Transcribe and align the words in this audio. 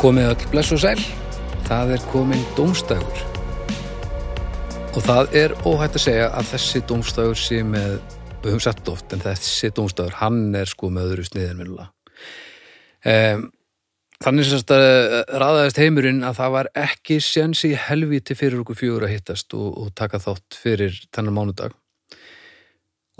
Komið 0.00 0.30
öll 0.30 0.44
bless 0.48 0.72
og 0.72 0.78
sæl, 0.80 1.00
það 1.66 1.90
er 1.92 2.04
komin 2.08 2.40
dómstægur. 2.56 3.18
Og 4.96 5.02
það 5.04 5.34
er 5.36 5.52
óhætt 5.68 5.98
að 5.98 6.04
segja 6.06 6.30
að 6.38 6.46
þessi 6.54 6.80
dómstægur 6.88 7.36
sé 7.36 7.58
með, 7.68 7.98
við 8.40 8.46
höfum 8.48 8.62
sett 8.64 8.88
oft, 8.88 9.12
en 9.12 9.20
þessi 9.20 9.68
dómstægur, 9.76 10.16
hann 10.22 10.38
er 10.56 10.70
sko 10.72 10.88
með 10.88 11.10
öðru 11.10 11.24
sniðin 11.28 11.60
minnulega. 11.60 11.90
Um, 13.12 13.42
þannig 14.24 14.48
sem 14.48 14.72
að 14.78 14.86
raðaðist 15.44 15.82
heimurinn 15.84 16.24
að 16.30 16.40
það 16.40 16.56
var 16.56 16.72
ekki 16.86 17.20
séns 17.28 17.66
í 17.68 17.74
helviti 17.76 18.38
fyrir 18.40 18.64
okkur 18.64 18.80
fjögur 18.80 19.06
að 19.10 19.14
hittast 19.18 19.52
og, 19.60 19.68
og 19.84 19.92
taka 20.00 20.22
þátt 20.24 20.60
fyrir 20.62 20.96
þennan 21.12 21.36
mánudag. 21.42 21.76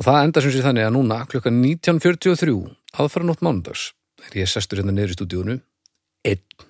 Og 0.01 0.09
það 0.09 0.23
enda 0.23 0.47
sem 0.47 0.57
sé 0.57 0.65
þannig 0.65 0.89
að 0.89 0.97
núna, 0.97 1.21
klukkan 1.29 1.61
19.43, 1.61 2.57
aðfara 2.97 3.29
nótt 3.29 3.45
mánudags, 3.45 3.91
er 4.25 4.41
ég 4.47 4.49
sestur 4.49 4.81
hérna 4.81 4.97
niður 4.97 5.13
í 5.13 5.21
stúdíunu, 5.21 5.61
einn, 6.25 6.69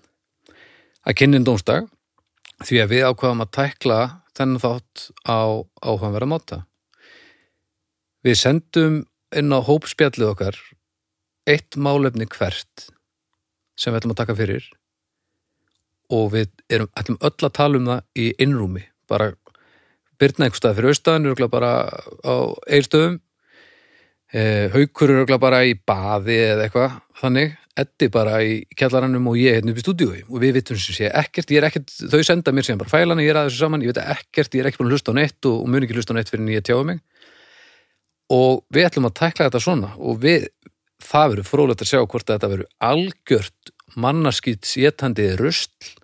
að 1.07 1.17
kynnin 1.21 1.47
dómstag, 1.47 1.89
því 2.65 2.83
að 2.83 2.93
við 2.93 3.07
ákvaðum 3.09 3.45
að 3.45 3.53
tækla 3.57 4.01
þennan 4.37 4.63
þátt 4.63 5.07
á 5.25 5.41
áhugaverða 5.85 6.29
máta. 6.29 6.59
Við 8.25 8.37
sendum 8.37 8.99
inn 9.37 9.55
á 9.55 9.59
hópspjallið 9.65 10.33
okkar 10.35 10.59
eitt 11.49 11.79
málefni 11.81 12.29
hvert 12.29 12.91
sem 13.81 13.93
við 13.93 14.03
ætlum 14.03 14.15
að 14.15 14.21
taka 14.21 14.37
fyrir 14.37 14.67
og 16.11 16.33
við 16.35 16.51
erum 16.69 16.91
ætlum 16.99 17.21
öll 17.23 17.47
að 17.47 17.57
tala 17.57 17.81
um 17.81 17.89
það 17.89 18.01
í 18.19 18.27
innrúmi, 18.43 18.83
bara 19.09 19.31
byrna 20.21 20.47
einhver 20.47 20.61
stað 20.61 20.79
fyrir 20.79 20.93
austan, 20.93 21.27
eru 21.27 21.49
bara 21.49 21.73
á 22.27 22.35
eirstöðum 22.69 23.21
haukur 24.31 25.11
eru 25.11 25.39
bara 25.43 25.65
í 25.67 25.75
baði 25.75 26.37
eða 26.53 26.69
eitthvað 26.69 26.99
þannig, 27.21 27.57
Eddi 27.81 28.09
bara 28.13 28.41
í 28.45 28.57
kjallarannum 28.77 29.29
og 29.31 29.39
ég 29.39 29.57
hérna 29.57 29.73
upp 29.73 29.79
í 29.79 29.83
stúdíu 29.85 30.11
og 30.27 30.41
við 30.43 30.57
vitum 30.59 30.79
sem 30.79 30.97
sé 30.97 31.11
ekkert, 31.17 31.53
ég 31.55 31.63
er 31.63 31.69
ekkert, 31.69 31.93
þau 32.13 32.21
senda 32.27 32.53
mér 32.53 32.67
sem 32.67 32.81
bara 32.81 32.91
fælana, 32.93 33.23
ég 33.25 33.33
er 33.33 33.41
að 33.41 33.49
þessu 33.49 33.63
saman, 33.63 33.85
ég 33.85 33.93
veit 33.93 34.01
ekkert 34.03 34.57
ég 34.57 34.65
er 34.65 34.69
ekki 34.69 34.81
búin 34.81 34.91
að 34.91 34.97
hlusta 34.99 35.15
á 35.15 35.19
neitt 35.19 35.49
og, 35.49 35.61
og 35.63 35.71
mun 35.71 35.87
ekki 35.87 35.97
hlusta 35.97 36.13
á 36.13 36.17
neitt 36.19 36.33
fyrir 36.33 36.45
en 36.45 36.51
ég 36.53 36.67
tjáu 36.67 36.83
mig. 36.89 37.01
Og 38.35 38.61
við 38.75 38.89
ætlum 38.89 39.09
að 39.09 39.17
tækla 39.23 39.47
þetta 39.49 39.63
svona 39.65 39.93
og 39.97 40.21
við, 40.25 40.49
það 41.07 41.33
verður 41.33 41.49
frólægt 41.49 41.87
að 41.87 41.93
sjá 41.93 42.03
hvort 42.03 42.29
þetta 42.33 42.53
verður 42.53 42.71
algjört 42.91 43.75
mannaskýt 43.97 44.69
sétandi 44.69 45.31
röstl 45.41 45.95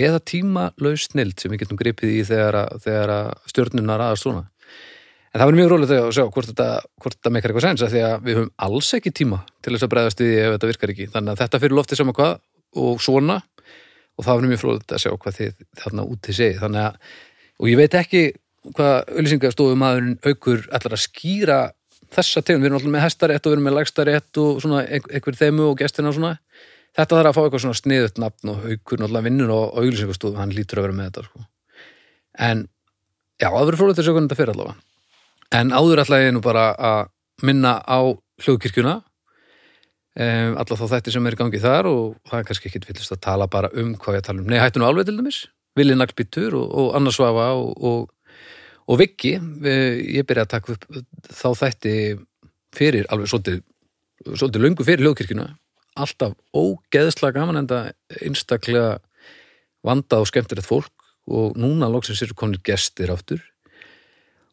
eða 0.00 0.20
tímalaus 0.26 1.08
snild 1.08 1.38
sem 1.40 1.54
við 1.54 1.64
getum 1.64 1.80
gripið 1.80 2.16
í 2.18 2.20
þegar, 2.28 2.60
þegar 2.82 3.14
stjórnunar 3.50 4.04
aðast 4.10 4.26
svona 4.26 4.46
En 5.30 5.38
það 5.38 5.46
verður 5.46 5.60
mjög 5.60 5.70
rólega 5.70 5.90
þegar 5.90 6.06
að 6.08 6.16
sjá 6.16 6.24
hvort 6.34 6.48
þetta, 6.50 6.68
þetta 7.04 7.30
meikar 7.30 7.52
eitthvað 7.52 7.66
sens 7.68 7.82
að 7.86 7.92
því 7.92 8.00
að 8.02 8.14
við 8.26 8.38
höfum 8.40 8.52
alls 8.66 8.88
ekki 8.96 9.12
tíma 9.14 9.38
til 9.62 9.72
þess 9.74 9.86
að 9.86 9.92
bregðast 9.92 10.22
við 10.24 10.32
ef 10.40 10.50
þetta 10.56 10.70
virkar 10.70 10.92
ekki. 10.94 11.06
Þannig 11.12 11.30
að 11.30 11.40
þetta 11.44 11.60
fyrir 11.62 11.76
loftið 11.78 12.00
saman 12.00 12.16
hvað 12.18 12.32
og 12.82 12.94
svona 13.04 13.36
og 14.18 14.26
það 14.26 14.34
verður 14.40 14.50
mjög 14.50 14.62
frólægt 14.64 14.94
að 14.96 15.02
sjá 15.04 15.12
hvað 15.14 15.36
þið 15.38 15.52
þarna 15.84 16.06
úti 16.10 16.34
segi. 16.34 16.56
Þannig 16.58 16.82
að, 16.82 16.92
og 17.62 17.70
ég 17.70 17.78
veit 17.78 17.94
ekki 18.00 18.22
hvað 18.74 18.96
auðlýsingastofum 19.14 19.80
maðurinn 19.84 20.18
aukur 20.26 20.66
allar 20.74 20.98
að 20.98 21.04
skýra 21.06 21.60
þessa 22.10 22.42
tegum. 22.42 22.66
Við 22.66 22.68
erum 22.72 22.78
alltaf 22.80 22.94
með 22.96 23.06
hestarétt 23.06 23.46
og 23.46 23.50
við 23.50 23.56
erum 23.56 23.66
með 23.70 23.78
lagstarétt 23.78 24.34
og 24.42 24.60
svona 24.66 24.82
einhver 24.90 25.38
þeimu 25.38 25.70
og 25.70 25.78
gestina 25.78 26.10
og 26.10 26.18
svona. 26.18 26.34
Þetta 26.98 27.14
þarf 27.20 27.30
að 27.30 27.36
fá 27.38 27.42
eitthvað 27.44 27.64
svona 27.68 27.78
sniðut 27.78 28.18
nafn 28.18 28.50
og 28.50 28.58
aukur 28.66 28.98
náttúrulega 28.98 29.28
vinnur 29.30 29.50
og 29.54 29.78
auðlýsingastofum, 29.78 30.42
En 35.50 35.72
þetta 35.72 35.74
áður 35.74 36.04
ætla 36.04 36.20
ég 36.22 36.34
nú 36.34 36.42
bara 36.44 36.70
að 36.78 37.08
minna 37.42 37.80
á 37.82 37.98
hljóðkirkjuna, 38.44 38.92
um, 39.00 40.52
alla 40.62 40.78
þá 40.78 40.84
þetta 40.94 41.14
sem 41.14 41.26
er 41.26 41.36
í 41.36 41.40
gangi 41.40 41.62
þar 41.62 41.88
og 41.90 42.04
það 42.30 42.38
er 42.38 42.46
kannski 42.50 42.70
ekkit 42.70 42.86
villist 42.90 43.14
að 43.16 43.22
tala 43.26 43.48
bara 43.50 43.72
um 43.74 43.96
hvað 43.98 44.20
ég 44.20 44.26
tala 44.28 44.44
um. 44.44 44.50
Nei, 44.50 44.60
hættu 44.62 44.82
nú 44.82 44.86
alveg 44.86 45.08
til 45.08 45.16
dæmis, 45.18 45.40
Vili 45.78 45.96
Naglbítur 45.96 46.54
og, 46.58 46.70
og 46.70 46.94
Anna 46.98 47.14
Svafa 47.14 47.48
og, 47.58 47.72
og, 47.82 48.38
og 48.86 49.00
Viki. 49.00 49.34
Ég 49.38 50.26
byrja 50.28 50.46
að 50.46 50.52
taka 50.54 50.76
upp 50.76 50.86
þá 51.26 51.48
þætti 51.64 51.96
fyrir, 52.76 53.10
alveg 53.10 53.32
svolítið, 53.32 53.60
svolítið 54.30 54.66
lungu 54.66 54.86
fyrir 54.86 55.06
hljóðkirkjuna. 55.06 55.50
Alltaf 56.00 56.36
ógeðslega 56.54 57.40
gaman 57.40 57.64
en 57.64 57.70
það 57.70 57.92
einstaklega 58.22 58.88
vanda 59.86 60.20
og 60.22 60.30
skemmtilegt 60.30 60.68
fólk 60.68 60.94
og 61.30 61.58
núna 61.58 61.90
lóksins 61.90 62.22
eru 62.22 62.36
konir 62.38 62.62
gestir 62.66 63.10
áttur 63.10 63.42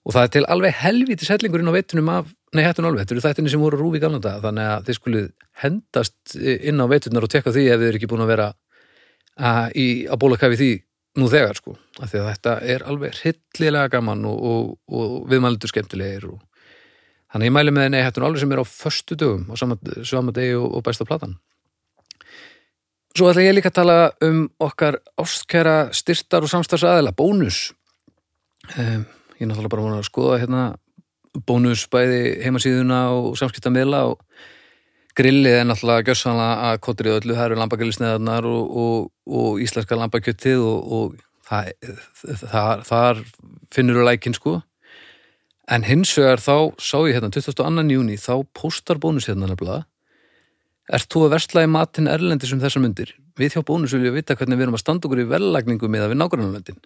og 0.07 0.15
það 0.15 0.23
er 0.23 0.33
til 0.33 0.45
alveg 0.47 0.77
helvítið 0.79 1.27
sellingurinn 1.27 1.67
á 1.67 1.75
veitunum 1.75 2.09
af, 2.13 2.29
nei 2.55 2.63
hættun 2.63 2.87
alveg, 2.87 3.03
þetta 3.03 3.15
eru 3.15 3.23
þættinni 3.25 3.51
sem 3.51 3.63
voru 3.63 3.79
rúfi 3.81 3.99
galanda, 3.99 4.37
þannig 4.43 4.69
að 4.71 4.85
þið 4.87 4.97
skulið 5.01 5.25
hendast 5.63 6.35
inn 6.37 6.79
á 6.79 6.85
veitunar 6.87 7.27
og 7.27 7.33
tekka 7.33 7.51
því 7.51 7.65
ef 7.67 7.81
þið 7.81 7.87
eru 7.89 7.99
ekki 7.99 8.09
búin 8.13 8.23
að 8.23 8.31
vera 8.31 8.45
að, 9.35 9.75
í, 9.75 9.87
að 10.07 10.21
bóla 10.23 10.39
kafi 10.39 10.59
því 10.61 10.69
nú 11.17 11.27
þegar 11.31 11.59
sko, 11.59 11.75
af 11.99 12.11
því 12.11 12.21
að 12.21 12.29
þetta 12.29 12.53
er 12.75 12.85
alveg 12.87 13.19
hryllilega 13.19 13.91
gaman 13.97 14.23
og, 14.29 14.45
og, 14.51 14.69
og 14.87 15.17
viðmælendur 15.31 15.73
skemmtilegir 15.73 16.29
og 16.29 16.39
þannig 17.33 17.51
ég 17.51 17.57
mæli 17.57 17.75
með 17.75 17.91
nei 17.91 17.99
hættun 18.05 18.27
alveg 18.29 18.43
sem 18.43 18.55
er 18.55 18.63
á 18.63 18.65
förstu 18.69 19.19
dögum 19.19 19.51
á 19.51 19.55
sama 19.59 20.35
degi 20.35 20.55
og, 20.55 20.69
og 20.77 20.85
bæsta 20.87 21.07
platan. 21.09 21.35
Svo 23.17 23.31
ætla 23.31 23.43
ég 23.43 23.57
líka 23.57 23.73
að 23.73 23.79
tala 23.79 23.97
um 24.23 24.43
okkar 24.61 24.99
ástkæra 25.17 25.89
styrtar 25.89 26.45
og 26.45 26.51
samstagsæðila, 26.53 27.15
bónus. 27.17 27.71
Um, 28.77 29.07
ég 29.37 29.45
er 29.45 29.49
náttúrulega 29.51 29.73
bara 29.73 29.85
múin 29.85 29.97
að 29.99 30.07
skoða 30.09 30.39
hérna 30.41 30.61
bónusbæði 31.47 32.21
heimasíðuna 32.45 33.01
og 33.13 33.35
samskiptamila 33.39 34.03
og 34.11 34.21
grillið 35.17 35.59
er 35.59 35.67
náttúrulega 35.67 36.07
gjörsanlega 36.09 36.69
að 36.69 36.79
kotrið 36.85 37.17
öllu, 37.19 37.35
það 37.37 37.49
eru 37.49 37.59
lambagrillisneðarnar 37.61 38.47
og, 38.49 38.77
og, 38.83 39.11
og 39.25 39.61
íslenska 39.61 39.97
lambakjöttið 39.97 40.63
og, 40.63 40.95
og 40.97 41.19
það, 41.47 41.71
það, 42.43 42.87
þar 42.89 43.21
finnur 43.73 44.01
þú 44.01 44.07
lækin 44.07 44.37
sko 44.37 44.57
en 45.67 45.85
hins 45.87 46.13
vegar 46.17 46.41
þá 46.41 46.57
sá 46.79 46.97
ég 47.05 47.17
hérna 47.17 47.31
22. 47.33 47.85
júni 47.93 48.17
þá 48.21 48.33
postar 48.57 49.01
bónus 49.03 49.29
hérna 49.29 49.51
nefnilega 49.51 49.85
Ert 50.87 51.09
þú 51.11 51.25
að 51.25 51.33
versla 51.33 51.65
í 51.65 51.67
matin 51.67 52.07
erlendi 52.07 52.47
sem 52.47 52.61
þessar 52.61 52.79
myndir? 52.79 53.09
Við 53.35 53.57
hjá 53.57 53.63
bónus 53.67 53.91
vilja 53.91 54.13
vita 54.15 54.37
hvernig 54.39 54.55
við 54.55 54.69
erum 54.69 54.77
að 54.77 54.85
standa 54.85 55.09
okkur 55.09 55.19
í 55.19 55.25
vellagningum 55.27 55.91
með 55.91 56.05
að 56.05 56.13
við 56.13 56.19
nágrannarlendin 56.21 56.77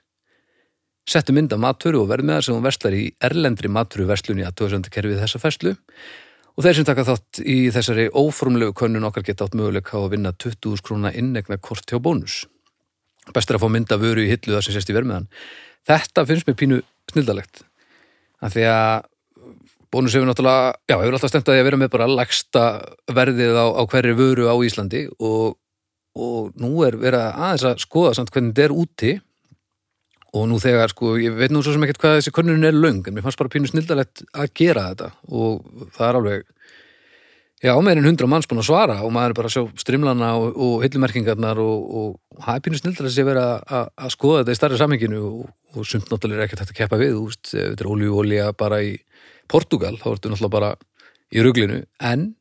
settu 1.10 1.34
mynd 1.36 1.54
af 1.54 1.62
maturu 1.62 2.04
og 2.04 2.10
verðmiðar 2.12 2.46
sem 2.46 2.56
hún 2.56 2.66
verslar 2.66 2.96
í 2.96 3.08
erlendri 3.24 3.72
maturu 3.72 4.06
verslunni 4.10 4.46
að 4.46 4.58
tóðsöndakerfið 4.62 5.24
þessa 5.24 5.42
ferslu 5.42 5.74
og 6.52 6.66
þeir 6.66 6.78
sem 6.78 6.88
taka 6.88 7.06
þátt 7.08 7.42
í 7.42 7.58
þessari 7.74 8.08
óformlegu 8.12 8.76
könnun 8.78 9.08
okkar 9.08 9.26
geta 9.26 9.48
átt 9.48 9.58
möguleik 9.58 9.92
á 9.96 10.00
að 10.02 10.12
vinna 10.16 10.34
20.000 10.36 10.86
krónar 10.86 11.16
innegna 11.18 11.58
kort 11.58 11.88
hjá 11.90 11.98
bónus. 12.04 12.44
Bestur 13.34 13.58
að 13.58 13.66
fá 13.66 13.72
mynda 13.72 13.98
vöru 14.02 14.26
í 14.26 14.30
hillu 14.30 14.58
það 14.58 14.66
sem 14.66 14.76
sést 14.76 14.92
í 14.92 14.96
verðmiðan. 14.98 15.30
Þetta 15.88 16.26
finnst 16.30 16.50
mér 16.50 16.60
pínu 16.60 16.82
snildalegt 17.12 17.64
af 18.42 18.54
því 18.54 18.68
að 18.70 19.08
bónus 19.92 20.16
hefur 20.16 20.30
náttúrulega, 20.30 20.76
já, 20.88 20.96
hefur 20.98 21.18
alltaf 21.18 21.32
stemt 21.32 21.50
að 21.50 21.58
ég 21.58 21.64
að 21.64 21.70
vera 21.70 21.80
með 21.82 21.92
bara 21.96 22.08
lagsta 22.10 22.64
verðið 23.12 23.58
á, 23.60 23.66
á 23.76 23.82
hverju 23.92 24.16
vöru 24.20 24.48
á 24.48 24.56
Íslandi 24.64 25.04
og, 25.20 25.58
og 26.16 26.54
nú 26.62 26.86
er 26.88 26.98
verið 27.00 27.28
aðeins 27.28 27.68
að 27.68 27.84
skoða 27.84 28.16
samt 28.18 28.32
hvernig 28.34 28.54
þetta 28.56 28.68
er 28.68 28.76
úti 28.76 29.12
og 30.32 30.48
nú 30.48 30.58
þegar 30.64 30.94
sko, 30.94 31.18
ég 31.20 31.36
veit 31.36 31.52
nú 31.52 31.60
svo 31.64 31.74
sem 31.76 31.84
ekkert 31.86 32.02
hvað 32.02 32.18
þessi 32.20 32.34
könnun 32.36 32.68
er 32.68 32.76
löng, 32.76 33.04
en 33.04 33.16
mér 33.16 33.26
fannst 33.26 33.40
bara 33.40 33.52
pínu 33.52 33.68
snildalegt 33.68 34.24
að 34.32 34.54
gera 34.56 34.88
þetta. 34.92 35.10
Og 35.28 35.90
það 35.98 36.08
er 36.08 36.20
alveg 36.20 36.46
já, 37.62 37.74
meirinn 37.84 38.08
hundra 38.08 38.30
manns 38.32 38.48
búin 38.50 38.62
að 38.64 38.70
svara 38.70 38.98
og 39.06 39.12
maður 39.14 39.34
er 39.34 39.38
bara 39.42 39.52
að 39.52 39.56
sjá 39.58 39.82
strimlana 39.84 40.32
og, 40.40 40.56
og 40.56 40.86
hillumerkingarnar 40.86 41.60
og, 41.62 42.16
það 42.40 42.56
er 42.56 42.66
pínu 42.68 42.80
snildalegt 42.80 43.22
að 43.24 43.32
vera 43.32 43.48
að, 43.60 44.14
skoða 44.16 44.42
þetta 44.42 44.56
í 44.56 44.62
starra 44.62 44.80
samhenginu 44.82 45.24
og, 45.28 45.50
og 45.76 45.90
sumt 45.90 46.08
náttúrulega 46.10 46.46
er 46.46 46.48
ekkert 46.48 46.64
hægt 46.64 46.76
að 46.76 46.80
keppa 46.80 47.02
við, 47.02 47.18
þú 47.18 47.26
veist, 47.28 47.52
þetta 47.52 47.86
er 47.86 47.92
olju-olja 47.92 48.52
bara 48.58 48.82
í 48.88 48.96
Portugal, 49.52 49.98
þá 50.00 50.14
ertu 50.14 50.32
náttúrulega 50.32 50.56
bara 50.56 50.72
í 51.32 51.44
ruglinu, 51.44 51.84
en 52.00 52.32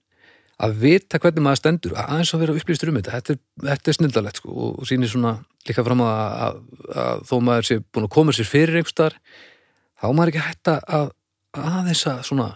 að 0.61 0.77
vita 0.83 1.21
hvernig 1.21 1.45
maður 1.45 1.61
stendur, 1.61 1.95
að 1.97 2.15
aðeins 2.15 2.33
að 2.35 2.43
vera 2.45 2.57
upplýstur 2.61 2.91
um 2.91 2.99
þetta, 2.99 3.15
þetta 3.17 3.35
er, 3.35 3.41
þetta 3.69 3.91
er 3.91 3.97
snildalegt 3.97 4.41
sko, 4.41 4.57
og 4.71 4.89
sýnir 4.89 5.11
svona 5.13 5.35
líka 5.69 5.85
fram 5.87 6.03
að, 6.05 6.19
að, 6.47 6.59
að 7.05 7.23
þó 7.31 7.35
maður 7.47 7.69
sé 7.69 7.79
búin 7.81 8.09
að 8.09 8.15
koma 8.17 8.35
sér 8.37 8.49
fyrir 8.49 8.81
einhverstar, 8.81 9.17
þá 10.01 10.07
maður 10.11 10.33
ekki 10.33 10.47
hætta 10.49 10.79
að 10.99 11.13
aðeins 11.61 12.03
að 12.11 12.25
svona 12.29 12.49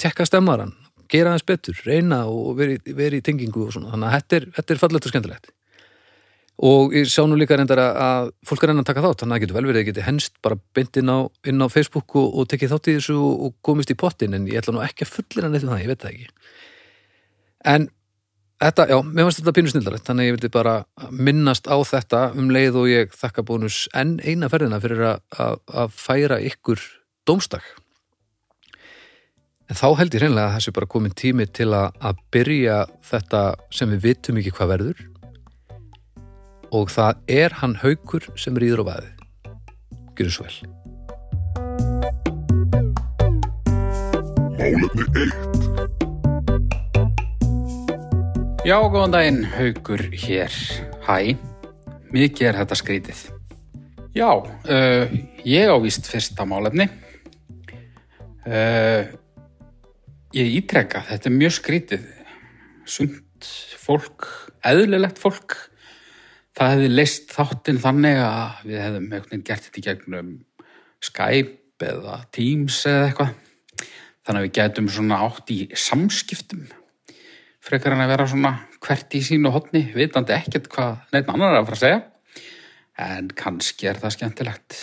tekka 0.00 0.26
stemmaran, 0.28 0.74
gera 1.10 1.32
aðeins 1.32 1.48
betur 1.48 1.80
reyna 1.86 2.22
og 2.30 2.52
veri, 2.60 2.78
veri 2.86 3.18
í 3.18 3.24
tengingu 3.24 3.66
og 3.66 3.74
svona, 3.74 3.94
þannig 3.94 4.10
að 4.10 4.18
þetta 4.18 4.38
er, 4.38 4.46
þetta 4.58 4.76
er 4.76 4.84
fallegt 4.84 5.08
og 5.08 5.14
skemmtilegt. 5.14 5.50
Og 6.70 6.92
ég 6.92 7.06
sá 7.08 7.22
nú 7.24 7.38
líka 7.40 7.56
reyndar 7.56 7.80
að 7.80 8.30
fólk 8.44 8.66
er 8.66 8.70
reyna 8.70 8.82
að 8.84 8.90
taka 8.90 9.02
þátt, 9.06 9.22
þannig 9.22 9.32
að 9.32 9.38
það 9.38 9.44
getur 9.46 9.56
vel 9.56 9.68
verið 9.70 9.80
að 9.80 9.86
geti 9.88 10.04
henst 10.04 10.34
bara 10.44 10.58
beint 10.76 10.98
inn 11.00 11.08
á, 11.08 11.18
inn 11.48 11.64
á 11.64 11.72
Facebook 11.72 12.18
og, 12.20 12.34
og 12.36 12.50
tekið 12.52 12.74
þátt 12.74 12.90
í 12.92 12.96
þessu 12.98 13.16
og 13.16 13.54
komist 13.64 13.90
í 13.90 13.96
pottin 13.98 14.36
en 14.36 14.44
ég 14.50 14.60
ætla 14.60 14.74
nú 14.76 14.82
ekki 14.84 15.06
að 15.06 15.14
fullina 15.14 15.48
neitt 15.48 15.64
um 15.64 15.72
það, 15.72 15.80
ég 15.86 15.90
veit 15.94 16.04
það 16.04 16.12
ekki 16.12 16.28
En 17.68 17.88
þetta, 18.60 18.86
já, 18.88 18.96
mér 19.04 19.28
finnst 19.28 19.42
þetta 19.42 19.54
pínu 19.56 19.72
snildarlegt, 19.72 20.06
þannig 20.08 20.30
ég 20.30 20.36
vildi 20.36 20.52
bara 20.52 20.74
minnast 21.10 21.68
á 21.68 21.76
þetta 21.84 22.22
um 22.38 22.48
leið 22.52 22.80
og 22.80 22.88
ég 22.90 23.14
þakka 23.16 23.44
bónus 23.48 23.84
enn 23.96 24.18
eina 24.24 24.48
ferðina 24.52 24.80
fyrir 24.82 25.04
að, 25.12 25.22
að, 25.36 25.60
að 25.84 25.94
færa 25.96 26.40
ykkur 26.50 26.82
dómstak. 27.28 27.66
En 29.70 29.78
þá 29.78 29.86
held 30.00 30.16
ég 30.16 30.24
hreinlega 30.24 30.48
að 30.50 30.56
þessi 30.58 30.74
bara 30.74 30.90
komin 30.90 31.14
tími 31.14 31.46
til 31.46 31.70
að, 31.76 31.92
að 32.02 32.24
byrja 32.34 32.80
þetta 33.06 33.42
sem 33.70 33.92
við 33.94 34.04
vitum 34.08 34.40
ekki 34.40 34.54
hvað 34.56 34.72
verður 34.74 35.06
og 36.74 36.90
það 36.90 37.22
er 37.30 37.54
hann 37.62 37.76
haukur 37.82 38.26
sem 38.38 38.58
rýður 38.58 38.82
á 38.86 38.88
vaðið. 38.90 39.14
Gjörðu 40.18 40.34
svo 40.34 40.48
vel. 40.48 40.58
Málefni 44.60 45.06
1 45.22 45.49
Já, 48.70 48.76
góðan 48.86 49.10
daginn, 49.10 49.40
Haukur 49.50 50.02
hér. 50.14 50.54
Hæ, 51.02 51.32
mikið 52.14 52.46
er 52.52 52.58
þetta 52.60 52.76
skrítið. 52.78 53.22
Já, 54.14 54.28
uh, 54.30 55.14
ég 55.42 55.72
ávist 55.74 56.06
fyrsta 56.06 56.46
málefni. 56.46 56.86
Uh, 58.46 59.10
ég 60.38 60.54
ítrekka, 60.60 61.02
þetta 61.08 61.30
er 61.32 61.36
mjög 61.40 61.56
skrítið. 61.56 62.06
Sumt 62.86 63.50
fólk, 63.74 64.30
eðlilegt 64.62 65.18
fólk, 65.18 65.58
það 66.54 66.74
hefði 66.76 66.94
leist 66.94 67.34
þáttinn 67.34 67.82
þannig 67.82 68.22
að 68.22 68.64
við 68.70 68.82
hefðum 68.84 69.08
einhvern 69.08 69.30
veginn 69.32 69.46
gert 69.50 69.66
þetta 69.66 69.82
í 69.82 69.88
gegnum 69.88 70.34
Skype 71.10 71.90
eða 71.90 72.20
Teams 72.30 72.84
eða 72.86 73.08
eitthvað. 73.10 73.34
Þannig 74.22 74.36
að 74.38 74.46
við 74.46 74.58
getum 74.62 74.94
svona 74.94 75.24
átt 75.26 75.50
í 75.58 75.64
samskiptum 75.74 76.68
frekar 77.64 77.94
hann 77.94 78.04
að 78.04 78.14
vera 78.14 78.28
svona 78.30 78.54
hvert 78.80 79.16
í 79.16 79.20
sínu 79.24 79.52
hotni, 79.52 79.84
vitandi 79.94 80.36
ekkert 80.36 80.70
hvað 80.72 81.02
neitt 81.14 81.28
annar 81.28 81.54
er 81.54 81.60
að 81.60 81.68
fara 81.68 81.78
að 81.78 81.84
segja. 81.84 82.00
En 83.00 83.30
kannski 83.36 83.88
er 83.88 84.00
það 84.00 84.16
skemmtilegt. 84.16 84.80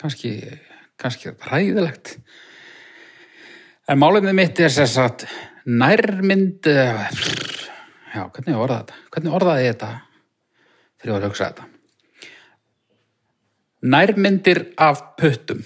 Kannski, 0.00 0.32
kannski 1.00 1.30
er 1.30 1.38
það 1.40 1.54
ræðilegt 1.54 2.16
en 3.86 4.00
málefnið 4.02 4.34
mitt 4.34 4.60
er 4.60 4.72
sér 4.74 4.88
satt 4.90 5.24
nærmynd 5.66 6.66
já, 6.66 8.22
hvernig 8.34 8.58
orðaði 8.58 8.82
þetta? 8.82 9.00
Hvernig 9.14 9.36
orðaði 9.38 9.66
þetta? 9.68 9.90
Þegar 10.96 11.10
ég 11.10 11.16
var 11.16 11.26
að 11.26 11.30
hugsa 11.30 11.48
þetta. 11.50 11.66
Nærmyndir 13.86 14.62
af 14.82 15.02
puttum. 15.20 15.62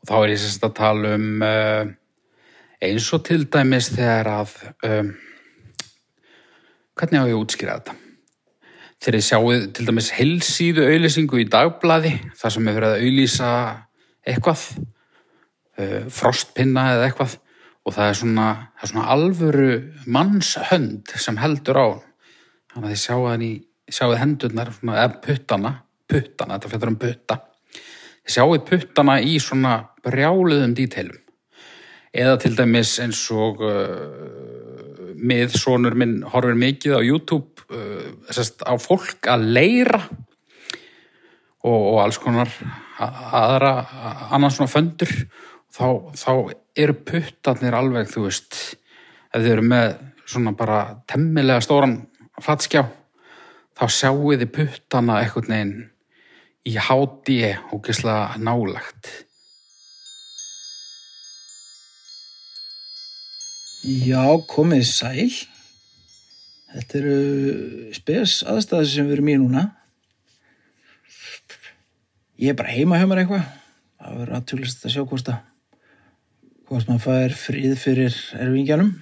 Og 0.00 0.08
þá 0.08 0.14
er 0.20 0.32
ég 0.32 0.40
sérst 0.40 0.64
að 0.64 0.76
tala 0.78 1.14
um 1.18 1.44
uh, 1.44 1.92
eins 2.86 3.10
og 3.16 3.22
til 3.26 3.44
dæmis 3.50 3.90
þegar 3.94 4.30
að 4.30 4.54
um, 4.88 5.12
hvernig 6.98 7.22
á 7.22 7.28
ég 7.28 7.36
að 7.36 7.42
útskýra 7.42 7.76
þetta? 7.78 7.94
Þegar 9.04 9.18
ég 9.18 9.26
sjáu 9.26 9.54
til 9.76 9.86
dæmis 9.88 10.10
helsíðu 10.16 10.86
auðlýsingu 10.88 11.40
í 11.42 11.48
dagblaði 11.52 12.14
þar 12.40 12.54
sem 12.56 12.68
er 12.68 12.78
verið 12.78 12.90
að 12.94 13.04
auðlýsa 13.04 13.52
eitthvað 14.24 14.66
uh, 14.74 16.02
frostpinna 16.08 16.86
eða 16.94 17.08
eitthvað 17.08 17.38
og 17.84 17.96
það 17.96 18.10
er 18.10 18.20
svona, 18.20 18.48
það 18.78 18.86
er 18.86 18.92
svona 18.94 19.08
alvöru 19.14 19.70
mannshönd 20.08 21.16
sem 21.20 21.40
heldur 21.42 21.80
á 21.80 21.88
þannig 22.72 22.86
að 22.86 22.92
þið 22.94 23.02
sjáu 23.02 23.26
hann 23.28 23.44
í 23.44 23.54
sjáu 23.92 24.14
hendurnar, 24.16 24.70
svona, 24.72 25.00
eða 25.02 25.18
puttana 25.24 25.74
puttana, 26.08 26.58
þetta 26.58 26.72
fættur 26.72 26.92
um 26.92 27.00
putta. 27.00 27.40
Þið 28.24 28.36
sjáu 28.36 28.56
puttana 28.68 29.18
í 29.20 29.36
svona 29.42 29.76
brjáluðum 30.04 30.74
díteilum 30.76 31.23
eða 32.14 32.38
til 32.42 32.54
dæmis 32.58 32.96
eins 33.02 33.22
og 33.34 33.62
uh, 33.64 35.14
miðsónur 35.18 35.96
minn 35.98 36.20
horfir 36.30 36.58
mikið 36.58 36.98
á 36.98 37.00
YouTube 37.02 37.66
uh, 37.70 38.14
sest, 38.30 38.62
á 38.62 38.74
fólk 38.78 39.28
að 39.30 39.48
leira 39.56 40.00
og, 41.64 41.80
og 41.80 42.00
alls 42.04 42.20
konar 42.22 42.50
aðra, 42.94 43.74
annars 44.30 44.58
svona 44.58 44.70
föndur 44.70 45.10
þá, 45.74 45.86
þá 46.14 46.32
eru 46.78 46.96
puttarnir 47.06 47.74
alveg, 47.74 48.10
þú 48.10 48.28
veist 48.28 48.58
ef 49.34 49.40
þið 49.40 49.52
eru 49.56 49.66
með 49.72 49.88
svona 50.24 50.54
bara 50.56 50.80
temmilega 51.10 51.64
stóran 51.64 51.98
fatskjá 52.42 52.84
þá 53.74 53.84
sjáu 53.90 54.36
þið 54.36 54.50
puttana 54.54 55.20
eitthvað 55.22 55.50
neginn 55.50 55.74
í 56.64 56.76
háti 56.80 57.38
og 57.74 57.82
gísla 57.84 58.36
nálagt 58.40 59.10
Já, 63.84 64.24
komið 64.48 64.86
sæl. 64.88 65.32
Þetta 66.72 67.00
eru 67.02 67.16
spes 67.92 68.38
aðstæði 68.48 68.86
sem 68.88 69.08
við 69.10 69.18
erum 69.18 69.26
í 69.28 69.34
núna. 69.42 69.64
Ég 72.40 72.54
er 72.54 72.56
bara 72.56 72.72
heima 72.72 72.96
hjá 72.96 73.04
mér 73.10 73.20
eitthvað. 73.20 73.42
Það 74.00 74.14
verður 74.22 74.38
aðtúlist 74.38 74.86
að 74.88 74.94
sjá 74.94 75.02
hvort 75.10 75.28
að 75.34 75.42
hvort 76.64 76.88
maður 76.88 77.04
fær 77.04 77.36
frið 77.42 77.74
fyrir 77.82 78.16
erfingjanum. 78.40 78.94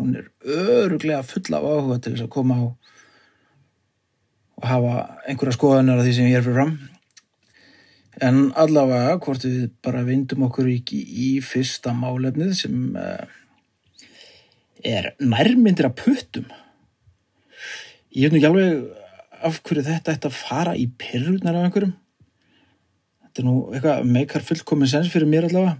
Hún 0.00 0.16
er 0.16 0.30
öruglega 0.48 1.20
full 1.28 1.52
af 1.52 1.68
áhuga 1.68 2.00
til 2.00 2.14
þess 2.14 2.24
að 2.24 2.32
koma 2.32 2.56
á 2.56 2.64
og 4.62 4.66
hafa 4.70 4.96
einhverja 5.28 5.58
skoðanar 5.58 6.00
af 6.00 6.08
því 6.08 6.16
sem 6.16 6.32
ég 6.32 6.40
er 6.40 6.48
fyrir 6.48 6.56
fram. 6.56 6.74
En 8.24 8.42
allavega 8.56 9.20
hvort 9.20 9.44
við 9.44 9.68
bara 9.84 10.06
vindum 10.08 10.48
okkur 10.48 10.72
ekki 10.72 11.04
í 11.28 11.30
fyrsta 11.44 11.92
málefnið 11.92 12.56
sem... 12.64 12.82
Er 14.82 15.12
nærmyndir 15.22 15.88
af 15.88 15.96
puttum. 15.98 16.48
Ég 18.12 18.28
veit 18.28 18.34
nú 18.34 18.40
ekki 18.40 18.50
alveg 18.50 18.82
af 19.42 19.60
hverju 19.66 19.84
þetta 19.86 20.14
ætti 20.16 20.28
að 20.28 20.38
fara 20.38 20.74
í 20.78 20.88
pyrrunar 21.00 21.58
af 21.58 21.68
einhverjum. 21.68 21.94
Þetta 23.22 23.42
er 23.42 23.48
nú 23.48 23.56
eitthvað 23.72 24.12
meikar 24.18 24.44
fullkomin 24.46 24.90
sens 24.90 25.10
fyrir 25.12 25.30
mér 25.30 25.48
allavega. 25.48 25.78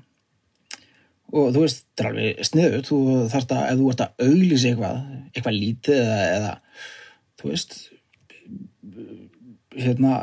Og 1.32 1.52
þú 1.54 1.64
veist, 1.64 1.85
þetta 1.88 2.04
er 2.04 2.11
alveg 2.11 2.47
sniður 2.49 2.87
þú 2.88 2.99
þarfst 3.32 3.54
að, 3.56 3.62
ef 3.68 3.80
þú 3.80 3.90
ert 3.92 4.04
að 4.04 4.26
auglýsa 4.26 4.71
eitthvað 4.71 4.97
eitthvað 5.32 5.59
lítið 5.59 6.00
eða, 6.02 6.16
eða 6.37 6.52
þú 7.40 7.52
veist 7.52 7.76
hérna 9.73 10.16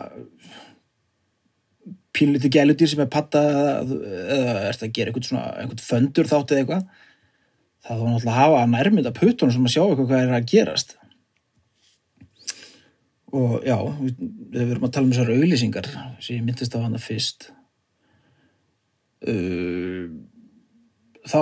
pínlítið 2.16 2.54
gælutir 2.54 2.92
sem 2.92 3.02
er 3.04 3.12
patta 3.12 3.42
eða, 3.50 4.00
eða 4.36 4.56
ert 4.70 4.86
að 4.86 4.94
gera 4.98 5.12
eitthvað 5.12 5.30
svona 5.30 5.46
eitthvað 5.62 5.86
föndur 5.86 6.30
þátt 6.30 6.54
eða 6.54 6.64
eitthvað 6.64 7.06
það 7.90 8.02
var 8.02 8.12
náttúrulega 8.14 8.34
að 8.34 8.40
hafa 8.40 8.66
nærmynda 8.70 9.14
puttunum 9.18 9.54
sem 9.56 9.66
að 9.66 9.74
sjá 9.74 9.84
eitthvað 9.84 10.10
hvað 10.10 10.24
er 10.24 10.34
að 10.38 10.50
gerast. 10.52 10.96
Og 13.30 13.56
já 13.66 13.76
við, 14.00 14.20
við 14.54 14.68
verum 14.72 14.86
að 14.86 14.92
tala 14.94 15.08
um 15.08 15.14
þessar 15.14 15.32
auðlýsingar 15.36 15.90
sem 16.22 16.36
ég 16.36 16.44
myndist 16.46 16.76
á 16.78 16.80
hana 16.82 17.02
fyrst. 17.02 17.50
Uh, 19.26 20.10
þá 21.26 21.42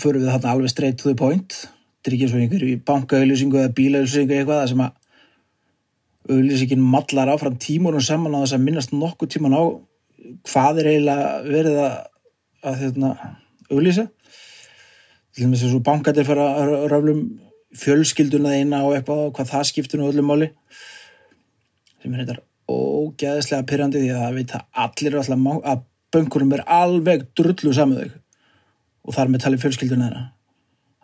förum 0.00 0.22
við 0.22 0.30
þarna 0.30 0.52
alveg 0.52 0.72
straight 0.72 1.00
to 1.00 1.10
the 1.10 1.18
point. 1.18 1.64
Og 2.04 2.12
einhverju 2.12 2.82
bankaauðlýsingu 2.84 3.62
eða 3.62 3.72
bílaauðlýsingu 3.78 4.36
eitthvað 4.36 4.66
sem 4.74 4.84
að 4.84 4.92
auðlýsingin 6.28 6.84
mallar 6.84 7.32
áfram 7.32 7.56
tímunum 7.60 8.04
saman 8.04 8.36
á 8.36 8.44
þess 8.44 8.56
að 8.56 8.64
minnast 8.64 8.92
nokkuð 8.92 9.32
tíman 9.32 9.56
á 9.56 9.62
hvað 10.48 10.80
er 10.82 10.90
eiginlega 10.92 11.30
verið 11.44 11.80
að, 11.84 11.96
að 12.64 12.78
hérna, 12.80 13.10
auðlýsa 13.70 14.06
eins 15.42 15.64
og 15.74 15.82
bankatir 15.86 16.26
fara 16.26 16.46
að 16.60 16.74
raflum 16.92 17.24
fjölskylduna 17.74 18.54
eina 18.54 18.84
og 18.86 18.94
eitthvað 18.94 19.32
hvað 19.34 19.50
það 19.50 19.64
skiptur 19.70 20.00
nú 20.00 20.10
öllum 20.10 20.28
máli. 20.30 20.50
Sem 22.02 22.14
er 22.14 22.22
þetta 22.22 22.42
ógæðislega 22.70 23.66
pyrrandi 23.68 24.04
því 24.04 24.12
að 24.14 24.22
það 24.22 24.38
veit 24.38 24.54
að 24.54 24.68
allir 24.84 25.14
er 25.16 25.22
alltaf 25.22 25.72
að 25.72 25.82
bönkunum 26.14 26.54
er 26.54 26.64
alveg 26.70 27.26
drullu 27.34 27.74
saman 27.74 28.00
þau. 28.04 28.22
Og 29.04 29.16
þar 29.16 29.32
með 29.32 29.44
talið 29.44 29.64
fjölskylduna 29.64 30.08
þeirra. 30.08 30.24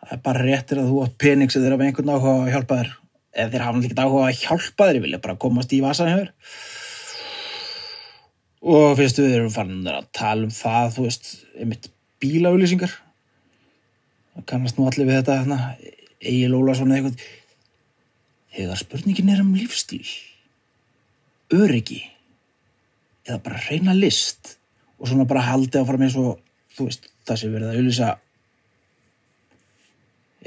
Það 0.00 0.16
er 0.16 0.22
bara 0.24 0.44
réttir 0.46 0.80
að 0.80 0.90
þú 0.90 1.02
átt 1.04 1.18
pening 1.20 1.52
sem 1.52 1.64
þeir 1.64 1.74
hafa 1.74 1.88
einhvern 1.88 2.12
áhuga 2.14 2.36
að 2.36 2.52
hjálpa 2.54 2.78
þér. 2.80 2.92
Eða 3.30 3.52
þeir 3.52 3.64
hafa 3.66 3.82
ekkert 3.82 4.04
áhuga 4.04 4.28
að 4.28 4.38
hjálpa 4.44 4.86
þér 4.86 5.00
ég 5.00 5.04
vilja 5.06 5.24
bara 5.26 5.40
komast 5.42 5.74
í 5.74 5.82
vasan 5.84 6.10
hefur 6.10 6.30
og 8.60 8.96
fyrstu 8.98 9.24
við 9.24 9.36
erum 9.38 9.52
fannin 9.54 9.86
að 9.88 10.08
tala 10.16 10.44
um 10.44 10.52
það 10.52 10.90
þú 10.96 11.04
veist, 11.06 11.30
einmitt 11.56 11.86
bílaulýsingar 12.20 12.92
kannast 14.50 14.78
nú 14.78 14.86
allir 14.88 15.08
við 15.08 15.20
þetta 15.20 15.38
hérna, 15.42 15.58
Egil 16.20 16.56
Ólason 16.56 16.90
eða 16.92 17.00
eitthvað. 17.00 17.28
Þegar 18.50 18.80
spurningin 18.80 19.30
er 19.30 19.42
um 19.44 19.54
lífstíl 19.54 20.06
öryggi 21.54 22.00
eða 23.26 23.38
bara 23.44 23.62
reyna 23.66 23.94
list 23.94 24.56
og 24.98 25.08
svona 25.10 25.26
bara 25.28 25.46
haldi 25.48 25.78
áfram 25.80 26.02
eins 26.06 26.16
og 26.18 26.38
þú 26.76 26.86
veist, 26.88 27.08
það 27.26 27.40
sem 27.40 27.54
verið 27.54 27.70
að 27.70 27.78
auðvisa 27.80 28.10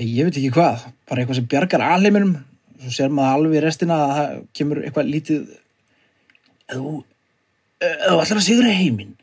ég 0.03 0.27
veit 0.27 0.37
ekki 0.39 0.53
hvað 0.55 0.85
bara 1.09 1.23
eitthvað 1.23 1.39
sem 1.39 1.49
bjargar 1.51 1.85
alheiminum 1.85 2.37
svo 2.83 2.93
ser 2.95 3.11
maður 3.13 3.37
alveg 3.37 3.59
í 3.59 3.63
restina 3.63 3.99
að 3.99 4.13
það 4.17 4.37
kemur 4.59 4.81
eitthvað 4.83 5.11
lítið 5.11 5.41
eða 6.73 6.79
þú 6.79 8.23
ætlar 8.23 8.39
að 8.39 8.47
sigra 8.47 8.77
heiminn 8.79 9.13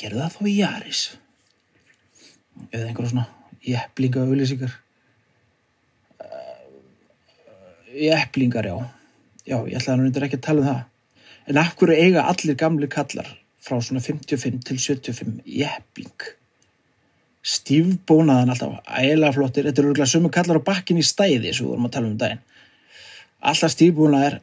gerðu 0.00 0.22
það 0.22 0.36
þá 0.36 0.46
í 0.46 0.54
Jaris. 0.56 1.02
Eða 2.70 2.86
einhverja 2.88 3.12
svona 3.12 3.26
jæflinga 3.66 4.24
auðlýsingar 4.24 4.78
jæflingar, 7.94 8.66
já. 8.66 8.76
Já, 9.46 9.56
ég 9.66 9.78
ætlaði 9.78 9.96
nú 9.98 10.06
reyndir 10.06 10.26
ekki 10.26 10.38
að 10.38 10.46
tala 10.46 10.62
um 10.62 10.68
það. 10.68 10.82
En 11.50 11.58
af 11.60 11.72
hverju 11.78 11.96
eiga 12.04 12.26
allir 12.30 12.58
gamli 12.58 12.88
kallar 12.90 13.30
frá 13.60 13.80
svona 13.82 14.02
55 14.04 14.60
til 14.66 14.78
75 14.78 15.40
jæfling 15.44 16.28
stífbónaðan 17.40 18.52
alltaf, 18.52 18.78
ægilega 18.84 19.32
flottir. 19.32 19.66
Þetta 19.66 19.82
eru 19.82 19.92
örgulega 19.94 20.12
sömu 20.12 20.30
kallar 20.32 20.60
á 20.60 20.68
bakkin 20.68 21.00
í 21.00 21.04
stæði 21.06 21.54
sem 21.54 21.64
við 21.64 21.72
vorum 21.72 21.88
að 21.88 21.94
tala 21.96 22.10
um 22.10 22.18
daginn. 22.20 22.42
Alltaf 23.40 23.72
stífbónað 23.72 24.26
er 24.26 24.36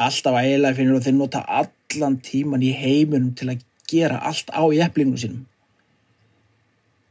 alltaf 0.00 0.38
ægilega 0.40 0.78
finnir 0.78 0.96
og 0.96 1.04
þeir 1.04 1.16
nota 1.18 1.44
allan 1.44 2.16
tíman 2.24 2.64
í 2.64 2.72
heiminum 2.72 3.34
til 3.36 3.52
að 3.52 3.66
gera 3.90 4.22
allt 4.24 4.48
á 4.56 4.64
jeflingum 4.72 5.20
sínum 5.20 5.44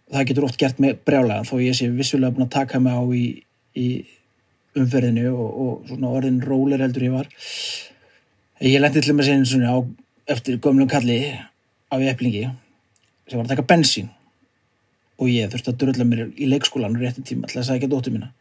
það 0.09 0.29
getur 0.29 0.47
oft 0.47 0.59
gert 0.59 0.79
með 0.81 1.01
brjálega 1.05 1.45
þó 1.47 1.55
ég 1.61 1.77
sé 1.77 1.89
vissulega 1.93 2.33
búin 2.33 2.47
að 2.47 2.55
taka 2.55 2.81
mig 2.81 2.95
á 2.97 3.03
í, 3.13 3.25
í 3.77 3.87
umferðinu 4.79 5.31
og, 5.33 5.49
og 5.49 5.89
svona 5.89 6.13
orðin 6.17 6.41
róler 6.45 6.83
heldur 6.83 7.05
ég 7.05 7.15
var. 7.15 7.29
Ég 8.65 8.81
lendi 8.81 9.03
til 9.03 9.15
með 9.15 9.29
sinni 9.29 9.49
svona 9.49 9.75
á 9.75 9.77
eftir 10.29 10.59
gömlum 10.61 10.89
kalli 10.89 11.19
á 11.89 11.95
jeflingi 12.01 12.47
sem 13.29 13.37
var 13.37 13.45
að 13.45 13.53
taka 13.53 13.67
bensín 13.69 14.09
og 15.19 15.29
ég 15.29 15.49
þurfti 15.51 15.73
að 15.73 15.79
drölla 15.83 16.07
mér 16.07 16.27
í 16.37 16.49
leikskólan 16.49 16.97
réttin 16.99 17.27
tíma 17.27 17.49
til 17.49 17.59
að 17.61 17.69
sækja 17.69 17.89
dóttur 17.91 18.15
mína. 18.15 18.31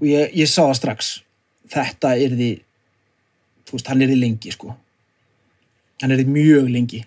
Og 0.00 0.08
ég, 0.10 0.32
ég 0.36 0.50
sá 0.50 0.64
það 0.66 0.78
strax. 0.80 1.12
Þetta 1.72 2.14
er 2.20 2.34
því 2.36 2.50
þú 3.66 3.76
veist, 3.76 3.90
hann 3.90 4.02
er 4.02 4.10
því 4.10 4.18
lengi 4.20 4.52
sko. 4.54 4.74
Hann 6.02 6.12
er 6.12 6.20
því 6.20 6.32
mjög 6.34 6.72
lengi 6.74 7.04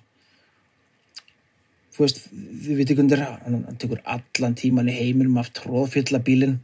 þú 2.00 2.06
veist, 2.06 2.22
þið 2.64 2.78
viti 2.80 2.96
kundir 2.96 3.26
hann, 3.26 3.66
tekur 3.82 4.00
allan 4.08 4.56
tíman 4.56 4.88
í 4.88 4.96
heiminum 4.96 5.40
af 5.42 5.52
tróðfylla 5.58 6.22
bílinn 6.24 6.56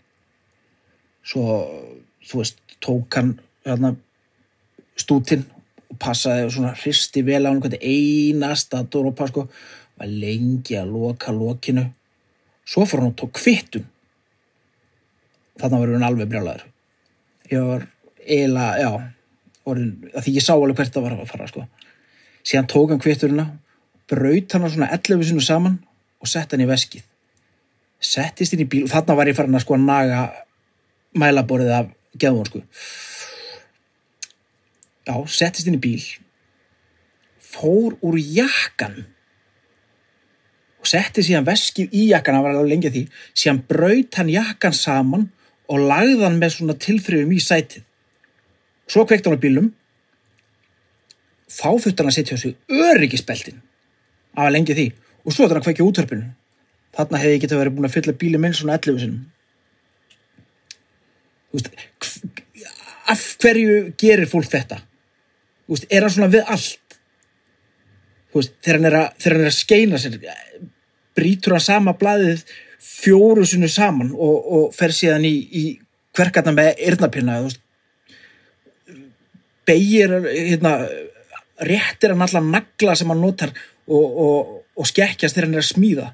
svo, 1.28 1.60
þú 2.24 2.40
veist, 2.40 2.62
tók 2.80 3.20
hann 3.20 3.34
hérna 3.66 3.92
stútin 4.96 5.44
og 5.92 6.00
passaði 6.00 6.46
og 6.48 6.54
svona 6.56 6.72
hristi 6.80 7.26
vel 7.28 7.44
á 7.44 7.52
hann 7.52 7.60
hvernig 7.60 7.84
einasta 7.84 8.86
dóropa 8.88 9.28
sko 9.28 9.50
var 9.96 10.08
lengi 10.12 10.76
að 10.80 10.92
loka 10.92 11.32
lokinu. 11.32 11.86
Svo 12.68 12.88
fór 12.88 13.04
hann 13.04 13.12
og 13.12 13.20
tók 13.20 13.36
kvittun 13.36 13.86
þarna 15.60 15.82
var 15.82 15.94
hann 15.96 16.08
alveg 16.08 16.32
brjálæður 16.32 16.64
ég 17.52 17.68
var 17.68 17.86
eiginlega, 18.26 18.80
já 18.82 18.90
orðin, 19.70 19.92
að 20.14 20.26
því 20.26 20.34
ég 20.38 20.46
sá 20.46 20.54
alveg 20.56 20.80
hvert 20.80 20.96
það 20.96 21.06
var 21.06 21.16
að 21.16 21.30
fara 21.30 21.50
sko. 21.50 21.66
síðan 22.46 22.70
tók 22.72 22.94
hann 22.94 23.02
kvitturina 23.04 23.46
braut 24.12 24.54
hann 24.54 24.66
á 24.66 24.70
svona 24.70 24.92
11 24.94 25.30
sinu 25.30 25.44
saman 25.44 25.80
og 26.22 26.30
sett 26.30 26.52
hann 26.52 26.64
í 26.64 26.70
veskið. 26.70 27.04
Settist 28.00 28.54
inn 28.54 28.66
í 28.66 28.70
bíl 28.70 28.86
og 28.86 28.92
þarna 28.94 29.18
var 29.18 29.32
ég 29.32 29.38
farin 29.38 29.58
að 29.58 29.66
sko 29.66 29.78
að 29.78 29.88
naga 29.88 30.22
mælaborðið 31.16 31.74
af 31.80 31.90
geðvon 32.20 32.52
sko. 32.52 32.62
Já, 35.06 35.16
settist 35.30 35.70
inn 35.70 35.80
í 35.80 35.84
bíl 35.84 36.04
fór 37.56 37.96
úr 38.04 38.18
jakkan 38.20 39.04
og 40.82 40.90
setti 40.90 41.24
síðan 41.26 41.48
veskið 41.48 41.94
í 41.96 42.10
jakkan, 42.12 42.38
það 42.38 42.46
var 42.46 42.56
alveg 42.56 42.72
lengi 42.74 42.90
að 42.90 42.98
því 42.98 43.04
síðan 43.34 43.62
braut 43.70 44.20
hann 44.20 44.32
jakkan 44.34 44.76
saman 44.76 45.30
og 45.72 45.86
lagði 45.90 46.22
hann 46.22 46.40
með 46.42 46.58
svona 46.58 46.76
tilþrifum 46.78 47.32
í 47.34 47.42
sætið. 47.42 47.86
Svo 48.86 49.06
kveikt 49.10 49.26
hann 49.26 49.38
á 49.40 49.42
bílum 49.42 49.72
þá 51.50 51.70
þurfti 51.72 52.04
hann 52.04 52.12
að 52.12 52.18
setja 52.20 52.38
á 52.38 52.44
sig 52.44 52.58
öryggisbeltin 52.70 53.64
það 54.36 54.44
var 54.44 54.56
lengi 54.56 54.76
að 54.76 54.82
því. 54.82 54.88
Og 55.26 55.34
svo 55.34 55.46
þurfti 55.46 55.54
hann 55.56 55.62
að 55.62 55.68
kveikja 55.70 55.88
útörpinu 55.90 56.34
þarna 56.96 57.22
hefði 57.22 57.36
ég 57.36 57.44
getið 57.44 57.62
verið 57.62 57.76
búin 57.76 57.90
að 57.90 57.96
fylla 57.96 58.16
bíli 58.20 58.42
minn 58.42 58.56
svona 58.56 58.78
11 58.78 59.02
sinum 59.04 59.24
þú 61.52 61.60
veist 61.60 61.70
af 63.06 63.24
hverju 63.42 63.74
gerir 64.02 64.30
fólk 64.30 64.50
þetta? 64.50 64.80
Þú 65.66 65.76
veist, 65.76 65.88
er 65.94 66.06
hann 66.06 66.14
svona 66.14 66.32
við 66.34 66.48
allt? 66.56 66.96
Þú 68.32 68.40
veist, 68.40 68.56
þegar 68.66 68.80
hann 68.80 68.90
er 68.90 68.98
að, 69.00 69.10
hann 69.26 69.36
er 69.38 69.50
að 69.50 69.58
skeina 69.60 70.00
sér 70.02 70.18
brýtur 71.16 71.56
hann 71.56 71.64
sama 71.64 71.96
blaðið 72.00 72.46
fjóru 72.86 73.46
sinu 73.48 73.70
saman 73.72 74.12
og, 74.14 74.50
og 74.58 74.66
fer 74.76 74.94
síðan 74.96 75.28
í, 75.28 75.36
í 75.36 75.64
kverkarna 76.16 76.54
með 76.56 76.82
yrnapinna 76.90 77.40
þú 77.42 77.50
veist 77.50 77.62
beigir 79.66 80.12
hérna, 80.26 80.76
réttir 81.66 82.14
hann 82.14 82.26
allan 82.26 82.52
nagla 82.54 82.98
sem 82.98 83.10
hann 83.10 83.24
notar 83.24 83.54
og, 83.88 84.06
og, 84.26 84.54
og 84.78 84.88
skekkjast 84.90 85.36
þegar 85.36 85.50
hann 85.50 85.58
er 85.58 85.64
að 85.64 85.70
smíða. 85.70 86.08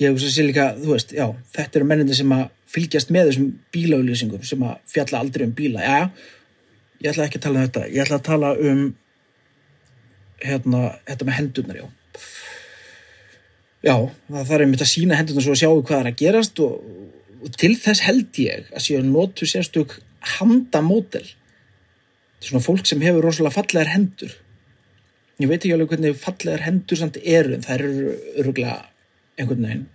Ég 0.00 0.14
hugsa 0.14 0.32
sér 0.32 0.48
líka, 0.48 0.70
þú 0.80 0.94
veist, 0.94 1.12
já, 1.12 1.26
þetta 1.54 1.80
eru 1.80 1.88
mennindi 1.90 2.16
sem 2.16 2.30
að 2.32 2.46
fylgjast 2.70 3.10
með 3.12 3.30
þessum 3.30 3.48
bílaulýsingum 3.74 4.44
sem 4.46 4.62
að 4.64 4.78
fjalla 4.88 5.20
aldrei 5.20 5.44
um 5.46 5.54
bíla, 5.56 5.84
já, 5.84 6.00
ég 7.02 7.12
ætla 7.12 7.26
ekki 7.26 7.40
að 7.40 7.46
tala 7.46 7.60
um 7.60 7.66
þetta, 7.66 7.86
ég 7.90 8.04
ætla 8.04 8.20
að 8.20 8.28
tala 8.30 8.52
um 8.70 8.84
hérna, 10.40 10.82
þetta 11.08 11.28
með 11.28 11.38
hendurnar, 11.40 11.80
já. 11.82 11.88
Já, 13.80 13.94
það 14.28 14.48
þarf 14.50 14.64
einmitt 14.66 14.84
að 14.84 14.90
sína 14.90 15.16
hendurnar 15.16 15.44
svo 15.44 15.56
að 15.56 15.62
sjáu 15.62 15.82
hvað 15.88 16.02
er 16.02 16.08
að 16.10 16.18
gerast 16.20 16.60
og, 16.64 16.80
og 17.40 17.54
til 17.60 17.72
þess 17.80 18.04
held 18.04 18.40
ég 18.40 18.66
að 18.74 18.84
séu 18.84 19.04
notu 19.04 19.48
sérstök 19.48 19.94
handamódel. 20.36 21.24
Svona 22.44 22.64
fólk 22.64 22.88
sem 22.88 23.00
hefur 23.04 23.24
rosalega 23.24 23.56
fallegar 23.56 23.92
hendur 23.92 24.34
ég 25.40 25.50
veit 25.50 25.60
ekki 25.60 25.72
alveg 25.76 25.94
hvernig 25.94 26.18
fallegar 26.20 26.66
hendur 26.66 27.00
samt 27.00 27.16
eru 27.22 27.56
en 27.56 27.64
það 27.64 27.78
eru 27.78 28.12
öruglega 28.42 28.76
einhvern 29.40 29.64
veginn. 29.66 29.88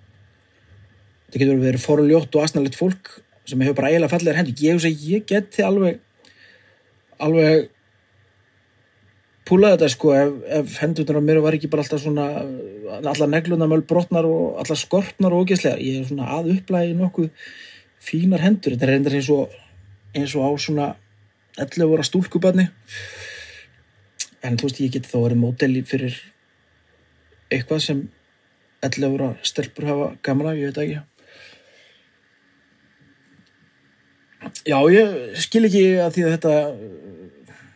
Það 1.30 1.42
getur 1.44 1.62
verið 1.62 1.86
forljótt 1.86 2.38
og 2.38 2.46
asnalegt 2.46 2.80
fólk 2.80 3.14
sem 3.46 3.62
hefur 3.62 3.78
bara 3.78 3.92
eiginlega 3.92 4.14
fallegar 4.14 4.40
hendur. 4.40 4.58
Ég 4.66 4.82
að 4.82 5.08
ég 5.12 5.26
geti 5.30 5.66
alveg 5.66 6.02
alveg 7.22 7.70
púlaði 9.46 9.78
þetta 9.78 9.92
sko 9.94 10.14
ef, 10.18 10.32
ef 10.60 10.78
hendurnar 10.82 11.22
á 11.22 11.28
mér 11.28 11.42
var 11.46 11.56
ekki 11.56 11.70
bara 11.72 11.86
alltaf 11.86 12.02
svona 12.02 12.26
allar 12.98 13.30
negluna 13.30 13.68
möl 13.70 13.86
brotnar 13.86 14.26
og 14.28 14.58
allar 14.64 14.80
skorpnar 14.80 15.36
og 15.36 15.46
ógeðslega 15.46 15.78
ég 15.78 16.02
er 16.02 16.10
svona 16.10 16.32
að 16.40 16.56
upplægi 16.56 16.96
nokkuð 16.98 17.30
fínar 18.06 18.42
hendur. 18.46 18.74
Þetta 18.74 18.88
er 18.88 18.94
reyndar 18.96 19.18
eins 19.20 19.30
og 19.34 19.54
eins 20.16 20.34
og 20.38 20.48
á 20.48 20.52
svona 20.58 20.88
11 21.62 21.88
voru 21.92 22.04
stúlkubarni 22.04 22.68
en 24.46 24.60
þú 24.60 24.70
veist 24.70 24.82
ég 24.84 24.94
geti 24.94 25.10
þá 25.10 25.18
verið 25.24 25.42
módeli 25.42 25.82
fyrir 25.88 26.16
eitthvað 27.54 27.84
sem 27.86 28.06
11 28.86 29.14
voru 29.14 29.32
stelpur 29.46 29.88
hafa 29.90 30.08
gaman 30.26 30.52
af, 30.52 30.60
ég 30.60 30.70
veit 30.70 30.82
ekki. 30.84 31.00
Já, 34.70 34.78
ég 34.94 35.40
skil 35.42 35.66
ekki 35.66 35.84
að 36.02 36.16
því 36.16 36.26
að 36.26 36.34
þetta 36.36 36.54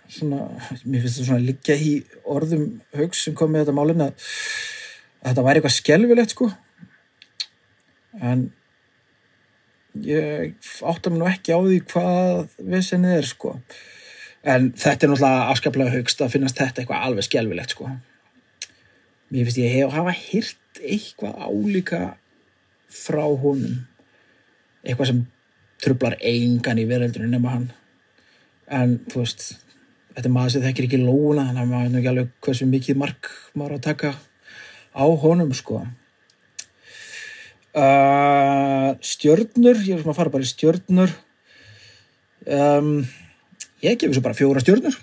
svona, 0.09 0.41
mér 0.83 1.03
finnst 1.03 1.17
þetta 1.17 1.27
svona 1.31 1.47
liggja 1.47 1.77
í 1.81 1.93
orðum 2.29 2.65
haugs 2.97 3.25
sem 3.25 3.37
kom 3.37 3.53
með 3.53 3.65
þetta 3.65 3.77
málefni 3.79 4.05
að, 4.05 4.29
að 5.21 5.31
þetta 5.31 5.45
væri 5.47 5.61
eitthvað 5.61 5.77
skelfilegt 5.77 6.35
sko. 6.35 6.49
En 8.19 8.49
ég 10.05 10.69
átta 10.85 11.09
mig 11.09 11.21
nú 11.21 11.29
ekki 11.29 11.55
á 11.57 11.59
því 11.61 11.79
hvað 11.89 12.59
vissinni 12.61 13.15
er 13.17 13.25
sko 13.25 13.57
en 14.43 14.71
þetta 14.71 15.05
er 15.05 15.11
náttúrulega 15.11 15.49
afskaplega 15.53 15.95
haugst 15.97 16.21
að 16.23 16.33
finnast 16.35 16.59
þetta 16.59 16.83
eitthvað 16.83 17.05
alveg 17.07 17.27
skelfilegt 17.27 17.75
sko. 17.75 17.89
Mér 19.29 19.45
finnst 19.47 19.61
ég 19.61 19.75
hef 19.75 19.93
hafa 19.93 20.15
hýrt 20.15 20.81
eitthvað 20.81 21.35
álíka 21.43 22.01
frá 22.89 23.25
honum. 23.27 23.83
Eitthvað 24.85 25.11
sem 25.11 25.23
trublar 25.83 26.15
engan 26.19 26.79
í 26.79 26.87
veröldunum 26.89 27.33
nema 27.35 27.53
hann. 27.55 27.67
En 28.69 28.97
þú 29.09 29.23
veist 29.23 29.45
þetta 30.15 30.31
maður 30.33 30.55
sem 30.55 30.65
þekkir 30.65 30.87
ekki 30.87 31.01
lóna 31.03 31.45
þannig 31.47 31.61
að 31.61 31.71
maður 31.71 31.85
veit 31.85 31.99
ekki 31.99 32.11
alveg 32.13 32.33
hversu 32.45 32.67
mikið 32.69 32.99
mark 32.99 33.31
maður 33.53 33.77
að 33.77 33.85
taka 33.87 34.13
á 34.95 35.05
honum 35.23 35.53
sko. 35.55 35.83
Uh, 37.69 38.95
stjörnur 39.05 39.77
ég 39.85 39.99
er 39.99 40.01
sem 40.01 40.09
að 40.09 40.17
fara 40.17 40.33
bara 40.33 40.45
í 40.45 40.49
stjörnur. 40.49 41.13
Um, 42.49 43.03
ég 43.85 43.99
gefi 43.99 44.15
svo 44.15 44.23
bara 44.25 44.37
fjóra 44.37 44.63
stjörnur. 44.63 44.97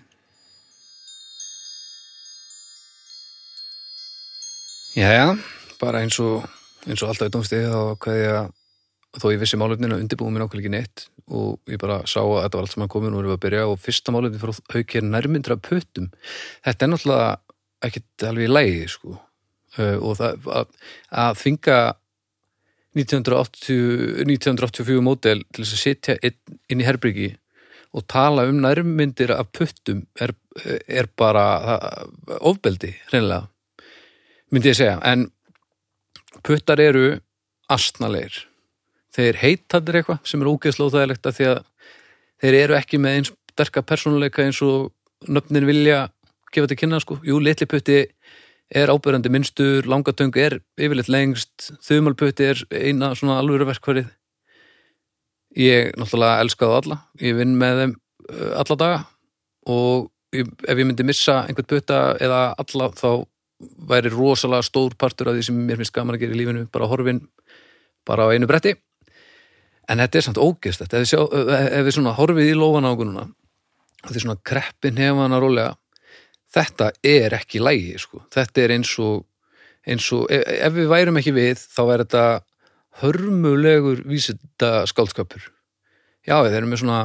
Jæja, 4.96 5.34
bara 5.80 6.00
eins 6.00 6.16
og, 6.24 6.46
eins 6.88 7.02
og 7.04 7.10
alltaf 7.10 7.28
í 7.28 7.34
dómstegi 7.34 7.68
þá 7.68 7.98
hvað 8.00 8.22
ég 8.22 8.38
að 8.38 8.54
þó 9.20 9.26
ég 9.32 9.40
vissi 9.40 9.58
málefninu 9.60 9.98
undirbúið 10.00 10.32
mér 10.34 10.44
okkur 10.46 10.62
ekki 10.62 10.72
neitt 10.72 11.06
og 11.26 11.70
ég 11.72 11.80
bara 11.80 11.98
sá 12.08 12.20
að 12.22 12.42
þetta 12.44 12.58
var 12.58 12.66
allt 12.66 12.74
sem 12.74 12.84
að 12.84 12.90
komið 12.94 13.16
og 13.16 13.26
við 13.26 13.34
að 13.34 13.42
byrja 13.44 13.62
og 13.68 13.78
fyrsta 13.82 14.14
málefni 14.14 14.40
frá 14.40 14.52
hauk 14.74 14.96
er 14.96 15.06
nærmyndra 15.06 15.56
puttum. 15.58 16.10
Þetta 16.64 16.86
er 16.86 16.92
náttúrulega 16.92 17.30
ekkit 17.88 18.26
alveg 18.28 18.46
í 18.46 18.52
lægi 18.52 18.90
sko. 18.92 19.16
Uh, 19.76 19.96
og 20.00 20.16
það 20.16 20.46
að, 20.56 20.68
að 21.24 21.40
þvinga 21.42 21.78
1980, 22.96 23.80
1984 24.24 25.02
mótel 25.04 25.42
til 25.52 25.64
þess 25.64 25.74
að 25.76 25.82
sitja 25.82 26.16
inn, 26.24 26.38
inn 26.72 26.80
í 26.80 26.86
herbyggi 26.86 27.34
og 27.96 28.04
tala 28.10 28.44
um 28.50 28.58
nærmyndir 28.60 29.32
af 29.32 29.48
puttum 29.56 30.04
er, 30.20 30.34
er 30.86 31.08
bara 31.16 31.46
ofbeldi, 32.40 32.92
reynilega 33.12 33.46
myndi 34.52 34.70
ég 34.70 34.78
segja, 34.78 34.98
en 35.02 35.30
puttar 36.46 36.80
eru 36.82 37.16
astnalegir 37.72 38.44
þeir 39.16 39.40
heitadir 39.40 40.00
eitthvað 40.00 40.28
sem 40.28 40.42
er 40.42 40.52
ógeðslóðægilegt 40.52 41.26
að 41.26 41.38
því 41.38 41.48
að 41.50 41.62
þeir 42.44 42.58
eru 42.60 42.76
ekki 42.76 43.00
með 43.00 43.18
eins 43.18 43.32
sterka 43.56 43.82
persónuleika 43.82 44.44
eins 44.44 44.60
og 44.64 44.92
nöfnin 45.32 45.64
vilja 45.64 46.10
gefa 46.52 46.68
til 46.68 46.76
kynna 46.82 47.00
sko. 47.00 47.16
Jú, 47.24 47.38
litli 47.40 47.68
putti 47.68 48.02
er 48.68 48.92
ábyrjandi 48.92 49.32
minnstur, 49.32 49.88
langatöng 49.88 50.36
er 50.36 50.58
yfirleitt 50.76 51.08
lengst, 51.12 51.70
þumalputti 51.86 52.50
er 52.50 52.62
eina 52.74 53.14
svona 53.16 53.38
alvöru 53.40 53.68
verkvarið. 53.70 54.10
Ég 55.56 55.94
náttúrulega 55.96 56.42
elska 56.44 56.68
það 56.68 56.78
alla, 56.82 56.98
ég 57.22 57.38
vinn 57.38 57.54
með 57.60 57.80
þeim 57.80 57.94
uh, 57.96 58.50
alla 58.62 58.76
daga. 58.82 58.98
Og 59.72 60.10
ég, 60.36 60.50
ef 60.68 60.76
ég 60.76 60.88
myndi 60.88 61.06
missa 61.08 61.40
einhvern 61.46 61.70
putta 61.70 62.00
eða 62.22 62.42
alla 62.60 62.90
þá 62.96 63.10
væri 63.88 64.12
rosalega 64.12 64.66
stór 64.66 64.98
partur 65.00 65.30
af 65.30 65.38
því 65.38 65.46
sem 65.46 65.62
mér 65.68 65.80
finnst 65.80 65.94
gaman 65.96 66.18
að 66.18 66.26
gera 66.26 66.36
í 66.36 66.42
lífinu 66.42 66.66
bara 66.72 66.88
horfin 66.90 67.22
bara 68.06 68.28
á 68.28 68.32
einu 68.34 68.48
bretti. 68.50 68.74
En 69.88 70.02
þetta 70.02 70.18
er 70.18 70.26
samt 70.26 70.42
ógist 70.42 70.82
ef 70.82 70.92
við, 70.92 71.08
sjá, 71.14 71.20
ef 71.24 71.86
við 71.86 71.94
svona 71.94 72.14
horfið 72.18 72.52
í 72.52 72.58
lófana 72.58 72.92
á 72.92 72.98
gununa 72.98 73.26
og 74.06 74.12
því 74.12 74.22
svona 74.22 74.42
kreppin 74.46 75.00
hefana 75.00 75.40
rólega 75.42 75.74
þetta 76.56 76.90
er 77.04 77.36
ekki 77.36 77.62
lægi 77.62 77.96
sko. 78.00 78.22
þetta 78.32 78.62
er 78.62 78.74
eins 78.76 78.92
og, 79.02 79.24
eins 79.86 80.06
og 80.14 80.26
ef, 80.32 80.44
ef 80.46 80.76
við 80.76 80.90
værum 80.92 81.20
ekki 81.20 81.34
við 81.36 81.62
þá 81.62 81.82
er 81.86 82.04
þetta 82.04 82.26
hörmulegur 83.02 84.02
vísita 84.08 84.86
skáldskapur 84.90 85.42
já, 86.26 86.40
þeir 86.40 86.58
eru 86.60 86.70
með 86.70 86.82
svona 86.82 87.00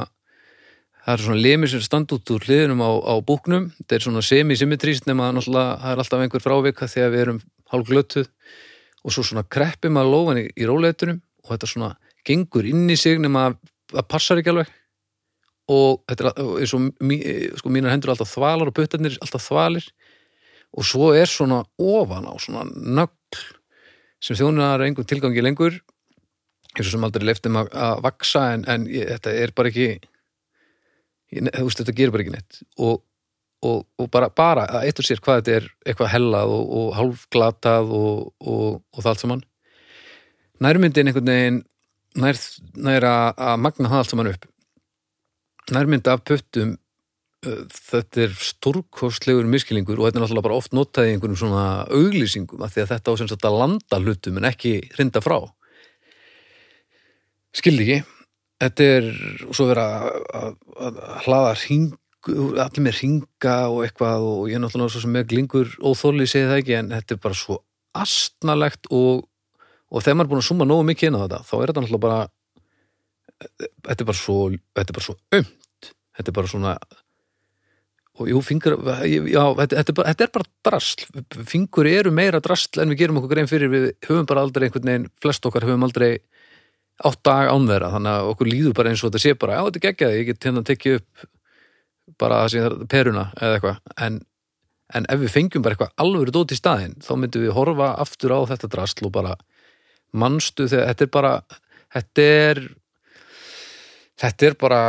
það 1.02 1.14
eru 1.14 1.26
svona 1.26 1.44
limir 1.46 1.72
sem 1.72 1.82
standa 1.82 2.16
út 2.16 2.34
úr 2.34 2.46
hliðinum 2.46 2.82
á, 2.84 2.90
á 3.02 3.14
búknum, 3.26 3.70
þetta 3.80 3.98
er 3.98 4.06
svona 4.06 4.22
semi-symmetrist 4.26 5.08
nema 5.10 5.32
náttúrulega 5.34 5.80
það 5.82 5.94
er 5.94 6.04
alltaf 6.04 6.24
einhver 6.24 6.44
frávika 6.44 6.90
þegar 6.90 7.14
við 7.14 7.24
erum 7.26 7.42
hálf 7.72 7.88
glötuð 7.88 8.30
og 9.02 9.14
svo 9.14 9.24
svona 9.26 9.44
kreppum 9.50 9.98
að 9.98 10.12
lófan 10.12 10.40
í, 10.42 10.46
í 10.54 10.68
róleitunum 10.68 11.20
og 11.42 11.54
þetta 11.54 11.70
svona 11.70 11.90
gengur 12.26 12.66
inn 12.68 12.86
í 12.90 12.98
sig 12.98 13.18
nema 13.20 13.48
að 13.48 13.58
það 13.92 14.08
passar 14.10 14.40
ekki 14.40 14.52
alveg. 14.52 14.70
Og 15.72 16.02
þetta 16.10 16.30
er 16.30 16.46
eins 16.62 16.74
og 16.76 16.86
sko, 17.60 17.72
mínar 17.72 17.94
hendur 17.94 18.10
er 18.10 18.14
alltaf 18.16 18.32
þvalar 18.32 18.70
og 18.70 18.76
puttarnir 18.76 19.18
alltaf 19.22 19.46
þvalir. 19.46 19.88
Og 20.72 20.86
svo 20.88 21.12
er 21.16 21.30
svona 21.30 21.62
ofan 21.80 22.28
á 22.28 22.34
svona 22.40 22.64
nögl 22.68 23.42
sem 24.22 24.38
þjónar 24.38 24.84
engum 24.86 25.06
tilgangi 25.08 25.42
lengur 25.42 25.80
eins 26.72 26.86
og 26.86 26.92
sem 26.94 27.04
aldrei 27.04 27.26
leiftum 27.28 27.58
að, 27.60 27.70
að 27.76 28.02
vaksa 28.06 28.44
en, 28.54 28.66
en 28.70 28.84
ég, 28.90 29.08
þetta 29.10 29.32
er 29.42 29.54
bara 29.56 29.72
ekki 29.72 29.88
ég, 31.32 31.48
veist 31.58 31.82
þetta 31.82 31.96
gerir 31.96 32.14
bara 32.14 32.24
ekki 32.24 32.34
neitt. 32.34 32.60
Og, 32.80 33.02
og, 33.66 33.82
og 34.00 34.10
bara, 34.12 34.30
bara 34.32 34.66
að 34.68 34.88
eitt 34.88 35.02
og 35.02 35.08
sér 35.08 35.20
hvað 35.24 35.42
þetta 35.42 35.56
er 35.58 35.68
eitthvað 35.84 36.12
hellað 36.14 36.54
og, 36.56 36.70
og 36.78 36.94
hálfglatað 36.98 37.92
og 37.98 39.02
það 39.02 39.10
allt 39.12 39.24
saman. 39.24 39.44
Nærmyndin 40.62 41.10
einhvern 41.10 41.32
veginn 41.32 41.60
nær, 42.22 42.40
nær 42.88 43.08
að, 43.08 43.42
magna 43.60 43.92
það 43.92 44.02
allt 44.02 44.14
saman 44.14 44.32
upp. 44.32 44.48
Nærmynd 45.72 46.08
af 46.10 46.24
puttum 46.28 46.76
þetta 47.42 48.22
er 48.22 48.34
stórkostlegur 48.38 49.48
miskilingur 49.50 49.98
og 49.98 50.06
þetta 50.06 50.20
er 50.20 50.24
náttúrulega 50.24 50.46
bara 50.46 50.58
oft 50.60 50.76
notað 50.76 51.08
í 51.08 51.14
einhvern 51.16 51.38
svona 51.38 51.64
auglýsingum 51.90 52.62
af 52.62 52.74
því 52.74 52.84
að 52.84 52.92
þetta 52.92 53.14
á 53.14 53.18
sem 53.18 53.30
sagt 53.32 53.46
að 53.48 53.58
landa 53.58 53.98
hlutum 53.98 54.38
en 54.38 54.46
ekki 54.46 54.76
hrinda 54.94 55.22
frá. 55.24 55.40
Skildi 57.52 57.86
ekki. 57.86 57.98
Þetta 58.62 58.86
er 58.96 59.08
svo 59.50 59.66
vera 59.72 59.88
að, 60.38 60.54
að 60.78 61.02
hlaða 61.26 61.56
hring 61.64 61.90
allir 62.30 62.84
með 62.84 63.00
ringa 63.00 63.56
og 63.72 63.82
eitthvað 63.82 64.28
og 64.28 64.42
ég 64.46 64.56
er 64.56 64.62
náttúrulega 64.62 64.94
svo 64.94 65.02
sem 65.02 65.14
með 65.16 65.28
glingur 65.32 65.72
óþóli 65.82 66.28
segi 66.30 66.46
það 66.46 66.60
ekki 66.60 66.76
en 66.78 66.92
þetta 66.92 67.16
er 67.16 67.22
bara 67.24 67.38
svo 67.38 67.58
astnalegt 67.98 68.86
og, 68.94 69.24
og 69.90 70.04
þegar 70.04 70.20
maður 70.20 70.28
er 70.28 70.30
búin 70.30 70.42
að 70.44 70.46
suma 70.46 70.68
nógu 70.68 70.86
mikið 70.86 71.10
inn 71.10 71.18
á 71.18 71.22
þetta 71.24 71.40
þá 71.48 71.54
er 71.56 71.72
þetta 71.72 71.82
náttúrulega 71.82 72.04
bara 72.06 72.20
þetta 73.88 73.98
er 73.98 74.10
bara 74.12 74.20
svo 74.20 74.36
þetta 74.54 74.86
er 74.86 74.98
bara 75.00 75.06
svo 75.08 75.16
ömt 75.40 75.90
þetta 75.90 76.30
er 76.30 76.36
bara 76.38 76.52
svona 76.52 76.76
og 78.22 78.30
jú, 78.30 78.40
fingur 78.44 78.76
já, 78.78 79.42
þetta, 79.58 79.74
þetta, 79.74 79.92
er 79.92 79.96
bara, 79.98 80.12
þetta 80.12 80.26
er 80.26 80.32
bara 80.36 80.48
drasl. 80.68 81.04
Fingur 81.50 81.88
eru 81.90 82.14
meira 82.14 82.40
drasl 82.42 82.82
en 82.82 82.92
við 82.92 83.02
gerum 83.02 83.20
okkur 83.20 83.34
grein 83.34 83.50
fyrir. 83.50 83.72
Við 83.72 83.88
höfum 84.08 84.28
bara 84.30 84.46
aldrei 84.46 84.68
einhvern 84.68 84.90
veginn 84.90 85.10
flest 85.22 85.46
okkar 85.48 85.66
höfum 85.68 85.86
aldrei 85.86 86.10
átt 87.02 87.22
dag 87.26 87.50
án 87.50 87.68
þeirra. 87.70 87.92
Þannig 87.96 88.16
að 88.16 88.32
okkur 88.32 88.52
líður 88.52 88.76
bara 88.78 88.92
eins 88.92 89.02
og 89.02 89.10
þetta 89.10 89.24
sé 89.24 89.36
bara 89.38 89.58
já, 89.58 89.64
þetta 89.68 89.80
er 89.80 89.86
geggjaði, 89.88 90.20
ég 90.20 90.28
get 90.30 90.48
hérna 90.48 90.62
að 90.62 90.68
tekja 90.70 91.00
upp 91.00 91.30
bara 92.22 92.42
sem 92.52 92.84
peruna 92.90 93.26
eða 93.38 93.58
eitthvað. 93.58 93.80
En, 94.06 94.20
en 94.94 95.08
ef 95.12 95.22
við 95.22 95.34
fengjum 95.36 95.64
bara 95.64 95.76
eitthvað 95.76 96.04
alveg 96.04 96.34
dót 96.34 96.54
í 96.54 96.58
staðinn 96.58 96.98
þá 97.02 97.12
myndum 97.16 97.46
við 97.46 97.56
horfa 97.56 97.94
aftur 98.02 98.36
á 98.36 98.40
þetta 98.52 98.70
drasl 98.76 99.08
og 99.08 99.14
bara 99.14 99.36
mannstu 100.12 100.68
þegar 100.68 100.92
þetta 100.92 101.06
er 101.06 101.12
bara 101.16 101.32
þetta 101.92 102.26
er 102.28 102.62
þetta 104.20 104.48
er 104.48 104.58
bara 104.60 104.82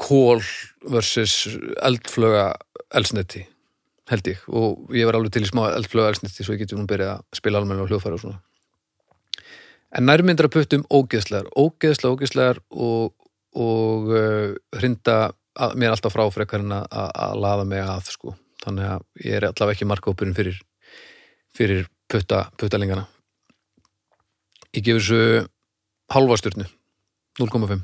kól 0.00 0.40
versus 0.86 1.56
eldflöga 1.84 2.52
elsneti 2.96 3.44
held 4.10 4.28
ég. 4.30 4.42
Og 4.48 4.94
ég 4.94 5.08
var 5.08 5.18
alveg 5.18 5.34
til 5.34 5.46
í 5.46 5.50
smá 5.50 5.64
eldflöga 5.72 6.12
elsneti 6.14 6.46
svo 6.46 6.54
ég 6.54 6.62
geti 6.62 6.78
nú 6.78 6.86
byrjað 6.88 7.16
að 7.16 7.40
spila 7.40 7.62
almenna 7.62 7.84
og 7.84 7.90
hljóðfæra 7.90 8.18
og 8.18 8.22
svona. 8.22 8.40
En 9.96 10.06
nærmyndra 10.06 10.50
puttum 10.52 10.84
ógeðslegar 10.92 11.50
ógeðslega 11.56 12.14
ógeðslegar 12.14 12.62
og, 12.70 13.12
og 13.56 14.08
uh, 14.12 14.54
hrinda 14.76 15.18
að, 15.56 15.76
mér 15.80 15.94
alltaf 15.94 16.14
frá 16.14 16.26
frekar 16.34 16.62
en 16.62 16.74
að, 16.78 16.86
að 16.92 17.42
laða 17.42 17.68
mig 17.68 17.82
að 17.82 18.10
sko. 18.14 18.36
Þannig 18.62 18.88
að 18.94 19.04
ég 19.24 19.38
er 19.38 19.48
allavega 19.50 19.78
ekki 19.78 19.88
markópurinn 19.90 20.36
fyrir 20.36 20.58
fyrir 21.56 21.86
putta, 22.10 22.46
puttalingana 22.58 23.06
ég 24.76 24.84
gefur 24.84 25.02
þessu 25.02 25.46
halva 26.12 26.38
stjórnu 26.40 26.66
0,5 27.40 27.78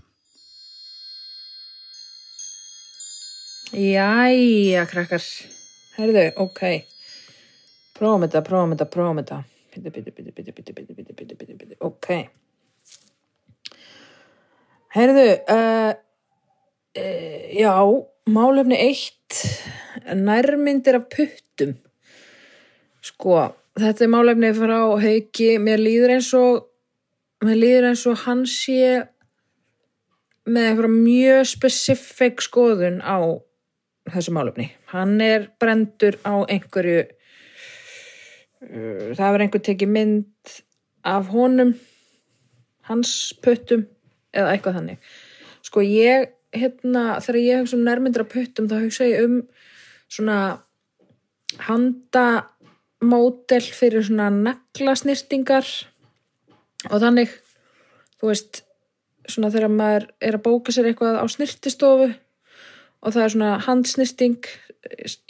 Jæja, 3.72 4.82
krakkar. 4.84 5.24
Herðu, 5.96 6.26
ok. 6.44 6.60
Prófum 7.96 8.26
þetta, 8.26 8.40
prófum 8.44 8.74
þetta, 8.74 8.86
prófum 8.92 9.20
þetta. 9.22 9.36
Bitti, 9.72 9.92
bitti, 9.94 10.12
bitti, 10.12 10.32
bitti, 10.36 10.52
bitti, 10.52 10.72
bitti, 10.76 10.96
bitti, 10.96 11.14
bitti, 11.16 11.36
bitti, 11.40 11.54
bitti, 11.56 11.76
ok. 11.80 12.08
Herðu, 14.92 15.24
uh, 15.54 15.92
uh, 17.00 17.46
já, 17.56 17.72
málefni 18.28 18.76
eitt, 18.76 19.38
nærmyndir 20.20 20.98
af 20.98 21.06
puttum. 21.14 21.72
Sko, 23.00 23.38
þetta 23.80 24.04
er 24.04 24.12
málefni 24.12 24.50
frá 24.58 24.74
hauki, 25.00 25.48
mér 25.56 25.80
líður 25.80 26.12
eins 26.18 26.28
og, 26.36 26.66
mér 27.40 27.56
líður 27.62 27.88
eins 27.94 28.04
og 28.04 28.20
hann 28.26 28.44
sé 28.44 29.00
með 30.44 30.68
einhverja 30.68 30.92
mjög 30.92 31.50
spesifik 31.54 32.44
skoðun 32.44 33.00
á 33.00 33.16
þessu 34.12 34.32
málefni. 34.36 34.66
Hann 34.92 35.14
er 35.24 35.40
brendur 35.60 36.14
á 36.26 36.34
einhverju 36.44 37.00
uh, 37.02 37.08
það 39.16 39.26
hefur 39.26 39.42
einhver 39.46 39.62
tekið 39.68 39.90
mynd 39.96 40.42
af 41.08 41.24
honum 41.34 41.72
hans 42.88 43.10
puttum 43.42 43.82
eða 44.34 44.52
eitthvað 44.54 44.76
þannig. 44.80 44.98
Sko 45.62 45.78
ég, 45.86 46.18
hérna, 46.54 47.02
þegar 47.22 47.38
ég 47.42 47.60
hugsa 47.62 47.76
um 47.78 47.86
nærmyndra 47.86 48.24
puttum 48.28 48.68
þá 48.70 48.76
hugsa 48.80 49.08
ég 49.08 49.18
um 49.26 49.36
svona 50.12 50.38
handamódel 51.68 53.64
fyrir 53.72 54.02
svona 54.06 54.28
neglasnýrtingar 54.32 55.66
og 56.90 56.98
þannig, 57.02 57.30
þú 58.18 58.24
veist 58.32 58.54
svona 59.28 59.50
þegar 59.54 59.72
maður 59.72 60.04
er 60.24 60.38
að 60.38 60.44
bóka 60.46 60.74
sér 60.74 60.88
eitthvað 60.90 61.20
á 61.22 61.24
snirtistofu 61.30 62.08
og 63.02 63.14
það 63.14 63.24
er 63.24 63.34
svona 63.34 63.52
handsnirting 63.66 64.52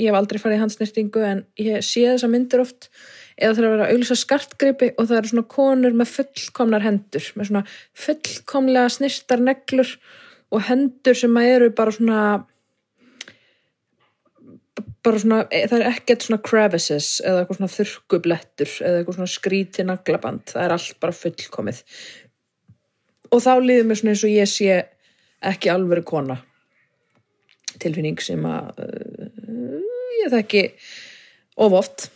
ég 0.01 0.09
hef 0.09 0.17
aldrei 0.17 0.41
farið 0.41 0.59
í 0.59 0.63
handsnirtingu 0.63 1.25
en 1.27 1.43
ég 1.61 1.85
sé 1.85 2.05
þessa 2.07 2.31
myndir 2.31 2.63
oft. 2.63 2.89
Eða 3.37 3.57
það 3.57 3.63
er 3.63 3.67
að 3.67 3.75
vera 3.75 3.89
auðvisa 3.91 4.17
skartgripi 4.19 4.91
og 4.97 5.09
það 5.09 5.19
eru 5.19 5.33
svona 5.33 5.51
konur 5.55 5.99
með 5.99 6.15
fullkomnar 6.17 6.87
hendur 6.87 7.29
með 7.37 7.51
svona 7.51 7.65
fullkomlega 8.05 8.95
snirtar 8.97 9.45
neglur 9.45 9.93
og 10.53 10.65
hendur 10.69 11.19
sem 11.19 11.37
eru 11.43 11.71
bara 11.77 11.95
svona 11.97 12.23
bara 15.03 15.19
svona, 15.19 15.43
það 15.51 15.77
er 15.81 15.89
ekkert 15.91 16.25
svona 16.27 16.43
crevices 16.47 17.17
eða 17.25 17.43
eitthvað 17.43 17.59
svona 17.59 17.75
þurrkublettur 17.75 18.75
eða 18.81 19.01
eitthvað 19.01 19.19
svona 19.19 19.35
skríti 19.35 19.87
naglaband. 19.87 20.47
Það 20.53 20.65
er 20.65 20.77
allt 20.77 21.01
bara 21.03 21.17
fullkomið. 21.19 21.83
Og 23.33 23.43
þá 23.43 23.53
líður 23.65 23.91
mér 23.91 24.01
svona 24.01 24.15
eins 24.15 24.25
og 24.25 24.33
ég 24.33 24.51
sé 24.53 24.81
ekki 25.43 25.73
alveg 25.73 26.07
kona 26.07 26.39
tilfinning 27.83 28.23
sem 28.23 28.43
að 28.49 28.83
uh, 28.85 29.79
ég 30.23 30.33
þekki 30.33 30.65
of 31.63 31.77
oft. 31.77 32.09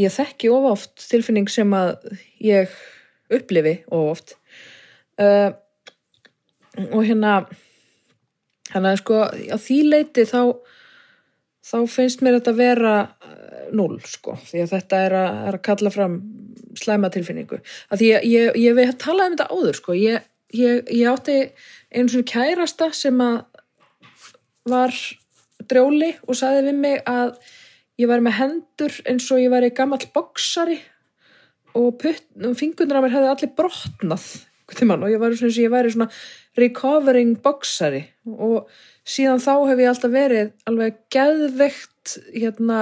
Ég 0.00 0.12
þekki 0.14 0.50
of 0.52 0.70
oft 0.72 1.08
tilfinning 1.10 1.50
sem 1.50 1.70
að 1.76 1.94
ég 2.42 2.72
upplifi 3.32 3.78
of 3.88 4.14
oft. 4.14 4.36
Uh, 5.20 5.52
og 6.90 7.04
hérna 7.06 7.44
hérna 8.72 8.96
sko 8.98 9.20
á 9.28 9.56
því 9.60 9.78
leiti 9.92 10.24
þá 10.26 10.56
þá 11.64 11.76
finnst 11.88 12.24
mér 12.24 12.38
þetta 12.38 12.52
að 12.52 12.60
vera 12.60 12.94
null 13.74 13.98
sko, 14.06 14.36
því 14.44 14.64
að 14.64 14.72
þetta 14.74 15.00
er 15.06 15.16
að, 15.18 15.40
er 15.48 15.58
að 15.58 15.64
kalla 15.68 15.92
fram 15.94 16.16
slæma 16.78 17.10
tilfinningu. 17.14 17.60
Að 17.90 18.00
því 18.00 18.10
ég, 18.10 18.28
ég, 18.28 18.60
ég 18.64 18.76
veit 18.76 18.90
að 18.90 19.02
tala 19.04 19.28
um 19.28 19.36
þetta 19.36 19.48
áður 19.52 19.78
sko, 19.78 19.96
ég, 19.98 20.26
ég, 20.54 20.90
ég 20.90 21.10
átti 21.10 21.38
einu 21.94 22.10
svona 22.12 22.30
kærasta 22.30 22.90
sem 22.96 23.22
að 23.24 23.38
var 24.68 24.94
drjóli 25.68 26.14
og 26.26 26.38
saði 26.38 26.64
við 26.68 26.80
mig 26.80 27.02
að 27.08 27.36
ég 28.00 28.10
var 28.10 28.24
með 28.24 28.38
hendur 28.40 28.96
eins 29.08 29.28
og 29.32 29.42
ég 29.42 29.52
var 29.52 29.66
í 29.66 29.74
gammal 29.74 30.00
boksari 30.14 30.80
og 31.74 32.02
fingurnar 32.58 33.00
af 33.00 33.06
mér 33.06 33.16
hefði 33.16 33.30
allir 33.32 33.54
brotnað 33.58 34.26
og 34.64 35.10
ég 35.12 35.20
var 35.20 35.34
eins 35.34 35.44
og 35.44 35.60
ég 35.60 35.72
væri 35.72 35.92
svona 35.92 36.10
recovering 36.58 37.36
boksari 37.44 38.04
og 38.24 38.70
síðan 39.04 39.42
þá 39.42 39.52
hef 39.68 39.82
ég 39.82 39.90
alltaf 39.90 40.12
verið 40.14 40.52
alveg 40.70 41.00
geðveikt 41.12 42.16
hérna 42.32 42.80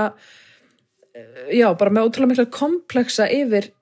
eh, 1.14 1.58
já, 1.58 1.68
bara 1.78 1.90
með 1.90 2.08
ótrúlega 2.08 2.32
mikla 2.32 2.46
kompleksa 2.54 3.26
yfir 3.32 3.72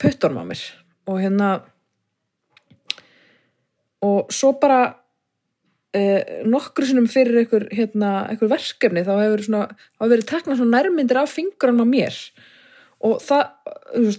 puttunum 0.00 0.40
á 0.40 0.44
mér. 0.48 0.62
Og 1.10 1.20
hérna 1.20 1.50
og 4.06 4.32
svo 4.32 4.54
bara 4.60 4.99
eh, 5.96 6.42
nokkru 6.48 6.86
sinnum 6.86 7.08
fyrir 7.10 7.42
einhver, 7.42 7.66
hérna, 7.74 8.12
einhver 8.30 8.50
verkefni 8.52 9.04
þá 9.06 9.12
hefur 9.16 9.44
svona, 9.46 9.62
hefur 9.98 10.14
verið 10.14 10.30
teknað 10.30 10.64
nærmyndir 10.68 11.20
af 11.20 11.34
fingurinn 11.34 11.82
á 11.82 11.86
mér. 11.88 12.18
Og 13.00 13.16
það, 13.24 13.46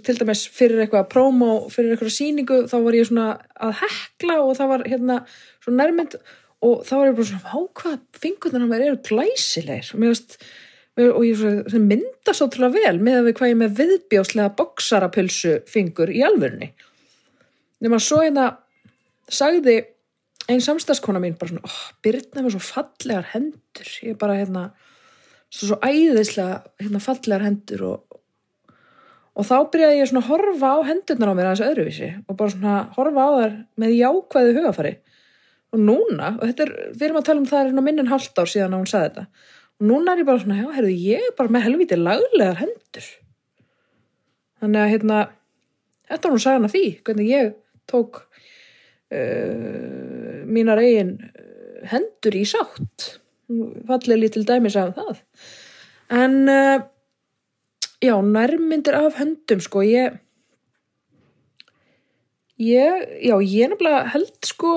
til 0.01 0.17
dæmis 0.17 0.47
fyrir 0.49 0.81
eitthvað 0.81 1.09
promo, 1.11 1.51
fyrir 1.69 1.93
eitthvað 1.93 2.15
sýningu 2.15 2.63
þá 2.71 2.77
var 2.81 2.97
ég 2.97 3.09
svona 3.11 3.27
að 3.61 3.75
hekla 3.83 4.39
og 4.41 4.55
það 4.57 4.71
var 4.73 4.85
hérna 4.89 5.17
svona 5.61 5.83
nærmynd 5.83 6.17
og 6.65 6.81
þá 6.87 6.95
var 6.95 7.07
ég 7.11 7.15
bara 7.19 7.29
svona, 7.29 7.53
á 7.53 7.59
hvað 7.81 7.99
fingurinn 8.23 8.65
á 8.65 8.71
mér 8.71 8.87
eru 8.87 8.99
glæsilegir. 9.05 9.93
Og 9.93 10.01
mér 10.01 10.15
veist 10.15 10.37
og 10.97 11.21
ég 11.23 11.37
svona, 11.39 11.85
mynda 11.87 12.35
svo 12.35 12.49
trúlega 12.51 12.81
vel 12.81 13.03
með 13.05 13.19
að 13.19 13.29
við 13.29 13.37
hvað 13.37 13.51
ég 13.51 13.59
með 13.61 13.77
viðbjóslega 13.79 14.55
boksarapilsu 14.57 15.53
fingur 15.69 16.11
í 16.11 16.23
alvörunni. 16.25 16.71
Nema 17.81 18.01
svo 18.01 18.21
hérna 18.25 18.49
sagði 19.31 19.77
einn 20.49 20.63
samstagskona 20.63 21.21
mín 21.21 21.37
bara 21.39 21.51
svona, 21.51 21.67
oh, 21.67 21.81
Birna 22.03 22.43
með 22.43 22.55
svo 22.55 22.63
fallegar 22.65 23.27
hendur. 23.33 23.91
Ég 24.05 24.17
bara 24.21 24.37
hérna 24.39 24.69
svo, 25.51 25.71
svo 25.71 25.77
æðislega 25.83 26.61
hérna, 26.81 27.03
fallegar 27.03 27.45
hendur 27.45 27.85
og, 27.89 28.19
og 29.37 29.47
þá 29.47 29.55
byrjaði 29.73 30.01
ég 30.01 30.11
svona 30.11 30.23
að 30.25 30.31
horfa 30.31 30.73
á 30.73 30.79
hendurnar 30.89 31.31
á 31.31 31.37
mér 31.37 31.49
aðeins 31.51 31.65
öðruvísi 31.69 32.11
og 32.25 32.37
bara 32.39 32.53
svona 32.55 32.75
horfa 32.97 33.25
á 33.27 33.31
þær 33.37 33.57
með 33.83 33.97
jákvæðu 33.99 34.55
hugafari. 34.59 34.93
Og 35.71 35.79
núna, 35.79 36.33
og 36.35 36.47
þetta 36.49 36.65
er, 36.65 36.71
við 36.91 37.07
erum 37.07 37.21
að 37.21 37.27
tala 37.29 37.41
um 37.41 37.47
það 37.47 37.67
er 37.69 37.85
minn 37.85 38.01
en 38.03 38.11
halvt 38.11 38.41
ár 38.41 38.49
síðan 38.51 38.73
að 38.75 38.81
hún 38.81 38.91
sagði 38.91 39.11
þetta. 39.11 39.27
Og 39.81 39.85
núna 39.87 40.13
er 40.13 40.21
ég 40.21 40.27
bara 40.27 40.41
svona, 40.41 40.57
já, 40.59 40.65
herðu, 40.75 40.95
ég 40.99 41.27
er 41.29 41.37
bara 41.37 41.53
með 41.55 41.63
helviti 41.69 41.99
laglegar 41.99 42.59
hendur. 42.59 43.07
Þannig 44.61 44.81
að 44.81 44.91
hérna 44.91 45.21
þetta 46.11 46.27
var 46.27 46.35
nú 46.35 46.43
sagan 46.43 46.67
af 46.67 46.75
því, 46.75 46.83
hvernig 47.07 47.31
ég 47.31 47.53
tók 47.89 48.19
uh, 49.11 50.41
mínar 50.47 50.81
eigin 50.81 51.17
uh, 51.19 51.83
hendur 51.91 52.37
í 52.37 52.45
sátt. 52.47 53.17
Fallið 53.87 54.23
lítil 54.23 54.47
dæmis 54.47 54.77
af 54.79 54.95
það. 54.97 55.21
En 56.11 56.41
uh, 56.51 56.83
já, 58.01 58.15
nærmyndir 58.23 58.97
af 58.97 59.19
höndum 59.19 59.61
sko, 59.63 59.83
ég 59.85 60.19
ég, 62.61 63.05
já, 63.25 63.35
ég 63.41 63.71
nefnilega 63.71 64.05
held 64.13 64.33
sko, 64.45 64.73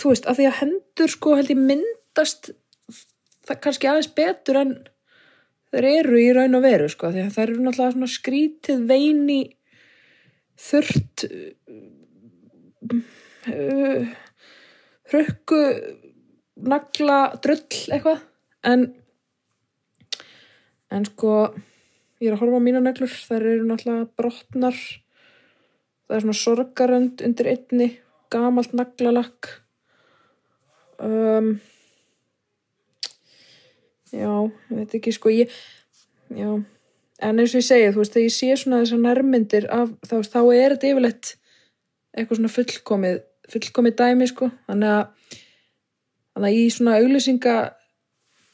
þú 0.00 0.12
veist, 0.12 0.28
að 0.28 0.40
því 0.40 0.48
að 0.48 0.58
hendur 0.60 1.12
sko 1.12 1.34
held 1.38 1.52
ég 1.52 1.60
myndast 1.60 2.52
það 3.46 3.60
kannski 3.64 3.90
aðeins 3.90 4.12
betur 4.16 4.60
en 4.62 4.72
þeir 5.72 5.88
eru 5.92 6.22
í 6.22 6.30
raun 6.34 6.58
og 6.58 6.64
veru 6.64 6.88
sko, 6.90 7.12
því 7.12 7.26
að 7.26 7.34
það 7.34 7.44
eru 7.44 7.60
náttúrulega 7.60 7.94
svona 7.96 8.10
skrítið 8.14 8.82
veini 8.90 9.40
þurrt 10.66 11.26
uh, 13.50 14.06
hrökku 15.12 15.60
nagla 16.56 17.18
drull 17.42 17.62
eitthvað. 17.64 18.22
En 18.66 18.88
en 20.90 21.04
sko 21.08 21.32
ég 22.22 22.30
er 22.30 22.36
að 22.36 22.42
horfa 22.44 22.60
á 22.62 22.66
mína 22.66 22.82
neglur. 22.82 23.12
Þær 23.12 23.42
eru 23.42 23.68
náttúrulega 23.68 24.08
brotnar. 24.18 24.80
Það 26.06 26.16
er 26.16 26.24
svona 26.24 26.40
sorgarönd 26.40 27.24
undir 27.26 27.50
einni 27.50 27.88
gamalt 28.32 28.74
naglalakk. 28.76 29.48
Um, 31.02 31.56
já, 34.14 34.30
ég 34.70 34.78
veit 34.78 34.94
ekki 34.96 35.12
sko 35.12 35.32
ég, 35.34 35.52
já. 36.32 36.48
En 37.16 37.40
eins 37.40 37.52
og 37.52 37.60
ég 37.60 37.66
segi, 37.66 37.90
þú 37.92 38.00
veist, 38.00 38.14
þegar 38.14 38.26
ég 38.26 38.36
sé 38.36 38.56
svona 38.60 38.80
þessar 38.82 39.02
nærmyndir 39.02 39.66
af, 39.72 39.92
þá, 40.04 40.16
þá 40.24 40.40
er 40.54 40.74
þetta 40.74 40.90
yfirleitt 40.90 41.32
eitthvað 42.16 42.40
svona 42.40 42.52
fullkomið 42.52 43.20
fullkomið 43.52 43.96
dæmi 43.98 44.28
sko. 44.30 44.50
Þannig 44.68 44.92
að, 44.92 45.36
þannig 46.34 46.48
að 46.48 46.60
í 46.60 46.64
svona 46.74 46.96
auglýsinga 47.00 47.56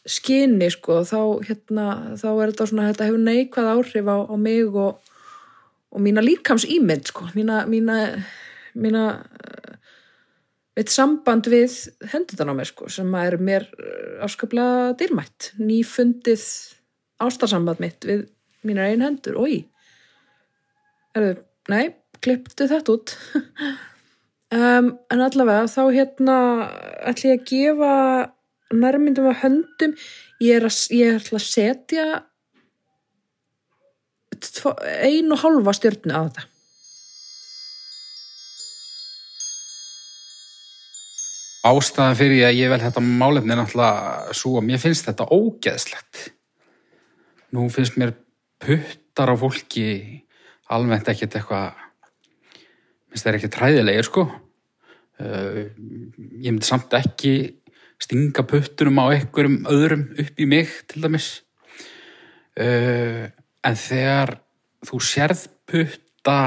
skinni 0.08 0.68
sko 0.74 1.02
þá 1.06 1.18
hérna, 1.46 1.86
þá 2.18 2.28
er 2.32 2.52
þetta 2.52 2.68
svona 2.68 2.88
þetta 2.90 3.08
hefur 3.08 3.22
neikvæð 3.22 3.70
áhrif 3.76 4.10
á, 4.10 4.16
á 4.26 4.34
mig 4.34 4.78
og, 4.82 5.12
og 5.92 6.02
mína 6.02 6.24
líkams 6.24 6.66
ímynd 6.66 7.12
sko, 7.12 7.28
mína 7.36 7.62
mína, 7.70 7.98
mína 8.74 9.04
eitt 10.74 10.90
samband 10.90 11.46
við 11.52 11.76
hendutan 12.10 12.50
á 12.50 12.54
mér 12.56 12.70
sko 12.72 12.90
sem 12.90 13.14
er 13.20 13.38
mér 13.38 13.68
eh, 13.76 14.22
afskaplega 14.24 14.94
dýrmætt. 14.98 15.52
Nýfundið 15.60 16.46
ástarsamband 17.22 17.82
mitt 17.82 18.06
við 18.08 18.26
mínar 18.66 18.90
einn 18.90 19.04
hendur, 19.04 19.38
oi 19.38 19.68
Erðu, 21.12 21.42
nei, 21.68 21.92
klipptu 22.24 22.64
þetta 22.70 22.94
út 22.94 23.12
um, 24.52 24.92
en 25.12 25.24
allavega 25.24 25.70
þá 25.70 25.82
hérna 25.96 26.36
ætla 27.10 27.32
ég 27.32 27.40
að 27.40 27.48
gefa 27.50 27.94
nærmyndum 28.72 29.30
af 29.32 29.42
höndum 29.42 29.96
ég 30.42 30.60
er 30.60 30.68
að, 30.68 30.78
ég 30.96 31.18
ætla 31.18 31.40
að 31.40 31.48
setja 31.48 32.06
tvo- 34.52 34.78
ein 35.04 35.32
og 35.32 35.42
hálfa 35.44 35.76
stjörnu 35.76 36.16
á 36.16 36.22
þetta 36.24 36.48
Ástæðan 41.62 42.16
fyrir 42.18 42.48
að 42.48 42.56
ég 42.58 42.70
vel 42.72 42.80
þetta 42.82 43.00
málefni 43.06 43.52
er 43.54 43.60
náttúrulega 43.60 44.32
svo 44.34 44.56
að 44.58 44.64
mér 44.66 44.80
finnst 44.82 45.06
þetta 45.06 45.28
ógeðslegt. 45.30 46.22
Nú 47.54 47.68
finnst 47.70 47.94
mér 48.02 48.16
puttar 48.58 49.30
á 49.30 49.36
fólki 49.38 49.84
almennt 50.74 51.06
ekkert 51.12 51.36
eitthvað, 51.38 51.81
minnst 53.12 53.26
það 53.26 53.30
er 53.32 53.38
ekki 53.38 53.52
træðilegir 53.52 54.08
sko. 54.08 54.24
Uh, 55.20 55.58
ég 56.40 56.48
myndi 56.48 56.66
samt 56.66 56.94
ekki 56.96 57.34
stinga 58.02 58.42
puttunum 58.48 58.98
á 59.04 59.12
einhverjum 59.12 59.66
öðrum 59.70 60.06
upp 60.18 60.40
í 60.40 60.48
mig 60.48 60.72
til 60.90 61.04
dæmis. 61.04 61.28
Uh, 62.56 63.28
en 63.62 63.78
þegar 63.78 64.38
þú 64.88 65.02
sérð 65.04 65.44
putta 65.68 66.38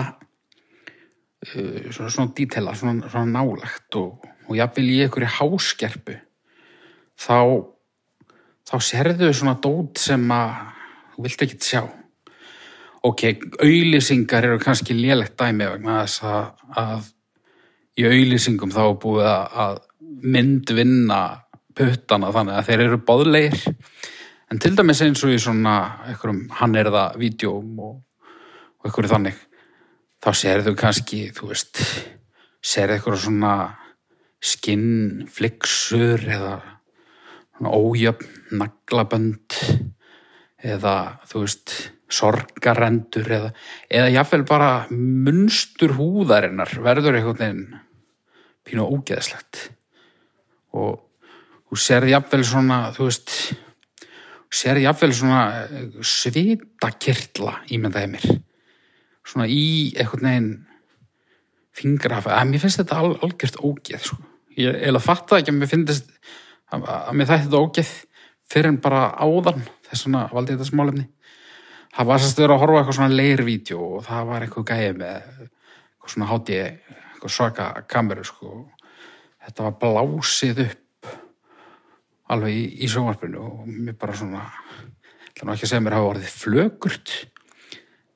uh, 1.53 1.85
svona, 1.93 2.09
svona 2.09 2.33
dítela, 2.35 2.73
svona, 2.75 3.05
svona 3.13 3.29
nálagt 3.29 4.01
og, 4.01 4.25
og 4.49 4.57
jafnvel 4.57 4.89
í 4.89 4.99
einhverju 5.05 5.31
háskerpu 5.37 6.17
þá 7.15 7.37
þá 8.65 8.75
sérðu 8.81 9.29
svona 9.29 9.59
dót 9.61 10.01
sem 10.01 10.25
að 10.33 10.57
þú 11.13 11.25
vilt 11.27 11.45
ekki 11.45 11.61
sjá 11.61 11.83
ok, 13.05 13.25
auðlýsingar 13.61 14.47
eru 14.47 14.61
kannski 14.61 14.95
lélegt 14.97 15.37
dæmi 15.39 15.67
vegna 15.69 16.01
þess 16.03 16.23
að, 16.25 16.47
að 16.81 17.11
í 17.99 18.07
auðlýsingum 18.09 18.73
þá 18.73 18.81
er 18.85 18.97
búið 19.03 19.29
að, 19.31 19.81
myndvinna 20.25 21.19
puttana 21.75 22.31
þannig 22.33 22.57
að 22.57 22.67
þeir 22.69 22.83
eru 22.85 22.99
báðlegir 23.05 23.63
en 24.51 24.61
til 24.63 24.71
dæmis 24.77 25.01
eins 25.03 25.23
og 25.25 25.33
í 25.33 25.39
svona 25.41 25.75
einhverjum 26.07 26.45
hann 26.59 26.77
er 26.79 26.89
það 26.93 27.17
vídjóm 27.21 27.81
og, 27.83 27.97
og 28.79 28.87
einhverju 28.87 29.11
þannig 29.11 29.41
þá 30.23 30.29
sérðu 30.39 30.75
kannski, 30.79 31.19
þú 31.35 31.51
veist 31.51 31.81
sérðu 32.65 32.97
einhverju 32.97 33.23
svona 33.25 33.55
skinnflixur 34.45 36.25
eða 36.25 36.55
ójöfn 37.65 38.57
naglabönd 38.59 39.59
eða 40.65 40.95
þú 41.29 41.43
veist 41.45 41.75
sorgarendur 42.11 43.31
eða, 43.37 43.51
eða 43.89 44.11
jáfnvel 44.13 44.45
bara 44.47 44.69
munstur 44.91 45.95
húðarinnar 45.97 46.75
verður 46.85 47.17
einhvern 47.17 47.39
veginn 47.39 47.79
pínu 48.65 48.85
ógeðslegt. 48.85 49.69
Og 50.75 50.99
þú 51.69 51.79
sérði 51.81 52.13
jafnvel 52.13 52.43
svona 52.45 52.79
þú 52.95 53.09
veist 53.09 53.33
sérði 54.55 54.85
jafnvel 54.85 55.11
svona 55.15 55.41
svitakirtla 56.05 57.57
ímyndaði 57.73 58.11
mér. 58.13 58.29
Svona 59.25 59.49
í 59.49 59.65
einhvern 59.97 60.29
veginn 60.29 60.53
fingraf, 61.75 62.29
að 62.31 62.51
mér 62.51 62.63
finnst 62.63 62.79
þetta 62.79 63.01
al, 63.01 63.15
algjört 63.25 63.59
ógeð 63.59 64.05
sko. 64.07 64.21
ég 64.55 64.77
eða 64.87 65.01
fatta 65.03 65.41
ekki 65.41 65.51
að 65.51 65.57
mér 65.57 65.71
finnst 65.71 66.05
að, 66.71 66.85
að 66.85 67.17
mér 67.17 67.27
þætti 67.27 67.47
þetta 67.49 67.63
ógeð 67.65 67.89
fyrir 68.45 68.69
en 68.71 68.77
bara 68.79 69.01
áðan 69.19 69.65
þess 69.89 70.05
svona 70.05 70.21
valdi 70.31 70.55
þetta 70.55 70.69
smálefni 70.69 71.07
það 71.95 72.09
var 72.09 72.21
sérst 72.21 72.39
að 72.39 72.45
vera 72.45 72.55
að 72.55 72.63
horfa 72.63 72.79
eitthvað 72.79 72.97
svona 72.99 73.19
leirvídeó 73.19 73.83
og 73.97 74.07
það 74.07 74.31
var 74.31 74.45
eitthvað 74.45 74.67
gæði 74.71 74.95
með 74.99 75.13
eitthvað 75.15 76.15
svona 76.15 76.31
hátti 76.31 76.57
eitthvað 76.61 77.35
svaka 77.35 77.67
kameru 77.91 78.25
sko. 78.27 78.55
þetta 79.45 79.67
var 79.67 79.77
blásið 79.83 80.65
upp 80.65 81.13
alveg 82.33 82.57
í, 82.57 82.65
í 82.83 82.89
sjónvarpinu 82.89 83.45
og 83.45 83.69
mér 83.69 83.97
bara 83.99 84.17
svona 84.17 84.43
ætla 85.29 85.47
nú 85.47 85.55
ekki 85.55 85.67
að 85.67 85.71
segja 85.71 85.85
mér 85.85 85.97
hafa 85.97 86.11
orðið 86.13 86.35
flögurt 86.41 87.15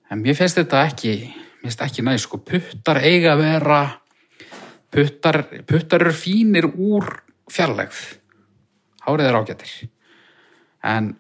en 0.10 0.24
mér 0.24 0.38
finnst 0.38 0.60
þetta 0.60 0.84
ekki 0.90 1.16
mér 1.60 1.68
finnst 1.68 1.84
ekki 1.86 2.06
næst 2.08 2.28
sko. 2.28 2.40
Puttar 2.40 3.02
eiga 3.04 3.34
að 3.36 3.44
vera 3.44 3.80
puttar, 4.92 5.44
puttar 5.68 6.06
eru 6.06 6.16
fínir 6.16 6.70
úr 6.70 7.12
fjarlægð. 7.52 8.00
Hárið 9.06 9.30
er 9.30 9.40
ágættir 9.40 9.74
en 10.90 11.14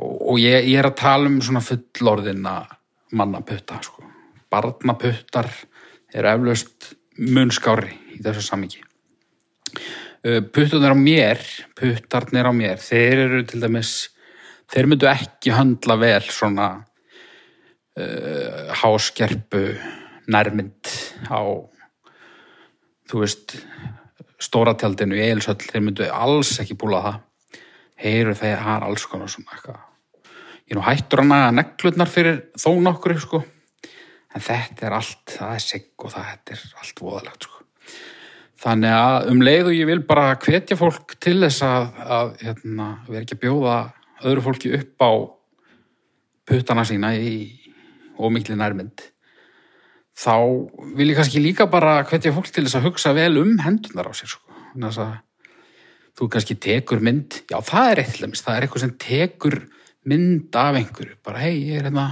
og, 0.00 0.38
ég, 0.40 0.68
ég 0.70 0.78
er 0.80 0.90
að 0.90 0.98
tala 1.00 1.30
um 1.30 1.40
svona 1.44 1.62
fullorðina 1.64 2.54
mannaputta 3.18 3.80
sko. 3.82 4.04
barnaputtar 4.50 5.50
eru 6.14 6.30
eflaust 6.30 6.92
munskári 7.18 7.92
í 8.16 8.22
þessu 8.22 8.42
samingi 8.46 8.84
puttarnir 10.52 10.92
á 10.92 10.98
mér 10.98 11.42
puttarnir 11.78 12.48
á 12.48 12.52
mér, 12.52 12.78
þeir 12.82 13.24
eru 13.26 13.42
til 13.48 13.60
dæmis 13.62 14.10
þeir 14.70 14.90
myndu 14.90 15.08
ekki 15.10 15.54
höndla 15.54 15.96
vel 16.00 16.22
svona 16.28 16.68
uh, 17.98 18.70
háskerpu 18.82 19.64
nærmynd 20.30 20.92
á 21.26 21.40
þú 23.10 23.24
veist 23.24 23.56
stóratjaldinu 24.40 25.18
í 25.18 25.26
Eilsöll, 25.26 25.58
þeir 25.60 25.84
myndu 25.84 26.06
alls 26.14 26.54
ekki 26.62 26.78
búla 26.78 27.02
það. 27.04 27.18
Heyru 28.00 28.32
þeir 28.38 28.62
har 28.64 28.86
alls 28.86 29.04
konar 29.10 29.28
svona 29.28 29.52
eitthvað 29.52 29.89
ég 30.70 30.78
nú 30.78 30.84
hættur 30.86 31.24
að 31.24 31.30
naga 31.32 31.54
neglutnar 31.56 32.10
fyrir 32.10 32.42
þó 32.58 32.70
nokkur 32.80 33.16
sko 33.20 33.42
en 34.30 34.44
þetta 34.44 34.86
er 34.86 34.96
allt, 35.00 35.24
það 35.34 35.54
er 35.56 35.64
sigg 35.64 36.04
og 36.06 36.14
það 36.14 36.54
er 36.54 36.64
allt 36.82 37.02
voðalegt 37.02 37.48
sko 37.48 37.64
þannig 38.60 38.94
að 38.94 39.30
um 39.32 39.44
leið 39.44 39.70
og 39.70 39.78
ég 39.78 39.88
vil 39.88 40.02
bara 40.06 40.34
hvetja 40.40 40.76
fólk 40.78 41.16
til 41.22 41.38
þess 41.42 41.64
að, 41.66 41.86
að 42.04 42.34
hérna, 42.44 42.90
vera 43.08 43.24
ekki 43.24 43.38
að 43.38 43.44
bjóða 43.46 43.78
öðru 44.20 44.44
fólki 44.44 44.74
upp 44.76 45.06
á 45.06 45.10
puttana 46.50 46.84
sína 46.86 47.14
í 47.16 47.32
ómikli 48.20 48.58
nærmynd 48.58 49.02
þá 50.20 50.36
vil 50.96 51.08
ég 51.10 51.18
kannski 51.18 51.42
líka 51.42 51.66
bara 51.70 52.00
hvetja 52.08 52.34
fólk 52.36 52.50
til 52.52 52.66
þess 52.66 52.78
að 52.80 52.88
hugsa 52.90 53.14
vel 53.16 53.32
um 53.40 53.56
hendunar 53.62 54.10
á 54.10 54.12
sér 54.16 54.34
sko. 54.34 54.44
Þannig 54.72 54.98
að 55.00 55.14
þú 56.18 56.28
kannski 56.34 56.56
tekur 56.60 57.00
mynd 57.04 57.40
já 57.48 57.56
það 57.64 57.92
er 57.92 58.02
eitt 58.02 58.12
til 58.16 58.26
dæmis, 58.26 58.42
það 58.44 58.56
er 58.56 58.66
eitthvað 58.66 58.84
sem 58.84 58.96
tekur 59.00 59.56
mynd 60.08 60.56
af 60.56 60.78
einhverju. 60.78 61.16
Bara 61.24 61.44
hei 61.44 61.56
ég 61.70 61.80
er 61.80 61.88
hérna 61.88 62.06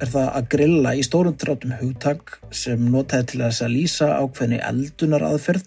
er 0.04 0.08
það 0.12 0.28
að 0.36 0.52
grilla 0.52 0.92
í 0.92 1.00
stórum 1.08 1.32
drátum 1.40 1.72
hugtak 1.80 2.36
sem 2.52 2.84
notaði 2.92 3.24
til 3.32 3.40
að 3.48 3.72
lýsa 3.72 4.20
ákveðni 4.20 4.60
eldunar 4.68 5.24
aðferð 5.32 5.64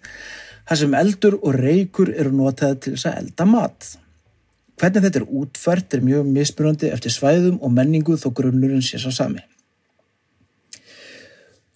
þar 0.70 0.78
sem 0.86 0.94
eldur 1.02 1.42
og 1.42 1.58
reykur 1.58 2.14
eru 2.14 2.38
notaði 2.38 2.86
til 2.86 2.94
að 3.02 3.18
elda 3.26 3.50
mat. 3.50 3.98
Hvernig 4.78 5.10
þetta 5.10 5.26
er 5.26 5.32
útfært 5.42 5.90
er 5.98 6.06
mjög 6.06 6.30
mismunandi 6.38 6.94
eftir 6.94 7.18
svæðum 7.18 7.58
og 7.66 7.74
menningu 7.74 8.14
þó 8.22 8.30
grunnurinn 8.30 8.86
sé 8.86 9.02
svo 9.02 9.10
sami. 9.10 9.42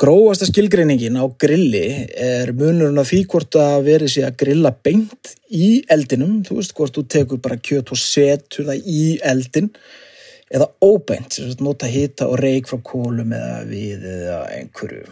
Grófasta 0.01 0.47
skilgreiningin 0.49 1.13
á 1.13 1.29
grilli 1.37 2.07
er 2.17 2.49
munurinn 2.57 2.97
af 2.97 3.11
því 3.11 3.19
hvort 3.29 3.53
að 3.61 3.83
verið 3.85 4.09
sé 4.09 4.23
að 4.25 4.37
grilla 4.39 4.71
beint 4.73 5.35
í 5.53 5.83
eldinum, 5.93 6.39
þú 6.41 6.55
veist 6.57 6.71
hvort 6.73 6.95
þú 6.95 7.03
tekur 7.05 7.41
bara 7.43 7.59
kjöt 7.61 7.91
og 7.93 7.99
setur 8.01 8.65
það 8.71 8.87
í 8.89 9.03
eldin 9.29 9.67
eða 10.49 10.71
óbeint, 10.81 11.29
sem 11.29 11.51
sagt 11.51 11.61
nota 11.61 11.85
hita 11.85 12.25
og 12.31 12.41
reik 12.41 12.71
frá 12.71 12.79
kólum 12.81 13.35
eða 13.37 13.59
við 13.69 14.07
eða 14.09 14.39
einhverju. 14.55 15.03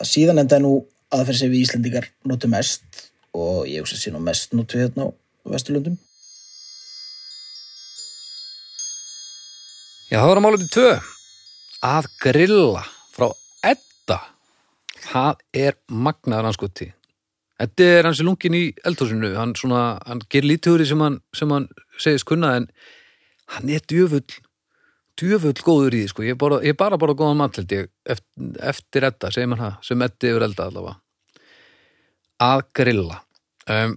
Það 0.00 0.10
síðan 0.10 0.42
enda 0.42 0.58
nú 0.64 0.72
aðferð 1.14 1.38
sem 1.44 1.54
við 1.54 1.62
Íslendingar 1.62 2.10
notum 2.26 2.54
mest 2.56 3.04
og 3.30 3.62
ég 3.70 3.86
hugsa 3.86 4.10
nú 4.10 4.24
mest 4.26 4.58
notu 4.58 4.82
hérna 4.82 5.06
á 5.06 5.46
Vesturlundum. 5.54 5.94
Já, 10.10 10.18
það 10.18 10.28
var 10.32 10.42
að 10.42 10.46
málum 10.48 10.68
tvö. 10.80 10.90
Að 11.94 12.10
grilla 12.26 12.84
Edda. 14.04 14.20
Það 15.04 15.40
er 15.56 15.76
magnaður 15.88 16.48
hans 16.50 16.58
gutti. 16.60 16.90
Eddi 17.60 17.86
er 17.86 18.04
hans 18.04 18.20
lungin 18.24 18.56
í 18.56 18.64
eldhúsinu. 18.84 19.30
Hann, 19.38 19.54
svona, 19.56 19.98
hann 20.04 20.20
ger 20.28 20.44
lítið 20.44 20.74
úr 20.74 20.82
því 20.82 20.88
sem 20.90 21.04
hann, 21.04 21.20
sem 21.32 21.54
hann 21.54 21.68
segist 21.96 22.28
kunna 22.28 22.54
en 22.58 22.66
hann 23.54 23.70
er 23.72 23.84
djöfull 23.88 24.26
djöfull 25.20 25.54
góður 25.56 25.96
í 25.96 26.02
því 26.02 26.10
sko. 26.12 26.26
Ég 26.26 26.36
er 26.36 26.40
bara, 26.40 26.60
ég 26.64 26.74
er 26.74 26.80
bara 26.80 26.98
bara 27.00 27.16
góðan 27.16 27.40
mat 27.40 27.60
held 27.60 27.72
ég 27.72 27.88
eftir, 28.04 28.60
eftir 28.60 29.08
Edda, 29.08 29.30
segir 29.32 29.48
maður 29.52 29.64
það, 29.64 29.80
sem 29.88 30.06
Eddi 30.08 30.32
yfir 30.32 30.46
elda 30.48 30.68
allavega. 30.68 30.96
Að 32.44 32.64
grilla. 32.76 33.20
Um, 33.70 33.96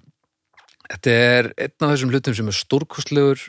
þetta 0.87 1.15
er 1.27 1.51
einn 1.57 1.87
af 1.87 1.95
þessum 1.95 2.13
hlutum 2.13 2.37
sem 2.37 2.51
er 2.53 2.59
stórkostlegur 2.61 3.47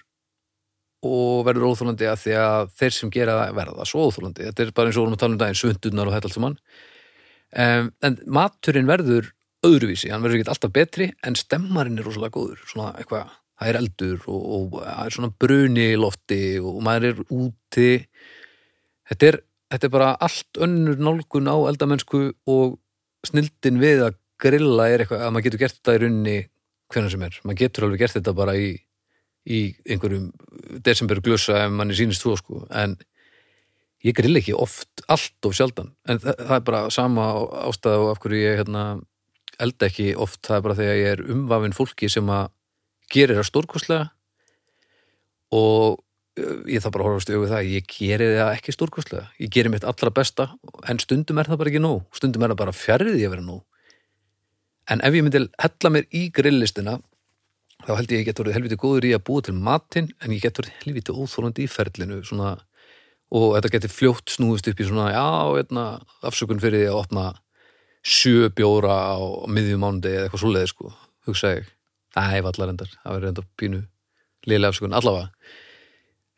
og 1.07 1.47
verður 1.47 1.71
óþólandi 1.71 2.09
að 2.11 2.23
því 2.25 2.37
að 2.43 2.71
þeir 2.81 2.95
sem 2.97 3.11
gera 3.15 3.35
það 3.39 3.59
verða 3.59 3.87
svo 3.87 4.07
óþólandi. 4.09 4.47
Þetta 4.49 4.65
er 4.65 4.73
bara 4.75 4.91
eins 4.91 4.99
og 4.99 5.05
vorum 5.05 5.17
að 5.17 5.21
tala 5.23 5.37
um 5.37 5.43
daginn 5.43 5.59
svundunar 5.61 6.09
og 6.09 6.17
þetta 6.17 6.29
allt 6.29 6.39
saman. 6.39 6.57
Um, 7.49 7.91
en 8.05 8.17
maturinn 8.39 8.89
verður 8.91 9.31
öðruvísi, 9.67 10.11
hann 10.13 10.25
verður 10.25 10.41
ekki 10.41 10.53
alltaf 10.53 10.75
betri 10.75 11.09
en 11.27 11.39
stemmarinn 11.39 12.01
er 12.01 12.09
rosalega 12.09 12.35
góður. 12.35 12.65
Svona 12.71 12.91
eitthvað, 12.99 13.31
það 13.59 13.71
er 13.71 13.81
eldur 13.81 14.27
og, 14.27 14.43
og 14.57 14.77
það 14.83 15.05
er 15.05 15.17
svona 15.17 15.33
bruni 15.45 15.87
í 15.93 16.01
lofti 16.01 16.43
og 16.59 16.83
maður 16.87 17.09
er 17.13 17.23
úti. 17.39 17.91
Þetta 19.09 19.31
er, 19.31 19.41
þetta 19.75 19.89
er 19.89 19.95
bara 19.95 20.13
allt 20.29 20.63
önnur 20.67 21.01
nálgun 21.01 21.51
á 21.51 21.57
eldamennsku 21.71 22.25
og 22.51 22.79
snildin 23.27 23.81
við 23.83 24.05
að 24.09 24.19
grilla 24.39 24.91
er 24.91 25.03
eitthvað 25.03 25.25
að 25.27 25.35
maður 25.35 25.49
getur 25.49 25.63
gert 25.65 25.79
þetta 25.79 25.97
í 25.97 26.03
runni 26.05 26.37
hvernig 26.93 27.15
sem 27.15 27.25
er. 27.27 27.41
Maður 27.45 27.63
getur 27.63 27.87
alveg 27.87 28.05
gert 28.05 28.19
þetta 28.19 28.37
bara 28.39 28.55
í 28.59 28.69
í 29.47 29.61
einhverjum 29.89 30.33
desember 30.85 31.21
glössa 31.25 31.65
ef 31.65 31.73
manni 31.75 31.97
sýnist 31.97 32.25
svo 32.25 32.35
sko. 32.39 32.65
En 32.71 32.97
ég 34.05 34.17
grill 34.17 34.39
ekki 34.41 34.57
oft 34.57 35.05
allt 35.09 35.49
of 35.49 35.57
sjaldan. 35.57 35.93
En 36.09 36.21
það, 36.23 36.43
það 36.43 36.57
er 36.59 36.67
bara 36.67 36.83
sama 36.95 37.29
ástæða 37.69 38.03
og 38.03 38.11
af 38.13 38.21
hverju 38.25 38.43
ég 38.43 38.61
hérna, 38.63 38.85
elda 39.59 39.89
ekki 39.89 40.11
oft. 40.19 40.43
Það 40.47 40.59
er 40.59 40.67
bara 40.67 40.79
þegar 40.81 41.01
ég 41.01 41.15
er 41.15 41.25
umvafin 41.35 41.77
fólki 41.77 42.11
sem 42.13 42.29
að 42.33 42.51
gerir 43.13 43.41
það 43.41 43.51
stórkostlega 43.51 44.11
og 45.57 46.05
ég 46.69 46.83
þarf 46.83 46.95
bara 46.95 47.05
að 47.05 47.09
horfast 47.09 47.31
auðvitað 47.33 47.55
það 47.55 47.71
ég 47.73 47.87
gerir 47.91 48.35
það 48.37 48.53
ekki 48.53 48.75
stórkostlega. 48.75 49.27
Ég 49.41 49.53
gerir 49.55 49.73
mitt 49.73 49.87
allra 49.89 50.13
besta 50.15 50.51
en 50.89 51.01
stundum 51.03 51.41
er 51.41 51.51
það 51.51 51.61
bara 51.63 51.73
ekki 51.73 51.83
nóg. 51.83 52.03
Stundum 52.15 52.45
er 52.45 52.53
það 52.53 52.61
bara 52.63 52.77
fjarrið 52.77 53.19
ég 53.19 53.31
að 53.31 53.35
vera 53.37 53.47
nóg. 53.47 53.63
En 54.89 55.03
ef 55.05 55.17
ég 55.17 55.25
myndi 55.25 55.43
hella 55.61 55.93
mér 55.93 56.07
í 56.17 56.29
grilllistina 56.35 56.99
þá 57.89 57.95
held 57.97 58.11
ég 58.13 58.19
að 58.19 58.21
ég 58.21 58.27
get 58.29 58.41
verið 58.43 58.57
helviti 58.59 58.77
góður 58.83 59.07
í 59.09 59.15
að 59.17 59.25
búa 59.25 59.45
til 59.47 59.55
matinn 59.57 60.11
en 60.21 60.33
ég 60.35 60.43
get 60.45 60.59
verið 60.61 60.75
helviti 60.83 61.15
óþólandi 61.17 61.65
í 61.65 61.71
ferlinu 61.73 62.19
svona, 62.27 62.51
og 63.33 63.55
þetta 63.57 63.71
getur 63.75 63.95
fljótt 63.95 64.35
snúist 64.35 64.69
upp 64.69 64.83
í 64.83 64.89
svona 64.89 65.09
já, 65.15 65.25
eitna, 65.63 65.85
afsökun 66.29 66.61
fyrir 66.61 66.85
því 66.85 66.91
að 66.91 66.99
opna 67.01 67.27
sjö 68.05 68.51
bjóra 68.53 68.99
á 69.17 69.19
miðjum 69.49 69.81
mánuði 69.85 70.13
eða 70.19 70.29
eitthvað 70.29 70.45
svoleiði 70.45 70.73
sko 70.75 70.93
hugsa 71.29 71.55
ég, 71.57 71.73
næ, 72.17 72.43
vallar 72.45 72.75
endar 72.75 72.93
það 72.93 73.17
verður 73.17 73.33
enda 73.33 73.47
pínu 73.61 73.83
liðlega 74.49 74.75
afsökun. 74.75 74.97
Allavega, 74.97 75.29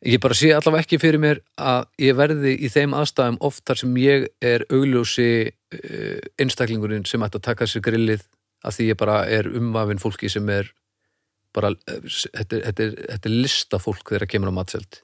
ég 0.06 0.22
bara 0.22 0.38
sé 0.38 0.54
allavega 0.54 0.86
ekki 0.86 1.02
fyrir 1.02 1.22
mér 1.22 1.42
að 1.58 1.88
ég 2.06 2.18
verði 2.18 2.56
í 2.56 2.70
þeim 2.72 2.94
aðstæðum 2.96 3.40
oft 3.50 3.64
þar 3.66 3.82
sem 3.82 3.96
ég 4.00 4.28
er 4.38 4.66
augljósi 4.70 5.30
uh, 5.50 6.18
einstaklingurinn 6.40 7.06
sem 7.10 7.26
ætti 7.26 7.42
að 7.42 7.48
taka 7.50 7.68
sér 7.70 7.84
grillið 7.90 8.26
að 8.66 8.76
því 8.76 8.92
ég 8.92 9.00
bara 9.00 9.24
er 9.32 9.48
umvafin 9.56 10.00
fólki 10.00 10.30
sem 10.32 10.46
er 10.52 10.70
bara, 11.56 11.72
þetta 11.86 12.60
þetta 12.66 12.88
þetta 12.96 13.30
er 13.30 13.36
listafólk 13.36 14.04
þegar 14.04 14.26
það 14.26 14.32
kemur 14.34 14.52
á 14.52 14.58
matseld. 14.60 15.00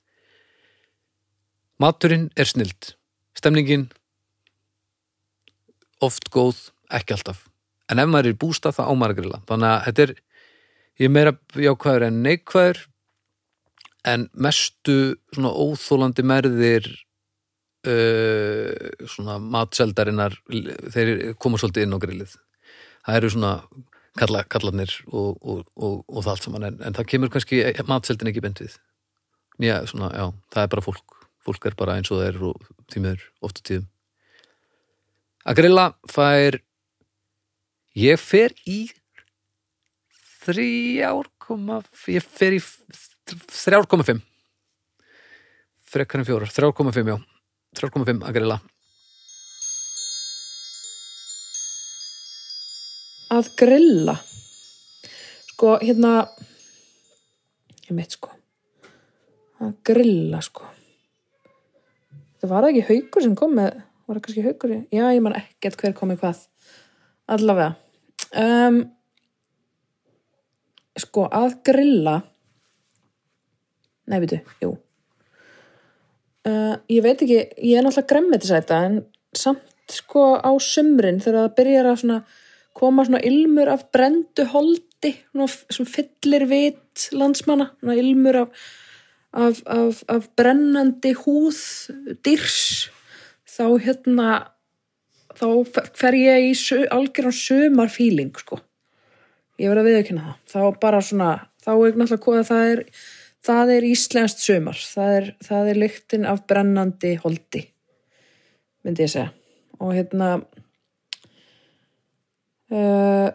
Maturinn 1.82 2.30
er 2.36 2.48
snild. 2.48 2.94
Stemningin 3.36 3.90
oft 6.04 6.30
góð, 6.32 6.70
ekki 6.92 7.16
alltaf. 7.16 7.46
En 7.90 8.00
ef 8.02 8.08
maður 8.10 8.30
er 8.30 8.36
í 8.36 8.40
bústa 8.40 8.72
það 8.74 8.92
ámar 8.92 9.14
að 9.14 9.20
grilla. 9.20 9.40
Þannig 9.48 9.70
að 9.70 9.82
þetta 9.86 10.04
er 10.06 10.14
ég 10.96 11.08
er 11.08 11.12
meira 11.12 11.34
jákvæður 11.66 12.06
en 12.08 12.22
neikvæður. 12.24 12.84
En 14.06 14.28
mestu 14.38 14.96
svona 15.34 15.50
óþólandi 15.50 16.24
merðir 16.26 16.86
uh, 17.90 18.70
svona 19.10 19.38
matseldarinnar 19.42 20.38
þeir 20.94 21.34
koma 21.42 21.60
svolítið 21.60 21.86
inn 21.86 21.96
á 21.96 22.02
grillið. 22.02 22.36
Það 23.06 23.20
eru 23.20 23.32
svona 23.34 23.52
kalla, 24.18 24.42
kallarnir 24.50 24.92
og, 25.10 25.36
og, 25.40 25.64
og, 25.76 25.98
og 26.08 26.24
það 26.24 26.32
allt 26.32 26.46
saman. 26.46 26.68
En, 26.68 26.78
en 26.88 26.96
það 26.96 27.08
kemur 27.12 27.32
kannski 27.32 27.62
matseldin 27.88 28.30
ekki 28.32 28.44
bent 28.44 28.62
við. 28.64 28.76
Já, 29.62 29.78
svona, 29.88 30.10
já, 30.12 30.26
það 30.52 30.62
er 30.66 30.72
bara 30.74 30.84
fólk. 30.84 31.18
Fólk 31.46 31.68
er 31.68 31.76
bara 31.78 31.96
eins 31.96 32.10
og 32.10 32.20
það 32.20 32.28
er 32.28 32.38
og 32.48 32.70
tímiður 32.90 33.26
oft 33.46 33.60
og 33.60 33.68
tíðum. 33.68 33.88
Að 35.46 35.58
grilla 35.60 35.84
fær 36.10 36.58
ég 37.96 38.18
fer 38.18 38.54
í 38.66 38.80
þrjár 40.46 41.30
koma 41.42 41.80
ég 42.10 42.24
fer 42.24 42.56
í 42.58 42.62
þrjár 42.62 43.86
koma 43.90 44.06
fimm. 44.06 44.24
Frekar 45.86 46.20
en 46.20 46.26
fjórar, 46.28 46.50
þrjár 46.50 46.74
koma 46.76 46.94
fimm 46.94 47.14
já. 47.14 47.20
Þrjár 47.78 47.94
koma 47.94 48.08
fimm 48.08 48.26
að 48.26 48.40
grilla 48.40 48.58
að 53.36 53.50
grilla. 53.60 54.16
Sko 55.52 55.76
hérna 55.82 56.12
ég 57.86 57.92
mitt 57.96 58.16
sko. 58.16 58.32
Að 59.62 59.74
grilla 59.88 60.40
sko. 60.44 60.66
Það 62.42 62.52
var 62.52 62.68
ekki 62.68 62.86
haukur 62.90 63.24
sem 63.24 63.36
kom 63.38 63.54
með 63.56 63.78
var 64.06 64.18
það 64.18 64.24
kannski 64.26 64.44
haukur 64.44 64.72
í- 64.74 64.86
já 64.94 65.04
ég 65.14 65.22
man 65.22 65.34
ekkert 65.38 65.80
hver 65.80 65.94
kom 65.96 66.12
með 66.12 66.20
hvað. 66.22 66.42
Allavega. 67.28 67.74
Um, 68.36 68.82
sko 70.96 71.26
að 71.32 71.56
grilla. 71.66 72.22
Nei 74.06 74.20
veitu, 74.22 74.38
jú. 74.62 74.76
Uh, 76.46 76.76
ég 76.88 77.02
veit 77.02 77.18
ekki 77.18 77.40
ég 77.40 77.74
er 77.78 77.82
náttúrulega 77.82 78.06
gremmetisæta 78.12 78.76
en 78.86 79.00
samt 79.34 79.90
sko 79.90 80.36
á 80.38 80.50
sumrin 80.62 81.18
þegar 81.18 81.48
það 81.48 81.56
byrjar 81.58 81.88
að 81.90 81.98
svona 82.02 82.18
koma 82.76 83.06
svona 83.06 83.22
ilmur 83.24 83.70
af 83.72 83.86
brendu 83.94 84.44
holdi 84.52 85.12
svona, 85.32 85.88
fyllir 85.88 86.46
vit 86.50 87.06
landsmanna, 87.16 87.70
svona 87.80 87.96
ilmur 88.00 88.40
af, 88.42 88.66
af, 89.32 89.62
af, 89.66 90.02
af 90.12 90.28
brennandi 90.36 91.14
húð 91.22 91.60
dyrs 92.26 92.90
þá 93.56 93.66
hérna 93.80 94.30
þá 95.36 95.48
fer- 95.96 96.18
ég 96.20 96.50
í 96.50 96.54
su, 96.56 96.80
algjöran 96.92 97.34
sumarfíling 97.36 98.32
sko. 98.40 98.60
Ég 99.60 99.70
verð 99.72 99.82
að 99.84 99.88
viðurkenna 99.90 100.24
það. 100.26 100.42
Þá 100.52 100.80
bara 100.80 101.00
svona, 101.04 101.30
þá 101.64 101.70
er 101.74 101.96
náttúrulega 102.00 102.48
það 102.50 102.72
er 102.72 102.82
það 103.46 103.72
er 103.76 103.86
íslenskt 103.86 104.42
sumar. 104.42 104.80
Það 104.80 105.16
er, 105.16 105.30
það 105.48 105.70
er 105.70 105.80
lyktin 105.84 106.28
af 106.28 106.44
brennandi 106.50 107.14
holdi 107.22 107.62
myndi 108.86 109.02
ég 109.02 109.10
segja. 109.10 109.30
Og 109.82 109.92
hérna 109.96 110.36
uh, 112.74 113.28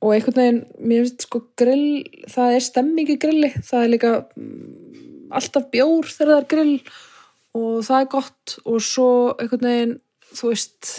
og 0.00 0.14
einhvern 0.14 0.38
veginn 0.40 0.60
mér 0.80 1.04
finnst 1.04 1.26
sko 1.26 1.42
grill 1.60 2.04
það 2.30 2.56
er 2.56 2.64
stemming 2.64 3.12
í 3.12 3.18
grilli. 3.20 3.52
Það 3.58 3.84
er 3.84 3.92
líka 3.92 4.12
mm, 4.32 5.30
alltaf 5.36 5.68
bjór 5.72 6.08
þegar 6.08 6.30
það 6.30 6.40
er 6.40 6.50
grill 6.54 6.76
og 7.60 7.74
það 7.84 7.98
er 7.98 8.10
gott. 8.16 8.56
Og 8.64 8.80
svo 8.84 9.10
einhvern 9.36 9.68
veginn 9.68 9.94
þú 10.30 10.54
veist 10.54 10.94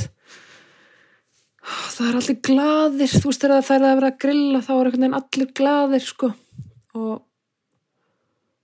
það 1.61 2.07
er 2.07 2.21
allir 2.21 2.39
glaðir. 2.49 3.17
Þú 3.17 3.25
veist 3.31 3.47
þegar 3.47 3.67
það 3.67 3.75
er 3.79 3.89
að 3.89 3.99
vera 4.01 4.13
að 4.13 4.21
grilla 4.25 4.63
þá 4.67 4.71
er 4.75 4.79
einhvern 4.79 5.05
veginn 5.05 5.19
allir 5.21 5.53
glaðir 5.61 6.07
sko. 6.11 6.33
Og 6.99 7.19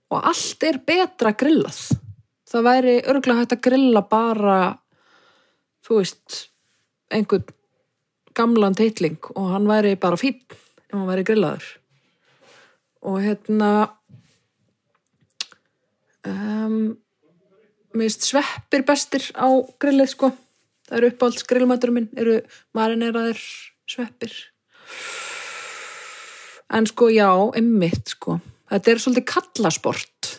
og 0.08 0.24
allt 0.24 0.64
er 0.64 0.80
betra 0.88 1.34
grillað. 1.36 1.80
Það 2.48 2.64
væri 2.64 2.94
örgulega 3.02 3.42
hægt 3.42 3.54
að 3.58 3.64
grilla 3.66 4.02
bara 4.08 4.60
þú 5.84 5.98
veist 6.00 6.38
einhvern 7.12 7.44
gamlan 8.38 8.76
teitling 8.78 9.18
og 9.34 9.52
hann 9.52 9.68
væri 9.68 9.96
bara 10.00 10.18
fín 10.20 10.38
ef 10.88 10.94
hann 10.94 11.08
væri 11.08 11.26
grillaður. 11.28 11.66
Og 13.08 13.20
hérna 13.22 13.70
um, 16.26 16.96
minnst 17.96 18.26
sveppir 18.28 18.84
bestir 18.88 19.28
á 19.36 19.48
grillið 19.80 20.12
sko. 20.14 20.32
Það 20.88 20.98
eru 20.98 21.10
uppáhalds 21.12 21.48
grillmættur 21.48 21.92
minn 21.94 22.08
eru 22.16 22.38
marineraðir 22.76 23.40
sveppir. 23.88 24.32
En 26.72 26.88
sko 26.88 27.08
já, 27.12 27.30
emmitt 27.56 28.14
sko. 28.16 28.38
Þetta 28.68 28.92
er 28.92 29.00
svolítið 29.00 29.28
kallasport. 29.30 30.32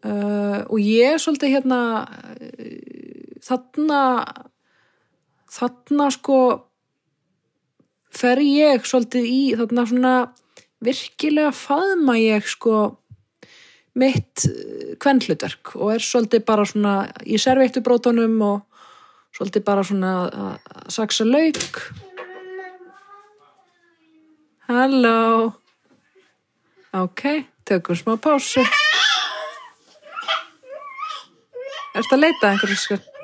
Uh, 0.00 0.64
og 0.72 0.78
ég 0.80 1.16
er 1.16 1.20
svolítið 1.20 1.58
hérna 1.58 1.80
uh, 2.08 3.34
þarna 3.44 4.00
þarna 5.50 6.08
sko 6.14 6.38
fer 8.14 8.40
ég 8.42 8.86
svolítið 8.86 9.26
í 9.26 9.42
þarna 9.58 9.86
svona 9.90 10.14
virkilega 10.80 11.52
faðma 11.54 12.16
ég 12.18 12.46
sko 12.48 12.76
mitt 14.00 14.46
kvennhlutverk 15.02 15.74
og 15.76 15.94
er 15.96 16.04
svolítið 16.04 16.44
bara 16.46 16.66
svona 16.68 16.94
í 17.26 17.38
serveittu 17.42 17.82
brótunum 17.84 18.36
og 18.46 18.86
svolítið 19.36 19.64
bara 19.66 19.84
svona 19.86 20.12
að 20.28 20.92
saksa 20.94 21.26
lauk. 21.26 21.82
Halló. 24.70 25.52
Ok, 26.94 27.22
tökum 27.66 27.98
smá 27.98 28.16
pásu. 28.22 28.62
Ertu 31.94 32.14
að 32.14 32.22
leita 32.22 32.46
að 32.46 32.52
einhverju 32.52 32.78
skar? 32.78 33.19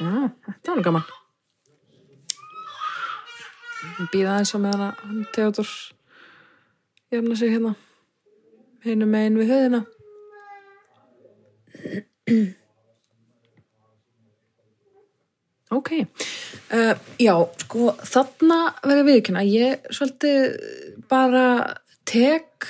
Já, 0.00 0.30
þetta 0.46 0.72
var 0.72 0.78
nú 0.78 0.84
gaman. 0.86 1.08
Býða 4.10 4.36
aðeins 4.36 4.54
á 4.56 4.58
meðan 4.60 4.84
að 4.86 5.00
hann 5.04 5.24
Theodor 5.34 5.70
jafna 7.12 7.36
sig 7.36 7.52
hérna. 7.52 7.74
Hinum 8.84 9.12
megin 9.12 9.36
við 9.36 9.50
höðina 9.52 9.82
Ok, 15.70 15.90
uh, 16.74 16.94
já, 17.22 17.34
sko, 17.62 17.92
þarna 18.02 18.56
verður 18.82 19.06
viðkynna, 19.06 19.42
ég 19.46 19.84
svolítið 19.94 20.56
bara 21.10 21.44
tek, 22.10 22.66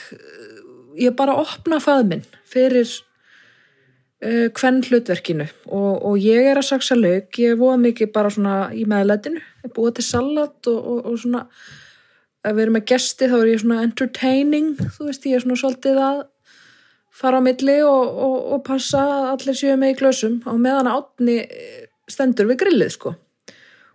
ég 1.00 1.14
bara 1.16 1.38
opna 1.40 1.78
faðminn 1.80 2.26
fyrir 2.48 2.90
uh, 4.24 4.48
hvern 4.56 4.80
hlutverkinu 4.86 5.46
og, 5.66 5.92
og 6.06 6.18
ég 6.20 6.50
er 6.50 6.60
að 6.60 6.68
saksa 6.70 6.96
lauk, 6.98 7.38
ég 7.40 7.60
voða 7.60 7.78
mikið 7.84 8.12
bara 8.14 8.32
svona 8.32 8.56
í 8.76 8.86
meðlætinu, 8.88 9.40
ég 9.64 9.76
búið 9.76 10.00
til 10.00 10.08
salat 10.08 10.70
og, 10.72 10.80
og, 10.80 11.00
og 11.12 11.22
svona, 11.22 11.46
við 12.48 12.64
erum 12.66 12.78
með 12.78 12.88
gesti 12.92 13.30
þá 13.30 13.38
er 13.40 13.52
ég 13.52 13.64
svona 13.64 13.86
entertaining, 13.86 14.76
þú 14.96 15.08
veist, 15.08 15.26
ég 15.28 15.38
er 15.38 15.46
svona 15.46 15.60
svolítið 15.60 16.04
að 16.04 16.22
fara 17.20 17.40
á 17.40 17.44
milli 17.44 17.80
og, 17.84 18.60
passa 18.64 19.02
að 19.02 19.26
allir 19.34 19.58
séu 19.58 19.76
með 19.80 19.94
í 19.94 19.98
glösum. 19.98 20.38
Og 20.48 20.60
meðan 20.62 20.88
átni 20.90 21.36
stendur 22.10 22.48
við 22.50 22.62
grillið 22.64 22.94
sko. 22.96 23.14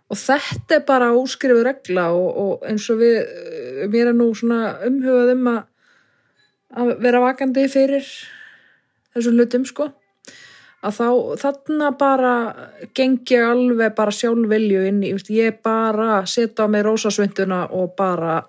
Og 0.06 0.18
þetta 0.20 0.78
er 0.78 0.84
bara 0.86 1.14
úskrifu 1.18 1.64
regla 1.66 2.08
og 2.14 2.62
eins 2.68 2.86
og 2.92 3.00
við 3.00 3.16
eh, 3.24 3.86
mér 3.90 4.12
er 4.12 4.14
nú 4.14 4.28
svona 4.38 4.76
umhugað 4.86 5.32
um 5.32 5.48
að, 5.50 5.62
að 6.78 6.92
vera 7.02 7.22
vakandi 7.24 7.64
fyrir 7.72 8.06
þessum 9.16 9.40
hlutum 9.40 9.66
sko 9.66 9.88
að 10.86 10.98
þá 10.98 11.08
þarna 11.42 11.90
bara 11.98 12.34
gengi 12.96 13.38
alveg 13.42 13.94
bara 13.96 14.14
sjálfvilju 14.14 14.84
inn 14.90 15.02
í, 15.04 15.12
ég 15.34 15.60
bara 15.64 16.20
setja 16.28 16.66
á 16.66 16.70
mig 16.70 16.84
rósasvinduna 16.86 17.66
og 17.74 17.94
bara 17.98 18.40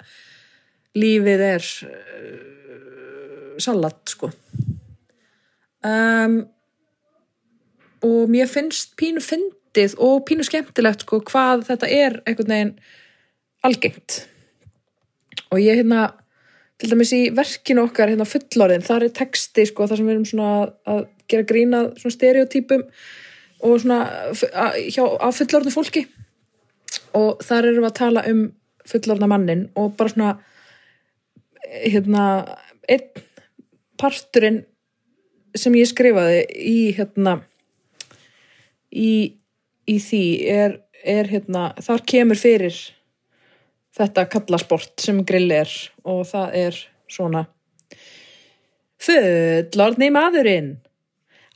lífið 0.98 1.44
er 1.48 1.66
uh, 1.88 3.58
salat 3.62 4.14
sko. 4.14 4.32
Um, 5.88 6.40
og 8.06 8.30
mér 8.32 8.50
finnst 8.50 8.96
pínu 9.00 9.22
fyndið 9.24 9.98
og 10.04 10.24
pínu 10.28 10.46
skemmtilegt 10.46 11.06
sko 11.06 11.22
hvað 11.26 11.68
þetta 11.70 11.92
er 11.92 12.22
einhvern 12.26 12.54
veginn 12.54 12.74
algengt. 13.66 14.24
Og 15.52 15.62
ég 15.62 15.82
hérna 15.82 16.10
til 16.78 16.92
dæmis 16.92 17.14
í 17.16 17.22
verkinu 17.34 17.88
okkar 17.88 18.12
hérna 18.12 18.28
fullorðin, 18.28 18.86
þar 18.86 19.08
er 19.08 19.16
texti 19.18 19.66
sko 19.66 19.88
þar 19.90 20.00
sem 20.00 20.10
við 20.10 20.16
erum 20.16 20.28
svona 20.30 20.50
að, 20.86 21.08
gera 21.28 21.48
grína 21.48 21.80
svona 21.98 22.14
stereotypum 22.14 22.84
og 23.66 23.82
svona 23.82 24.00
á 24.08 25.28
fullorðinu 25.34 25.74
fólki. 25.74 26.06
Og 27.18 27.42
þar 27.44 27.72
erum 27.72 27.84
við 27.84 27.90
að 27.90 27.98
tala 27.98 28.24
um 28.30 28.44
fullorðna 28.88 29.28
mannin 29.32 29.66
og 29.76 29.98
bara 29.98 30.14
svona 30.14 30.30
hérna 31.68 32.24
einn 32.88 33.24
parturinn 34.00 34.62
sem 35.58 35.76
ég 35.76 35.90
skrifaði 35.90 36.44
í 36.62 36.78
hérna 36.96 37.40
í, 38.94 39.34
í 39.90 39.98
því 40.00 40.24
er, 40.54 40.78
er 41.04 41.30
hérna, 41.32 41.72
þar 41.84 42.06
kemur 42.08 42.40
fyrir 42.40 42.78
þetta 43.98 44.28
kallasport 44.32 44.96
sem 45.02 45.24
grill 45.28 45.52
er 45.52 45.72
og 46.06 46.26
það 46.32 46.60
er 46.66 46.82
svona 47.12 47.48
Fullorðni 48.98 50.10
maðurinn 50.10 50.76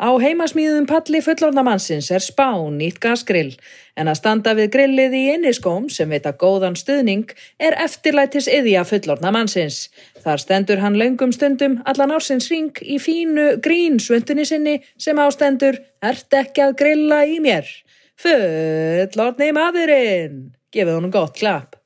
Á 0.02 0.10
heimasmíðum 0.18 0.88
palli 0.90 1.20
fullorna 1.22 1.62
mannsins 1.62 2.08
er 2.10 2.24
spán 2.26 2.80
nýtt 2.80 2.98
gasgrill, 3.04 3.52
en 3.94 4.10
að 4.10 4.18
standa 4.18 4.56
við 4.58 4.72
grillið 4.74 5.14
í 5.14 5.20
inniskóm 5.36 5.92
sem 5.94 6.10
veita 6.10 6.32
góðan 6.42 6.74
stuðning 6.80 7.30
er 7.62 7.78
eftirlætis 7.84 8.48
yðja 8.50 8.82
fullorna 8.90 9.30
mannsins. 9.36 9.92
Þar 10.24 10.42
stendur 10.42 10.82
hann 10.82 10.98
löngum 10.98 11.36
stundum 11.36 11.78
allan 11.86 12.16
ársins 12.16 12.50
ring 12.50 12.82
í 12.82 12.98
fínu 12.98 13.60
grínsvöndunni 13.62 14.48
sinni 14.50 14.80
sem 14.98 15.22
ástendur 15.22 15.78
Ert 16.02 16.34
ekki 16.34 16.66
að 16.66 16.80
grilla 16.82 17.22
í 17.30 17.38
mér? 17.46 17.70
Fullorni 18.18 19.52
maðurinn! 19.54 20.42
Gefið 20.74 20.98
honum 20.98 21.14
gott 21.14 21.38
klapp. 21.38 21.78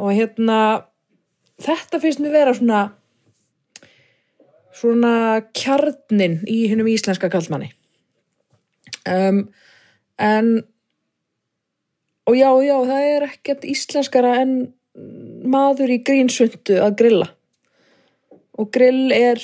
Og 0.00 0.14
hérna, 0.16 0.86
þetta 1.60 2.00
finnst 2.00 2.22
mér 2.22 2.34
vera 2.34 2.56
svona 2.56 2.86
svona 4.80 5.42
kjarnin 5.52 6.38
í 6.48 6.62
hennum 6.70 6.88
íslenska 6.88 7.28
kallmanni 7.28 7.72
um, 9.10 9.42
en 10.16 10.50
og 12.30 12.36
já, 12.36 12.50
já, 12.62 12.76
það 12.86 13.08
er 13.08 13.26
ekkert 13.26 13.66
íslenskara 13.66 14.34
en 14.44 14.54
maður 15.50 15.90
í 15.96 16.00
grínsvöndu 16.06 16.76
að 16.82 16.96
grilla. 17.00 17.28
Og 18.60 18.70
grill 18.74 19.10
er 19.16 19.42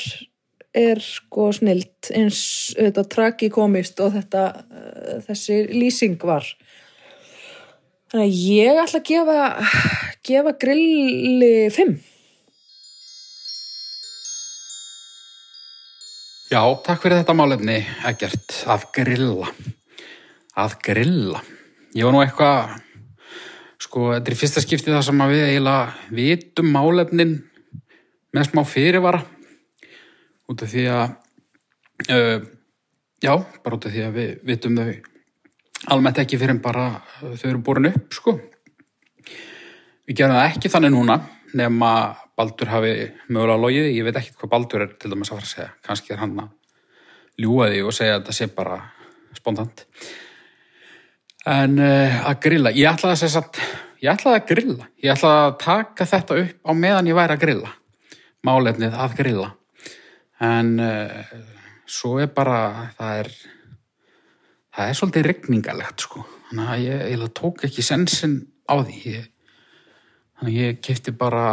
er 0.76 1.00
sko 1.00 1.48
snilt 1.56 2.10
eins 2.12 2.38
þetta 2.76 3.06
tragikomist 3.08 4.00
og 4.04 4.12
þetta 4.12 4.42
uh, 4.60 5.14
þessi 5.24 5.62
lýsing 5.72 6.20
var. 6.20 6.44
Þannig 8.12 8.26
að 8.26 8.42
ég 8.52 8.80
ætla 8.82 9.00
að 9.00 9.08
gefa 9.08 9.38
gefa 10.26 10.56
grilli 10.58 11.70
5 11.70 11.96
Já, 16.46 16.60
takk 16.86 17.00
fyrir 17.02 17.18
þetta 17.18 17.34
málefni, 17.34 17.80
Egert, 18.06 18.52
að 18.70 18.84
grilla. 18.94 19.48
Að 20.54 20.76
grilla. 20.86 21.40
Ég 21.90 22.06
var 22.06 22.14
nú 22.14 22.20
eitthvað, 22.22 22.76
sko, 23.82 24.04
þetta 24.12 24.30
er 24.30 24.38
fyrsta 24.38 24.62
skipti 24.62 24.92
það 24.94 25.02
sem 25.08 25.24
við 25.32 25.42
eiginlega 25.48 26.14
vitum 26.14 26.70
málefnin 26.70 27.34
með 28.30 28.46
smá 28.46 28.62
fyrirvara. 28.62 29.24
Út 30.46 30.62
af 30.62 30.70
því 30.70 30.86
að, 30.94 31.16
uh, 32.14 32.46
já, 33.26 33.34
bara 33.34 33.80
út 33.80 33.90
af 33.90 33.96
því 33.96 34.06
að 34.06 34.18
við 34.20 34.32
vitum 34.46 34.78
þau 34.78 34.94
almennt 35.96 36.22
ekki 36.22 36.38
fyrir 36.38 36.54
en 36.54 36.62
bara 36.62 36.92
þau 37.24 37.48
eru 37.50 37.64
borin 37.66 37.90
upp, 37.90 38.06
sko. 38.14 38.38
Við 40.06 40.20
gerum 40.20 40.36
það 40.38 40.52
ekki 40.52 40.70
þannig 40.70 40.94
núna, 40.94 41.16
nema 41.58 41.90
Baldur 42.36 42.70
hafi 42.70 42.92
mögulega 43.32 43.62
logið, 43.62 43.88
ég 43.96 44.06
veit 44.06 44.20
ekki 44.20 44.36
hvað 44.36 44.52
Baldur 44.52 44.84
er 44.84 44.92
til 45.00 45.10
dæmis 45.10 45.32
að 45.32 45.38
fara 45.38 45.46
að 45.46 45.52
segja, 45.54 45.72
kannski 45.88 46.14
er 46.14 46.22
hann 46.22 46.36
að 46.44 46.52
ljúa 47.42 47.66
því 47.72 47.82
og 47.82 47.96
segja 47.96 48.18
að 48.18 48.28
það 48.28 48.38
sé 48.38 48.48
bara 48.54 48.78
spontant. 49.36 49.82
En 51.46 51.76
uh, 51.78 52.22
að 52.26 52.38
grilla, 52.46 52.72
ég 52.74 52.90
ætlaði 52.90 53.16
að 53.16 53.20
segja 53.22 53.34
satt, 53.36 53.60
ég 54.02 54.12
ætlaði 54.12 54.40
að 54.40 54.48
grilla. 54.50 54.88
Ég 55.02 55.12
ætlaði 55.14 55.42
að 55.42 55.58
taka 55.62 56.08
þetta 56.12 56.38
upp 56.42 56.70
á 56.70 56.72
meðan 56.84 57.10
ég 57.10 57.18
væri 57.18 57.36
að 57.36 57.44
grilla. 57.44 57.74
Málefnið 58.46 58.96
að 59.04 59.18
grilla. 59.20 59.52
En 60.46 60.72
uh, 60.82 61.36
svo 61.86 62.16
er 62.22 62.32
bara 62.34 62.58
það 62.98 63.22
er 63.22 63.30
það 64.76 64.90
er 64.90 64.98
svolítið 64.98 65.30
regningalegt 65.30 66.04
sko. 66.04 66.26
Þannig 66.50 66.74
að 66.74 66.84
ég, 66.84 67.06
ég 67.14 67.32
tók 67.38 67.64
ekki 67.66 67.84
sensin 67.86 68.36
á 68.68 68.74
því. 68.82 68.98
Ég 69.14 69.32
Þannig 70.36 70.56
ég 70.60 70.80
kefti 70.84 71.14
bara, 71.16 71.44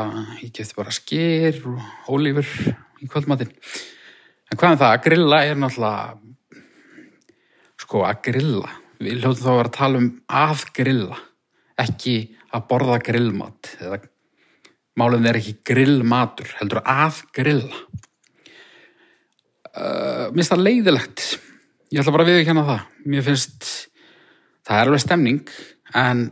ég 0.42 0.52
kefti 0.52 0.76
bara 0.76 0.92
skyr 0.92 1.60
og 1.72 2.12
ólífur 2.12 2.50
í 3.00 3.08
kvöldmatinn. 3.08 3.54
En 4.52 4.60
hvað 4.60 4.74
er 4.76 4.82
það? 4.82 4.90
Að 4.90 5.04
grilla 5.06 5.40
er 5.48 5.60
náttúrulega, 5.60 6.64
sko 7.80 8.04
að 8.04 8.20
grilla. 8.28 8.74
Við 9.00 9.22
hljóðum 9.22 9.40
þá 9.40 9.48
að 9.54 9.60
vera 9.60 9.72
að 9.72 9.78
tala 9.78 10.02
um 10.02 10.10
að 10.44 10.66
grilla, 10.76 11.22
ekki 11.80 12.18
að 12.54 12.68
borða 12.74 13.00
grillmat. 13.08 13.72
Eða 13.80 14.02
málum 15.00 15.32
er 15.32 15.40
ekki 15.40 15.56
grillmatur, 15.72 16.52
heldur 16.60 16.84
að 16.84 17.24
grilla. 17.34 17.82
Uh, 19.74 20.28
Mér 20.30 20.44
finnst 20.44 20.54
það 20.54 20.66
leiðilegt. 20.68 21.28
Ég 21.94 22.04
ætla 22.04 22.14
bara 22.14 22.28
að 22.28 22.36
viðkjanna 22.36 22.68
það. 22.68 22.86
Mér 23.10 23.28
finnst, 23.32 23.74
það 24.68 24.80
er 24.82 24.92
alveg 24.92 25.08
stemning, 25.08 25.58
en 25.98 26.28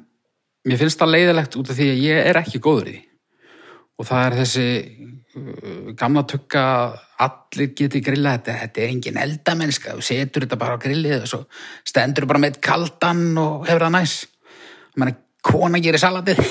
mér 0.67 0.81
finnst 0.81 0.99
það 1.01 1.15
leiðilegt 1.15 1.57
út 1.57 1.71
af 1.71 1.79
því 1.79 1.87
að 1.93 2.03
ég 2.05 2.29
er 2.31 2.41
ekki 2.41 2.61
góður 2.61 2.91
í 2.93 2.97
og 4.01 4.07
það 4.09 4.25
er 4.25 4.35
þessi 4.39 4.67
uh, 5.37 5.89
gamla 5.97 6.23
tukka 6.29 6.65
allir 7.21 7.73
geti 7.77 8.01
grilla 8.03 8.35
þetta, 8.37 8.57
þetta 8.63 8.81
er 8.81 8.93
engin 8.95 9.19
eldamennska 9.21 9.95
þú 9.97 10.05
setur 10.05 10.45
þetta 10.45 10.59
bara 10.61 10.77
á 10.77 10.83
grillið 10.83 11.17
og 11.19 11.29
svo 11.29 11.41
stendur 11.87 12.27
bara 12.29 12.41
með 12.41 12.61
kaldan 12.63 13.27
og 13.41 13.67
hefur 13.69 13.85
það 13.85 13.95
næs. 13.97 14.15
Mann 14.97 15.13
kona 15.45 15.81
gerir 15.81 16.01
salatið. 16.01 16.41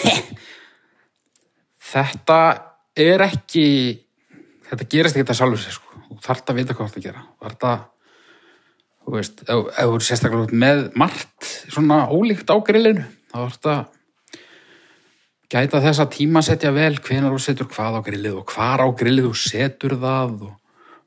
Þetta 1.91 2.39
er 2.99 3.23
ekki 3.25 3.65
þetta 4.69 4.87
gerist 4.91 5.17
ekki 5.17 5.25
þetta 5.25 5.37
sjálfur 5.39 5.63
sér 5.63 5.75
sko. 5.75 6.03
þú 6.11 6.19
þarft 6.23 6.51
að 6.53 6.59
vita 6.61 6.77
hvað 6.79 6.93
það 6.95 7.07
gera. 7.07 7.23
Þú 7.27 7.47
þarft 7.47 7.65
að 7.67 7.81
þú 9.01 9.15
veist, 9.17 9.43
ef 9.43 9.71
ef 9.71 9.89
þú 9.89 9.97
er 9.97 10.07
sérstaklega 10.07 10.61
með 10.65 10.83
margt 11.03 11.49
svona 11.73 12.05
ólíkt 12.13 12.53
á 12.55 12.57
grillinu 12.63 13.03
þá 13.33 13.37
þarft 13.41 13.71
að 13.73 13.81
gæta 15.51 15.81
þess 15.83 16.03
að 16.03 16.13
tímasetja 16.17 16.73
vel 16.75 16.95
hvenar 16.99 17.35
þú 17.35 17.41
setur 17.43 17.69
hvað 17.71 17.99
á 17.99 18.07
grillið 18.07 18.39
og 18.41 18.55
hvar 18.55 18.85
á 18.85 18.89
grillið 18.95 19.29
þú 19.31 19.35
setur 19.43 19.97
það 20.01 20.37
og 20.49 20.55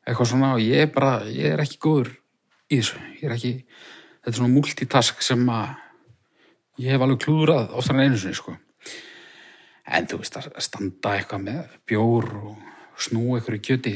eitthvað 0.04 0.30
svona. 0.34 0.52
Og 0.58 0.64
ég 0.66 0.86
er 0.88 0.92
bara, 0.94 1.14
ég 1.30 1.56
er 1.56 1.64
ekki 1.64 1.80
góður 1.84 2.12
í 2.70 2.80
þessu, 2.80 3.00
ég 3.22 3.26
er 3.30 3.38
ekki 3.38 3.54
þetta 3.64 4.34
er 4.34 4.40
svona 4.40 4.54
multitask 4.54 5.24
sem 5.26 5.44
að 5.54 5.74
ég 6.84 6.96
hef 6.96 7.06
alveg 7.06 7.24
klúðrað 7.24 7.76
oftar 7.78 7.98
en 7.98 8.06
einu 8.08 8.20
sinni 8.20 8.38
sko. 8.40 8.56
En 9.84 10.08
þú 10.08 10.22
veist 10.22 10.40
að 10.40 10.52
standa 10.64 11.18
eitthvað 11.18 11.48
með 11.48 11.78
bjór 11.90 12.30
og 12.40 13.02
snú 13.04 13.34
eitthvað 13.36 13.60
í 13.60 13.64
kjöti 13.68 13.96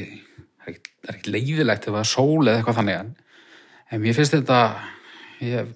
það 0.58 0.74
er 0.74 0.80
er 1.08 1.16
ekkert 1.16 1.30
leiðilegt 1.32 1.86
ef 1.86 1.94
það 1.94 2.02
er 2.02 2.10
sól 2.10 2.42
eða 2.44 2.60
eitthvað 2.60 2.78
þannig 2.80 2.98
en, 2.98 3.12
en 3.88 4.02
mér 4.02 4.16
finnst 4.18 4.34
þetta 4.36 4.58
ég, 5.44 5.72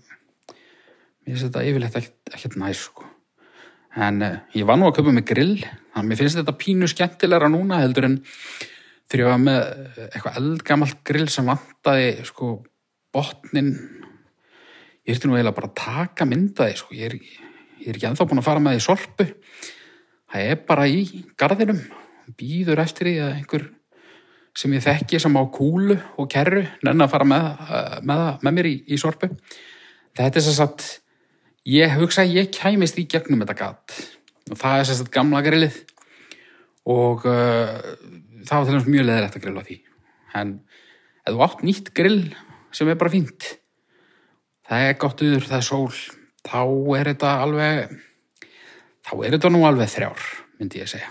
mér 1.23 1.31
finnst 1.31 1.47
þetta 1.49 1.65
yfirleitt 1.69 1.99
ekkert, 2.01 2.35
ekkert 2.35 2.59
næs 2.61 2.85
sko 2.89 3.12
en 3.97 4.23
uh, 4.25 4.37
ég 4.57 4.67
var 4.69 4.79
nú 4.81 4.89
að 4.89 4.99
köpa 4.99 5.15
með 5.15 5.27
grill. 5.29 5.57
Þannig 5.63 6.03
að 6.03 6.09
mér 6.09 6.21
finnst 6.21 6.39
þetta 6.41 6.59
pínu 6.61 6.89
skemmtilegra 6.89 7.51
núna 7.53 7.83
heldur 7.83 8.09
en 8.09 8.21
þegar 9.13 9.23
ég 9.23 9.29
var 9.29 9.43
með 9.43 9.59
eh, 9.63 10.07
eitthvað 10.09 10.39
eldgamalt 10.41 11.03
grill 11.05 11.27
sem 11.29 11.51
vantaði 11.51 12.07
sko 12.25 12.55
botnin 13.13 13.75
ég 15.03 15.17
ertu 15.17 15.29
nú 15.29 15.37
eiginlega 15.37 15.57
bara 15.59 15.69
að 15.69 15.79
taka 15.83 16.27
myndaði 16.29 16.79
sko. 16.79 16.95
ég, 16.97 17.11
er, 17.11 17.45
ég 17.83 17.91
er 17.91 17.99
ekki 17.99 18.09
ennþá 18.09 18.29
búin 18.31 18.41
að 18.41 18.49
fara 18.49 18.63
með 18.63 18.79
því 18.79 18.85
sorpu. 18.87 19.29
Það 20.33 20.49
er 20.55 20.65
bara 20.71 20.89
í 20.89 21.05
garðinum. 21.37 21.83
Býður 22.39 22.81
eftir 22.87 23.11
því 23.11 23.15
að 23.21 23.33
einhver 23.37 23.69
sem 24.57 24.75
ég 24.77 24.85
þekki 24.85 25.21
sem 25.21 25.37
á 25.37 25.43
kúlu 25.53 25.97
og 26.21 26.29
kerru 26.33 26.63
nenni 26.85 27.05
að 27.05 27.13
fara 27.13 27.29
með, 27.29 27.47
eh, 27.69 28.01
með, 28.09 28.25
með 28.41 28.59
mér 28.59 28.71
í, 28.71 28.75
í 28.89 29.01
sorpu. 29.01 29.29
Þetta 30.17 30.39
er 30.39 30.47
þess 30.47 30.65
að 30.65 30.91
ég 31.69 31.97
hugsa 31.99 32.25
að 32.25 32.37
ég 32.41 32.53
kæmist 32.55 32.99
í 32.99 33.07
gegnum 33.11 33.45
þetta 33.45 33.59
gat. 33.59 33.97
Og 34.51 34.59
það 34.59 34.79
er 34.79 34.89
sérst 34.91 35.13
gamla 35.15 35.43
grillið. 35.45 35.81
Og 36.91 37.27
uh, 37.29 37.79
það 38.43 38.57
var 38.57 38.69
til 38.69 38.77
dæmis 38.77 38.91
mjög 38.91 39.09
leðilegt 39.09 39.39
að 39.39 39.45
grilla 39.47 39.67
því. 39.67 39.81
En 40.39 40.55
ef 41.23 41.35
þú 41.35 41.45
átt 41.47 41.67
nýtt 41.67 41.93
grill 41.95 42.23
sem 42.75 42.89
er 42.89 42.99
bara 42.99 43.13
fínt 43.13 43.53
það 44.73 44.89
er 44.89 44.99
gott 45.01 45.23
yfir, 45.25 45.47
það 45.47 45.59
er 45.59 45.67
sól 45.67 45.91
þá 46.43 46.61
er 46.99 47.11
þetta 47.13 47.33
alveg 47.45 47.97
þá 49.03 49.13
er 49.19 49.35
þetta 49.37 49.53
nú 49.53 49.63
alveg 49.69 49.93
þrjár 49.93 50.29
myndi 50.59 50.81
ég 50.81 50.91
segja. 50.91 51.11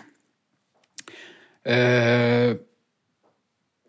Uh, 1.62 2.58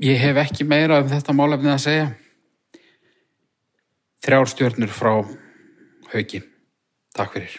ég 0.02 0.18
hef 0.20 0.40
ekki 0.42 0.66
meira 0.68 0.98
um 1.00 1.08
þetta 1.08 1.34
málefni 1.36 1.70
að 1.72 1.84
segja. 1.86 2.08
Þrjár 4.22 4.50
stjörnur 4.52 4.92
frá 4.92 5.14
hauki 6.12 6.42
Takk 7.16 7.36
fyrir. 7.36 7.58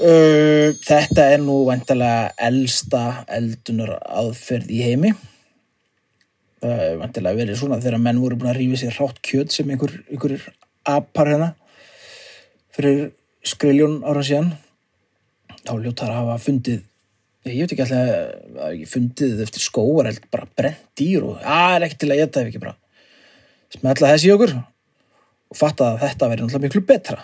Uh, 0.00 0.72
þetta 0.80 1.26
er 1.34 1.42
nú 1.44 1.58
vantilega 1.68 2.30
elsta 2.40 3.24
eldunar 3.28 3.96
aðferð 4.00 4.70
í 4.72 4.80
heimi. 4.86 5.12
Það 6.60 6.84
er 6.86 7.00
vantilega 7.00 7.40
verið 7.40 7.58
svona 7.60 7.80
þegar 7.80 8.04
menn 8.04 8.20
voru 8.20 8.38
búin 8.40 8.52
að 8.52 8.60
rífi 8.60 8.80
sér 8.80 8.96
hrátt 8.96 9.20
kjöt 9.24 9.52
sem 9.52 9.72
einhver, 9.72 9.96
einhver 10.08 10.36
apar 10.88 11.32
hérna 11.32 11.50
fyrir 12.76 13.10
skriljón 13.44 14.00
ára 14.04 14.24
síðan. 14.24 14.54
Þá 15.64 15.74
ljótar 15.80 16.12
að 16.12 16.20
hafa 16.22 16.38
fundið 16.44 16.84
ég 17.48 17.62
veit 17.64 17.72
ekki 17.72 17.84
alltaf 17.86 18.00
að 18.60 18.74
ekki 18.74 18.88
fundið 18.90 19.38
eftir 19.46 19.64
skóareld 19.64 20.24
bara 20.32 20.48
brent 20.56 20.82
dýr 20.98 21.24
og 21.24 21.40
að 21.40 21.76
er 21.76 21.86
ekki 21.86 22.00
til 22.02 22.10
að 22.12 22.20
geta 22.20 22.42
ef 22.42 22.50
ekki 22.50 22.60
bara 22.60 22.79
smetla 23.74 24.14
þessi 24.14 24.30
í 24.30 24.34
okkur 24.34 24.54
og 25.50 25.58
fatta 25.58 25.92
að 25.92 26.02
þetta 26.04 26.30
verið 26.30 26.46
náttúrulega 26.46 26.66
miklu 26.66 26.82
betra. 26.86 27.18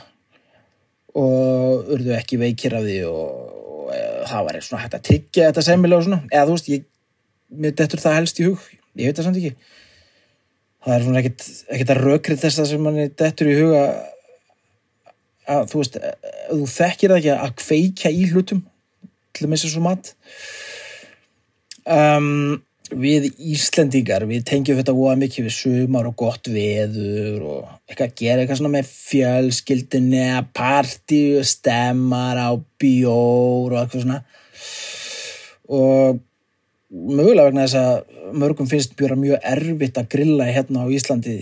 Og 1.17 1.93
urðu 1.95 2.17
ekki 2.17 2.41
veikir 2.41 2.77
af 2.77 2.85
því 2.85 2.99
og, 3.09 3.55
og 3.71 3.95
e, 3.95 4.03
það 4.29 4.49
var 4.49 4.61
svona 4.67 4.83
hægt 4.83 4.99
að 4.99 5.07
tyggja 5.11 5.49
þetta 5.51 5.65
semilega 5.69 6.03
og 6.03 6.09
svona, 6.09 6.21
eða 6.33 6.49
þú 6.49 6.57
veist, 6.57 6.71
ég 6.75 6.87
mér 7.63 7.77
dettur 7.79 8.03
það 8.03 8.19
helst 8.21 8.43
í 8.43 8.49
hug. 8.49 8.67
Ég 8.97 9.09
veit 9.09 9.19
það 9.19 9.29
samt 9.29 9.41
ekki. 9.41 9.73
Það 10.87 10.97
er 10.97 11.07
svona 11.07 11.23
ekkit 11.23 11.95
að 11.95 12.03
rökrið 12.03 12.43
þess 12.45 12.63
að 12.63 12.71
sem 12.71 12.85
manni 12.87 13.09
dettur 13.11 13.51
í 13.51 13.57
huga 13.59 13.83
að 15.47 15.69
þú 15.71 15.81
veist 15.81 15.99
ef 16.01 16.31
þú 16.51 16.69
þekkir 16.71 17.13
það 17.13 17.19
ekki 17.21 17.35
að 17.35 17.55
kveikja 17.63 18.13
í 18.13 18.29
hlutum 18.33 18.63
til 19.37 19.47
að 19.47 19.53
missa 19.53 19.71
svo 19.71 19.83
mat. 19.85 20.13
Um, 21.87 22.63
við 22.95 23.29
Íslendingar 23.53 24.27
við 24.29 24.45
tengjum 24.47 24.79
þetta 24.79 24.95
voða 24.95 25.17
mikið 25.23 25.49
við 25.49 25.55
sumar 25.57 26.07
og 26.07 26.17
gott 26.21 26.51
veður 26.53 27.43
og 27.43 27.63
eitthvað 27.89 28.07
að 28.07 28.17
gera 28.21 28.43
eitthvað 28.43 28.61
svona 28.61 28.75
með 28.77 28.91
fjölskyldinni 28.93 30.25
að 30.37 30.51
partí 30.57 31.21
og 31.41 31.49
stemmar 31.51 32.39
á 32.39 32.51
bjór 32.81 33.75
og 33.75 33.81
eitthvað 33.81 34.05
svona. 34.05 34.21
Og 35.67 36.21
mögulega 36.91 37.49
vegna 37.49 37.67
þess 37.67 37.81
að 37.81 38.37
mörgum 38.37 38.71
finnst 38.71 38.95
bjóra 38.99 39.19
mjög 39.19 39.41
erfitt 39.55 39.99
að 39.99 40.11
grilla 40.15 40.51
hérna 40.51 40.87
á 40.87 40.93
Íslandi 40.93 41.39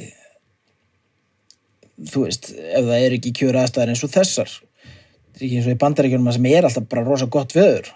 þú 2.10 2.24
veist, 2.24 2.50
ef 2.54 2.88
það 2.88 3.02
er 3.02 3.18
ekki 3.18 3.34
kjöra 3.38 3.64
aðstæðar 3.64 3.92
eins 3.92 4.02
og 4.06 4.14
þessar. 4.14 4.54
Þetta 4.54 5.38
er 5.38 5.44
ekki 5.46 5.60
eins 5.60 5.68
og 5.68 5.76
í 5.76 5.82
bandaríkjunum 5.84 6.34
sem 6.34 6.48
er 6.50 6.66
alltaf 6.66 6.88
bara 6.90 7.04
rosa 7.06 7.28
gott 7.30 7.54
veður 7.54 7.92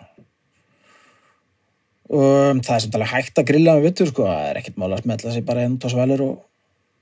og 2.08 2.60
það 2.64 2.74
er 2.74 2.84
samt 2.84 2.94
alveg 2.96 3.10
hægt 3.12 3.40
að 3.40 3.48
grilla 3.50 3.74
með 3.76 3.88
vittur 3.88 4.08
sko, 4.08 4.28
það 4.28 4.46
er 4.48 4.60
ekkert 4.60 4.78
mála 4.80 4.96
að 4.96 5.04
smetla 5.04 5.32
sig 5.34 5.44
bara 5.48 5.64
einn 5.64 5.76
tóð 5.80 5.94
svalur 5.94 6.22
og, 6.24 6.36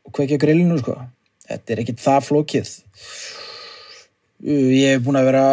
og 0.07 0.15
kveikja 0.17 0.41
grillinu 0.43 0.79
sko, 0.81 0.97
þetta 1.47 1.75
er 1.75 1.83
ekkert 1.85 2.03
það 2.03 2.25
flókið. 2.27 2.73
Ég 4.47 4.97
hef 4.97 5.05
búin 5.07 5.19
að 5.21 5.29
vera 5.31 5.45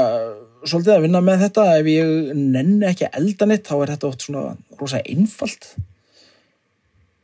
svolítið 0.68 0.96
að 0.96 1.06
vinna 1.06 1.22
með 1.24 1.46
þetta. 1.46 1.66
Ef 1.80 1.90
ég 1.92 2.32
nenni 2.38 2.88
ekki 2.90 3.08
að 3.08 3.18
elda 3.22 3.48
neitt 3.50 3.68
þá 3.68 3.76
er 3.78 3.94
þetta 3.94 4.10
oft 4.10 4.26
svona 4.26 4.44
rosa 4.80 5.02
einfalt. 5.02 5.70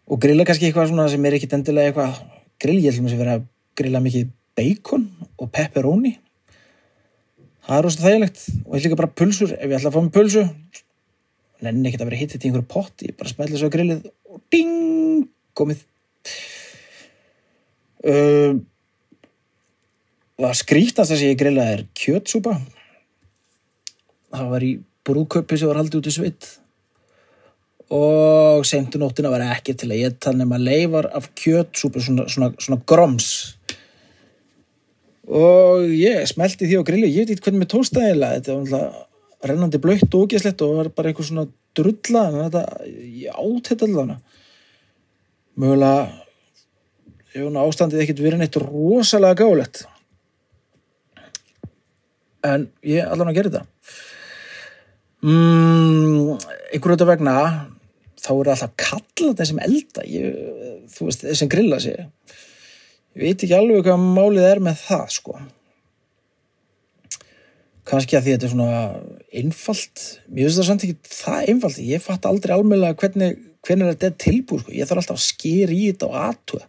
Og 0.09 0.21
grilla 0.21 0.45
kannski 0.47 0.69
eitthvað 0.69 0.91
svona 0.91 1.09
sem 1.11 1.25
er 1.27 1.37
ekkit 1.37 1.55
endilega 1.57 1.91
eitthvað 1.91 2.21
grill, 2.59 2.79
ég 2.79 2.93
ætlum 2.93 3.09
að 3.09 3.21
vera 3.23 3.37
að 3.39 3.47
grilla 3.79 4.03
mikið 4.03 4.31
bacon 4.59 5.07
og 5.39 5.51
pepperoni. 5.55 6.13
Það 7.67 7.77
er 7.77 7.85
rosa 7.85 8.05
þægilegt. 8.05 8.45
Og 8.65 8.77
ég 8.77 8.85
líka 8.87 9.01
bara 9.01 9.17
pulsur, 9.21 9.53
ef 9.57 9.67
ég 9.67 9.77
ætla 9.77 9.91
að 9.91 9.97
fá 9.97 10.01
mig 10.05 10.15
pulsu 10.15 10.45
nenni 11.65 11.89
ekkert 11.89 12.05
að 12.05 12.11
vera 12.11 12.19
hittið 12.21 12.45
í 12.45 12.49
einhverju 12.49 12.69
potti 12.71 13.13
bara 13.17 13.31
smelli 13.31 13.59
svo 13.59 13.69
grillið 13.73 14.05
og 14.29 14.41
ding, 14.53 15.25
komið. 15.57 15.83
Uh, 17.99 18.61
það 20.39 20.55
skrítast 20.61 21.11
þess 21.11 21.19
að 21.19 21.27
ég 21.27 21.41
grillaði 21.41 21.75
er 21.75 21.85
kjötsúpa. 21.99 22.55
Það 24.29 24.49
var 24.53 24.65
í 24.65 24.73
brúköpi 25.09 25.59
sem 25.59 25.71
var 25.71 25.81
haldið 25.81 26.01
út 26.01 26.09
í 26.11 26.15
sveit. 26.15 26.49
Og 27.89 28.65
seintu 28.69 29.01
nóttina 29.01 29.31
var 29.33 29.43
ekki 29.49 29.73
til 29.73 29.89
að 29.89 30.03
ég 30.03 30.19
tala 30.21 30.43
nema 30.43 30.59
leifar 30.61 31.09
af 31.17 31.31
kjötsúpu 31.33 32.03
svona, 32.05 32.27
svona, 32.29 32.53
svona 32.61 32.83
groms 32.87 33.31
og 35.29 35.85
ég 35.93 36.25
smelti 36.25 36.65
því 36.65 36.81
á 36.81 36.87
grilli 36.87 37.09
ég 37.11 37.27
veit 37.27 37.35
ekki 37.35 37.45
hvernig 37.45 37.61
mér 37.61 37.69
tóstaði 37.69 38.15
þetta 38.17 38.55
var 38.55 38.63
alltaf 38.63 39.08
rennandi 39.45 39.79
blöytt 39.81 40.13
og 40.13 40.27
ógeslegt 40.27 40.63
og 40.65 40.77
var 40.79 40.87
bara 40.95 41.07
einhver 41.11 41.27
svona 41.27 41.45
drulla 41.77 42.21
en 42.27 42.35
þetta, 42.45 42.63
ég 42.87 43.29
átt 43.31 43.71
þetta 43.71 43.87
allavega. 43.87 44.17
Mögulega 45.59 46.01
ástandið 47.63 48.03
ekkert 48.03 48.25
verið 48.25 48.39
neitt 48.41 48.59
rosalega 48.59 49.39
gálet 49.43 49.75
en 52.47 52.61
ég 52.87 53.03
allavega 53.03 53.35
gerði 53.35 53.59
þetta 53.59 53.67
mm, 55.27 56.39
einhverju 56.71 56.95
þetta 56.95 57.09
vegna 57.09 57.35
þá 58.19 58.29
eru 58.33 58.51
alltaf 58.53 58.73
kallað 58.79 59.37
þeir 59.39 59.49
sem 59.49 59.61
elda. 59.63 60.01
Ég, 60.07 60.25
þú 60.91 61.01
veist, 61.07 61.23
þeir 61.23 61.37
sem 61.39 61.51
grilla 61.51 61.79
sig. 61.83 61.95
Ég 63.15 63.23
veit 63.23 63.45
ekki 63.45 63.55
alveg 63.55 63.87
hvað 63.87 64.03
málið 64.03 64.47
er 64.49 64.59
með 64.63 64.75
það 64.83 65.05
sko 65.15 65.33
kannski 67.89 68.17
að 68.17 68.25
því 68.25 68.31
að 68.31 68.35
þetta 68.37 68.47
er 68.47 68.53
svona 68.53 68.81
einfalt, 69.41 70.07
mér 70.29 70.47
finnst 70.47 70.61
það 70.61 70.67
samt 70.69 70.87
ekki 70.87 71.13
það 71.19 71.53
einfalt, 71.53 71.79
ég 71.89 72.03
fatt 72.05 72.27
aldrei 72.29 72.55
almeinlega 72.55 72.97
hvernig, 73.01 73.37
hvernig 73.65 73.93
þetta 73.93 74.09
er 74.09 74.19
tilbúið 74.25 74.65
sko. 74.65 74.75
ég 74.77 74.89
þarf 74.89 75.03
alltaf 75.03 75.19
að 75.19 75.25
skýra 75.25 75.75
í 75.75 75.87
þetta 75.89 76.09
og 76.09 76.19
aðtuga 76.23 76.67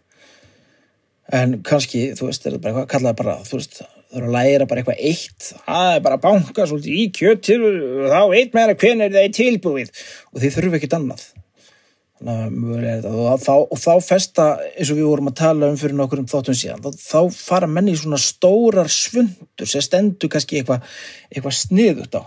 en 1.31 1.59
kannski, 1.63 2.05
þú 2.17 2.27
veist, 2.27 2.45
er 2.45 2.55
þetta 2.55 2.63
bara 2.63 2.73
eitthvað 2.73 2.89
kallaði 2.91 3.19
bara, 3.21 3.35
þú 3.47 3.59
veist, 3.59 3.77
þú 3.81 4.15
þarf 4.17 4.27
að 4.27 4.33
læra 4.35 4.67
bara 4.67 4.81
eitthvað 4.81 5.03
eitt, 5.11 5.51
það 5.67 5.91
er 5.91 6.01
bara 6.07 6.17
að 6.17 6.25
banka 6.25 6.65
svolítið 6.67 6.97
í 6.97 7.05
kjöttil 7.15 7.59
og 7.67 8.09
þá 8.11 8.21
veit 8.33 8.57
meira 8.57 8.75
hvernig 8.81 9.13
það 9.13 9.27
er 9.27 9.37
tilbúið. 9.37 9.93
Og 10.31 10.43
þið 10.43 10.57
þurfum 10.57 10.77
ekkit 10.79 10.97
annað 10.97 11.23
þannig 11.23 11.37
að 11.37 11.37
mögulega 11.37 11.37
er 11.37 11.37
þetta 11.37 12.10
og 12.21 13.39
þá, 13.41 13.53
og 13.65 13.79
þá 13.81 13.93
festa, 14.05 14.47
eins 14.75 14.91
og 14.93 14.99
við 14.99 15.07
vorum 15.09 15.31
að 15.31 15.39
tala 15.41 15.71
um 15.71 15.79
fyrir 15.79 15.97
nokkur 15.97 16.21
um 16.21 16.27
þáttum 16.29 16.57
síðan, 16.57 16.83
þá, 16.83 16.99
þá 17.01 17.21
fara 17.33 17.69
menni 17.69 17.95
í 17.95 18.01
svona 18.01 18.19
stórar 18.21 18.91
svundur 18.93 19.69
sem 19.69 19.81
stendur 19.81 20.29
kannski 20.31 20.61
eitthvað 20.61 20.85
eitthva 21.31 21.55
sniðut 21.55 22.19
á 22.19 22.23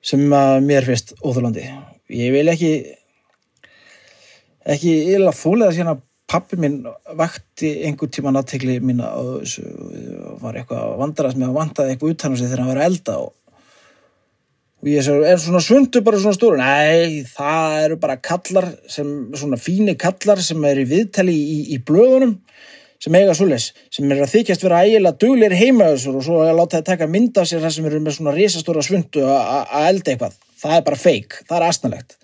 sem 0.00 0.22
að 0.32 0.54
mér 0.64 0.86
finnst 0.88 1.12
óþúlandi 1.20 1.66
ég 2.16 2.32
vil 2.32 2.46
ekki 2.48 2.70
ekki 4.70 4.94
illa 5.16 5.34
þúlega 5.36 5.76
síðan 5.76 5.94
að 5.94 6.06
pappi 6.30 6.56
minn 6.60 6.84
vakti 7.18 7.72
einhver 7.88 8.10
tíma 8.12 8.32
nattekli 8.32 8.78
mín 8.84 9.02
og 9.02 9.44
var 10.40 10.56
eitthvað 10.56 10.96
vandarast 11.00 11.38
með 11.40 11.50
að 11.50 11.58
vandaði 11.58 11.94
eitthvað 11.94 12.14
utan 12.14 12.36
á 12.36 12.38
sig 12.38 12.46
þegar 12.46 12.62
hann 12.62 12.70
var 12.70 12.80
að 12.80 12.88
elda 12.90 13.16
og 13.24 13.32
og 14.80 14.88
ég 14.88 15.04
sagði, 15.04 15.26
er 15.28 15.40
svona 15.40 15.60
svundu 15.60 16.00
bara 16.04 16.20
svona 16.20 16.36
stóru? 16.36 16.56
Nei, 16.60 17.20
það 17.28 17.74
eru 17.84 17.98
bara 18.00 18.16
kallar 18.24 18.68
sem, 18.88 19.08
svona 19.36 19.58
fíni 19.60 19.96
kallar 20.00 20.40
sem 20.44 20.64
eru 20.70 20.86
viðtali 20.88 21.34
í, 21.36 21.58
í 21.76 21.80
blöðunum 21.84 22.38
sem 23.00 23.16
eiga 23.16 23.34
svoleis, 23.36 23.70
sem 23.92 24.08
eru 24.12 24.24
að 24.24 24.34
þykjast 24.34 24.64
vera 24.64 24.82
ægilega 24.84 25.20
duglir 25.20 25.56
heima 25.56 25.88
þessur 25.94 26.18
og 26.20 26.24
svo 26.26 26.40
láta 26.52 26.78
það 26.78 26.88
taka 26.90 27.08
mynd 27.08 27.38
af 27.40 27.48
sér 27.48 27.62
það 27.64 27.74
sem 27.76 27.86
eru 27.88 28.00
með 28.04 28.16
svona 28.16 28.34
risastóra 28.36 28.84
svundu 28.84 29.24
að 29.24 29.86
elda 29.88 30.12
eitthvað. 30.12 30.36
Það 30.60 30.76
er 30.76 30.84
bara 30.88 31.00
feik, 31.00 31.38
það 31.48 31.56
er 31.56 31.66
asnalegt. 31.68 32.18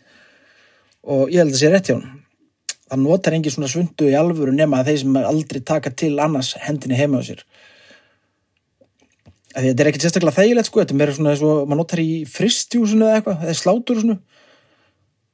Og 1.09 1.33
ég 1.33 1.41
held 1.41 1.55
að 1.55 1.57
það 1.57 1.63
sé 1.63 1.73
rétt 1.73 1.89
hjá 1.89 1.97
hann. 1.97 2.19
Það 2.87 3.03
notar 3.03 3.37
engi 3.39 3.53
svona 3.55 3.71
svundu 3.73 4.11
í 4.11 4.19
alvöru 4.19 4.53
nema 4.55 4.83
þeir 4.87 5.01
sem 5.01 5.17
aldrei 5.23 5.63
taka 5.65 5.91
til 5.97 6.13
annars 6.23 6.53
hendinni 6.61 7.01
heima 7.01 7.25
á 7.25 7.29
sér 7.29 7.41
að 7.41 7.67
þetta 9.57 9.83
er 9.83 9.91
ekkert 9.91 10.07
sérstaklega 10.07 10.37
þægilegt 10.37 10.69
sko, 10.69 10.83
þetta 10.83 10.95
er 10.95 11.01
meira 11.01 11.17
svona 11.17 11.33
eins 11.33 11.45
og 11.47 11.61
maður 11.65 11.81
notar 11.81 12.03
í 12.03 12.11
fristjúsinu 12.29 13.07
eða 13.07 13.21
eitthvað, 13.21 13.45
eða 13.47 13.59
slátur 13.61 14.01
og 14.01 14.05
svona. 14.05 14.17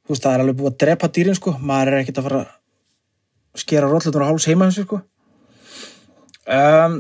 Þú 0.03 0.15
veist, 0.15 0.25
það 0.25 0.35
er 0.35 0.43
alveg 0.45 0.59
búið 0.59 0.71
að 0.73 0.81
drepa 0.83 1.11
dýrin 1.17 1.39
sko, 1.39 1.55
maður 1.59 1.93
er 1.93 2.03
ekkert 2.03 2.21
að 2.21 2.29
fara 2.29 2.43
að 2.43 3.63
skera 3.63 3.89
rótlutur 3.91 4.25
á 4.25 4.29
háls 4.31 4.47
heima 4.51 4.69
hansi 4.69 4.85
sko. 4.87 5.01
Um, 6.43 6.99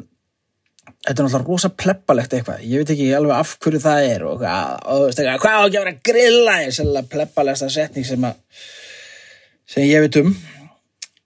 þetta 1.02 1.14
er 1.14 1.26
náttúrulega 1.26 1.48
rosa 1.48 1.70
pleppalegt 1.82 2.36
eitthvað, 2.36 2.64
ég 2.66 2.82
veit 2.82 2.94
ekki 2.94 3.10
alveg 3.16 3.34
af 3.36 3.56
hverju 3.62 3.82
það 3.82 4.06
er 4.06 4.24
og, 4.28 4.42
hvað 4.42 5.58
á 5.58 5.62
ekki 5.66 5.78
að 5.78 5.78
vera 5.80 5.94
að 5.94 6.02
grilla 6.10 6.56
er 6.62 6.74
sérlega 6.74 7.10
pleppalegsta 7.14 7.70
setning 7.74 8.06
sem 8.06 8.26
að 8.28 8.38
sem 9.72 9.86
ég 9.88 10.04
veit 10.04 10.18
um? 10.20 10.34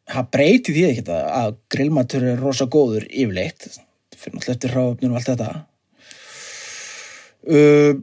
Það 0.07 0.29
breyti 0.37 0.75
því 0.75 0.85
ekkert 0.91 1.09
að 1.17 1.57
grillmatur 1.73 2.29
er 2.31 2.39
rosa 2.39 2.69
góður 2.71 3.09
yfirleitt. 3.11 3.67
Fyrir 4.15 4.37
náttúrulega 4.37 4.55
eftir 4.55 4.75
hráöfnum 4.77 5.17
og 5.17 5.19
allt 5.19 5.31
þetta 5.33 5.49
uh, 7.47 7.95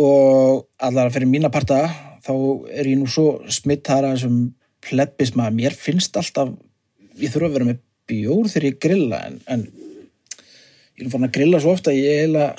og 0.00 0.66
allar 0.80 1.12
fyrir 1.12 1.30
mína 1.30 1.52
parta 1.52 1.84
þá 2.24 2.32
er 2.72 2.88
ég 2.88 2.98
nú 3.00 3.08
svo 3.10 3.42
smittara 3.50 4.14
sem 4.20 4.52
plebbisma 4.82 5.48
að 5.48 5.58
mér 5.58 5.76
finnst 5.76 6.16
alltaf 6.18 6.52
ég 7.20 7.32
þurfa 7.32 7.50
að 7.50 7.56
vera 7.56 7.68
með 7.70 7.80
bjór 8.10 8.50
þegar 8.50 8.68
ég 8.68 8.78
grilla 8.82 9.22
en, 9.28 9.38
en 9.46 9.64
ég 10.98 11.06
er 11.06 11.12
fann 11.12 11.26
að 11.26 11.34
grilla 11.36 11.60
svo 11.62 11.74
ofta 11.76 11.94
ég 11.94 12.24
heila, 12.24 12.52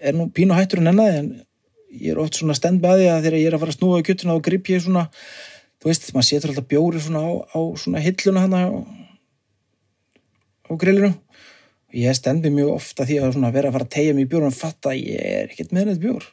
er 0.00 0.16
nú 0.16 0.28
pínu 0.34 0.56
hættur 0.56 0.82
en 0.82 0.92
ennaði 0.92 1.20
en 1.20 1.30
ég 1.96 2.12
er 2.12 2.20
oft 2.20 2.38
svona 2.38 2.56
stendbaði 2.56 3.08
að 3.10 3.26
þegar 3.26 3.38
ég 3.40 3.50
er 3.50 3.56
að 3.56 3.64
fara 3.64 3.74
að 3.74 3.78
snúa 3.78 4.00
í 4.00 4.06
kjötuna 4.06 4.36
og 4.36 4.44
grip 4.44 4.70
ég 4.72 4.82
svona 4.84 5.06
þú 5.80 5.90
veist, 5.90 6.08
maður 6.14 6.28
setur 6.30 6.52
alltaf 6.52 6.68
bjóri 6.70 7.02
svona 7.02 7.22
á, 7.24 7.32
á 7.56 7.60
svona 7.80 8.02
hilluna 8.04 8.44
hann 8.44 8.56
á, 8.56 8.64
á 10.66 10.72
grillinu 10.76 11.12
ég 11.94 12.16
stendi 12.16 12.50
mjög 12.50 12.72
ofta 12.76 13.06
því 13.06 13.18
að 13.22 13.36
vera 13.54 13.68
að 13.70 13.76
fara 13.76 13.86
að 13.86 13.94
tegja 13.94 14.14
mig 14.16 14.26
í 14.26 14.30
bjór 14.30 14.48
og 14.48 14.56
fatta 14.56 14.92
að 14.92 15.02
ég 15.02 15.20
er 15.22 15.52
ekkert 15.52 15.74
með 15.76 15.90
neitt 15.90 16.02
bjór. 16.02 16.26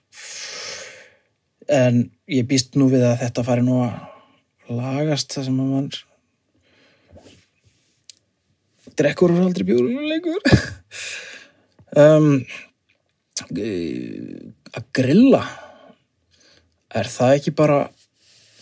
En 1.74 2.00
ég 2.32 2.48
býst 2.50 2.76
nú 2.80 2.90
við 2.92 3.06
að 3.08 3.22
þetta 3.24 3.46
fari 3.48 3.64
nú 3.66 3.78
að 3.86 4.74
lagast 4.74 5.36
það 5.36 5.48
sem 5.48 5.62
að 5.62 5.72
mann 5.76 5.92
drekkur 9.00 9.34
og 9.34 9.46
aldrei 9.48 9.68
bjór 9.70 9.86
lengur. 10.14 10.42
Um, 11.94 12.40
að 13.54 14.86
grilla 14.98 15.44
er 16.90 17.06
það 17.06 17.34
ekki 17.36 17.52
bara 17.54 17.76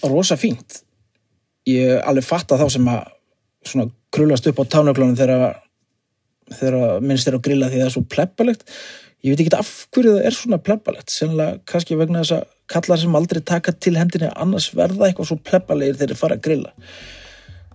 rosa 0.03 0.35
fínt? 0.35 0.81
Ég 1.63 1.95
alveg 2.03 2.27
fatta 2.27 2.57
þá 2.59 2.65
sem 2.75 2.89
að 2.91 3.93
krullast 4.11 4.49
upp 4.51 4.59
á 4.59 4.71
tánöglunum 4.75 5.15
þegar 5.15 5.61
þegar 6.59 7.03
minnst 7.05 7.29
er 7.29 7.37
á 7.37 7.45
grilla 7.45 7.69
því 7.71 7.81
það 7.81 7.89
er 7.89 7.95
svo 7.95 8.05
pleppalegt 8.15 8.65
ég 9.21 9.33
veit 9.35 9.43
ekki 9.43 9.57
af 9.57 9.71
hverju 9.93 10.15
það 10.15 10.25
er 10.27 10.37
svona 10.37 10.59
pleppalegt 10.65 11.13
sennilega 11.13 11.59
kannski 11.69 11.97
vegna 11.99 12.23
þess 12.23 12.39
að 12.39 12.49
kallar 12.71 12.99
sem 13.01 13.15
aldrei 13.17 13.41
taka 13.43 13.73
til 13.75 13.97
hendinni 13.99 14.29
annars 14.31 14.69
verða 14.75 15.09
eitthvað 15.09 15.31
svo 15.31 15.37
plebbalegir 15.43 15.97
þegar 15.99 16.13
þeir 16.13 16.21
fara 16.21 16.37
að 16.37 16.43
grilla. 16.45 16.73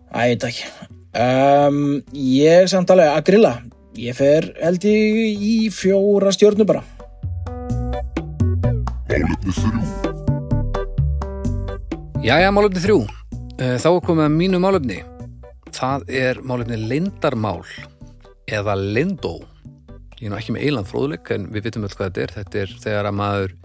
Æ, 0.09 0.19
ég 0.25 0.31
veit 0.33 0.47
ekki. 0.49 0.69
Um, 1.17 1.81
ég 2.17 2.69
samt 2.73 2.93
alveg 2.93 3.13
að 3.13 3.27
grilla. 3.31 3.53
Ég 3.97 4.17
fer 4.17 4.51
held 4.61 4.85
ég 4.89 5.45
í 5.51 5.55
fjóra 5.73 6.33
stjórnu 6.35 6.67
bara. 6.69 6.85
Jæja, 12.27 12.51
málefni 12.53 12.83
þrjú. 12.83 13.03
Eh, 13.57 13.77
Þá 13.81 13.89
er 13.93 14.01
komið 14.09 14.27
að 14.27 14.35
mínu 14.41 14.61
málefni. 14.61 15.03
Það 15.77 16.09
er 16.25 16.41
málefni 16.45 16.81
lindarmál 16.91 17.63
eða 18.47 18.77
lindó. 18.79 19.41
Ég 20.17 20.29
er 20.29 20.33
nú 20.33 20.39
ekki 20.39 20.55
með 20.55 20.69
eiland 20.69 20.89
fróðuleik 20.89 21.31
en 21.35 21.51
við 21.53 21.69
vitum 21.69 21.85
öll 21.85 21.93
hvað 21.93 22.09
þetta 22.09 22.23
er. 22.23 22.35
Þetta 22.39 22.61
er 22.63 22.75
þegar 22.85 23.09
að 23.11 23.19
maður 23.19 23.57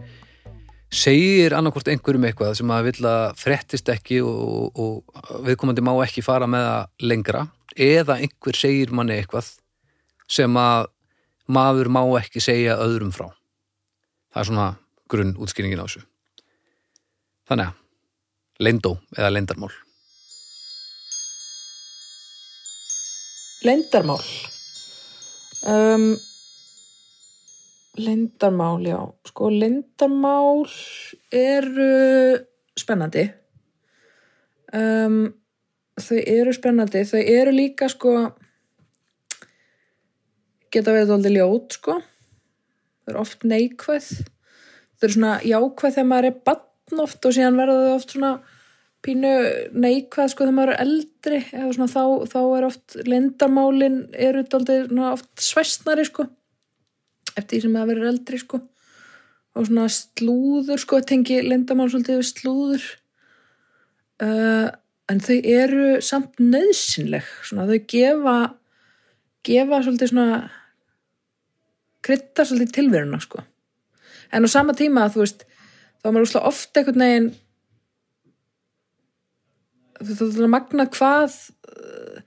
segir 0.92 1.56
annarkvort 1.56 1.88
einhverjum 1.88 2.26
eitthvað 2.28 2.56
sem 2.60 2.68
maður 2.68 2.90
vill 2.90 3.08
að 3.08 3.26
frettist 3.40 3.92
ekki 3.94 4.20
og, 4.28 4.76
og 4.76 5.44
viðkomandi 5.48 5.84
má 5.86 5.94
ekki 6.04 6.24
fara 6.26 6.50
með 6.52 6.68
það 6.68 7.12
lengra 7.14 7.44
eða 7.80 8.18
einhver 8.20 8.60
segir 8.60 8.92
manni 8.92 9.16
eitthvað 9.16 9.54
sem 10.32 10.58
að 10.60 10.90
maður 11.52 11.92
má 11.92 12.02
ekki 12.20 12.44
segja 12.44 12.80
öðrum 12.84 13.14
frá. 13.16 13.30
Það 14.32 14.42
er 14.42 14.50
svona 14.50 14.68
grunn 15.12 15.38
útskýringin 15.40 15.80
á 15.80 15.88
þessu. 15.88 16.04
Þannig 17.48 17.72
að 17.72 18.68
lindó 18.68 18.94
eða 19.18 19.32
lindarmál. 19.32 19.72
Lendarmál 23.62 24.24
um, 25.68 26.12
Lendarmál, 27.98 28.82
já. 28.88 29.14
Sko 29.28 29.50
lendarmál 29.50 30.64
eru 31.32 32.40
spennandi. 32.80 33.26
Um, 34.72 35.34
þau 36.00 36.22
eru 36.24 36.54
spennandi. 36.56 37.04
Þau 37.04 37.20
eru 37.20 37.52
líka 37.52 37.90
sko 37.92 38.14
geta 40.72 40.96
verið 40.96 41.12
aldrei 41.18 41.36
ljót 41.36 41.76
sko. 41.76 41.98
Þau 43.04 43.12
eru 43.12 43.24
oft 43.26 43.44
neikvæð. 43.44 44.10
Þau 44.96 45.08
eru 45.08 45.18
svona 45.18 45.36
jákvæð 45.44 45.98
þegar 45.98 46.10
maður 46.14 46.30
er 46.32 46.42
batn 46.48 47.04
oft 47.04 47.28
og 47.28 47.36
síðan 47.36 47.60
verða 47.60 47.80
þau 47.84 47.96
oft 47.98 48.16
svona 48.16 48.34
pínu 49.06 49.32
neikvæð 49.74 50.34
sko 50.34 50.46
þegar 50.46 50.58
maður 50.58 50.74
er 50.74 50.84
eldri 50.84 51.40
eða 51.50 51.72
svona 51.76 51.90
þá, 51.90 52.04
þá 52.30 52.40
er 52.44 52.68
oft 52.68 52.98
lendarmálin 53.08 53.98
eru 54.14 54.44
daldið 54.46 54.94
oft 55.10 55.32
svæstnari 55.42 56.06
sko 56.06 56.28
eftir 57.34 57.58
því 57.58 57.62
sem 57.64 57.78
það 57.78 57.92
verður 57.94 58.12
eldri 58.12 58.42
sko. 58.42 58.62
Og 59.52 59.68
svona 59.68 59.88
slúður 59.92 60.80
sko 60.80 61.02
tengi 61.08 61.42
lendarmál 61.44 61.90
svolítið 61.92 62.22
við 62.22 62.30
slúður. 62.30 62.88
Uh, 64.22 64.70
en 65.12 65.22
þau 65.24 65.38
eru 65.40 65.86
samt 66.06 66.40
nöðsynleg 66.40 67.28
svona 67.44 67.66
þau 67.68 67.80
gefa 67.90 68.36
gefa 69.48 69.80
svolítið 69.82 70.12
svona 70.12 70.42
krydda 72.06 72.46
svolítið 72.46 72.76
tilveruna 72.78 73.22
sko. 73.24 73.42
En 74.32 74.46
á 74.46 74.50
sama 74.52 74.76
tíma 74.78 75.10
þú 75.12 75.24
veist 75.24 75.48
þá 76.02 76.06
er 76.08 76.14
maður 76.14 76.28
úrslega 76.28 76.52
oft 76.52 76.78
einhvern 76.78 77.04
veginn 77.06 77.32
þú 80.02 80.28
veist 80.28 80.40
að 80.42 80.54
magna 80.54 80.88
hvað 80.92 81.36
uh, 81.72 82.22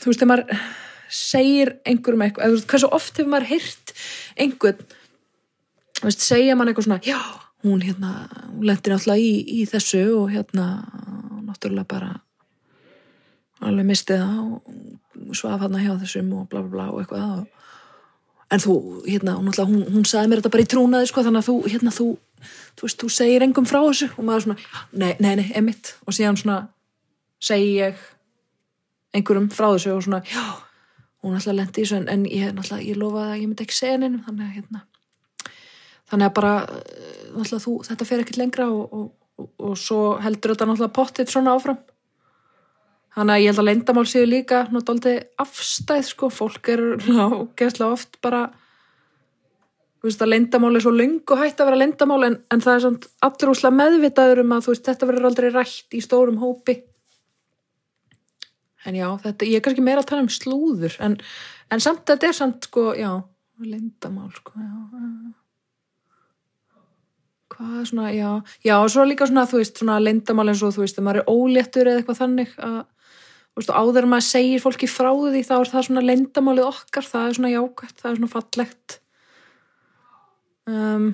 þú 0.00 0.10
veist 0.10 0.22
þegar 0.22 0.32
maður 0.32 0.64
segir 1.10 1.74
einhverjum 1.88 2.24
eitthvað 2.26 2.46
eða 2.46 2.52
þú 2.52 2.58
veist 2.58 2.72
hversu 2.72 2.90
oft 3.00 3.20
hefur 3.20 3.32
maður 3.34 3.50
heyrt 3.50 3.94
einhvern 4.40 4.82
þú 6.00 6.08
veist 6.08 6.26
segja 6.26 6.56
mann 6.56 6.70
eitthvað 6.70 6.88
svona 6.88 7.02
já 7.06 7.20
hún 7.66 7.84
hérna 7.84 8.14
hún 8.54 8.66
lendir 8.68 8.94
náttúrulega 8.94 9.20
í, 9.20 9.62
í 9.62 9.68
þessu 9.68 10.04
og 10.16 10.30
hérna 10.32 10.68
náttúrulega 11.46 11.88
bara 11.90 12.12
alveg 13.60 13.88
mistið 13.90 14.22
það 14.24 14.44
og 14.50 15.36
svaf 15.36 15.64
hann 15.64 15.80
hjá 15.80 15.94
þessum 16.00 16.30
og 16.38 16.46
bla 16.50 16.62
bla 16.64 16.70
bla 16.72 16.86
og 16.94 17.02
eitthvað. 17.02 17.42
Og 17.42 17.60
en 18.50 18.62
þú, 18.62 18.76
hérna, 19.06 19.36
hún, 19.38 19.52
hún, 19.54 19.82
hún 19.94 20.06
sagði 20.08 20.30
mér 20.30 20.40
þetta 20.40 20.52
bara 20.54 20.64
í 20.64 20.70
trúnaði, 20.70 21.10
sko, 21.10 21.22
þannig 21.26 21.44
að 21.44 21.48
þú, 21.50 21.56
hérna, 21.70 21.92
þú 21.94 22.06
þú 22.78 22.86
veist, 22.86 23.00
þú 23.02 23.12
segir 23.14 23.46
engum 23.46 23.68
frá 23.68 23.80
þessu 23.82 24.10
og 24.16 24.24
maður 24.26 24.46
svona, 24.46 24.58
nei, 24.92 25.12
nei, 25.20 25.34
nei, 25.42 25.48
emitt 25.60 25.94
og 26.06 26.16
síðan 26.16 26.40
svona, 26.40 26.58
segi 27.40 27.72
ég 27.78 28.04
einhverjum 29.16 29.50
frá 29.54 29.70
þessu 29.72 29.96
og 29.96 30.04
svona, 30.06 30.22
já, 30.28 30.44
hún 31.24 31.36
náttúrulega 31.36 31.58
lendi 31.62 31.82
í 31.82 31.84
þessu 31.84 32.00
en, 32.00 32.08
en 32.12 32.28
ég, 32.30 32.54
náttúrulega, 32.54 32.86
ég 32.88 33.00
lofa 33.00 33.26
að 33.28 33.36
ég 33.42 33.50
myndi 33.50 33.66
ekki 33.66 33.78
segja 33.80 34.00
neinum, 34.00 34.22
þannig 34.28 34.46
að, 34.46 34.56
hérna 34.58 34.86
þannig 36.10 36.26
að 36.26 36.36
bara, 36.36 36.54
eh, 36.66 37.22
náttúrulega, 37.36 37.64
þú 37.64 37.76
þetta 37.86 38.08
fer 38.08 38.24
ekkert 38.24 38.40
lengra 38.40 38.68
og, 38.70 38.82
og, 38.90 39.06
og, 39.38 39.48
og 39.68 39.78
svo 39.78 40.00
heldur 40.22 40.54
þetta 40.54 40.68
náttúrulega 40.68 40.96
pottitt 40.96 41.32
svona 41.32 41.54
áfram. 41.54 41.78
Þannig 43.14 43.34
að 43.34 43.42
ég 43.42 43.50
held 43.50 43.60
að 43.62 43.68
leyndamál 43.68 44.06
séu 44.06 44.26
líka 44.26 44.64
náttúrulega 44.70 45.26
afstæð 45.42 46.08
sko, 46.10 46.30
fólk 46.34 46.72
er 46.74 46.82
gæslega 47.58 47.90
oft 47.90 48.20
bara 48.22 48.48
veist 50.08 50.22
að 50.24 50.32
leyndamál 50.32 50.76
er 50.76 50.84
svo 50.84 50.92
löngu 50.94 51.36
hægt 51.36 51.60
að 51.60 51.70
vera 51.70 51.80
leyndamál 51.82 52.22
en, 52.28 52.36
en 52.52 52.62
það 52.64 52.76
er 52.76 52.84
samt 52.86 53.08
allur 53.26 53.52
úslega 53.52 53.76
meðvitaður 53.76 54.42
um 54.44 54.54
að 54.56 54.70
veist 54.70 54.86
þetta 54.88 55.08
verður 55.10 55.28
aldrei 55.30 55.50
rætt 55.52 55.96
í 55.96 56.00
stórum 56.04 56.38
hópi. 56.40 56.78
En 58.88 58.96
já, 58.96 59.08
þetta, 59.20 59.48
ég 59.48 59.60
er 59.60 59.64
kannski 59.66 59.84
meira 59.84 60.00
að 60.00 60.08
tala 60.08 60.24
um 60.24 60.32
slúður 60.32 60.96
en, 61.04 61.18
en 61.68 61.84
samt 61.84 62.06
þetta 62.08 62.30
er 62.30 62.38
samt 62.38 62.70
sko, 62.70 62.86
já, 62.96 63.10
leyndamál 63.60 64.30
sko, 64.38 64.56
já, 64.56 65.34
hvað 67.52 67.82
svona, 67.90 68.08
já, 68.14 68.30
já 68.64 68.74
og 68.78 68.88
svo 68.94 69.04
líka 69.04 69.28
svona, 69.28 69.44
þú 69.50 69.60
veist, 69.60 69.76
svona 69.76 69.98
leyndamál 70.00 70.48
eins 70.48 70.64
og 70.64 70.72
þú 70.72 70.86
veist, 70.86 70.96
þegar 70.96 71.08
maður 71.10 71.20
er 71.20 71.28
óléttur 71.34 71.90
eða 71.90 72.00
eitthvað 72.00 72.20
þannig 72.22 72.56
að, 72.56 72.80
þú 73.50 73.60
veist, 73.60 73.74
áður 73.82 74.10
maður 74.14 74.28
segir 74.30 74.64
fólki 74.64 74.88
frá 74.88 75.10
því, 75.12 75.44
þá 75.44 75.54
er 75.58 75.72
það 75.74 75.86
svona 75.90 76.06
leyndamálið 76.06 76.70
okkar, 76.70 77.10
það 77.12 77.28
er 77.28 77.36
svona 77.36 77.52
jákvæmt, 77.52 77.96
það 78.00 78.10
er 78.10 78.20
svona 78.22 78.32
fallegt 78.38 79.00
um, 80.70 81.10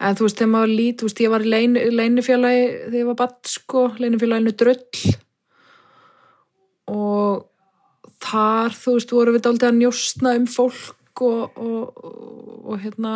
en 0.00 0.18
þú 0.18 0.26
veist, 0.26 0.40
þegar 0.40 0.52
maður 0.54 0.74
lít, 0.74 0.98
þú 1.00 1.08
veist, 1.08 1.22
ég 1.24 1.32
var 1.32 1.44
í 1.44 1.52
lein, 1.52 1.78
leinufélagi 2.00 2.66
þegar 2.72 2.98
ég 3.00 3.10
var 3.10 3.18
badd, 3.22 3.38
sko, 3.50 3.86
leinufélaginu 4.00 4.54
Dröll. 4.60 5.14
Og 6.94 7.46
þar, 8.24 8.76
þú 8.76 8.98
veist, 8.98 9.16
voru 9.16 9.34
við 9.34 9.46
dálítið 9.46 9.70
að 9.70 9.80
njóstna 9.80 10.36
um 10.38 10.46
fólk 10.50 11.24
og, 11.24 11.58
og, 11.60 12.04
og, 12.04 12.54
og 12.64 12.80
hérna 12.82 13.14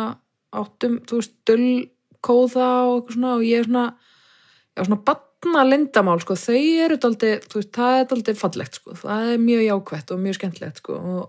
áttum, 0.55 0.99
þú 1.07 1.19
veist, 1.19 1.35
döllkóða 1.49 2.69
og 2.89 2.93
eitthvað 2.95 3.17
svona 3.17 3.33
og 3.37 3.43
ég 3.45 3.61
er 3.61 3.67
svona 3.67 3.85
já, 4.73 4.85
svona 4.85 5.01
batna 5.09 5.65
lindamál 5.67 6.21
sko, 6.23 6.37
þau 6.39 6.61
eru 6.85 6.99
daldi, 7.01 7.33
þú 7.45 7.59
veist, 7.61 7.73
það 7.75 7.97
er 7.97 8.07
daldi 8.13 8.37
fallegt 8.39 8.79
sko, 8.79 8.95
það 9.03 9.33
er 9.33 9.43
mjög 9.43 9.65
jákvætt 9.67 10.15
og 10.15 10.23
mjög 10.23 10.39
skemmtilegt 10.39 10.81
sko. 10.83 10.97
Og, 10.99 11.27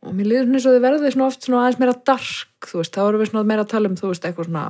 og 0.00 0.14
mér 0.16 0.30
liður 0.30 0.52
eins 0.54 0.66
og 0.66 0.76
þau 0.76 0.84
verði 0.84 1.12
svona 1.14 1.26
oft 1.28 1.46
svona 1.46 1.64
aðeins 1.64 1.80
meira 1.82 1.96
dark, 2.10 2.68
þú 2.68 2.80
veist, 2.80 2.94
þá 2.94 3.02
erum 3.06 3.22
við 3.22 3.32
svona 3.32 3.48
meira 3.50 3.66
að 3.66 3.72
tala 3.74 3.90
um, 3.90 3.98
þú 3.98 4.12
veist, 4.12 4.28
eitthvað 4.28 4.48
svona 4.48 4.64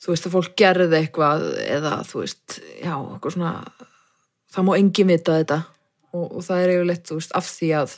þú 0.00 0.12
veist, 0.12 0.28
að 0.28 0.36
fólk 0.36 0.54
gerði 0.58 1.00
eitthvað 1.00 1.46
eða, 1.64 1.94
þú 2.06 2.22
veist, 2.22 2.60
já, 2.78 2.94
eitthvað 2.94 3.36
svona 3.36 3.54
það 4.50 4.66
má 4.66 4.72
engin 4.76 5.10
vita 5.10 5.40
þetta. 5.40 5.58
Og, 6.10 6.24
og 6.26 6.42
það 6.42 6.62
er 6.62 6.72
yfirleitt, 6.74 7.04
þú 7.06 7.18
veist, 7.20 7.34
af 7.38 7.50
því 7.50 7.68
að 7.80 7.96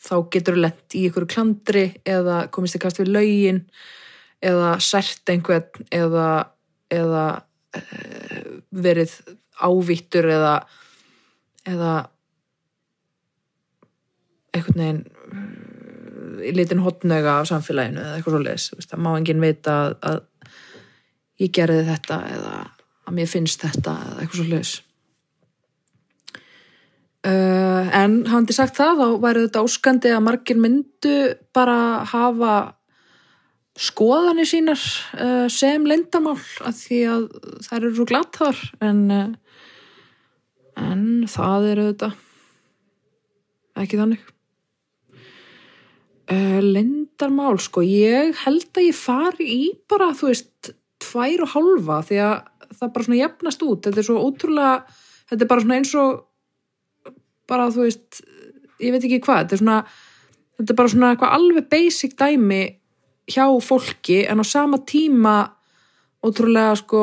þá 0.00 0.14
getur 0.32 0.56
þú 0.56 0.64
lent 0.64 0.96
í 0.96 1.04
einhverju 1.06 1.30
klandri 1.30 1.84
eða 2.08 2.36
komist 2.54 2.76
þið 2.76 2.84
kast 2.84 3.00
við 3.02 3.10
laugin 3.12 3.64
eða 4.50 4.70
sært 4.80 5.32
einhvern 5.32 5.88
eða, 5.92 6.28
eða 6.94 7.24
e, 7.76 7.82
verið 8.72 9.12
ávittur 9.60 10.30
eða 10.32 10.54
eða 11.68 11.92
einhvern 14.56 14.82
veginn 14.82 15.02
í 16.40 16.52
litin 16.56 16.82
hotnöga 16.84 17.38
af 17.40 17.48
samfélaginu 17.50 18.02
eða 18.02 18.18
eitthvað 18.18 18.52
svo 18.62 18.78
það 18.80 19.02
má 19.04 19.10
enginn 19.14 19.42
vita 19.44 19.76
að, 19.84 19.96
að 20.10 20.20
ég 21.40 21.52
gerði 21.56 21.82
þetta 21.88 22.20
eða 22.36 22.54
að 23.10 23.16
mér 23.18 23.28
finnst 23.30 23.66
þetta 23.66 23.96
eða 24.06 24.22
eitthvað 24.22 24.40
svo 24.40 24.48
leis 24.50 24.76
Uh, 27.20 27.84
en 27.92 28.22
hafandi 28.24 28.54
sagt 28.56 28.78
það 28.78 28.96
þá 28.96 29.08
væri 29.20 29.40
þetta 29.44 29.62
óskandi 29.66 30.12
að 30.16 30.22
margir 30.24 30.56
myndu 30.56 31.16
bara 31.52 32.00
hafa 32.08 32.52
skoðanir 33.76 34.48
sínar 34.48 34.80
uh, 35.20 35.44
sem 35.52 35.84
lendamál 35.84 36.38
að 36.64 36.78
því 36.78 37.00
að 37.12 37.26
þær 37.66 37.76
eru 37.76 37.92
svo 37.98 38.06
glattar 38.08 38.62
en, 38.88 39.02
uh, 39.12 39.28
en 40.80 41.04
það 41.28 41.68
eru 41.74 41.86
þetta 41.90 42.10
ekki 43.84 44.00
þannig 44.00 44.24
lendarmál 46.30 47.58
sko. 47.58 47.82
Ég 47.82 48.36
held 48.44 48.70
að 48.76 48.86
ég 48.86 48.96
fari 48.96 49.46
í 49.50 49.62
bara 49.90 50.12
þú 50.14 50.30
veist 50.30 50.72
tvær 51.02 51.44
og 51.46 51.54
hálfa 51.54 52.00
því 52.06 52.20
að 52.22 52.34
það 52.78 52.92
bara 52.94 53.06
svona 53.06 53.20
jafnast 53.20 53.64
út. 53.66 53.86
Þetta 53.86 54.02
er 54.02 54.06
svo 54.06 54.18
ótrúlega 54.22 54.74
þetta 55.30 55.44
er 55.44 55.50
bara 55.50 55.64
svona 55.64 55.80
eins 55.80 55.94
og 55.98 56.20
bara 57.50 57.70
þú 57.74 57.86
veist, 57.88 58.20
ég 58.78 58.94
veit 58.94 59.02
ekki 59.02 59.22
hvað. 59.24 59.42
Þetta 59.42 59.56
er 59.56 59.62
svona, 59.64 59.80
þetta 60.58 60.72
er 60.72 60.78
bara 60.78 60.92
svona 60.92 61.10
eitthvað 61.14 61.34
alveg 61.38 61.68
basic 61.72 62.14
dæmi 62.20 62.62
hjá 63.30 63.44
fólki 63.62 64.22
en 64.30 64.42
á 64.42 64.44
sama 64.46 64.80
tíma 64.86 65.34
ótrúlega 66.26 66.76
sko 66.78 67.02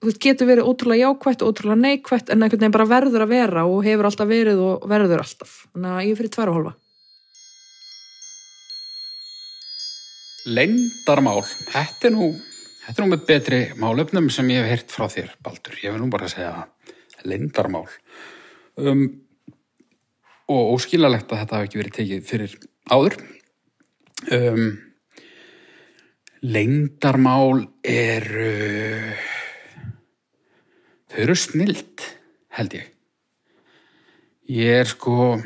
þú 0.00 0.08
veist, 0.08 0.22
getur 0.22 0.48
verið 0.48 0.70
ótrúlega 0.70 1.10
jákvætt 1.10 1.44
ótrúlega 1.44 1.80
neikvætt 1.80 2.32
en 2.32 2.44
einhvern 2.44 2.62
veginn 2.62 2.76
bara 2.78 2.88
verður 2.88 3.26
að 3.26 3.36
vera 3.36 3.66
og 3.68 3.84
hefur 3.84 4.08
alltaf 4.08 4.32
verið 4.32 4.64
og 4.64 4.88
verður 4.88 5.24
alltaf. 5.24 5.60
Þannig 5.74 5.92
að 5.92 6.08
ég 6.08 6.18
fyrir 6.20 6.34
tvær 6.38 6.52
og 6.52 6.58
hálfa 6.60 6.74
Leindarmál, 10.44 11.40
þetta 11.70 12.10
er 12.10 12.12
nú 12.12 12.28
þetta 12.84 12.98
er 12.98 13.04
nú 13.04 13.10
með 13.14 13.26
betri 13.28 13.60
málefnum 13.80 14.26
sem 14.32 14.50
ég 14.52 14.60
hef 14.60 14.72
heyrt 14.72 14.92
frá 14.92 15.06
þér, 15.08 15.30
Baldur, 15.44 15.76
ég 15.80 15.94
vil 15.94 16.02
nú 16.02 16.10
bara 16.12 16.28
segja 16.28 16.66
Leindarmál 17.24 17.86
um, 18.76 19.06
og 20.52 20.74
óskilalegt 20.74 21.32
að 21.32 21.40
þetta 21.40 21.56
hafi 21.56 21.70
ekki 21.70 21.80
verið 21.80 21.96
tekið 21.98 22.26
fyrir 22.28 22.56
áður. 22.92 23.16
Um, 24.34 24.66
Leindarmál 26.44 27.64
eru 27.88 28.50
þau 31.08 31.18
eru 31.24 31.38
snilt 31.40 32.04
held 32.58 32.76
ég. 32.76 32.92
Ég 34.52 34.82
er 34.82 34.92
sko 34.92 35.38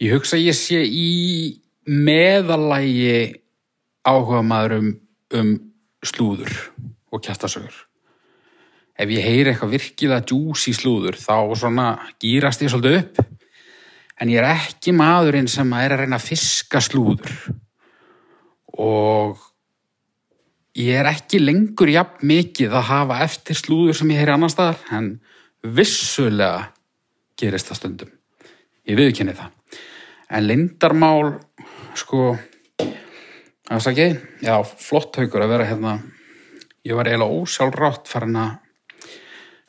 ég 0.00 0.16
hugsa 0.16 0.40
ég 0.40 0.56
sé 0.56 0.80
í 0.80 1.60
meðalægi 1.84 3.43
áhuga 4.04 4.42
maður 4.44 4.78
um, 4.78 4.92
um 5.34 5.50
slúður 6.04 6.52
og 7.12 7.22
kjæftasögur. 7.24 7.74
Ef 8.94 9.10
ég 9.10 9.24
heyri 9.26 9.50
eitthvað 9.50 9.74
virkilega 9.74 10.22
djús 10.28 10.68
í 10.70 10.74
slúður 10.76 11.16
þá 11.18 11.34
svona 11.58 11.86
gýrast 12.22 12.62
ég 12.62 12.70
svolítið 12.70 13.00
upp. 13.00 13.24
En 14.22 14.30
ég 14.30 14.38
er 14.38 14.52
ekki 14.52 14.94
maðurinn 14.94 15.50
sem 15.50 15.72
er 15.74 15.96
að 15.96 16.04
reyna 16.04 16.20
að 16.20 16.28
fiska 16.28 16.82
slúður. 16.84 17.32
Og 18.78 19.40
ég 20.78 21.00
er 21.00 21.10
ekki 21.10 21.40
lengur 21.42 21.90
jafn 21.90 22.22
mikið 22.30 22.76
að 22.78 22.88
hafa 22.92 23.18
eftir 23.26 23.58
slúður 23.58 23.98
sem 23.98 24.14
ég 24.14 24.22
heyri 24.22 24.36
annar 24.36 24.54
staðar. 24.54 24.78
En 24.94 25.10
vissulega 25.64 26.68
gerist 27.40 27.72
það 27.72 27.80
stundum. 27.80 28.14
Ég 28.86 29.00
viðkynni 29.00 29.34
það. 29.34 29.50
En 30.34 30.46
lindarmál, 30.46 31.34
sko 31.98 32.34
Afsakið, 33.72 34.18
já, 34.44 34.58
flott 34.60 35.16
haugur 35.16 35.40
að 35.40 35.54
vera 35.54 35.64
hérna. 35.64 35.94
Ég 36.84 36.98
var 36.98 37.08
eiginlega 37.08 37.32
ósjálfrátt 37.40 38.10
farin 38.12 38.36
að 38.36 38.50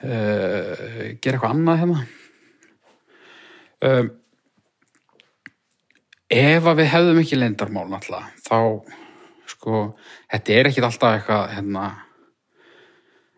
uh, 0.03 1.13
gera 1.23 1.37
eitthvað 1.37 1.53
annað 1.53 1.79
hérna. 1.79 2.01
Uh, 3.85 4.09
ef 6.27 6.67
að 6.67 6.81
við 6.81 6.91
hefðum 6.91 7.23
ekki 7.23 7.39
lendarmál 7.39 7.85
náttúrulega, 7.93 8.35
þá 8.43 8.59
sko, 9.55 9.85
þetta 10.33 10.57
er 10.57 10.71
ekkit 10.73 10.89
alltaf 10.89 11.15
eitthvað 11.15 11.55
hérna, 11.55 11.87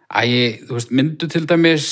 æg, 0.09 0.65
þú 0.65 0.79
veist, 0.79 0.97
myndu 0.97 1.29
til 1.29 1.45
dæmis 1.45 1.87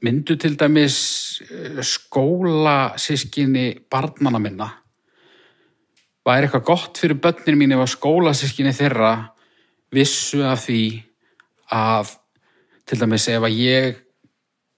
myndu 0.00 0.40
til 0.40 0.56
dæmis 0.56 1.00
uh, 1.44 1.84
skólasískinni 1.84 3.74
barnana 3.92 4.40
minna 4.40 4.72
væri 6.28 6.48
eitthvað 6.48 6.66
gott 6.68 7.00
fyrir 7.00 7.20
börnir 7.22 7.56
mín 7.56 7.74
ef 7.74 7.84
að 7.84 7.94
skólasískinni 7.94 8.74
þeirra 8.76 9.12
vissu 9.94 10.42
af 10.44 10.66
því 10.66 10.82
að 11.74 12.12
til 12.88 12.98
dæmis 13.00 13.28
ef 13.32 13.44
að 13.44 13.60
ég 13.60 14.02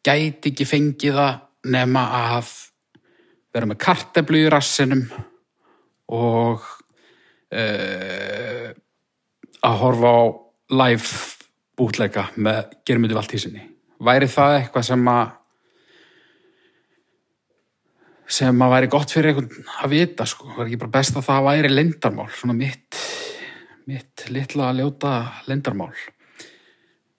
gæti 0.06 0.52
ekki 0.52 0.66
fengið 0.68 1.18
það 1.18 1.72
nema 1.74 2.04
að 2.20 2.52
vera 3.54 3.68
með 3.68 3.80
karteblu 3.82 4.44
í 4.44 4.52
rassinum 4.52 5.02
og 6.14 6.62
uh, 7.54 8.70
að 9.60 9.82
horfa 9.82 10.14
á 10.14 10.20
live 10.80 11.08
bútleika 11.78 12.28
með 12.36 12.76
germyndu 12.86 13.16
valtísinni. 13.16 13.66
Væri 14.00 14.28
það 14.30 14.56
eitthvað 14.60 14.86
sem 14.86 15.10
að 15.10 15.36
sem 18.30 18.62
að 18.62 18.72
væri 18.76 18.90
gott 18.92 19.10
fyrir 19.14 19.32
einhvern 19.32 19.74
að 19.82 19.92
vita 19.94 20.26
sko, 20.28 20.52
var 20.54 20.68
ekki 20.68 20.80
bara 20.84 20.96
best 21.00 21.18
að 21.18 21.26
það 21.26 21.46
væri 21.48 21.72
lendarmál, 21.74 22.30
svona 22.34 22.56
mitt 22.56 23.02
mitt 23.90 24.26
litla 24.30 24.70
ljóta 24.76 25.12
lendarmál 25.50 25.94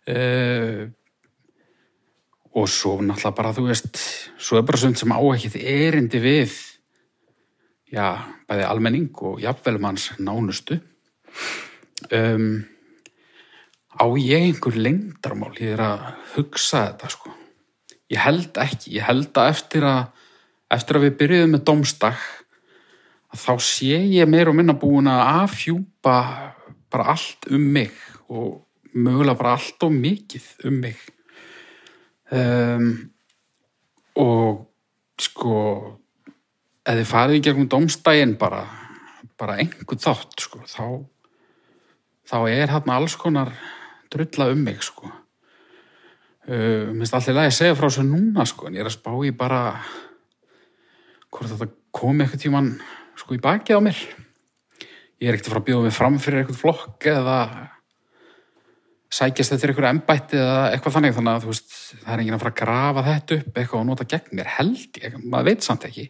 uh, 0.08 0.84
og 2.52 2.68
svo 2.68 2.98
náttúrulega 3.00 3.38
bara 3.38 3.54
þú 3.56 3.68
veist, 3.70 4.00
svo 4.40 4.60
er 4.60 4.68
bara 4.68 4.80
svona 4.80 5.00
sem 5.00 5.16
á 5.16 5.20
ekkið 5.20 5.58
erindi 5.62 6.20
við 6.24 6.56
já, 7.92 8.08
bæði 8.48 8.68
almenning 8.68 9.24
og 9.28 9.42
jafnvelmanns 9.44 10.12
nánustu. 10.20 10.80
Um, 12.12 12.64
á 13.96 14.06
ég 14.20 14.48
einhver 14.50 14.78
lendarmál, 14.80 15.54
ég 15.60 15.76
er 15.76 15.86
að 15.86 16.08
hugsa 16.36 16.88
þetta 16.90 17.12
sko. 17.14 17.36
Ég 18.12 18.20
held 18.20 18.60
ekki, 18.60 18.98
ég 18.98 19.08
held 19.08 19.32
að 19.40 19.54
eftir 19.54 19.88
að 19.88 20.02
eftir 20.72 20.98
að 20.98 21.08
við 21.08 21.18
byrjuðum 21.20 21.56
með 21.56 21.64
domstak 21.68 22.22
þá 23.32 23.54
sé 23.64 24.00
ég 24.12 24.28
meir 24.30 24.52
og 24.52 24.58
minna 24.58 24.76
búin 24.76 25.10
að 25.12 25.24
afhjúpa 25.46 26.18
bara 26.92 27.14
allt 27.14 27.48
um 27.52 27.64
mig 27.74 27.96
og 28.32 28.66
mögulega 28.94 29.40
bara 29.40 29.56
allt 29.56 29.84
og 29.88 29.96
mikið 29.96 30.48
um 30.68 30.82
mig. 30.84 31.00
Um, 32.32 32.92
og 34.20 34.68
sko 35.20 35.56
ef 36.82 36.98
þið 36.98 37.08
farið 37.08 37.40
í 37.40 37.44
gegnum 37.46 37.70
domstægin 37.72 38.36
bara, 38.40 38.66
bara 39.40 39.58
einhvern 39.62 40.02
þátt 40.02 40.44
sko, 40.44 40.64
þá 40.68 41.04
þá 42.32 42.38
er 42.48 42.72
hérna 42.72 42.96
alls 42.98 43.18
konar 43.20 43.52
drulla 44.12 44.52
um 44.54 44.64
mig 44.64 44.84
sko. 44.84 45.12
Uh, 46.48 46.90
minnst 46.96 47.14
alltaf 47.14 47.36
að 47.36 47.46
ég 47.46 47.56
segja 47.56 47.76
frá 47.78 47.88
þessu 47.88 48.08
núna 48.08 48.48
sko 48.50 48.68
en 48.68 48.76
ég 48.80 48.84
er 48.84 48.90
að 48.90 48.98
spá 48.98 49.12
í 49.24 49.30
bara 49.36 49.62
hvort 51.32 51.52
þetta 51.52 51.70
komi 51.96 52.26
eitthvað 52.26 52.44
tíman 52.46 52.72
sko 53.20 53.38
í 53.38 53.44
bakið 53.44 53.80
á 53.80 53.86
mér? 53.86 54.02
Ég 55.22 55.30
er 55.30 55.38
ekkert 55.38 55.52
fara 55.52 55.62
að 55.62 55.70
bjóða 55.70 55.88
mig 55.88 55.96
fram 55.96 56.18
fyrir 56.22 56.42
eitthvað 56.42 56.62
flokk 56.62 57.08
eða 57.12 57.38
sækjast 59.12 59.54
þetta 59.54 59.70
eitthvað 59.70 59.90
embætti 59.92 60.40
eða 60.40 60.62
eitthvað 60.72 60.96
þannig. 60.98 61.16
Þannig 61.18 61.34
að 61.34 61.50
veist, 61.52 61.76
það 62.02 62.14
er 62.14 62.24
enginn 62.24 62.38
að 62.38 62.44
fara 62.44 62.54
að 62.54 62.62
grafa 62.62 63.06
þetta 63.10 63.38
upp 63.38 63.60
eitthvað 63.62 63.82
og 63.82 63.90
nota 63.90 64.10
gegn 64.14 64.38
mér 64.40 64.54
held 64.58 65.02
ég, 65.04 65.20
maður 65.22 65.50
veit 65.52 65.68
samt 65.68 65.88
ekki. 65.90 66.08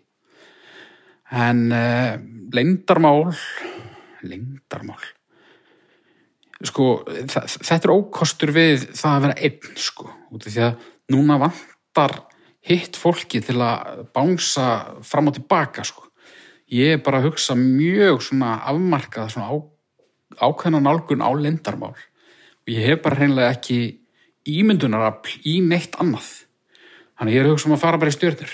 En 1.32 1.66
uh, 1.72 2.14
leindarmál 2.56 3.32
leindarmál 4.28 5.02
sko, 6.68 6.88
þetta 7.26 7.80
er 7.80 7.94
ókostur 7.94 8.52
við 8.54 8.84
það 8.94 9.16
að 9.16 9.24
vera 9.26 9.38
einn 9.48 9.80
sko, 9.82 10.12
út 10.30 10.46
af 10.46 10.54
því 10.54 10.66
að 10.68 10.90
núna 11.16 11.40
vantar 11.42 12.18
hitt 12.66 12.98
fólki 13.00 13.42
til 13.44 13.58
að 13.64 14.06
bánsa 14.14 14.68
fram 15.06 15.32
og 15.32 15.38
tilbaka 15.38 15.86
sko. 15.88 16.06
Ég 16.72 16.96
er 16.96 17.04
bara 17.04 17.20
að 17.20 17.32
hugsa 17.32 17.58
mjög 17.58 18.22
svona 18.24 18.60
afmarkað 18.70 19.34
svona 19.34 19.50
á, 19.52 19.56
ákveðna 20.46 20.80
nálgun 20.86 21.26
á 21.26 21.30
lindarmál 21.36 21.98
og 21.98 22.70
ég 22.72 22.86
hef 22.86 23.02
bara 23.04 23.18
hreinlega 23.20 23.58
ekki 23.58 23.80
ímyndunarafl 24.48 25.42
í 25.50 25.58
neitt 25.66 25.98
annað. 26.00 26.30
Þannig 27.18 27.36
ég 27.36 27.42
er 27.42 27.50
að 27.50 27.56
hugsa 27.56 27.70
um 27.70 27.76
að 27.76 27.84
fara 27.84 28.00
bara 28.02 28.14
í 28.14 28.16
stjórnir. 28.16 28.54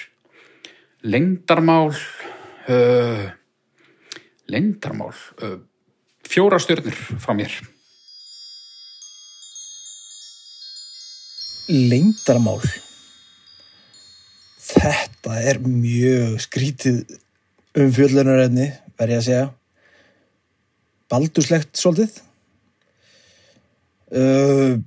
Lindarmál 1.08 1.92
uh, 1.94 3.28
lindarmál 4.50 5.14
uh, 5.14 5.60
fjóra 6.28 6.60
stjórnir 6.64 6.96
frá 6.96 7.36
mér. 7.38 7.54
Leindarmál 11.68 12.64
Þetta 14.68 15.38
er 15.48 15.62
mjög 15.64 16.40
skrítið 16.44 17.18
um 17.78 17.92
fjöllunarefni, 17.94 18.72
verð 19.00 19.14
ég 19.14 19.22
að 19.22 19.28
segja. 19.28 19.46
Baldurslegt 21.08 21.78
svolítið. 21.80 22.18
Uh, 24.08 24.80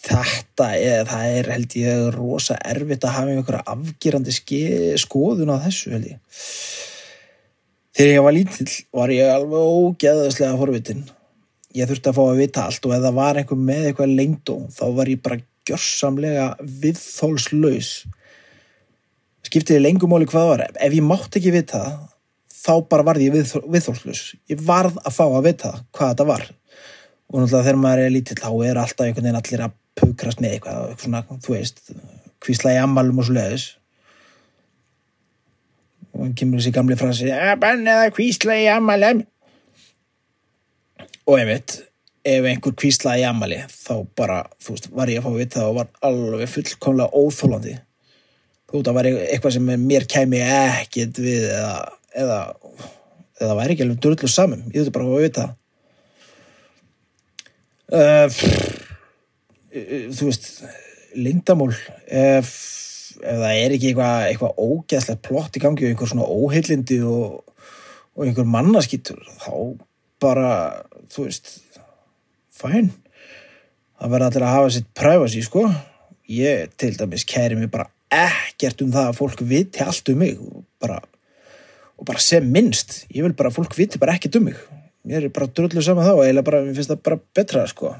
þetta 0.00 0.68
er, 0.80 1.08
það 1.08 1.38
er 1.38 1.50
held 1.52 1.74
ég 1.76 2.06
rosa 2.14 2.56
erfitt 2.64 3.04
að 3.04 3.16
hafa 3.18 3.34
einhverja 3.34 3.64
afgerandi 3.74 4.36
skoðun 5.00 5.52
á 5.52 5.64
þessu 5.66 5.92
held 5.92 6.08
ég. 6.14 6.20
Þegar 7.92 8.14
ég 8.14 8.24
var 8.24 8.36
lítill 8.36 8.70
var 8.96 9.12
ég 9.12 9.32
alveg 9.34 9.74
ógeðaslega 9.76 10.56
forvitin. 10.60 11.04
Ég 11.76 11.88
þurfti 11.88 12.08
að 12.08 12.16
fá 12.16 12.24
að 12.24 12.40
vita 12.40 12.64
allt 12.68 12.88
og 12.88 12.96
ef 12.96 13.04
það 13.04 13.20
var 13.20 13.40
einhver 13.40 13.60
með 13.60 13.86
eitthvað 13.90 14.16
lengdó 14.16 14.56
þá 14.72 14.84
var 14.96 15.12
ég 15.12 15.22
bara 15.24 15.40
gjörsamlega 15.68 16.48
viðþólslaus 16.82 17.92
skiptiði 19.52 19.82
lengumóli 19.84 20.26
hvað 20.30 20.48
var. 20.48 20.64
Ef 20.80 20.96
ég 20.96 21.04
mátt 21.04 21.36
ekki 21.36 21.52
vita 21.52 21.82
það 21.82 22.00
þá 22.62 22.88
bara 22.88 23.06
varði 23.06 23.28
ég 23.28 23.36
við, 23.36 23.52
viðþólslaus 23.74 24.24
ég 24.48 24.64
varð 24.64 24.98
að 25.02 25.16
fá 25.16 25.24
að 25.26 25.46
vita 25.48 25.72
hvað 25.92 26.12
þetta 26.14 26.26
var. 26.30 26.48
Og 27.32 27.38
náttúrulega 27.40 27.66
þegar 27.66 27.80
maður 27.82 28.02
er 28.06 28.14
lítill 28.14 28.38
þá 28.40 28.50
er 28.68 28.80
alltaf 28.80 29.06
einhvern 29.06 29.28
veginn 29.28 29.40
allir 29.40 29.64
að 29.66 29.78
pukrast 29.98 30.42
með 30.42 30.56
eitthvað, 30.56 30.82
eitthvað 30.88 31.06
svona, 31.06 31.22
þú 31.44 31.54
veist 31.56 31.82
hvísla 32.42 32.74
í 32.74 32.80
ammalum 32.80 33.20
og 33.20 33.28
svo 33.28 33.36
leiðis 33.36 33.68
og 36.12 36.24
hann 36.24 36.34
kemur 36.36 36.60
þessi 36.60 36.74
gamli 36.74 36.98
frasi 37.00 37.30
bannið 37.62 38.00
að 38.06 38.12
hvísla 38.16 38.56
í 38.60 38.66
ammalum 38.72 39.22
og 41.28 41.38
einmitt 41.38 41.78
ef 42.26 42.46
einhver 42.46 42.74
kvíslaði 42.78 43.24
í 43.24 43.26
ammali 43.26 43.58
þá 43.70 43.94
bara, 44.18 44.42
þú 44.62 44.76
veist, 44.76 44.90
var 44.94 45.10
ég 45.10 45.20
að 45.20 45.26
fá 45.26 45.30
að 45.32 45.40
vita 45.40 45.60
það 45.60 45.70
og 45.70 45.78
var 45.80 45.88
alveg 46.08 46.52
fullkomlega 46.52 47.22
óþólandi 47.22 47.74
veist, 48.72 48.86
það 48.88 48.96
var 48.98 49.08
eitthvað 49.12 49.56
sem 49.56 49.72
mér 49.86 50.06
kæmi 50.10 50.42
ekkert 50.42 51.20
við 51.22 51.48
eða, 51.48 51.74
eða, 52.24 52.38
eða 53.40 53.58
væri 53.58 53.76
ekki 53.76 53.86
alveg 53.86 54.00
drullu 54.04 54.30
saman, 54.30 54.64
ég 54.70 54.80
þurfti 54.80 54.94
bara 54.96 55.04
að 55.04 55.10
fá 55.10 55.16
að 55.18 55.26
vita. 55.26 55.48
Það 57.92 58.24
uh, 58.32 58.80
þú 59.72 60.28
veist 60.28 60.48
lindamól 61.16 61.70
ef, 61.72 62.50
ef 63.20 63.38
það 63.42 63.60
er 63.60 63.74
ekki 63.76 63.92
eitthvað, 63.92 64.26
eitthvað 64.28 64.60
ógeðslegt 64.66 65.24
plott 65.26 65.56
í 65.56 65.62
gangi 65.62 65.86
og 65.86 65.92
einhver 65.92 66.10
svona 66.10 66.28
óheillindi 66.28 66.98
og, 67.08 67.42
og 68.16 68.26
einhver 68.26 68.48
mannaskýtur 68.48 69.20
þá 69.42 69.52
bara, 70.22 70.50
þú 71.12 71.26
veist 71.26 71.56
fæn. 72.52 72.92
Það 73.98 74.14
verða 74.14 74.28
allir 74.30 74.46
að 74.46 74.54
hafa 74.56 74.70
sitt 74.74 74.92
privacy 74.98 75.42
sko. 75.46 75.66
Ég 76.32 76.72
til 76.78 76.94
dæmis 76.98 77.26
kæri 77.28 77.58
mig 77.58 77.70
bara 77.72 77.88
ekkert 78.12 78.84
um 78.84 78.92
það 78.92 79.08
að 79.10 79.18
fólk 79.18 79.42
viti 79.48 79.82
allt 79.84 80.12
um 80.12 80.20
mig. 80.22 80.38
Og 80.40 80.64
bara, 80.82 80.98
og 81.98 82.08
bara 82.08 82.22
sem 82.22 82.46
minnst. 82.54 83.02
Ég 83.12 83.26
vil 83.26 83.36
bara 83.36 83.52
að 83.52 83.60
fólk 83.60 83.76
viti 83.78 84.00
bara 84.02 84.16
ekkert 84.16 84.40
um 84.40 84.50
mig. 84.50 84.58
Mér 85.08 85.26
er 85.26 85.34
bara 85.34 85.50
drullu 85.50 85.82
saman 85.82 86.06
þá 86.06 86.26
eða 86.28 86.44
bara, 86.46 86.60
mér 86.62 86.76
finnst 86.76 86.92
það 86.92 87.06
bara 87.08 87.22
betra 87.34 87.64
sko. 87.70 87.94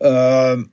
Um, 0.00 0.68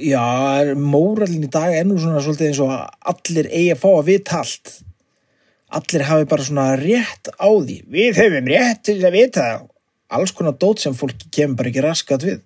já 0.00 0.74
móralin 0.78 1.44
í 1.44 1.50
dag 1.52 1.74
er 1.76 1.84
nú 1.84 1.98
svona 2.00 2.22
svolítið 2.24 2.46
eins 2.48 2.60
og 2.64 2.70
að 2.72 2.84
allir 3.12 3.50
eigi 3.50 3.72
að 3.74 3.82
fá 3.82 3.88
að 3.90 4.06
vita 4.12 4.38
allt. 4.42 4.76
Allir 5.78 6.06
hafi 6.08 6.28
bara 6.30 6.46
svona 6.46 6.68
rétt 6.80 7.28
á 7.34 7.48
því. 7.50 7.82
Við 7.92 8.22
höfum 8.22 8.48
rétt 8.54 8.86
til 8.88 9.00
að 9.02 9.18
vita 9.18 9.50
alls 10.08 10.32
konar 10.32 10.56
dót 10.56 10.80
sem 10.80 10.96
fólki 10.96 11.28
kemur 11.34 11.58
bara 11.58 11.72
ekki 11.72 11.84
raskat 11.84 12.24
við 12.24 12.40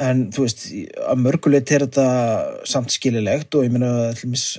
en 0.00 0.24
þú 0.32 0.46
veist, 0.46 0.64
að 1.04 1.20
mörgulegt 1.20 1.72
er 1.74 1.86
þetta 1.86 2.06
samt 2.68 2.94
skililegt 2.94 3.54
og 3.54 3.66
ég 3.66 3.74
meina 3.74 4.10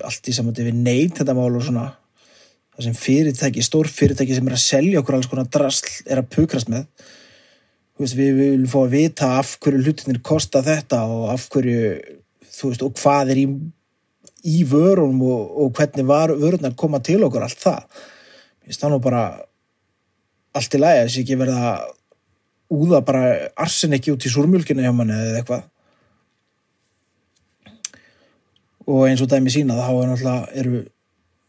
allt 0.06 0.30
í 0.30 0.36
samvætti 0.36 0.68
við 0.68 0.80
neitt 0.86 1.20
þetta 1.20 1.36
mál 1.38 1.50
og 1.50 1.66
svona 1.66 1.88
það 2.74 2.88
sem 2.88 2.98
fyrirtæki, 2.98 3.66
stór 3.66 3.90
fyrirtæki 3.90 4.38
sem 4.38 4.50
er 4.50 4.58
að 4.58 4.66
selja 4.66 5.02
okkur 5.02 5.20
alls 5.20 5.30
konar 5.30 5.50
drasl 5.54 5.90
er 6.10 6.22
að 6.22 6.32
pukrast 6.34 6.72
með. 6.74 6.88
Veist, 8.02 8.18
við 8.18 8.38
viljum 8.40 8.70
fá 8.72 8.80
að 8.82 8.96
vita 8.96 9.30
af 9.38 9.56
hverju 9.62 9.84
hlutinir 9.84 10.22
kosta 10.26 10.64
þetta 10.66 11.04
og 11.06 11.28
af 11.36 11.46
hverju 11.54 11.82
þú 12.54 12.72
veist, 12.72 12.86
og 12.86 12.96
hvað 12.98 13.34
er 13.34 13.42
í 13.44 13.48
í 14.44 14.64
vörunum 14.68 15.22
og, 15.24 15.52
og 15.64 15.78
hvernig 15.78 16.08
var 16.08 16.34
vörunar 16.36 16.76
koma 16.76 17.00
til 17.04 17.22
okkur 17.24 17.46
allt 17.46 17.62
það. 17.64 18.02
Nú 18.92 19.00
bara 19.04 19.24
allt 20.54 20.76
í 20.76 20.80
þess 20.80 21.16
að 21.16 21.22
ekki 21.24 21.40
verða 21.40 21.74
úða 22.74 23.02
bara 23.06 23.24
arsin 23.60 23.96
ekki 23.96 24.14
út 24.14 24.26
í 24.26 24.32
súrmjölkinu 24.34 24.86
hjá 24.86 24.94
manni 24.96 25.16
eða 25.16 25.42
eitthvað. 25.42 25.68
Og 28.84 29.06
eins 29.08 29.24
og 29.24 29.30
dæmi 29.32 29.54
sína 29.54 29.78
þá 29.80 29.92
er 29.92 30.10
náttúrulega 30.12 30.62
eru 30.62 30.80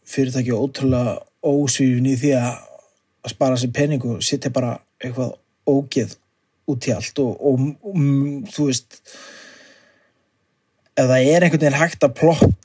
fyrirtæki 0.07 0.53
ótrúlega 0.55 1.17
ósvífin 1.45 2.11
í 2.11 2.17
því 2.19 2.35
að 2.39 3.31
spara 3.33 3.57
sér 3.59 3.73
pening 3.75 4.05
og 4.05 4.21
sitja 4.23 4.53
bara 4.53 4.77
eitthvað 5.01 5.33
ógeð 5.65 6.13
út 6.69 6.85
í 6.87 6.93
allt 6.93 7.19
og, 7.21 7.33
og, 7.41 7.65
og 7.85 7.97
þú 8.53 8.69
veist 8.69 9.01
ef 10.95 11.09
það 11.09 11.31
er 11.33 11.45
einhvern 11.45 11.65
veginn 11.65 11.81
hægt 11.81 12.05
að 12.05 12.15
plott 12.21 12.55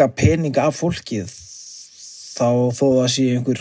taka 0.00 0.14
peninga 0.16 0.64
af 0.64 0.78
fólkið 0.80 1.28
þá 1.28 2.72
þó 2.72 2.86
að 3.02 3.08
sé 3.12 3.24
einhver 3.34 3.60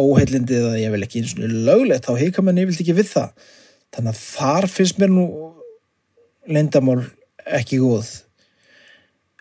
óheillindi 0.00 0.58
eða 0.58 0.80
ég 0.80 0.94
vil 0.94 1.04
ekki 1.06 1.22
eins 1.22 1.34
og 1.38 1.54
löglegt 1.68 2.08
þá 2.08 2.18
heika 2.20 2.44
mann 2.44 2.60
yfirlt 2.60 2.82
ekki 2.84 2.96
við 2.98 3.10
það. 3.12 3.46
Þannig 3.94 4.12
að 4.14 4.22
þar 4.24 4.68
finnst 4.72 5.00
mér 5.00 5.12
nú 5.14 5.24
lendamál 6.50 7.00
ekki 7.44 7.80
góð. 7.82 8.10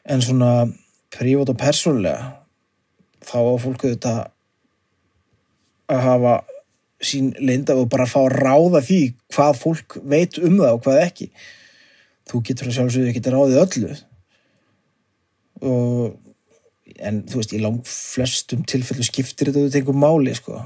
En 0.04 0.24
svona 0.24 0.54
prívat 1.14 1.51
og 1.54 1.60
persónlega 1.60 2.32
þá 3.24 3.38
á 3.39 3.56
fólku 3.62 3.93
þetta 3.93 4.16
að 5.93 6.04
hafa 6.08 6.34
sín 7.04 7.34
lenda 7.43 7.76
og 7.76 7.89
bara 7.91 8.08
fá 8.08 8.22
að 8.24 8.38
ráða 8.39 8.82
því 8.84 9.01
hvað 9.34 9.60
fólk 9.60 9.97
veit 10.08 10.39
um 10.39 10.58
það 10.60 10.76
og 10.78 10.84
hvað 10.86 11.04
ekki. 11.04 11.30
Þú 12.30 12.43
getur 12.47 12.70
að 12.70 12.78
sjálfsögðu 12.78 13.12
ekki 13.12 13.34
ráðið 13.34 13.62
öllu. 13.64 13.95
Og 15.64 16.23
en 17.00 17.24
þú 17.30 17.41
veist, 17.41 17.54
í 17.56 17.62
langt 17.62 17.89
flestum 17.89 18.64
tilfellu 18.70 19.06
skiptir 19.06 19.50
þetta 19.52 19.68
út 19.70 19.78
einhver 19.80 19.98
máli 19.98 20.36
sko. 20.38 20.60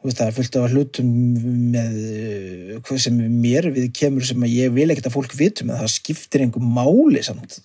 Þú 0.00 0.08
veist, 0.08 0.18
það 0.20 0.26
er 0.26 0.36
fullt 0.36 0.58
af 0.60 0.74
hlutum 0.74 1.12
með 1.74 1.94
hvað 2.86 3.00
sem 3.06 3.22
mér 3.40 3.70
við 3.74 3.88
kemur 3.96 4.26
sem 4.28 4.44
að 4.46 4.56
ég 4.56 4.74
vil 4.76 4.88
ekkert 4.92 5.10
að 5.10 5.16
fólk 5.16 5.38
vitum 5.38 5.72
en 5.72 5.80
það 5.82 5.94
skiptir 5.94 6.44
einhver 6.44 6.66
máli 6.78 7.22
samt. 7.26 7.60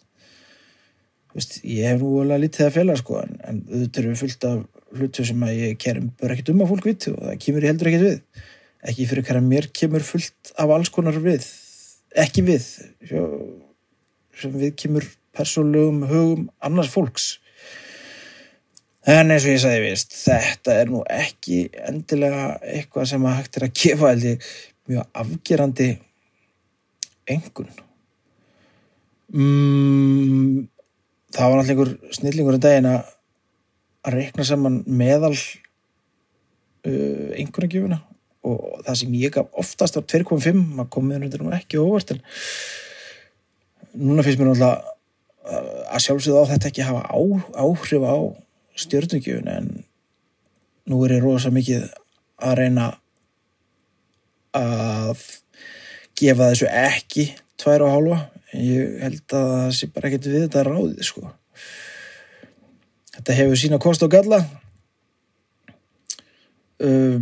Þú 1.31 1.39
veist, 1.39 1.59
ég 1.63 1.87
hef 1.87 2.01
nú 2.01 2.13
alveg 2.21 2.45
lítið 2.45 2.67
að 2.67 2.77
fela 2.79 2.99
sko 2.99 3.19
en, 3.23 3.35
en 3.47 3.65
þetta 3.71 4.03
eru 4.03 4.15
fullt 4.19 4.47
af 4.49 4.61
hlutum 4.91 5.27
sem 5.31 5.43
að 5.47 5.57
ég 5.61 5.77
kerum 5.79 6.11
bara 6.19 6.35
ekkert 6.35 6.53
um 6.53 6.63
að 6.65 6.73
fólk 6.73 6.87
vitu 6.89 7.13
og 7.15 7.25
það 7.29 7.41
kemur 7.45 7.67
heldur 7.69 7.91
ekkert 7.91 8.07
við. 8.07 8.45
Ekki 8.91 9.05
fyrir 9.11 9.27
hverja 9.27 9.43
mér 9.45 9.67
kemur 9.77 10.03
fullt 10.03 10.55
af 10.59 10.73
alls 10.73 10.89
konar 10.91 11.19
við 11.21 11.45
ekki 12.17 12.43
við 12.45 12.65
sem 14.41 14.53
við 14.57 14.73
kemur 14.79 15.05
persónlegum 15.35 16.03
hugum 16.09 16.49
annars 16.63 16.91
fólks. 16.93 17.37
En 19.07 19.33
eins 19.33 19.47
og 19.47 19.55
ég 19.55 19.63
sagði 19.63 19.85
vist 19.87 20.13
þetta 20.13 20.75
er 20.77 20.91
nú 20.91 21.01
ekki 21.09 21.63
endilega 21.89 22.59
eitthvað 22.61 23.09
sem 23.13 23.23
að 23.25 23.37
hægt 23.39 23.57
er 23.57 23.65
að 23.65 23.77
gefa 23.81 24.11
heldur 24.11 24.51
mjög 24.91 25.07
afgerandi 25.23 25.89
engun 27.31 27.69
mm, 29.33 30.67
það 31.31 31.49
var 31.49 31.59
náttúrulega 31.59 31.73
einhver 31.73 32.15
snillingur 32.17 32.57
en 32.57 32.63
daginn 32.65 32.89
að 32.91 34.13
reikna 34.15 34.47
saman 34.47 34.79
meðal 34.87 35.35
uh, 35.35 37.27
einhvernagjöfuna 37.37 38.01
og 38.47 38.81
það 38.87 38.95
sem 39.03 39.19
ég 39.21 39.35
gaf 39.35 39.61
oftast 39.61 39.97
á 39.97 40.01
2.5 40.01 40.57
maður 40.57 40.93
komið 40.95 41.27
nú 41.37 41.53
ekki 41.55 41.81
óvart 41.81 42.15
en 42.15 42.23
núna 44.01 44.25
finnst 44.25 44.41
mér 44.41 44.51
náttúrulega 44.51 44.90
að 45.41 46.03
sjálfsögðu 46.05 46.43
á 46.45 46.51
þetta 46.51 46.69
ekki 46.69 46.85
hafa 46.85 47.03
á, 47.09 47.19
áhrif 47.57 48.05
á 48.05 48.17
stjórnugjöfun 48.81 49.49
en 49.51 49.69
nú 50.89 51.01
er 51.05 51.17
ég 51.17 51.23
rosa 51.23 51.51
mikið 51.53 51.87
að 52.41 52.57
reyna 52.59 52.87
að 54.57 55.25
gefa 56.17 56.51
þessu 56.51 56.69
ekki 56.69 57.27
tvær 57.61 57.85
og 57.87 57.93
hálfa. 57.95 58.19
Ég 58.51 58.97
held 58.99 59.21
að 59.37 59.51
það 59.51 59.69
sé 59.77 59.91
bara 59.93 60.09
ekkert 60.09 60.27
við 60.27 60.43
þetta 60.45 60.65
ráðið 60.67 61.05
sko. 61.07 61.29
Þetta 63.15 63.37
hefur 63.37 63.61
sína 63.61 63.79
kost 63.81 64.03
og 64.05 64.11
galla. 64.11 64.41
Uh, 66.81 67.21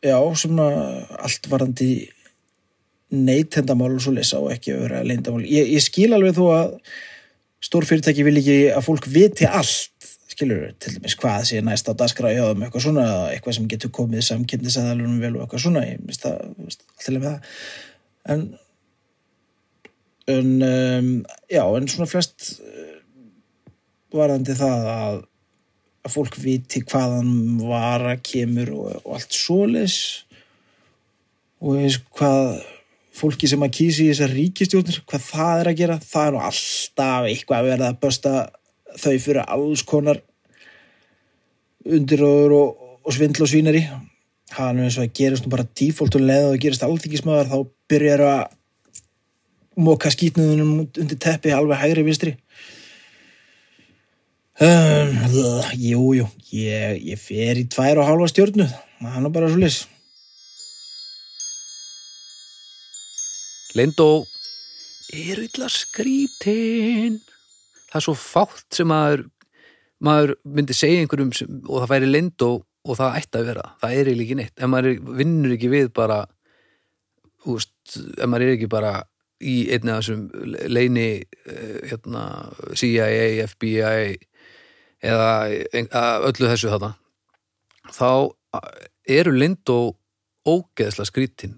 já, 0.00 0.16
svona 0.40 0.66
allt 1.20 1.48
varandi 1.52 1.90
neytendamál 3.12 3.92
og 3.94 4.02
svo 4.02 4.14
lesa 4.16 4.40
og 4.40 4.52
ekki 4.54 4.74
að 4.74 4.84
vera 4.86 5.02
leyndamál. 5.06 5.44
Ég, 5.46 5.70
ég 5.76 5.84
skil 5.84 6.10
alveg 6.16 6.36
þó 6.38 6.44
að 6.54 6.76
stór 7.62 7.86
fyrirtæki 7.88 8.26
vil 8.26 8.38
ekki 8.40 8.58
að 8.74 8.86
fólk 8.86 9.08
viti 9.12 9.46
allt, 9.46 9.88
skilur 10.32 10.70
til 10.80 10.94
dæmis 10.96 11.14
hvað 11.20 11.46
sé 11.50 11.60
næst 11.64 11.90
á 11.90 11.92
þeim 11.92 12.64
eitthvað 12.64 12.86
svona, 12.86 13.06
eitthvað 13.34 13.58
sem 13.58 13.68
getur 13.68 13.92
komið 13.92 14.24
samkynnisaðalunum 14.30 15.20
vel 15.20 15.34
og 15.36 15.44
eitthvað 15.44 15.66
svona, 15.66 15.84
ég 15.90 16.00
minnst 16.00 16.24
það 16.24 16.38
alltaf 16.64 17.18
með 17.18 17.26
það 17.28 18.32
en 18.32 18.46
en 20.32 20.50
um, 20.62 21.12
já, 21.50 21.62
en 21.66 21.88
svona 21.90 22.08
flest 22.08 22.48
uh, 22.62 22.96
varðandi 24.14 24.56
það 24.56 24.88
að 24.94 25.20
að 26.02 26.14
fólk 26.16 26.36
viti 26.42 26.82
hvaðan 26.82 27.60
vara 27.62 28.16
kemur 28.26 28.72
og, 28.74 28.86
og 29.04 29.16
allt 29.18 29.36
svolis 29.36 29.96
og 31.62 31.78
eins 31.78 32.00
hvað 32.16 32.56
fólki 33.12 33.48
sem 33.50 33.62
að 33.64 33.74
kýsi 33.76 34.06
í 34.06 34.12
þessar 34.12 34.34
ríkistjórnir 34.36 35.00
hvað 35.08 35.24
það 35.26 35.60
er 35.60 35.70
að 35.70 35.78
gera, 35.80 35.98
það 36.00 36.26
er 36.28 36.34
nú 36.34 36.42
alltaf 36.48 37.28
eitthvað 37.28 37.58
að 37.58 37.68
verða 37.70 37.90
að 37.90 38.00
bösta 38.04 38.32
þau 38.92 39.16
fyrir 39.24 39.42
alls 39.44 39.84
konar 39.88 40.22
undiróður 41.82 42.56
og, 42.56 42.88
og 43.02 43.16
svindl 43.16 43.44
og 43.44 43.50
svínari. 43.50 43.82
Það 44.52 44.68
er 44.68 44.76
nú 44.76 44.86
eins 44.86 44.98
og 44.98 45.06
að 45.06 45.14
gerast 45.18 45.46
nú 45.46 45.52
bara 45.52 45.68
default 45.80 46.18
og 46.18 46.26
leða 46.28 46.50
og 46.52 46.60
gerast 46.62 46.84
allþingismöðar 46.86 47.50
þá 47.52 47.58
byrjar 47.92 48.24
að 48.28 48.42
móka 49.82 50.12
skýtnuðunum 50.12 50.72
undir 50.84 51.20
teppi 51.20 51.52
alveg 51.56 51.80
hægri 51.80 52.04
vinstri. 52.06 52.36
Um, 54.62 55.14
Jújú, 55.80 56.26
ég, 56.52 56.98
ég 57.08 57.18
fer 57.18 57.58
í 57.58 57.64
tvær 57.72 58.02
og 58.02 58.06
hálfa 58.06 58.28
stjórnu 58.30 58.66
það 58.68 59.16
er 59.16 59.22
nú 59.24 59.30
bara 59.34 59.48
svo 59.50 59.58
lis 59.58 59.78
Lindó 63.78 64.24
er 65.12 65.40
illa 65.42 65.68
skrítin? 65.72 67.20
Það 67.88 67.98
er 68.00 68.04
svo 68.06 68.16
fátt 68.18 68.68
sem 68.76 68.88
maður 68.88 69.26
maður 70.02 70.34
myndi 70.42 70.74
segja 70.74 71.02
einhverjum 71.02 71.32
sem, 71.36 71.60
og 71.68 71.82
það 71.82 71.92
væri 71.92 72.10
lindó 72.10 72.50
og 72.82 72.98
það 72.98 73.18
ætti 73.20 73.38
að 73.38 73.48
vera, 73.52 73.64
það 73.78 73.92
er 73.94 74.08
eiginlega 74.10 74.24
ekki 74.26 74.38
neitt. 74.40 74.54
Ef 74.58 74.70
maður 74.72 75.16
vinnur 75.20 75.54
ekki 75.54 75.70
við 75.70 75.92
bara 75.94 76.18
úst, 77.52 77.74
ef 77.94 78.26
maður 78.26 78.46
er 78.48 78.54
ekki 78.56 78.70
bara 78.72 78.92
í 79.42 79.54
einni 79.74 79.92
af 79.92 80.02
þessum 80.02 80.26
leini 80.70 81.06
eh, 81.22 81.78
hérna, 81.90 82.24
CIA, 82.78 83.46
FBI 83.50 84.18
eða 85.02 85.30
öllu 86.28 86.50
þessu 86.50 86.70
þarna 86.70 86.92
þá 87.90 88.30
eru 89.10 89.34
lindó 89.34 89.78
ógeðslega 90.46 91.08
skrítin 91.10 91.56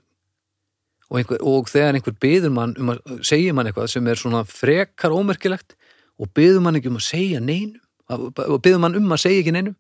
og, 1.15 1.21
einhver, 1.21 1.39
og 1.47 1.69
þegar 1.71 1.95
einhver 2.01 2.17
byður 2.25 2.53
mann 2.57 2.75
um 2.83 2.91
að 2.97 3.21
segja 3.31 3.55
mann 3.55 3.71
eitthvað 3.71 3.93
sem 3.95 4.09
er 4.11 4.19
svona 4.19 4.41
frekar 4.51 5.15
ómerkilegt 5.15 5.77
og 6.19 6.33
byður 6.35 6.65
mann 6.67 6.79
ekki 6.81 6.91
um 6.91 6.99
að 6.99 7.07
segja 7.07 7.41
neinum 7.43 7.79
og 8.19 8.59
byður 8.65 8.83
mann 8.83 8.99
um 8.99 9.15
að 9.15 9.23
segja 9.29 9.45
ekki 9.45 9.55
neinum 9.55 9.77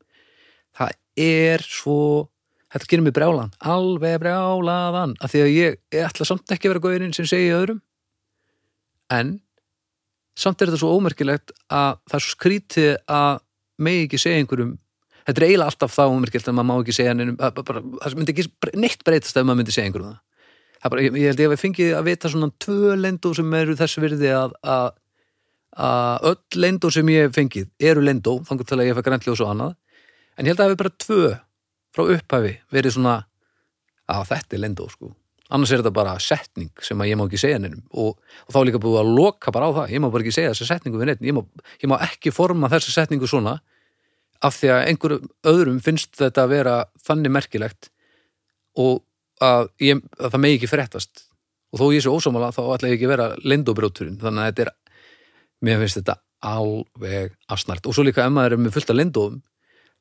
það 0.78 0.95
er 1.26 1.64
svo 1.66 1.99
þetta 2.74 2.89
gerir 2.91 3.05
mig 3.07 3.14
brjálan, 3.14 3.53
alveg 3.62 4.16
brjálaðan 4.22 5.12
af 5.22 5.30
því 5.35 5.43
að 5.45 5.51
ég, 5.55 5.76
ég 5.95 6.07
ætla 6.09 6.26
samt 6.26 6.51
ekki 6.55 6.66
að 6.66 6.72
vera 6.74 6.82
góðurinn 6.89 7.12
sem 7.14 7.26
segja 7.30 7.59
öðrum. 7.61 7.78
En 9.14 9.37
samt 10.35 10.59
er 10.64 10.72
þetta 10.72 10.80
svo 10.82 10.95
ómerkilegt 10.97 11.53
að 11.70 12.01
það 12.11 12.16
er 12.18 12.24
svo 12.24 12.32
skrítið 12.35 12.89
að 13.14 13.37
megi 13.85 14.09
ekki 14.09 14.18
segja 14.24 14.41
einhverjum 14.43 14.72
þetta 15.24 15.39
er 15.39 15.47
eiginlega 15.47 15.70
alltaf 15.70 15.95
þá 15.95 16.03
ómerkilegt 16.11 16.51
að 16.51 16.57
maður 16.59 16.68
má 16.72 16.74
ekki 16.82 16.97
segja 16.99 17.14
neinum, 17.14 17.37
að- 17.39 17.62
það 17.70 18.18
myndi 18.18 18.35
ekki 18.35 18.49
neitt 18.82 19.05
breytast 19.07 19.39
ef 19.39 19.47
maður 19.47 19.61
myndi 19.62 19.76
segja 19.76 19.91
einhverjum 19.93 20.11
það 20.11 20.18
Það 20.18 20.24
bara, 20.93 21.07
ég, 21.07 21.16
ég 21.16 21.32
held 21.32 21.41
ég 21.41 21.49
að 21.49 21.55
við 21.55 21.62
fengið 21.62 21.95
að 21.97 22.07
vita 22.11 22.30
svona 22.32 22.51
tvö 22.61 22.99
lendó 23.01 23.32
sem 23.37 23.57
eru 23.61 23.76
þess 23.78 24.01
virði 24.03 24.30
að, 24.37 24.55
að, 24.74 24.87
að 25.89 26.28
öll 26.30 26.62
lendó 26.66 26.93
sem 26.93 27.12
ég 27.14 27.28
hef 27.28 27.37
fengið 27.39 27.91
eru 27.93 28.05
lendó, 28.05 28.39
þannig 28.49 28.68
til 28.68 28.78
að 28.80 28.89
ég 28.91 28.99
fæ 28.99 29.05
grænlega 29.09 29.37
og 29.39 29.53
annað, 29.55 29.76
en 30.37 30.45
ég 30.45 30.53
held 30.53 30.61
að 30.61 30.64
það 30.64 30.72
hefur 30.72 30.82
bara 30.85 30.97
tvö 31.07 31.35
frá 31.95 32.09
upphafi 32.16 32.57
verið 32.74 32.97
svona 32.97 33.18
að 34.11 34.26
þetta 34.32 34.57
er 34.57 34.64
lendó 34.64 34.89
sko. 34.91 35.14
Annars 35.55 35.70
er 35.74 35.82
þetta 35.82 35.93
bara 35.95 36.14
setning 36.22 36.70
sem 36.82 37.01
að 37.01 37.11
ég 37.11 37.18
má 37.20 37.26
ekki 37.26 37.39
segja 37.41 37.61
neinum. 37.61 37.85
Og, 37.93 38.16
og 38.49 38.55
þá 38.55 38.59
líka 38.66 38.80
búið 38.82 39.03
að 39.03 39.12
loka 39.14 39.53
bara 39.55 39.68
á 39.68 39.76
það. 39.76 39.93
Ég 39.93 40.03
má 40.03 40.09
bara 40.09 40.24
ekki 40.24 40.35
segja 40.35 40.55
þessa 40.55 40.68
setningu 40.72 41.01
við 41.01 41.11
neitt 41.11 41.24
ég 41.24 41.37
má, 41.37 41.43
ég 41.82 41.91
má 41.93 41.97
ekki 42.07 42.32
forma 42.35 42.70
þessa 42.72 42.95
setningu 42.97 43.28
svona 43.30 43.59
af 44.45 44.57
því 44.59 44.70
að 44.72 44.87
einhverjum 44.91 45.28
öðrum 45.53 45.82
finnst 45.85 46.16
þetta 46.18 46.47
að 46.47 46.55
vera 46.57 46.76
þannig 47.07 47.35
merkilegt. 47.37 47.91
Og 48.80 49.05
að, 49.43 49.70
ég, 49.82 50.03
að 50.20 50.35
það 50.35 50.43
megi 50.45 50.59
ekki 50.59 50.70
fréttast. 50.70 51.24
Og 51.74 51.80
þó 51.80 51.87
ég 51.95 52.05
sé 52.05 52.12
ósámála 52.12 52.53
þá 52.55 52.62
ætla 52.76 52.91
ég 52.91 52.99
ekki 52.99 53.09
að 53.09 53.14
vera 53.14 53.28
lindóbrjóturinn 53.43 54.20
þannig 54.20 54.45
að 54.45 54.51
þetta 54.51 54.64
er 54.66 54.72
mér 55.64 55.80
finnst 55.82 56.01
þetta 56.01 56.18
alveg 56.45 57.35
asnart 57.55 57.87
og 57.89 57.97
svo 57.97 58.05
líka 58.05 58.24
ef 58.26 58.32
maður 58.35 58.57
er 58.57 58.62
með 58.62 58.76
fullt 58.76 58.93
af 58.93 58.99
lindóum 58.99 59.37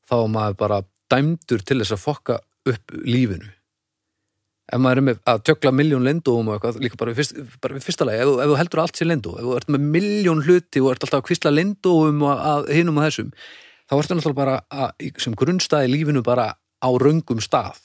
þá 0.10 0.16
er 0.20 0.32
maður 0.34 0.58
bara 0.60 0.80
dæmdur 1.14 1.64
til 1.64 1.80
þess 1.80 1.96
að 1.96 2.04
fokka 2.04 2.40
upp 2.70 2.96
lífinu. 3.08 3.50
Ef 4.74 4.80
maður 4.80 5.02
er 5.02 5.08
með 5.10 5.22
að 5.28 5.42
tökla 5.50 5.74
miljón 5.76 6.06
lindóum 6.08 6.50
og 6.50 6.58
eitthvað 6.58 6.80
líka 6.84 7.00
bara 7.00 7.12
við, 7.12 7.20
fyrst, 7.20 7.60
bara 7.64 7.78
við 7.78 7.88
fyrsta 7.88 8.08
lagi 8.08 8.24
ef, 8.24 8.32
ef 8.44 8.52
þú 8.52 8.60
heldur 8.62 8.84
allt 8.84 9.00
sé 9.00 9.08
lindó 9.08 9.36
ef 9.36 9.48
þú 9.48 9.56
ert 9.58 9.74
með 9.76 9.88
miljón 9.98 10.44
hluti 10.46 10.84
og 10.84 10.94
ert 10.94 11.08
alltaf 11.08 11.34
að 11.50 11.90
og 11.92 12.24
að, 12.32 12.70
hinum 12.72 13.00
og 13.00 13.08
þessum 13.08 13.34
þá 13.90 13.96
ertu 13.98 14.18
náttúrulega 14.18 14.40
bara 14.40 14.60
að, 14.72 15.10
sem 15.20 15.36
grunnstæði 15.36 15.92
lífinu 15.92 16.24
bara 16.24 16.54
á 16.56 16.90
röngum 17.00 17.44
stað 17.44 17.83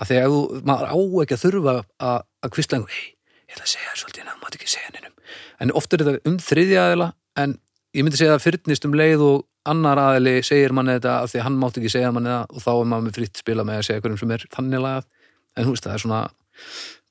að 0.00 0.12
ef 0.16 0.34
þú, 0.34 0.42
maður 0.68 0.92
á 0.92 0.96
ekki 1.24 1.36
að 1.36 1.42
þurfa 1.44 1.74
að, 2.10 2.20
kvistla 2.54 2.78
einhver, 2.80 2.96
hei, 2.96 3.08
ég 3.50 3.56
ætla 3.56 3.66
að 3.66 3.72
segja 3.74 3.90
þér 3.90 4.02
svolítið 4.02 4.22
en 4.22 4.30
það 4.30 4.40
mátt 4.44 4.58
ekki 4.58 4.70
segja 4.72 4.94
neinum 4.94 5.14
en 5.60 5.74
oft 5.76 5.92
er 5.92 6.04
þetta 6.04 6.30
um 6.30 6.38
þriðja 6.40 6.86
aðila 6.86 7.08
en 7.40 7.56
ég 7.96 8.06
myndi 8.06 8.20
segja 8.20 8.36
að 8.36 8.44
fyrnist 8.46 8.86
um 8.88 8.96
leið 8.96 9.24
og 9.26 9.46
annar 9.68 10.00
aðili 10.00 10.40
segir 10.46 10.72
manni 10.76 10.94
þetta 10.96 11.16
af 11.24 11.32
því 11.32 11.40
að 11.40 11.46
hann 11.46 11.58
mátt 11.60 11.80
ekki 11.80 11.92
segja 11.92 12.12
manni 12.14 12.32
það 12.32 12.54
og 12.54 12.64
þá 12.64 12.70
er 12.72 12.86
maður 12.92 13.06
með 13.06 13.18
fritt 13.18 13.40
spila 13.42 13.66
með 13.66 13.80
að 13.80 13.88
segja 13.88 14.04
hverjum 14.04 14.20
sem 14.20 14.32
er 14.36 14.46
þannig 14.54 14.84
lagað. 14.84 15.08
En 15.56 15.66
þú 15.66 15.74
veist 15.74 15.86
það 15.86 15.96
er 15.96 16.04
svona 16.04 16.20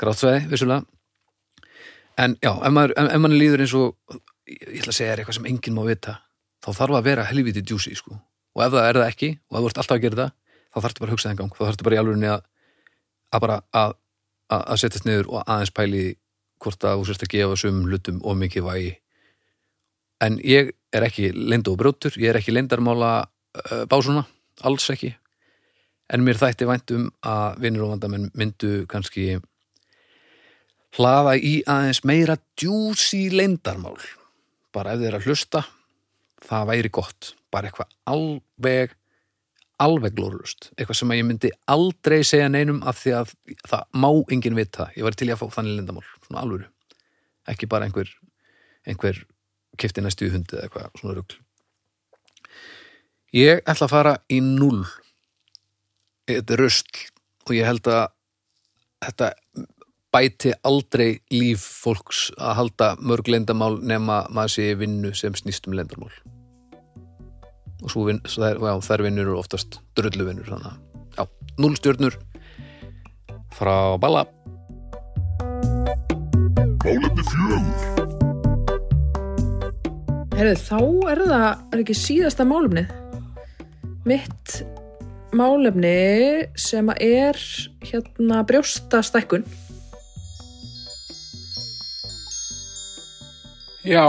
grátsveið 0.02 0.48
vissulega. 0.54 0.86
En 2.20 2.36
já, 2.42 2.52
ef 2.52 2.74
maður, 2.76 2.96
ef, 2.96 3.12
ef 3.14 3.24
manni 3.24 3.40
líður 3.40 3.64
eins 3.66 3.76
og 3.78 4.18
ég 4.50 4.82
ætla 4.82 4.94
að 4.94 4.98
segja 4.98 5.16
eitthvað 5.16 5.38
sem 5.38 5.50
enginn 5.52 5.78
má 5.78 5.84
vita 5.88 6.18
þá 6.66 6.70
þarf 6.82 7.00
að 7.00 7.08
vera 7.08 7.28
helviti 7.30 7.64
djúsi 7.64 7.96
sko. 7.96 8.18
og 8.58 8.64
ef 8.66 8.74
það 8.74 8.88
er 8.88 9.00
það 9.00 9.12
ekki 9.14 9.30
og 9.38 9.56
ef 9.56 9.62
þú 9.62 9.70
ert 9.70 9.82
alltaf 9.84 9.96
að 9.96 10.06
gera 10.06 10.20
það 10.20 10.32
þá 10.70 10.80
þarftu 10.84 11.04
bara 11.04 11.10
að 11.10 11.14
hugsa 11.14 11.28
það 11.28 11.34
en 11.36 11.40
gang. 11.40 11.54
Þá 11.54 11.64
þarftu 11.68 11.86
bara 11.86 11.96
í 11.96 12.02
alvörinni 12.02 12.32
að 13.34 13.44
bara 13.46 13.60
að, 13.76 13.94
að, 14.50 14.64
að 14.64 14.82
setjast 14.84 15.08
niður 15.08 15.32
og 15.34 15.46
aðeins 15.46 15.74
pæli 15.76 16.04
hvort 16.60 16.84
að 16.84 17.00
þú 17.00 17.08
sérst 17.08 17.26
að 17.26 17.34
gefa 17.36 17.60
sum 17.60 17.84
hlutum 17.88 18.20
og 18.28 18.38
mikið 18.40 18.66
vægi. 18.66 18.92
En 20.26 20.40
ég 20.44 20.74
er 20.96 21.06
ekki 21.08 21.32
leindu 21.32 21.74
og 21.74 21.80
brjótur 21.80 22.18
ég 22.20 22.32
er 22.32 22.40
ekki 22.40 22.56
leindarmála 22.56 23.14
uh, 23.24 23.84
básuna 23.90 24.26
alls 24.68 24.90
ekki. 24.92 25.14
En 26.10 26.26
mér 26.26 26.40
þætti 26.42 26.68
vænt 26.68 26.96
um 26.96 27.08
að 27.22 27.62
vinnur 27.64 27.86
og 27.88 27.94
vandamenn 27.94 28.32
myndu 28.38 28.84
kannski 28.90 29.38
hlaða 30.98 31.36
í 31.38 31.60
aðeins 31.70 32.02
meira 32.08 32.40
djúsi 32.58 33.28
leindarmál 33.30 34.00
bara 34.74 34.96
ef 34.96 35.06
er 35.06 35.18
að 35.18 35.30
hlusta 35.30 35.64
það 36.46 36.70
væri 36.72 36.92
gott, 36.94 37.34
bara 37.52 37.70
eitthvað 37.70 37.94
alveg 38.10 38.96
alveg 39.80 40.16
glórlust, 40.18 40.72
eitthvað 40.76 41.00
sem 41.00 41.14
ég 41.16 41.28
myndi 41.28 41.52
aldrei 41.72 42.20
segja 42.28 42.50
neinum 42.52 42.82
af 42.88 43.00
því 43.02 43.14
að 43.22 43.34
það 43.70 44.00
má 44.04 44.10
enginn 44.36 44.58
vita, 44.58 44.90
ég 44.98 45.08
var 45.08 45.18
til 45.18 45.30
að 45.32 45.42
fá 45.42 45.60
þannig 45.60 45.80
lindamál, 45.80 46.08
svona 46.28 46.44
alvöru. 46.44 46.68
Ekki 47.50 47.70
bara 47.72 47.88
einhver 47.88 48.12
einhver 48.88 49.22
kifti 49.80 50.04
næstu 50.04 50.28
í 50.28 50.34
hundi 50.34 50.58
eða 50.58 50.68
eitthvað 50.68 51.00
svona 51.00 51.16
rugl. 51.18 51.38
Ég 53.36 53.62
ætla 53.64 53.86
að 53.86 53.94
fara 53.94 54.16
í 54.34 54.40
null 54.44 54.84
þetta 56.30 56.56
er 56.56 56.64
röstl 56.64 57.06
og 57.48 57.56
ég 57.58 57.70
held 57.70 57.90
að 57.90 58.08
þetta 59.06 59.30
bæti 60.14 60.54
aldrei 60.66 61.10
líf 61.34 61.64
fólks 61.84 62.30
að 62.38 62.58
halda 62.64 62.90
mörg 63.00 63.30
lendamál 63.30 63.78
nema 63.86 64.24
maður 64.34 64.56
sé 64.58 64.74
vinnu 64.80 65.14
sem 65.18 65.38
snýst 65.38 65.70
um 65.70 65.78
lendamál 65.78 66.14
og 67.84 67.94
svo, 67.94 68.08
vin, 68.10 68.22
svo 68.28 68.44
þær, 68.46 68.64
já, 68.64 68.74
þær 68.90 69.06
vinnur 69.08 69.28
eru 69.28 69.40
oftast 69.40 69.80
drullu 69.98 70.28
vinnur 70.28 70.50
þannig 70.52 70.74
að 70.74 70.78
já, 71.20 71.24
núl 71.64 71.76
stjörnur 71.80 72.20
frá 73.56 73.76
Balla 74.02 74.28
Málefni 76.80 77.24
fjögur. 77.28 77.90
Herðu, 80.40 80.54
þá 80.64 80.78
er 81.12 81.20
það 81.28 81.74
er 81.76 81.82
ekki 81.84 81.96
síðasta 82.00 82.46
málefnið. 82.48 82.94
Mitt 84.08 84.54
málefni 85.36 85.92
sem 86.58 86.88
að 86.90 87.04
er 87.04 87.42
hérna 87.84 88.40
brjóstastækkun. 88.48 89.44
Já, 93.84 94.06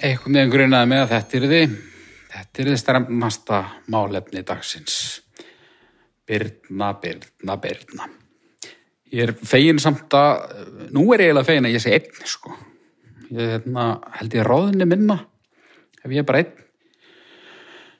eitthvað 0.00 0.32
með 0.38 0.54
grunaði 0.54 0.92
með 0.94 1.02
að 1.02 1.12
þetta 1.16 1.38
er 1.40 1.48
þið, 1.52 1.76
þetta 2.56 2.70
er 2.70 2.72
þið 2.72 2.78
stremnasta 2.80 3.56
málefni 3.92 4.40
dagsins. 4.48 4.94
Byrna, 6.24 6.94
byrna, 7.02 7.56
byrna. 7.60 8.06
Ég 9.12 9.26
er 9.26 9.32
fegin 9.44 9.76
samt 9.82 10.16
að, 10.16 10.54
nú 10.88 11.04
er 11.12 11.20
ég 11.20 11.28
eiginlega 11.28 11.50
fegin 11.50 11.68
að 11.68 11.76
ég 11.76 11.84
sé 11.84 11.92
einn, 11.92 12.24
sko. 12.24 12.54
Ég 13.28 13.52
hérna, 13.52 13.84
held 14.16 14.38
ég 14.38 14.48
ráðinni 14.48 14.88
minna, 14.88 15.18
ef 16.00 16.08
ég 16.08 16.22
er 16.22 16.28
bara 16.30 16.42
einn. 16.46 16.64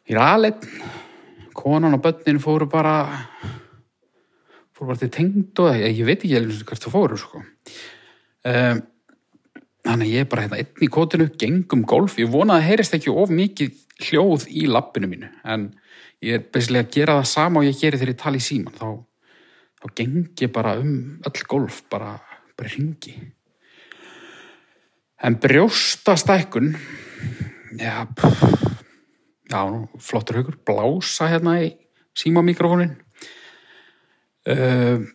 Ég 0.09 0.17
er 0.17 0.25
aðleinn, 0.25 0.83
konan 1.53 1.99
og 1.99 2.05
börnin 2.09 2.41
fóru 2.41 2.73
bara, 2.73 2.97
fóru 4.73 4.95
bara 4.95 5.03
til 5.05 5.13
tengd 5.13 5.67
og 5.67 5.77
ég, 5.77 6.01
ég 6.01 6.09
veit 6.09 6.23
ekki 6.23 6.41
alveg 6.41 6.65
hvert 6.71 6.89
þú 6.89 6.97
fóru, 6.97 7.21
sko. 7.21 7.45
Um, 8.49 8.87
Þannig 9.87 10.09
ég 10.11 10.25
er 10.25 10.27
bara 10.27 10.43
hérna 10.43 10.57
einn 10.59 10.83
í 10.83 10.89
kotinu, 10.91 11.29
gengum 11.39 11.85
golf. 11.87 12.17
Ég 12.19 12.27
vona 12.33 12.57
að 12.57 12.65
það 12.65 12.71
heyrist 12.73 12.95
ekki 12.97 13.13
of 13.13 13.31
mikið 13.31 13.77
hljóð 14.03 14.47
í 14.51 14.67
lappinu 14.69 15.09
mínu. 15.11 15.31
En 15.45 15.71
ég 16.25 16.39
er 16.39 16.45
besilega 16.53 16.89
að 16.89 16.97
gera 16.99 17.19
það 17.21 17.31
sama 17.33 17.63
og 17.63 17.69
ég 17.69 17.81
geri 17.81 18.01
þegar 18.01 18.13
ég 18.13 18.21
tala 18.21 18.41
í 18.41 18.45
síman. 18.45 18.77
Þá, 18.77 18.89
þá 19.81 19.87
geng 20.01 20.45
ég 20.45 20.53
bara 20.53 20.77
um 20.83 20.93
öll 21.27 21.47
golf, 21.49 21.81
bara, 21.93 22.13
bara 22.59 22.75
ringi. 22.75 23.17
En 25.25 25.39
brjóstastækkun, 25.41 26.75
já, 27.81 28.05
pff, 28.19 28.45
já, 29.49 29.61
flottur 30.05 30.43
haugur, 30.43 30.59
blása 30.69 31.31
hérna 31.33 31.57
í 31.65 31.71
símamikrofónin. 32.17 32.99
Uh, 34.47 35.07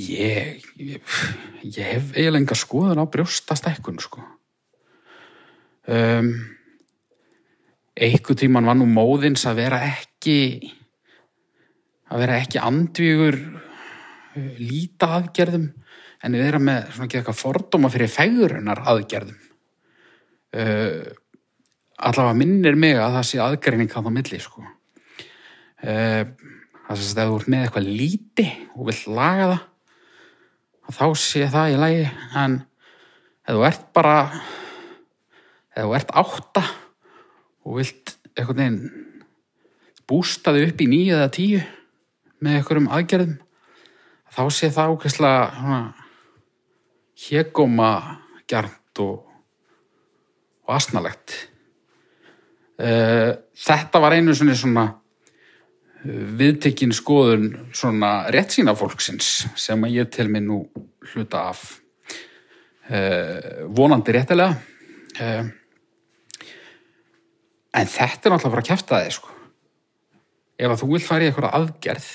Ég, 0.00 0.62
ég, 0.80 1.00
ég 1.60 1.84
hef 1.84 2.12
eiginlega 2.14 2.40
enga 2.40 2.56
skoðun 2.56 3.00
á 3.02 3.04
brjóstastækkun, 3.10 3.98
sko. 4.00 4.22
Um, 5.90 6.30
einhver 8.00 8.38
tíman 8.38 8.68
var 8.68 8.78
nú 8.78 8.88
móðins 8.88 9.44
að 9.48 9.62
vera 9.62 9.82
ekki, 9.86 10.40
að 12.10 12.24
vera 12.24 12.40
ekki 12.40 12.62
andvígur 12.64 13.38
uh, 13.38 14.52
líta 14.58 15.12
aðgerðum, 15.18 15.70
en 16.20 16.36
að 16.36 16.44
vera 16.44 16.60
með 16.60 16.90
svona 16.90 17.08
ekki 17.08 17.20
eitthvað 17.20 17.40
fordóma 17.40 17.92
fyrir 17.92 18.12
fegrunar 18.12 18.82
aðgerðum. 18.92 19.40
Uh, 20.50 21.08
allavega 22.00 22.36
minnir 22.36 22.78
mig 22.80 22.96
að 22.98 23.16
það 23.18 23.26
sé 23.28 23.40
aðgreining 23.44 23.92
hann 23.92 24.08
á 24.08 24.12
milli 24.12 24.40
sko. 24.40 24.64
Eh, 25.80 26.24
það 26.86 27.00
sagt 27.00 27.20
ef 27.22 27.30
þú 27.30 27.36
ert 27.38 27.50
með 27.52 27.62
eitthvað 27.64 27.86
líti 27.88 28.46
og 28.74 28.88
vill 28.90 29.14
laga 29.16 29.46
það 29.46 29.60
að 30.90 30.98
þá 30.98 31.06
sé 31.22 31.46
það 31.54 31.72
í 31.72 31.78
lagi 31.80 32.02
en 32.40 32.56
ef 33.46 33.54
þú 33.54 33.64
ert 33.68 33.86
bara 33.96 34.16
ef 35.70 35.86
þú 35.86 35.94
ert 35.96 36.12
átta 36.20 36.64
og 37.66 37.80
vilt 37.80 38.16
einhvern 38.34 38.60
veginn 38.60 38.80
bústa 40.10 40.54
þig 40.54 40.72
upp 40.72 40.82
í 40.82 40.88
nýju 40.90 41.16
eða 41.16 41.32
tíu 41.34 41.60
með 42.40 42.58
einhverjum 42.58 42.90
aðgerðum? 42.96 43.36
Þá 44.30 44.42
sé 44.54 44.70
það 44.70 44.94
ákveðslega 44.94 45.80
hégóma 47.26 47.90
gjarnt 48.50 49.02
og, 49.02 49.26
og 50.66 50.74
asnalegt. 50.76 51.36
Eh, 52.80 53.32
þetta 53.66 54.00
var 54.00 54.16
einu 54.16 54.34
svona 54.34 54.56
svona 54.56 54.86
viðtekin 56.04 56.94
skoðun 56.96 57.50
svona 57.76 58.30
réttsýna 58.32 58.72
fólksins 58.78 59.44
sem 59.58 59.84
að 59.84 59.98
ég 59.98 60.12
tel 60.14 60.30
mig 60.32 60.46
nú 60.46 60.62
hluta 61.12 61.50
af. 61.50 61.76
Uh, 62.90 63.68
vonandi 63.70 64.10
réttilega 64.16 64.56
en 67.76 67.86
þetta 67.86 68.28
er 68.28 68.34
náttúrulega 68.34 68.54
bara 68.54 68.64
að 68.64 68.70
kæfta 68.70 69.00
þig 69.04 69.14
sko. 69.18 69.36
Ef 70.60 70.72
að 70.74 70.82
þú 70.82 70.90
vilt 70.92 71.06
fara 71.06 71.24
í 71.24 71.30
eitthvað 71.30 71.56
aðgerð 71.60 72.10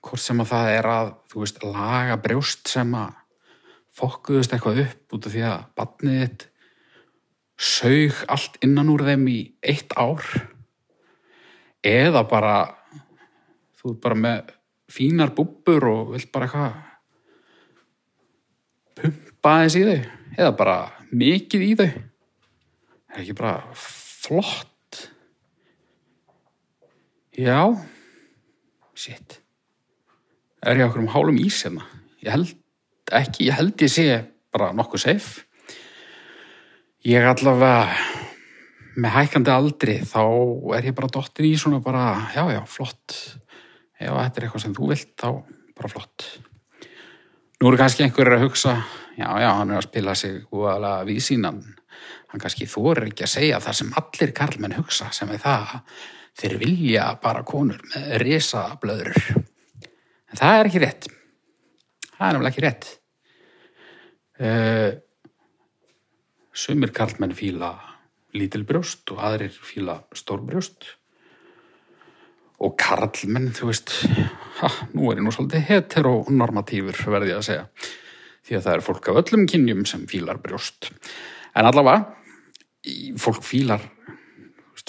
hvort 0.00 0.22
sem 0.22 0.40
að 0.40 0.52
það 0.52 0.74
er 0.74 0.88
að 0.90 1.10
veist 1.34 1.64
laga 1.64 2.16
brjóst 2.24 2.70
sem 2.70 2.94
að 2.96 3.16
fokkuðust 4.00 4.54
eitthvað 4.54 4.82
upp 4.84 5.16
út 5.16 5.26
af 5.28 5.34
því 5.34 5.42
að 5.48 5.66
batnið 5.76 6.20
þitt 6.22 6.46
saug 7.60 8.22
allt 8.32 8.56
innan 8.64 8.92
úr 8.92 9.04
þeim 9.04 9.26
í 9.28 9.38
eitt 9.60 9.92
ár 10.00 10.24
eða 11.84 12.22
bara 12.28 12.54
þú 13.80 13.92
ert 13.92 14.02
bara 14.04 14.20
með 14.22 14.54
fínar 14.90 15.34
búbbur 15.36 15.86
og 15.90 16.14
vilt 16.14 16.30
bara 16.32 16.48
eitthvað 16.48 16.78
pumpa 19.00 19.56
aðeins 19.56 19.76
í 19.80 19.84
þau 19.88 20.00
eða 20.40 20.52
bara 20.56 20.76
mikið 21.10 21.66
í 21.66 21.72
þau. 21.78 21.90
Er 23.10 23.22
ekki 23.24 23.36
bara 23.36 23.54
flott. 24.20 25.06
Já. 27.36 27.62
Shit. 28.94 29.40
Er 30.60 30.76
ég 30.76 30.88
okkur 30.88 31.04
um 31.04 31.12
hálum 31.14 31.38
ís 31.40 31.62
hérna? 31.64 31.86
Ég 32.20 32.32
held 32.34 32.52
ekki, 33.16 33.48
ég 33.48 33.56
held 33.56 33.80
ég 33.80 33.92
sé 33.92 34.06
bara 34.52 34.74
nokkuð 34.76 35.04
safe. 35.06 35.46
Ég 37.08 37.24
allavega 37.24 37.88
með 39.00 39.14
hækandi 39.16 39.54
aldri 39.54 39.96
þá 40.04 40.20
er 40.76 40.90
ég 40.90 40.96
bara 40.98 41.08
dottin 41.08 41.48
í 41.48 41.54
svona 41.56 41.80
bara, 41.80 42.28
já, 42.34 42.44
já, 42.52 42.60
flott. 42.68 43.16
Ef 43.96 44.12
þetta 44.12 44.36
er 44.36 44.46
eitthvað 44.46 44.66
sem 44.66 44.76
þú 44.76 44.92
vilt 44.92 45.14
þá 45.16 45.28
bara 45.80 45.92
flott 45.92 46.28
nú 47.60 47.68
eru 47.68 47.80
kannski 47.80 48.06
einhverjir 48.06 48.38
að 48.38 48.46
hugsa 48.46 48.78
já, 49.18 49.28
já, 49.28 49.50
hann 49.58 49.70
er 49.70 49.82
að 49.82 49.86
spila 49.88 50.16
sig 50.18 50.40
úaðalega 50.50 51.06
við 51.10 51.20
sínan 51.26 51.60
hann 52.30 52.40
kannski 52.40 52.68
þorir 52.70 53.10
ekki 53.10 53.26
að 53.26 53.34
segja 53.36 53.60
það 53.60 53.78
sem 53.82 53.94
allir 54.00 54.34
karlmenn 54.36 54.78
hugsa 54.78 55.12
sem 55.14 55.30
er 55.34 55.42
það 55.44 55.78
þeir 56.40 56.58
vilja 56.62 57.06
bara 57.22 57.44
konur 57.46 57.82
með 57.92 58.18
risa 58.22 58.68
blöður 58.80 59.18
en 60.30 60.38
það 60.38 60.56
er 60.56 60.70
ekki 60.70 60.82
rétt. 60.84 61.08
Það 62.14 62.26
er 62.26 62.34
nefnilega 62.34 62.52
ekki 62.52 62.64
rétt. 62.66 62.88
Uh, 64.40 64.90
sumir 66.56 66.94
karlmenn 66.96 67.36
fíla 67.36 67.74
lítil 68.36 68.62
brjóst 68.68 69.10
og 69.12 69.22
aðrir 69.26 69.52
fíla 69.52 70.00
stór 70.16 70.44
brjóst. 70.46 70.94
Og 72.60 72.76
karlmenn, 72.78 73.50
þú 73.56 73.70
veist 73.70 73.94
ha, 74.60 74.70
nú 74.94 75.10
er 75.10 75.20
ég 75.20 75.26
nú 75.26 75.32
svolítið 75.34 75.66
heteronormatífur 75.70 77.00
verði 77.12 77.34
ég 77.34 77.40
að 77.40 77.48
segja 77.48 77.66
því 78.46 78.58
að 78.58 78.66
það 78.66 78.74
er 78.74 78.84
fólk 78.86 79.10
af 79.10 79.20
öllum 79.22 79.46
kynjum 79.50 79.82
sem 79.88 80.06
fílar 80.10 80.40
brjóst 80.42 80.90
en 81.54 81.68
allavega 81.68 83.16
fólk 83.20 83.42
fílar 83.44 83.84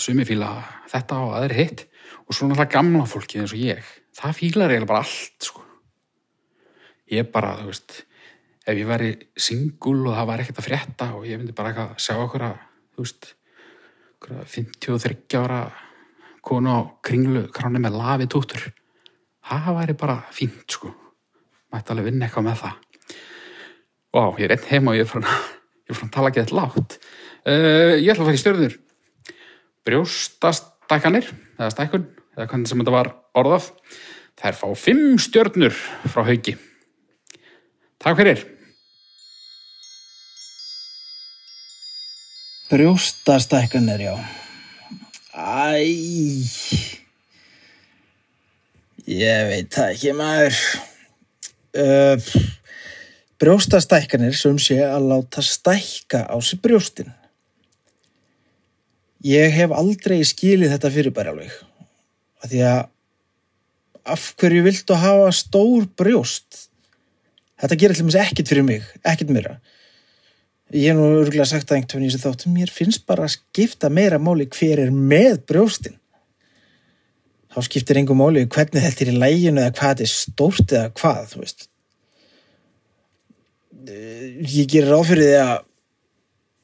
sumi 0.02 0.24
fíla 0.26 0.54
þetta 0.92 1.18
og 1.26 1.34
aðrir 1.38 1.60
hitt 1.60 1.84
og 2.26 2.36
svo 2.36 2.48
náttúrulega 2.48 2.74
gamla 2.78 3.08
fólkið 3.10 3.44
eins 3.44 3.56
og 3.56 3.62
ég 3.62 3.90
það 4.18 4.38
fílar 4.38 4.72
eiginlega 4.72 4.92
bara 4.92 5.04
allt 5.04 5.46
sko. 5.50 5.66
ég 7.12 7.28
bara, 7.32 7.58
þú 7.60 7.70
veist 7.72 8.02
ef 8.68 8.78
ég 8.78 8.88
væri 8.88 9.12
singul 9.36 10.00
og 10.06 10.16
það 10.16 10.28
var 10.30 10.44
ekkert 10.44 10.62
að 10.62 10.68
frétta 10.68 11.08
og 11.18 11.26
ég 11.28 11.40
myndi 11.40 11.56
bara 11.56 11.72
eitthvað 11.72 12.04
sjá 12.04 12.16
okkur 12.22 12.46
að, 12.48 12.60
þú 12.96 13.06
veist, 13.06 13.32
okkur 14.16 14.36
að 14.38 14.52
53 14.56 15.42
ára 15.42 15.62
konu 16.46 16.76
á 16.78 16.80
kringlu 17.06 17.48
kráni 17.54 17.82
með 17.82 17.98
lafi 18.00 18.28
tútur. 18.32 18.70
Það 19.50 19.74
væri 19.80 19.98
bara 19.98 20.18
fínt, 20.36 20.66
sko. 20.70 20.92
Mætti 21.72 21.94
alveg 21.94 22.08
vinna 22.10 22.28
eitthvað 22.28 22.48
með 22.48 22.62
það. 22.62 22.80
Vá, 24.12 24.24
ég 24.38 24.46
er 24.46 24.54
einn 24.58 24.70
heima 24.70 24.92
og 24.92 25.00
ég 25.00 25.06
er 25.06 25.12
frá 25.12 26.06
að 26.06 26.14
tala 26.14 26.32
ekki 26.32 26.44
þetta 26.44 26.58
látt. 26.58 26.98
Uh, 27.42 27.94
ég 27.98 28.12
ætla 28.12 28.26
að 28.26 28.30
fara 28.30 28.38
í 28.38 28.42
stjörnur. 28.42 28.80
Brjóstastækkanir, 29.88 31.30
eða 31.58 31.72
stækkun, 31.74 32.08
eða 32.36 32.50
hvernig 32.52 32.72
sem 32.72 32.84
þetta 32.84 32.96
var 32.98 33.12
orðað. 33.40 33.70
Það 34.42 34.50
er 34.52 34.60
fá 34.60 34.68
fimm 34.84 35.22
stjörnur 35.22 35.80
frá 36.12 36.26
hauki. 36.28 36.58
Takk 38.02 38.20
fyrir. 38.20 38.46
Brjóstastækkanir, 42.72 44.06
já. 44.06 44.16
Æ, 45.32 46.91
ég 49.10 49.50
veit 49.50 49.72
það 49.74 49.94
ekki 49.96 50.14
maður. 50.18 50.60
Uh, 51.72 52.32
brjóstastækkanir 53.42 54.36
sem 54.38 54.58
sé 54.62 54.78
að 54.86 55.08
láta 55.12 55.44
stækka 55.46 56.26
á 56.30 56.36
sér 56.44 56.62
brjóstin. 56.62 57.12
Ég 59.26 59.54
hef 59.54 59.74
aldrei 59.74 60.20
skilið 60.26 60.74
þetta 60.74 60.92
fyrirbæri 60.94 61.32
alveg. 61.32 61.54
Af 62.42 62.50
því 62.50 62.64
að 62.66 62.82
af 64.02 64.32
hverju 64.42 64.66
viltu 64.66 64.98
hafa 64.98 65.30
stór 65.36 65.86
brjóst? 65.98 66.68
Þetta 67.62 67.78
gerir 67.78 68.04
mér 68.08 68.24
ekkert 68.24 68.50
fyrir 68.50 68.66
mig, 68.66 68.86
ekkert 69.06 69.34
meira. 69.34 69.60
Ég 70.74 70.90
hef 70.90 70.98
nú 70.98 71.10
örgulega 71.20 71.46
sagt 71.50 71.70
að 71.70 71.82
einhvern 71.82 72.00
veginn 72.00 72.14
þessu 72.16 72.24
þáttum, 72.26 72.54
mér 72.56 72.72
finnst 72.74 73.06
bara 73.06 73.28
að 73.28 73.36
skipta 73.36 73.92
meira 73.94 74.18
máli 74.18 74.48
hver 74.50 74.82
er 74.82 74.94
með 74.96 75.44
brjóstin. 75.50 76.01
Þá 77.52 77.60
skiptir 77.68 78.00
engum 78.00 78.22
máli 78.22 78.46
hvernig 78.48 78.86
þetta 78.86 79.04
er 79.04 79.12
í 79.12 79.18
læginu 79.20 79.64
eða 79.64 79.74
hvað 79.76 79.92
þetta 79.92 80.06
er 80.06 80.14
stórt 80.14 80.76
eða 80.78 80.94
hvað, 81.02 81.22
þú 81.34 81.42
veist. 81.44 81.68
Eh, 83.88 84.26
Ég 84.42 84.72
gerir 84.72 84.92
ráð 84.94 85.10
fyrir 85.12 85.28
því 85.28 85.38
að 85.42 85.54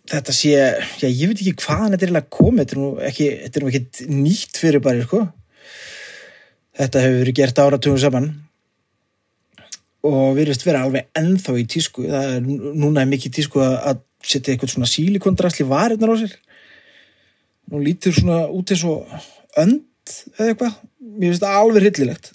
þetta 0.07 0.34
sé, 0.38 0.53
já 1.01 1.07
ég 1.09 1.27
veit 1.27 1.41
ekki 1.43 1.65
hvaðan 1.65 1.93
þetta 1.93 2.05
er 2.05 2.07
eiginlega 2.07 2.35
komið, 2.38 2.61
þetta 2.61 2.77
er 2.77 2.84
nú 2.84 2.91
ekki, 3.09 3.30
er 3.43 3.64
nú 3.64 3.72
ekkit 3.72 4.03
nýtt 4.07 4.61
fyrir 4.61 4.84
bara, 4.84 5.03
sko. 5.03 5.26
Þetta 6.77 7.03
hefur 7.03 7.23
verið 7.23 7.39
gert 7.41 7.59
áratugum 7.64 7.99
saman 7.99 8.30
og 10.07 10.38
virðist 10.38 10.65
vera 10.68 10.84
alveg 10.85 11.09
ennþá 11.18 11.55
í 11.57 11.65
tísku 11.69 12.05
það 12.07 12.34
er 12.35 12.45
núna 12.47 13.03
er 13.03 13.09
mikið 13.11 13.39
tísku 13.39 13.64
að 13.64 14.03
setja 14.23 14.53
eitthvað 14.53 14.73
svona 14.76 14.89
sílikondrasli 14.89 15.65
varirnar 15.68 16.14
á 16.14 16.22
sér 16.22 16.35
og 17.72 17.84
lítur 17.84 18.15
svona 18.15 18.45
út 18.53 18.72
eins 18.73 18.85
og 18.88 19.09
önd 19.59 19.86
eða 20.35 20.51
eitthvað. 20.51 20.75
Mér 21.17 21.31
finnst 21.31 21.45
það 21.45 21.61
alveg 21.61 21.85
hryllilegt. 21.85 22.29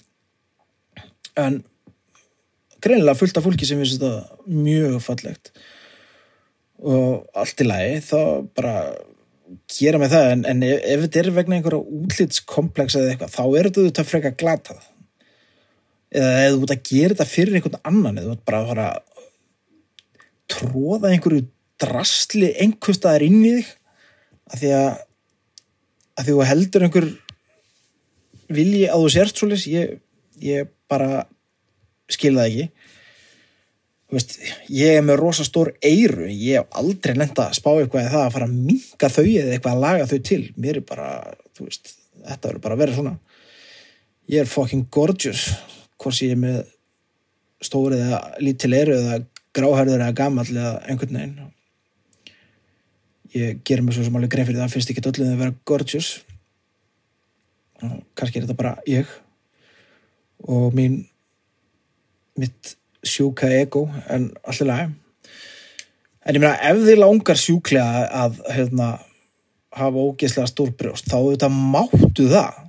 En 1.39 1.61
greinilega 2.83 3.19
fullt 3.19 3.39
af 3.39 3.47
fólki 3.47 3.67
sem 3.67 3.79
finnst 3.81 4.01
þetta 4.01 4.51
mjög 4.51 4.99
fallegt. 5.05 5.53
Og 6.83 7.23
allt 7.39 7.63
í 7.63 7.67
lagi 7.67 7.99
þá 8.03 8.19
bara 8.57 8.75
gera 9.71 10.01
með 10.01 10.15
það. 10.15 10.31
En, 10.35 10.43
en 10.51 10.65
ef, 10.67 10.81
ef 10.95 11.05
þetta 11.05 11.21
er 11.23 11.31
vegna 11.37 11.59
einhverja 11.59 12.01
útlitskomplex 12.01 12.99
eða 12.99 13.13
eitthvað 13.13 13.35
þá 13.37 13.43
er 13.45 13.69
þetta 13.69 13.87
þetta 13.87 14.07
freka 14.09 14.35
glatað. 14.43 14.83
Eða 16.13 16.35
ef 16.43 16.53
þú 16.53 16.67
ert 16.67 16.75
að 16.75 16.85
gera 16.91 17.15
þetta 17.15 17.31
fyrir 17.31 17.57
einhvern 17.57 17.81
annan 17.89 18.21
eða 18.21 18.29
þú 18.29 18.37
ert 18.37 18.45
bara 18.49 18.61
að 18.61 18.71
fara 18.73 18.89
að 18.91 19.09
tróða 20.53 21.13
einhverju 21.13 21.47
drastli 21.81 22.51
einhverstaðar 22.61 23.25
inn 23.25 23.41
í 23.41 23.55
þig 23.57 23.71
að 24.53 24.61
því 24.61 24.71
að 24.77 24.91
að 26.13 26.27
því 26.27 26.33
þú 26.35 26.45
heldur 26.45 26.85
einhver 26.85 27.07
vilji 28.57 28.87
að 28.89 29.03
þú 29.03 29.11
sért 29.13 29.39
svoleiðis 29.39 29.67
ég, 29.71 29.93
ég 30.43 30.71
bara 30.91 31.23
skil 32.11 32.35
það 32.37 32.49
ekki. 32.49 32.89
Veist, 34.13 34.35
ég 34.69 34.99
er 34.99 35.05
með 35.05 35.19
rosa 35.23 35.45
stór 35.47 35.71
eyru 35.81 36.27
ég 36.29 36.59
hef 36.59 36.75
aldrei 36.77 37.15
nefnt 37.17 37.39
að 37.41 37.55
spá 37.57 37.71
eitthvað 37.71 38.03
eða 38.03 38.13
það 38.13 38.25
að 38.25 38.33
fara 38.35 38.47
að 38.49 38.57
minka 38.67 39.09
þau 39.09 39.23
eða 39.25 39.55
eitthvað 39.55 39.73
að 39.73 39.83
laga 39.85 40.09
þau 40.11 40.19
til. 40.29 40.41
Mér 40.61 40.79
er 40.79 40.85
bara, 40.91 41.07
þú 41.57 41.69
veist 41.69 41.93
þetta 42.19 42.49
verður 42.49 42.63
bara 42.65 42.77
að 42.77 42.83
vera 42.83 42.97
svona. 42.97 43.13
Ég 44.29 44.43
er 44.43 44.51
fucking 44.51 44.85
gorgeous 44.93 45.47
hvort 45.97 46.17
sem 46.17 46.29
ég 46.29 46.37
er 46.37 46.43
með 46.43 46.59
stór 47.63 47.95
eða 47.97 48.21
lítil 48.43 48.73
eyru 48.75 48.99
eða 48.99 49.17
gráhærður 49.55 50.03
eða 50.03 50.17
gamall 50.17 50.51
eða 50.51 50.75
einhvern 50.89 51.17
veginn. 51.17 51.49
Ég 53.33 53.63
gerir 53.65 53.85
mig 53.85 53.97
svo 53.97 54.05
sem 54.05 54.15
alveg 54.19 54.35
grein 54.35 54.47
fyrir 54.49 54.61
það 54.61 54.75
finnst 54.75 54.93
ekki 54.93 55.05
öllum 55.09 55.33
að 55.33 55.41
vera 55.41 55.57
gorgeous 55.65 56.11
kannski 58.17 58.39
er 58.39 58.47
þetta 58.47 58.59
bara 58.59 58.75
ég 58.89 59.09
og 60.43 60.73
mín 60.75 61.03
mitt 62.39 62.75
sjúka 63.03 63.49
ego 63.51 63.87
en 64.09 64.31
allir 64.47 64.69
lagi. 64.69 64.91
En 66.23 66.37
ég 66.37 66.41
meina 66.41 66.55
ef 66.63 66.79
þið 66.85 67.01
langar 67.01 67.39
sjúklega 67.39 68.05
að 68.23 68.39
hérna, 68.55 68.89
hafa 69.75 70.05
ógeðslega 70.07 70.49
stór 70.49 70.71
brjóst 70.79 71.09
þá 71.11 71.17
auðvitað 71.19 71.57
máttu 71.73 72.27
það. 72.31 72.61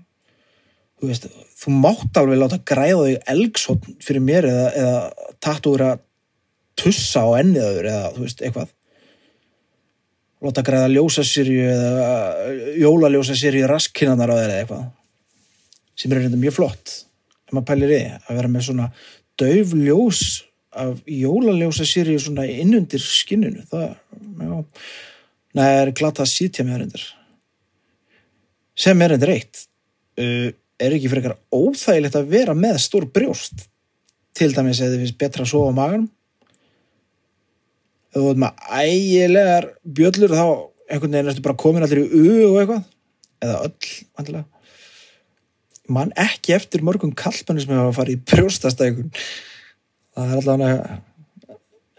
Þú 0.99 1.11
veist, 1.11 1.28
þú 1.61 1.74
mátt 1.82 2.19
alveg 2.19 2.41
láta 2.41 2.62
græða 2.66 3.05
þig 3.09 3.28
elgsótt 3.35 3.86
fyrir 4.03 4.24
mér 4.24 4.49
eða, 4.49 4.66
eða 4.81 5.28
tattu 5.45 5.74
vera 5.77 5.93
tussa 6.81 7.23
á 7.23 7.28
enniður 7.39 7.91
eða 7.93 8.11
þú 8.16 8.27
veist, 8.27 8.43
eitthvað. 8.43 8.74
Láta 10.45 10.65
græða 10.66 10.91
ljósasýrju 10.93 11.70
eða 11.70 12.11
jólaljósa 12.82 13.39
sýrju 13.39 13.70
raskinnarnar 13.70 14.35
á 14.35 14.36
þeir 14.36 14.51
eða 14.51 14.61
eitthvað 14.65 14.85
sem 15.98 16.12
er 16.12 16.22
reynda 16.22 16.40
mjög 16.40 16.58
flott 16.58 16.94
ef 17.44 17.52
maður 17.52 17.68
pælir 17.70 17.92
í 17.92 17.98
því, 17.98 18.20
að 18.28 18.38
vera 18.40 18.52
með 18.52 18.66
svona 18.68 18.90
dauf 19.40 19.74
ljós 19.78 20.22
af 20.74 21.02
jólaljósa 21.06 21.86
sýrju 21.86 22.20
svona 22.22 22.46
innundir 22.50 23.02
skinnunu 23.02 23.62
það, 23.70 23.92
já. 24.42 24.56
Það 25.54 25.76
er 25.80 25.92
glata 25.94 26.26
sítja 26.26 26.66
með 26.66 26.82
reyndir 26.82 27.04
sem 28.74 29.02
er 29.02 29.14
reyndir 29.14 29.32
eitt. 29.34 29.64
Uh, 30.18 30.50
er 30.82 30.94
ekki 30.96 31.10
eitthvað 31.10 31.38
óþægilegt 31.54 32.18
að 32.18 32.30
vera 32.32 32.54
með 32.58 32.80
stór 32.82 33.06
brjóst? 33.14 33.68
Til 34.34 34.50
dæmis 34.54 34.80
eða 34.82 34.96
þið 34.96 35.04
finnst 35.04 35.18
betra 35.20 35.44
að 35.44 35.52
sofa 35.52 35.70
á 35.70 35.78
maganum. 35.78 36.08
Ef 38.10 38.18
þú 38.18 38.24
veit 38.26 38.40
maður 38.42 38.80
ægilegar 38.82 39.68
bjöllur 39.98 40.34
þá 40.34 40.44
einhvern 40.44 41.14
veginn 41.14 41.30
ertu 41.32 41.44
bara 41.46 41.58
komin 41.62 41.86
allir 41.86 42.02
í 42.02 42.08
u 42.10 42.34
og 42.50 42.58
eitthvað. 42.62 42.82
Eða 43.44 43.60
öll 43.68 43.94
vantilega 44.18 44.53
mann 45.93 46.12
ekki 46.20 46.55
eftir 46.56 46.85
mörgum 46.86 47.12
kallmennir 47.16 47.65
sem 47.65 47.74
hefa 47.74 47.97
farið 47.98 48.16
í 48.16 48.23
brjóstastækun. 48.31 49.11
Það 50.15 50.31
er 50.31 50.39
allavega 50.40 51.01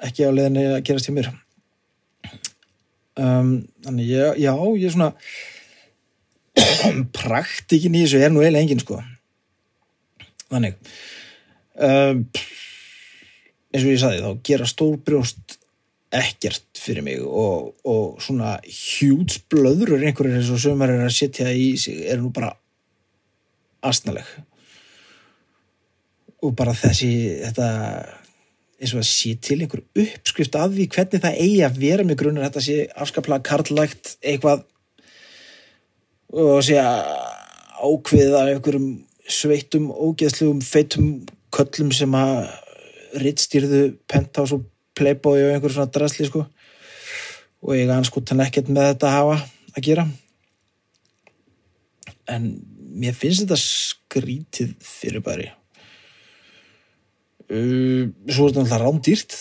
ekki 0.05 0.27
á 0.27 0.35
leiðinni 0.35 0.63
að 0.73 0.85
gerast 0.87 1.09
hjá 1.09 1.15
mér. 1.15 1.31
Um, 3.15 3.51
þannig 3.85 4.09
ég, 4.11 4.39
já, 4.43 4.51
ég 4.51 4.87
er 4.89 4.95
svona 4.95 5.11
praktikin 7.15 7.95
í 7.95 8.03
þessu 8.03 8.23
er 8.23 8.33
nú 8.33 8.43
eiginlega 8.43 8.65
engin 8.65 8.83
sko. 8.83 8.99
Þannig 10.49 10.75
um, 11.75 12.25
eins 13.75 13.85
og 13.85 13.91
ég 13.91 14.01
sagði 14.01 14.25
þá 14.25 14.43
gera 14.49 14.67
stór 14.69 14.99
brjóst 15.05 15.57
ekkert 16.15 16.79
fyrir 16.79 17.03
mig 17.03 17.23
og, 17.23 17.73
og 17.87 18.21
svona 18.23 18.55
hjúts 18.63 19.41
blöðrur 19.51 20.03
einhverjir 20.03 20.39
eins 20.39 20.51
og 20.53 20.61
sömur 20.63 20.91
er 20.91 21.07
að 21.07 21.15
setja 21.15 21.49
í 21.51 21.73
sig 21.79 22.05
er 22.07 22.21
nú 22.21 22.31
bara 22.35 22.53
astnaleg 23.85 24.29
og 26.45 26.53
bara 26.57 26.75
þessi 26.77 27.09
þetta 27.41 27.67
eins 28.75 28.93
og 28.93 29.01
að 29.01 29.07
sé 29.07 29.31
til 29.41 29.61
einhver 29.61 29.83
uppskrift 30.03 30.57
af 30.59 30.73
því 30.75 30.87
hvernig 30.93 31.23
það 31.23 31.41
eigi 31.45 31.61
að 31.65 31.79
vera 31.81 32.05
með 32.05 32.19
grunar 32.21 32.47
þetta 32.49 32.65
sé 32.65 32.77
afskaplega 32.91 33.45
karlægt 33.47 34.17
eitthvað 34.21 34.65
og 36.35 36.59
sé 36.65 36.81
ákveða 37.75 38.47
einhverjum 38.51 38.89
sveittum, 39.25 39.89
ógeðslegum 39.89 40.61
feitum 40.61 41.09
köllum 41.55 41.91
sem 41.95 42.13
að 42.17 42.49
rittstýrðu 43.21 43.81
penthouse 44.11 44.57
og 44.57 44.65
playboy 44.97 45.41
og 45.45 45.53
einhver 45.53 45.73
svona 45.73 45.91
drasli 45.91 46.27
sko. 46.27 46.45
Og 47.65 47.77
ég 47.77 47.89
anskotan 47.89 48.43
ekkert 48.43 48.69
með 48.69 48.91
þetta 48.91 49.09
að 49.09 49.15
hafa 49.17 49.37
að 49.75 49.87
gera. 49.87 50.05
En 52.31 52.49
mér 52.95 53.15
finnst 53.17 53.43
þetta 53.43 53.59
skrítið 53.59 54.73
fyrir 54.83 55.23
bæri 55.25 55.49
uh, 57.51 58.07
svo 58.31 58.47
er 58.47 58.53
þetta 58.53 58.63
náttúrulega 58.63 58.81
rándýrt. 58.83 59.37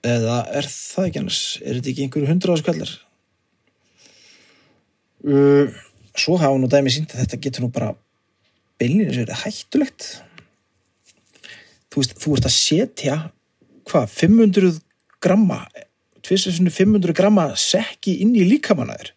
Eða 0.00 0.36
er 0.56 0.64
það 0.70 1.06
ekki 1.10 1.20
annars? 1.20 1.40
Er 1.60 1.76
þetta 1.76 1.90
ekki 1.92 2.04
einhverju 2.06 2.30
hundra 2.30 2.56
áskallar 2.56 2.92
uh, 5.26 5.80
svo 6.16 6.38
hafa 6.40 6.60
nú 6.60 6.70
dæmi 6.70 6.92
sínt 6.92 7.14
að 7.14 7.24
þetta 7.24 7.42
getur 7.44 7.66
nú 7.66 7.72
bara 7.74 7.92
beilinir 8.80 9.12
sem 9.14 9.26
er 9.26 9.42
hættulegt. 9.42 10.08
Þú 11.90 12.00
veist, 12.00 12.16
þú 12.22 12.34
ert 12.36 12.48
að 12.48 12.56
setja 12.56 13.16
hvað, 13.90 14.06
500 14.14 14.80
gramma 15.20 15.64
tvisessunni 16.24 16.72
500 16.72 17.16
gramma 17.16 17.50
sekki 17.58 18.20
inn 18.24 18.34
í 18.38 18.46
líkamannaður 18.46 19.12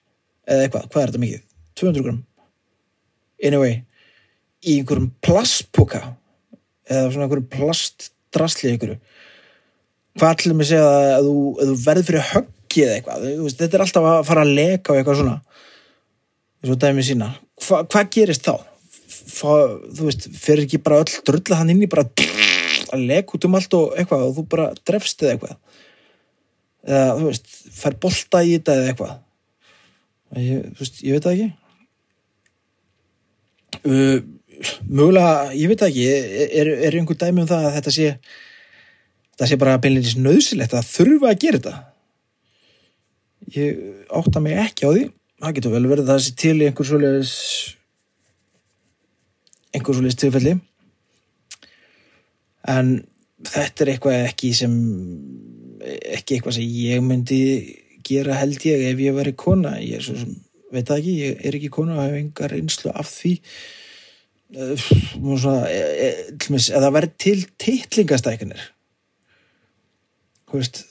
eða 0.50 0.66
eitthvað, 0.66 0.88
hvað 0.92 1.04
er 1.04 1.12
þetta 1.12 1.24
mikið? 1.24 1.44
200 1.80 2.06
gram 2.06 2.22
anyway 3.44 3.82
í 4.64 4.80
einhverjum 4.80 5.12
plastpoka 5.24 6.02
eða 6.88 7.12
svona 7.12 7.28
einhverjum 7.28 7.50
plastdrasli 7.52 8.74
einhverju. 8.74 9.00
Hvað 10.20 10.36
ætlum 10.36 10.62
ég 10.62 10.68
að 10.68 10.70
segja 10.70 11.16
að 11.18 11.28
þú, 11.28 11.38
að 11.58 11.72
þú 11.72 11.78
verður 11.84 12.08
fyrir 12.10 12.28
höggi 12.30 12.84
eða 12.84 12.98
eitthvað, 12.98 13.26
veist, 13.42 13.62
þetta 13.62 13.78
er 13.78 13.86
alltaf 13.86 14.10
að 14.10 14.20
fara 14.30 14.44
að 14.46 14.54
leka 14.60 14.94
og 14.94 15.00
eitthvað 15.00 15.20
svona. 15.22 15.40
Og 16.64 16.78
dæmi 16.80 17.04
sína, 17.04 17.34
Hva, 17.64 17.82
hvað 17.88 18.12
gerist 18.14 18.46
þá? 18.46 18.54
Fá, 19.14 19.50
þú 19.94 20.08
veist, 20.08 20.30
fer 20.40 20.62
ekki 20.64 20.80
bara 20.84 21.02
öll 21.04 21.18
drulla 21.28 21.60
hann 21.60 21.74
inn 21.74 21.84
í 21.84 21.90
bara 21.92 22.06
að 22.08 23.04
leka 23.04 23.36
út 23.38 23.48
um 23.48 23.58
allt 23.58 23.76
og 23.78 23.98
eitthvað 23.98 24.26
og 24.28 24.38
þú 24.38 24.46
bara 24.52 24.70
drefst 24.88 25.24
eða 25.24 25.36
eitthvað. 25.36 25.58
Eða 26.84 27.12
þú 27.20 27.28
veist, 27.30 27.52
fær 27.80 28.00
bolta 28.06 28.44
í 28.44 28.56
þetta 28.56 28.78
eða 28.80 28.94
eitthvað. 28.94 29.14
Ég, 30.44 30.72
veist, 30.80 31.04
ég 31.06 31.18
veit 31.18 31.28
það 31.28 31.36
ekki 31.36 31.63
uh, 33.82 34.20
mögulega, 34.88 35.52
ég 35.58 35.72
veit 35.72 35.86
ekki 35.88 36.08
er, 36.10 36.70
er 36.88 36.98
einhver 36.98 37.20
dæmi 37.20 37.44
um 37.44 37.50
það 37.50 37.68
að 37.68 37.78
þetta 37.80 37.96
sé 37.96 38.10
þetta 39.34 39.50
sé 39.50 39.58
bara 39.62 39.80
beinleins 39.82 40.16
nöðsilegt 40.20 40.76
að 40.78 40.90
þurfa 40.92 41.32
að 41.32 41.40
gera 41.42 41.60
þetta? 41.60 41.76
Ég 43.54 43.80
átta 44.14 44.42
mig 44.42 44.60
ekki 44.62 44.88
á 44.88 44.92
því. 44.94 45.08
Það 45.44 45.56
getur 45.58 45.74
vel 45.74 45.88
verið 45.92 46.12
það 46.12 46.22
sé 46.24 46.36
til 46.40 46.54
í 46.56 46.68
einhver 46.70 46.88
svoleiðis 46.88 47.34
einhver 49.74 49.98
svoleiðis 49.98 50.20
tilfelli. 50.22 50.54
En 52.70 52.94
þetta 53.44 53.84
er 53.84 53.94
eitthvað 53.94 54.28
ekki 54.30 54.54
sem 54.56 54.78
ekki 55.84 56.38
eitthvað 56.38 56.60
sem 56.60 56.78
ég 56.80 57.04
myndi 57.04 57.42
gera 58.08 58.38
held 58.40 58.64
ég 58.68 58.86
ef 58.92 59.02
ég 59.04 59.18
væri 59.18 59.36
kona. 59.36 59.76
Ég 59.82 60.00
er 60.00 60.06
svo 60.06 60.16
sem, 60.22 60.38
veit 60.74 60.90
það 60.90 61.00
ekki, 61.00 61.16
ég 61.22 61.48
er 61.48 61.58
ekki 61.60 61.72
kona 61.74 61.98
og 61.98 62.06
hef 62.08 62.20
engar 62.20 62.56
einslu 62.58 62.94
af 62.94 63.10
því. 63.10 63.34
Eh, 64.54 64.86
svona, 64.86 65.58
e, 65.70 65.82
e, 66.06 66.38
tlumis, 66.38 66.70
eða 66.70 66.92
verið 66.94 67.18
til 67.24 67.40
teitlingastækunir 67.58 68.70
þú 70.54 70.60
veist 70.62 70.84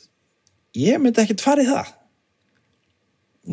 ég 0.74 0.98
myndi 0.98 1.22
ekkert 1.22 1.44
farið 1.44 1.68
það. 1.70 1.90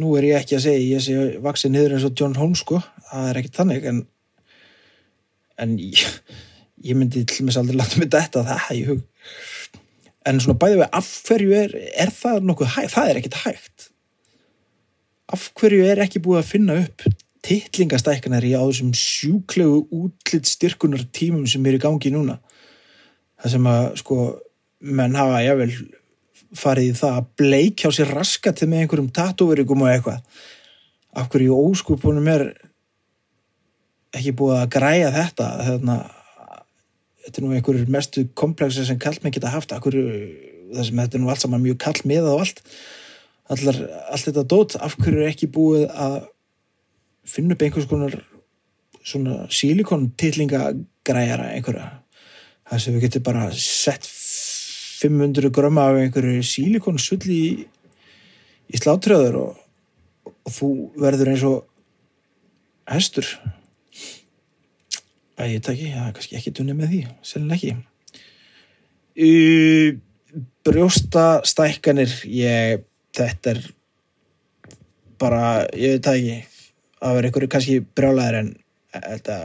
Nú 0.02 0.16
er 0.18 0.26
ég 0.26 0.40
ekki 0.42 0.58
að 0.58 0.64
segja 0.66 0.88
ég 0.96 1.04
sé 1.06 1.42
vaksið 1.46 1.74
niður 1.76 1.96
eins 1.96 2.08
og 2.08 2.16
John 2.18 2.38
Holmes 2.38 2.64
sko 2.64 2.80
það 3.12 3.30
er 3.30 3.40
ekkert 3.42 3.60
þannig 3.60 3.86
en, 3.92 4.02
en 5.62 5.78
ég, 5.78 6.02
ég 6.90 6.98
myndi 6.98 7.22
til 7.30 7.44
og 7.44 7.50
með 7.50 7.62
aldrei 7.62 7.78
láta 7.78 8.02
mig 8.02 8.10
þetta 8.16 8.46
það 8.50 8.74
í 8.74 8.84
hug. 8.90 9.06
En 10.30 10.42
svona 10.42 10.60
bæði 10.62 10.82
við 10.82 11.00
af 11.00 11.14
hverju 11.30 11.56
er, 11.60 11.78
er 12.06 12.14
það 12.14 12.50
nokkuð 12.50 12.74
hægt, 12.74 12.94
það 12.96 13.12
er 13.12 13.22
ekkert 13.22 13.40
hægt 13.46 13.89
af 15.30 15.50
hverju 15.58 15.86
er 15.86 16.02
ekki 16.04 16.22
búið 16.24 16.42
að 16.42 16.50
finna 16.50 16.78
upp 16.84 17.06
titlingastækkanar 17.46 18.46
í 18.46 18.56
á 18.58 18.62
þessum 18.62 18.92
sjúklegu 18.98 19.84
útlitt 19.96 20.50
styrkunar 20.50 21.06
tímum 21.16 21.48
sem 21.50 21.66
er 21.70 21.78
í 21.78 21.82
gangi 21.82 22.12
núna? 22.14 22.40
Það 23.40 23.56
sem 23.56 23.70
að 23.72 23.86
sko 24.02 24.20
menn 24.80 25.18
hafa 25.20 25.42
jável 25.46 25.72
farið 26.58 26.96
það 27.00 27.18
að 27.20 27.28
bleikjá 27.40 27.92
sér 27.94 28.14
raskati 28.18 28.68
með 28.68 28.84
einhverjum 28.84 29.12
tatúverigum 29.16 29.86
og 29.86 29.92
eitthvað. 29.92 30.24
Af 31.16 31.30
hverju 31.32 31.58
óskupunum 31.70 32.30
er 32.32 32.46
ekki 34.16 34.34
búið 34.38 34.64
að 34.64 34.72
græja 34.76 35.12
þetta? 35.14 35.50
Þarna 35.68 35.98
þetta 37.26 37.42
er 37.42 37.46
nú 37.46 37.54
einhverjur 37.56 37.92
mestu 37.94 38.26
komplexi 38.34 38.88
sem 38.88 39.00
kallmenn 39.02 39.36
geta 39.36 39.54
haft. 39.54 39.74
Af 39.76 39.86
hverju 39.86 40.06
það 40.74 40.88
sem 40.88 41.04
þetta 41.04 41.18
er 41.20 41.24
nú 41.24 41.32
allt 41.32 41.46
saman 41.46 41.64
mjög 41.64 41.80
kall 41.86 42.02
með 42.10 42.32
og 42.34 42.44
allt 42.44 42.64
allar, 43.54 43.80
allt 44.10 44.28
þetta 44.30 44.46
dót 44.50 44.76
af 44.80 44.98
hverju 45.00 45.24
er 45.24 45.32
ekki 45.32 45.50
búið 45.54 45.88
að 45.90 46.20
finna 47.30 47.56
upp 47.56 47.66
einhvers 47.66 47.90
konar 47.90 48.18
svona 49.06 49.46
sílikon 49.54 50.10
tillingagræjara 50.20 51.52
einhverja? 51.56 51.88
Það 52.70 52.84
sem 52.84 52.96
við 52.96 53.06
getum 53.08 53.26
bara 53.26 53.48
sett 53.58 54.06
500 55.00 55.50
gröma 55.56 55.88
af 55.90 56.02
einhverju 56.02 56.44
sílikon 56.46 57.00
sulli 57.02 57.38
í, 57.40 57.52
í 58.70 58.82
slátröður 58.82 59.40
og, 59.40 59.64
og 60.28 60.52
þú 60.54 60.70
verður 61.00 61.32
eins 61.34 61.46
og 61.48 61.64
hestur. 62.90 63.30
Að 65.40 65.56
ég 65.56 65.64
takki, 65.64 65.94
það 65.94 66.06
er 66.10 66.14
kannski 66.18 66.38
ekki 66.40 66.54
tunni 66.56 66.76
með 66.76 66.94
því 66.94 67.02
sennileg 67.26 67.60
ekki. 67.60 67.74
Brjósta 70.68 71.26
stækkanir 71.48 72.12
ég, 72.28 72.84
þetta 73.20 73.54
er 73.54 73.62
bara, 75.20 75.44
ég 75.76 75.98
veit 75.98 76.08
það 76.08 76.20
ekki 76.20 76.40
að 77.00 77.16
vera 77.18 77.30
einhverju 77.30 77.52
kannski 77.54 77.78
brjálæðir 78.00 78.40
en 78.40 78.50
þetta, 78.96 79.38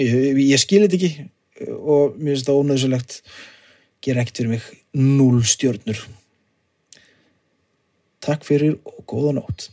ég, 0.00 0.40
ég 0.46 0.62
skil 0.62 0.82
þetta 0.86 0.98
ekki 0.98 1.12
og 1.76 2.16
mér 2.16 2.34
finnst 2.34 2.48
það 2.48 2.62
ónöðsulegt 2.62 3.20
gera 4.02 4.24
ekkert 4.24 4.42
fyrir 4.42 4.54
mig 4.56 4.72
núl 4.98 5.44
stjörnur 5.46 6.08
Takk 8.22 8.44
fyrir 8.46 8.76
og 8.86 9.00
góða 9.10 9.32
nótt 9.40 9.70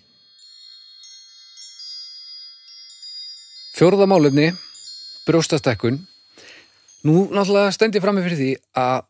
Fjórða 3.80 4.10
málefni, 4.12 4.50
brjóstastekkun. 5.24 6.02
Nú 7.08 7.30
náttúrulega 7.32 7.72
stend 7.72 7.96
ég 7.96 8.04
frammi 8.04 8.26
fyrir 8.26 8.36
því 8.36 8.48
að 8.76 9.06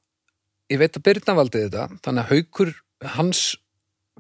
ég 0.70 0.78
veit 0.78 1.00
að 1.00 1.06
Birna 1.08 1.34
valdi 1.40 1.62
þetta, 1.64 1.86
þannig 2.06 2.22
að 2.22 2.34
haukur 2.36 2.74
hans 3.16 3.40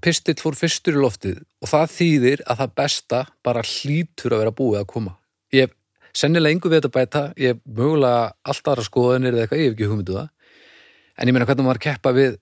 pistill 0.03 0.37
fór 0.39 0.57
fyrstur 0.57 0.97
í 0.97 1.01
loftið 1.03 1.39
og 1.61 1.71
það 1.71 1.93
þýðir 1.95 2.43
að 2.45 2.61
það 2.61 2.75
besta 2.81 3.21
bara 3.45 3.63
hlýtur 3.65 4.35
að 4.35 4.43
vera 4.43 4.55
búið 4.55 4.81
að 4.81 4.89
koma. 4.93 5.15
Ég 5.55 5.67
hef 5.67 5.75
sennilega 6.15 6.55
engu 6.55 6.71
við 6.71 6.81
þetta 6.81 6.93
bæta, 6.95 7.23
ég 7.37 7.55
hef 7.55 7.63
mögulega 7.65 8.29
allt 8.51 8.69
aðra 8.71 8.85
skoðanir 8.85 9.35
eða 9.35 9.45
eitthvað, 9.45 9.61
ég 9.61 9.69
hef 9.69 9.77
ekki 9.77 9.89
hugmyndu 9.89 10.17
það. 10.17 10.29
En 11.19 11.29
ég 11.29 11.35
meina 11.35 11.49
hvernig 11.49 11.67
maður 11.67 11.83
keppa 11.85 12.13
við 12.15 12.37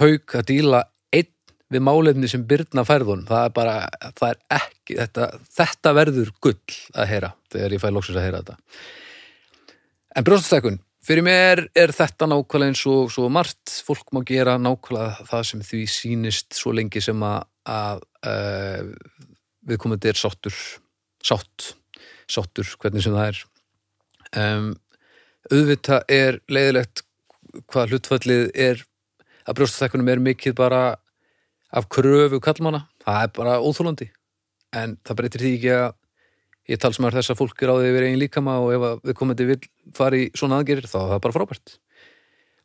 hauk 0.00 0.36
að 0.38 0.46
díla 0.50 0.82
einn 1.14 1.30
við 1.72 1.84
málefni 1.86 2.30
sem 2.30 2.46
Birna 2.48 2.84
færðun, 2.88 3.26
það 3.28 3.46
er 3.48 3.54
bara, 3.56 3.76
það 4.18 4.32
er 4.32 4.40
ekki, 4.58 4.96
þetta, 4.98 5.28
þetta 5.58 5.94
verður 5.98 6.32
gull 6.42 6.78
að 6.92 7.12
heyra 7.12 7.34
þegar 7.52 7.76
ég 7.76 7.82
fæ 7.82 7.90
loksins 7.92 8.18
að 8.18 8.26
heyra 8.26 8.42
þetta. 8.42 8.58
En 10.12 10.26
brjóstastækun, 10.26 10.82
fyrir 11.06 11.26
mér 11.26 11.64
er 11.78 11.92
þetta 11.94 12.28
nákvæmlega 12.30 12.72
eins 12.72 12.84
og 12.90 13.10
svo 13.12 13.28
margt, 13.32 13.74
fólk 13.86 14.12
má 14.14 14.22
gera 14.26 14.58
nákvæmlega 14.60 15.26
það 15.30 15.46
sem 15.48 15.64
því 15.66 15.82
sýnist 15.90 16.58
svo 16.58 16.74
lengi 16.76 17.02
sem 17.04 17.24
að, 17.26 17.42
að 17.66 18.04
uh, 18.28 18.92
viðkomandi 19.68 20.12
er 20.12 20.18
sáttur, 20.18 20.56
sátt, 21.22 21.72
sáttur, 22.30 22.68
hvernig 22.82 23.04
sem 23.04 23.16
það 23.16 23.32
er. 23.32 23.42
Um, 24.32 24.70
auðvitað 25.50 26.14
er 26.14 26.40
leiðilegt 26.50 27.04
hvað 27.68 27.92
hlutfallið 27.92 28.44
er 28.54 28.84
að 29.42 29.58
brjóstastækunum 29.58 30.10
er 30.12 30.22
mikið 30.22 30.56
bara 30.56 30.82
af 31.72 31.88
kröfu 31.92 32.38
kallmanna, 32.42 32.86
það 33.02 33.26
er 33.26 33.32
bara 33.36 33.58
óþólandi 33.60 34.08
en 34.76 34.96
það 35.04 35.18
breytir 35.18 35.42
því 35.42 35.52
ekki 35.56 35.72
að 35.76 35.90
ég 36.70 36.80
tals 36.82 37.00
maður 37.02 37.20
þess 37.20 37.32
að 37.34 37.40
fólk 37.40 37.62
er 37.62 37.72
á 37.72 37.74
því 37.78 37.90
yfir 37.90 38.06
eigin 38.06 38.22
líkama 38.22 38.58
og 38.62 38.72
ef 38.76 38.86
að 38.88 39.02
við 39.08 39.18
komandi 39.18 39.48
vil 39.48 39.58
fara 39.96 40.18
í 40.18 40.28
svona 40.38 40.60
aðgerir 40.60 40.86
þá 40.86 40.98
er 41.00 41.10
það 41.12 41.22
bara 41.26 41.36
frábært. 41.38 41.74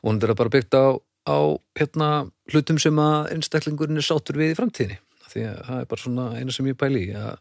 Og 0.03 0.11
hún 0.11 0.21
er 0.21 0.33
bara 0.37 0.53
byggt 0.53 0.77
á, 0.77 0.85
á 1.27 1.37
hérna, 1.79 2.09
hlutum 2.53 2.79
sem 2.81 3.01
að 3.01 3.31
einstaklingurinn 3.35 4.01
er 4.01 4.05
sátur 4.05 4.37
við 4.37 4.53
í 4.53 4.57
framtíðinni. 4.59 4.99
Því 5.27 5.45
að 5.49 5.57
það 5.67 5.81
er 5.81 5.89
bara 5.91 6.03
svona 6.03 6.27
eina 6.37 6.55
sem 6.55 6.69
ég 6.69 6.79
pæli 6.79 7.03
að 7.17 7.33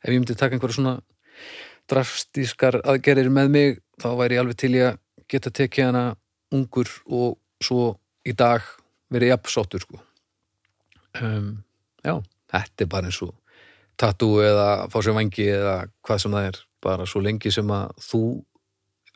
ef 0.00 0.10
ég 0.10 0.18
myndi 0.18 0.36
taka 0.36 0.56
einhverja 0.56 0.76
svona 0.76 0.96
drastískar 1.90 2.80
aðgerir 2.84 3.30
með 3.32 3.54
mig 3.54 3.80
þá 4.00 4.10
væri 4.18 4.36
ég 4.36 4.42
alveg 4.44 4.58
til 4.60 4.74
ég 4.76 4.90
að 4.90 5.00
geta 5.30 5.52
tekið 5.54 5.88
hana 5.88 6.04
ungur 6.54 6.90
og 7.06 7.38
svo 7.62 7.94
í 8.26 8.34
dag 8.36 8.64
verið 9.10 9.34
jafn 9.34 9.52
sáttur 9.54 9.84
sko. 9.84 10.00
Um, 11.20 11.62
já, 12.04 12.14
þetta 12.52 12.84
er 12.84 12.90
bara 12.90 13.10
eins 13.10 13.20
og 13.24 13.34
tattoo 14.00 14.40
eða 14.44 14.68
fá 14.92 15.00
sér 15.04 15.16
vangi 15.16 15.48
eða 15.52 15.74
hvað 16.06 16.22
sem 16.22 16.36
það 16.36 16.50
er. 16.50 16.60
Bara 16.80 17.08
svo 17.08 17.20
lengi 17.24 17.52
sem 17.52 17.72
að 17.74 17.90
þú 18.00 18.22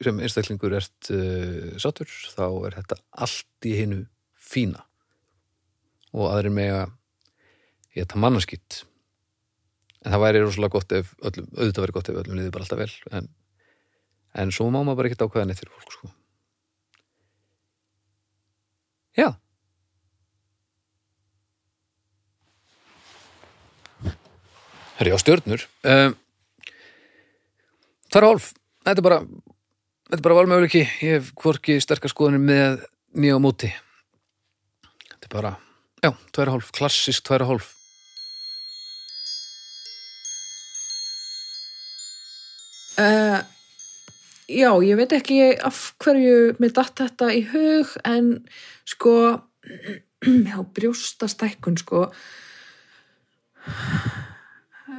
sem 0.05 0.19
einstaklingur 0.21 0.75
ert 0.77 1.11
uh, 1.15 1.77
sattur, 1.81 2.11
þá 2.35 2.47
er 2.67 2.77
þetta 2.81 2.99
allt 3.25 3.69
í 3.69 3.77
hinu 3.79 4.03
fína. 4.35 4.83
Og 6.15 6.29
aðrir 6.29 6.53
með 6.55 6.75
að 6.83 6.91
ég 7.95 8.05
þetta 8.05 8.21
mannaskitt 8.21 8.83
en 10.05 10.13
það 10.13 10.25
væri 10.27 10.43
rosalega 10.43 10.75
gott 10.75 10.93
ef 10.99 11.15
öllum, 11.25 11.49
auðvitað 11.57 11.85
væri 11.85 11.97
gott 11.97 12.11
ef 12.11 12.19
öllum 12.21 12.39
liði 12.39 12.53
bara 12.55 12.67
alltaf 12.67 12.81
vel 12.83 13.17
en, 13.19 13.31
en 14.43 14.53
svo 14.55 14.67
má 14.69 14.81
maður 14.83 14.99
bara 15.01 15.11
ekkert 15.11 15.25
ákveða 15.25 15.49
neitt 15.49 15.63
fyrir 15.63 15.73
fólk 15.79 15.95
sko. 15.97 16.11
Já 19.15 19.29
Herri 24.99 25.15
á 25.15 25.19
stjörnur. 25.19 25.67
Um, 25.83 26.15
Það 28.13 28.21
er 28.21 28.29
hálf. 28.29 28.53
Þetta 28.87 29.01
er 29.01 29.07
bara 29.09 29.21
Þetta 30.05 30.21
er 30.21 30.27
bara 30.29 30.37
valmöguleiki. 30.39 30.83
Ég 31.03 31.17
hef 31.17 31.31
hvorki 31.41 31.81
sterkar 31.83 32.13
skoðunir 32.13 32.43
með 32.45 32.83
nýja 33.19 33.39
á 33.39 33.41
móti. 33.43 33.71
Þetta 35.09 35.27
er 35.27 35.33
bara 35.33 35.55
Já, 36.05 36.11
tværa 36.37 36.53
hálf, 36.53 36.69
klassisk 36.77 37.25
tværa 37.25 37.47
hálf. 37.49 37.71
Uh, 43.01 43.41
já, 44.47 44.69
ég 44.85 44.99
veit 45.01 45.15
ekki 45.17 45.39
af 45.65 45.79
hverju 46.05 46.53
mér 46.61 46.75
datt 46.77 47.01
þetta 47.01 47.31
í 47.33 47.41
hug 47.49 47.97
en 48.07 48.29
sko 48.87 49.15
já, 50.51 50.59
brjóstastækkun 50.77 51.81
sko 51.81 52.05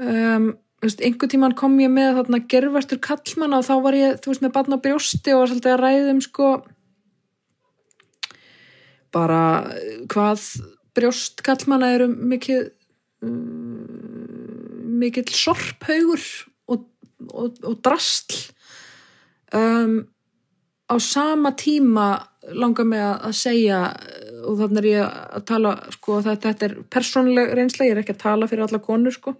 um, 0.02 0.48
veist, 0.84 1.02
einhver 1.02 1.32
tíman 1.32 1.56
kom 1.58 1.78
ég 1.82 1.92
með 1.94 2.20
þarna 2.20 2.42
gerfastur 2.52 3.02
kallmanna 3.04 3.60
og 3.62 3.68
þá 3.68 3.76
var 3.86 3.98
ég, 3.98 4.18
þú 4.22 4.32
veist, 4.32 4.46
með 4.46 4.56
barn 4.58 4.78
á 4.78 4.84
brjósti 4.84 5.34
og 5.34 5.42
var 5.42 5.52
svolítið 5.52 5.76
að 5.76 5.84
ræðum 5.84 6.24
sko 6.26 6.50
bara 9.16 9.42
eh, 9.72 10.02
hvað 10.12 10.48
brjóst 10.96 11.44
kallmanna 11.46 11.94
eru 11.96 12.10
mikið 12.12 12.68
um, 13.26 13.96
mikill 15.00 15.28
sorphaugur 15.36 16.24
og, 16.72 16.86
og, 17.32 17.58
og 17.64 17.80
drastl 17.84 18.38
um, 19.56 20.04
á 20.86 20.96
sama 21.02 21.56
tíma 21.58 22.10
langar 22.54 22.86
mig 22.86 23.02
að, 23.02 23.34
segja 23.34 23.80
og 24.46 24.60
þannig 24.60 24.84
er 24.84 24.88
ég 24.92 25.16
að 25.40 25.46
tala 25.50 25.72
sko, 25.96 26.20
þetta, 26.22 26.52
þetta 26.52 26.68
er 26.68 26.76
persónuleg 26.94 27.56
reynsla, 27.58 27.88
ég 27.88 27.96
er 27.96 28.04
ekki 28.04 28.14
að 28.14 28.22
tala 28.22 28.50
fyrir 28.50 28.68
alla 28.68 28.84
konur 28.84 29.16
sko 29.16 29.34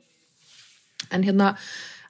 en 1.14 1.26
hérna 1.26 1.54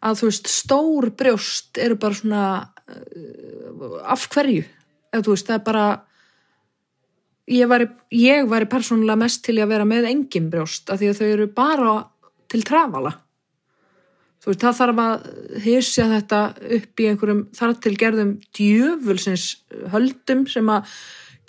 að 0.06 0.20
þú 0.20 0.30
veist 0.30 0.50
stór 0.52 1.10
brjóst 1.18 1.80
eru 1.82 1.98
bara 2.00 2.18
svona 2.18 2.44
uh, 2.62 4.02
af 4.06 4.28
hverju? 4.34 4.66
Ef 5.12 5.26
þú 5.26 5.36
veist 5.36 5.50
það 5.50 5.60
er 5.60 5.66
bara 5.66 5.86
ég 7.52 7.70
væri, 7.70 7.90
ég 8.16 8.50
væri 8.50 8.70
persónulega 8.70 9.22
mest 9.22 9.44
til 9.46 9.60
að 9.60 9.72
vera 9.74 9.88
með 9.88 10.10
engin 10.12 10.50
brjóst 10.54 10.90
af 10.90 11.02
því 11.02 11.12
að 11.12 11.22
þau 11.22 11.28
eru 11.28 11.52
bara 11.56 11.94
til 12.52 12.64
trafala. 12.66 13.14
Þú 14.42 14.52
veist 14.52 14.62
það 14.62 14.80
þarf 14.80 15.02
að 15.02 15.28
hysja 15.66 16.08
þetta 16.12 16.40
upp 16.78 17.02
í 17.02 17.08
einhverjum 17.10 17.46
þar 17.58 17.78
til 17.82 17.96
gerðum 17.98 18.34
djöfulsins 18.54 19.46
höldum 19.94 20.46
sem 20.50 20.70
að 20.70 20.92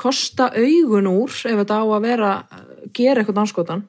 kosta 0.00 0.48
augun 0.52 1.08
úr 1.10 1.32
ef 1.32 1.60
þetta 1.60 1.80
á 1.80 1.84
að 1.84 2.06
vera 2.06 2.30
gera 2.96 3.20
eitthvað 3.20 3.42
anskotan 3.42 3.84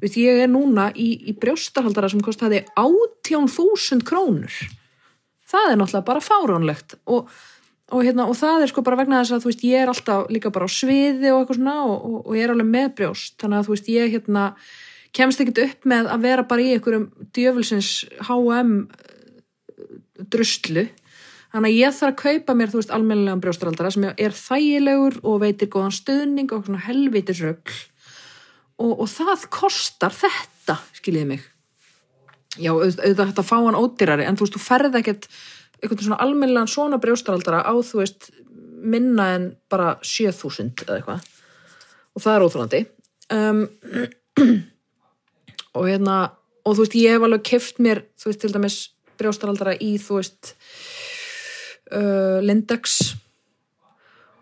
Vist, 0.00 0.16
ég 0.16 0.40
er 0.40 0.48
núna 0.48 0.88
í, 0.96 1.12
í 1.28 1.34
brjóstarhaldara 1.36 2.08
sem 2.08 2.22
kostaði 2.24 2.62
18.000 2.80 4.04
krónur. 4.08 4.54
Það 5.50 5.72
er 5.72 5.80
náttúrulega 5.80 6.06
bara 6.06 6.22
fáránlegt 6.24 6.94
og, 7.10 7.28
og, 7.90 8.04
hérna, 8.06 8.28
og 8.30 8.38
það 8.38 8.64
er 8.64 8.72
sko 8.72 8.84
bara 8.86 9.00
vegna 9.02 9.20
þess 9.20 9.36
að 9.36 9.44
þú 9.44 9.50
veist 9.50 9.66
ég 9.66 9.82
er 9.82 9.92
alltaf 9.92 10.30
líka 10.32 10.52
bara 10.54 10.70
á 10.70 10.70
sviði 10.72 11.32
og 11.34 11.42
eitthvað 11.42 11.58
svona 11.58 11.76
og, 11.84 12.06
og, 12.22 12.30
ég 12.38 12.46
er 12.46 12.54
alveg 12.54 12.70
með 12.70 12.94
brjóst. 13.00 13.36
Þannig 13.42 13.60
að 13.60 13.68
þú 13.68 13.76
veist 13.76 13.92
ég 13.92 14.14
hérna 14.14 14.46
kemst 15.16 15.42
ekkert 15.42 15.62
upp 15.66 15.90
með 15.90 16.08
að 16.14 16.24
vera 16.28 16.46
bara 16.48 16.64
í 16.64 16.72
einhverjum 16.76 17.06
djöfulsins 17.36 17.92
H&M 18.24 18.74
druslu. 20.30 20.88
Þannig 21.50 21.72
að 21.72 21.80
ég 21.80 21.94
þarf 21.98 22.12
að 22.14 22.20
kaupa 22.22 22.56
mér 22.56 22.70
þú 22.70 22.80
veist 22.80 22.92
almennilegan 22.94 23.40
brjóstarhaldara 23.42 23.90
sem 23.92 24.06
er 24.14 24.36
þægilegur 24.38 25.16
og 25.26 25.40
veitir 25.42 25.68
góðan 25.72 25.96
stuðning 25.96 26.52
og 26.54 26.68
svona 26.68 26.84
helvitisrögl 26.86 27.89
og, 28.80 28.92
og 29.04 29.08
það 29.10 29.46
kostar 29.52 30.14
þetta, 30.16 30.78
skiljiði 30.96 31.30
mig. 31.34 31.46
Já, 32.58 32.72
auðvitað 32.74 33.38
að 33.38 33.46
fá 33.46 33.56
hann 33.60 33.78
ódýrari 33.78 34.26
en 34.26 34.38
þú 34.38 34.46
veist, 34.46 34.56
þú 34.56 34.62
ferð 34.64 34.98
ekkert 34.98 35.28
einhvern 35.80 36.02
svona 36.02 36.20
almennilegan 36.24 36.70
svona 36.70 36.98
brjóstaraldara 37.00 37.62
á 37.62 37.72
þú 37.72 38.02
veist, 38.02 38.30
minna 38.80 39.28
en 39.36 39.46
bara 39.70 39.94
7000 40.02 40.84
eða 40.84 40.98
eitthvað. 40.98 41.28
Og 42.16 42.24
það 42.24 42.36
er 42.36 42.44
óþrandi 42.46 42.80
um, 43.36 43.62
og 45.78 45.86
hérna 45.86 46.16
og 46.66 46.74
þú 46.74 46.84
veist, 46.84 46.98
ég 46.98 47.14
hef 47.14 47.26
alveg 47.26 47.46
keft 47.46 47.80
mér 47.82 48.02
þú 48.18 48.30
veist, 48.30 48.42
til 48.42 48.52
dæmis 48.54 48.78
brjóstaraldara 49.20 49.76
í 49.78 49.94
þú 50.02 50.18
veist 50.18 50.54
uh, 51.94 52.40
Lindex 52.44 52.98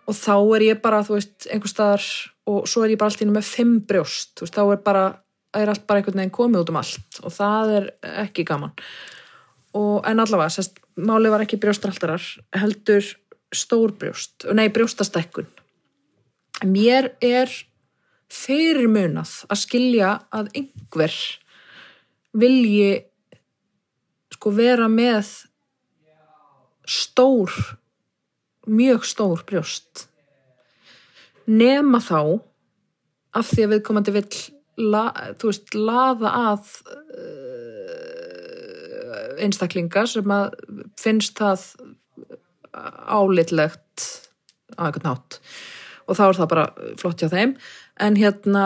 og 0.09 0.17
þá 0.17 0.35
er 0.57 0.65
ég 0.71 0.83
bara, 0.83 1.03
þú 1.05 1.19
veist, 1.19 1.49
einhver 1.53 1.71
staðar 1.71 2.05
og 2.49 2.69
svo 2.71 2.85
er 2.85 2.95
ég 2.95 3.01
bara 3.01 3.13
allt 3.13 3.25
ínum 3.25 3.37
með 3.37 3.51
fimm 3.51 3.79
brjóst, 3.85 4.41
veist, 4.41 4.57
þá 4.57 4.73
er 4.73 4.83
bara 4.85 5.07
er 5.57 5.71
allt 5.73 5.87
bara 5.89 6.01
einhvern 6.01 6.21
veginn 6.21 6.35
komið 6.35 6.65
út 6.65 6.73
um 6.73 6.81
allt 6.81 7.21
og 7.23 7.33
það 7.35 7.73
er 7.79 7.89
ekki 8.25 8.45
gaman. 8.49 8.75
Og 9.77 10.05
en 10.09 10.23
allavega, 10.23 10.53
sérst, 10.53 10.81
málið 10.97 11.35
var 11.35 11.45
ekki 11.45 11.61
brjóstaraldarar, 11.61 12.25
heldur 12.57 13.05
stór 13.55 13.95
brjóst, 13.97 14.49
nei, 14.57 14.69
brjóstastækkun. 14.73 15.49
Mér 16.69 17.13
er 17.25 17.53
fyrirmunað 18.33 19.45
að 19.49 19.61
skilja 19.63 20.15
að 20.35 20.51
einhver 20.59 21.15
vilji 22.37 23.05
sko 24.35 24.53
vera 24.55 24.89
með 24.93 25.31
stór 26.89 27.53
mjög 28.69 29.05
stór 29.09 29.43
brjóst. 29.49 30.07
Nema 31.49 32.01
þá 32.05 32.21
af 33.39 33.47
því 33.53 33.65
að 33.65 33.73
viðkomandi 33.75 34.13
vill 34.17 34.39
la, 34.79 35.05
þú 35.41 35.51
veist, 35.51 35.75
laða 35.75 36.31
að 36.53 36.63
uh, 37.19 37.79
einstaklinga 39.45 40.03
sem 40.11 40.29
að 40.35 40.47
finnst 40.99 41.39
það 41.39 41.61
álitlegt 43.09 43.99
á 44.79 44.87
einhvern 44.87 45.09
nátt 45.09 45.41
og 46.09 46.17
þá 46.17 46.23
er 46.25 46.39
það 46.39 46.53
bara 46.53 46.67
flott 47.01 47.21
hjá 47.21 47.29
þeim. 47.33 47.51
En 48.01 48.15
hérna 48.17 48.65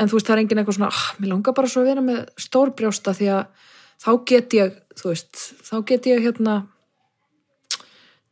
en 0.00 0.08
þú 0.08 0.16
veist 0.16 0.28
það 0.28 0.34
er 0.36 0.42
engin 0.44 0.60
eitthvað 0.62 0.78
svona 0.78 0.92
ah, 0.92 1.06
mér 1.20 1.32
langar 1.34 1.56
bara 1.56 1.70
svo 1.70 1.82
að 1.82 1.90
vera 1.90 2.04
með 2.04 2.20
stór 2.40 2.72
brjósta 2.76 3.14
því 3.16 3.28
að 3.34 3.66
þá 4.00 4.10
get 4.30 4.56
ég 4.56 4.78
þú 4.96 5.10
veist, 5.10 5.42
þá 5.66 5.74
get 5.90 6.08
ég 6.08 6.24
hérna 6.24 6.54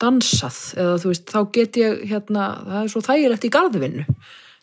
dansað 0.02 0.58
eða 0.78 0.98
þú 1.02 1.12
veist, 1.12 1.26
þá 1.32 1.40
get 1.54 1.80
ég 1.80 2.04
hérna, 2.10 2.44
það 2.66 2.82
er 2.82 2.92
svo 2.92 3.02
þægilegt 3.06 3.48
í 3.48 3.52
garðvinnu 3.54 4.04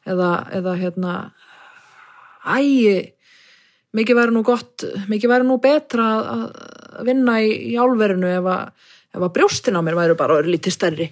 eða, 0.06 0.30
eða 0.60 0.76
hérna 0.80 1.16
æ 2.46 3.12
mikið 3.96 4.18
væri 4.20 4.36
nú 4.36 4.44
gott, 4.46 4.84
mikið 5.12 5.32
væri 5.32 5.48
nú 5.48 5.60
betra 5.64 6.08
að 6.20 7.06
vinna 7.08 7.38
í, 7.44 7.52
í 7.72 7.76
álverinu 7.80 8.32
ef 8.32 8.50
að, 8.52 8.90
ef 9.16 9.22
að 9.22 9.34
brjóstin 9.38 9.80
á 9.80 9.82
mér 9.86 10.00
væri 10.00 10.18
bara 10.20 10.42
lítið 10.46 10.76
stærri. 10.76 11.08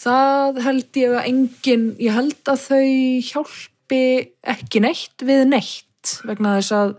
Það 0.00 0.62
held 0.64 0.98
ég 1.02 1.16
að 1.16 1.26
engin 1.28 1.84
ég 2.00 2.16
held 2.16 2.48
að 2.48 2.64
þau 2.64 2.86
hjálpi 3.28 4.04
ekki 4.54 4.82
neitt 4.82 5.24
við 5.26 5.44
neitt 5.50 6.14
vegna 6.26 6.56
þess 6.58 6.76
að 6.78 6.94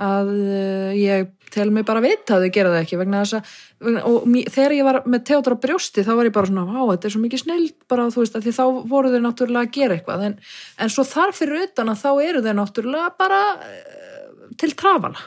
að 0.00 0.30
eh, 0.38 0.92
ég 1.00 1.30
tel 1.50 1.70
mig 1.74 1.84
bara 1.86 2.02
vita 2.04 2.36
að 2.36 2.46
þau 2.46 2.54
gera 2.54 2.72
það 2.74 2.84
ekki 2.84 2.98
vegna 3.00 3.24
þess 3.24 3.40
að 3.40 3.98
og 4.06 4.28
þegar 4.52 4.74
ég 4.76 4.86
var 4.86 4.98
með 5.08 5.24
Theodor 5.30 5.56
á 5.56 5.62
brjósti 5.64 6.04
þá 6.06 6.12
var 6.12 6.28
ég 6.28 6.34
bara 6.36 6.50
svona, 6.50 6.66
vá, 6.68 6.80
þetta 6.92 7.08
er 7.08 7.14
svo 7.14 7.22
mikið 7.24 7.42
snill 7.42 7.68
bara 7.90 8.06
þú 8.12 8.22
veist 8.22 8.38
að 8.38 8.46
því 8.46 8.54
þá 8.58 8.64
voru 8.92 9.12
þau 9.12 9.20
náttúrulega 9.24 9.66
að 9.66 9.74
gera 9.74 9.96
eitthvað. 9.96 10.24
En, 10.28 10.36
en 10.84 10.92
svo 10.92 11.04
þar 11.08 11.34
fyrir 11.36 11.64
utan 11.66 11.92
að 11.92 12.02
þá 12.04 12.10
eru 12.28 12.42
þau 12.44 12.52
náttúrulega 12.60 13.12
bara 13.18 13.40
eh, 13.66 14.50
til 14.60 14.72
trafala. 14.78 15.24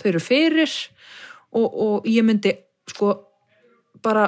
Þau 0.00 0.08
eru 0.12 0.22
fyrir 0.24 0.78
og, 1.52 1.68
og 1.68 2.08
ég 2.08 2.26
myndi 2.26 2.56
sko 2.90 3.12
bara 4.02 4.26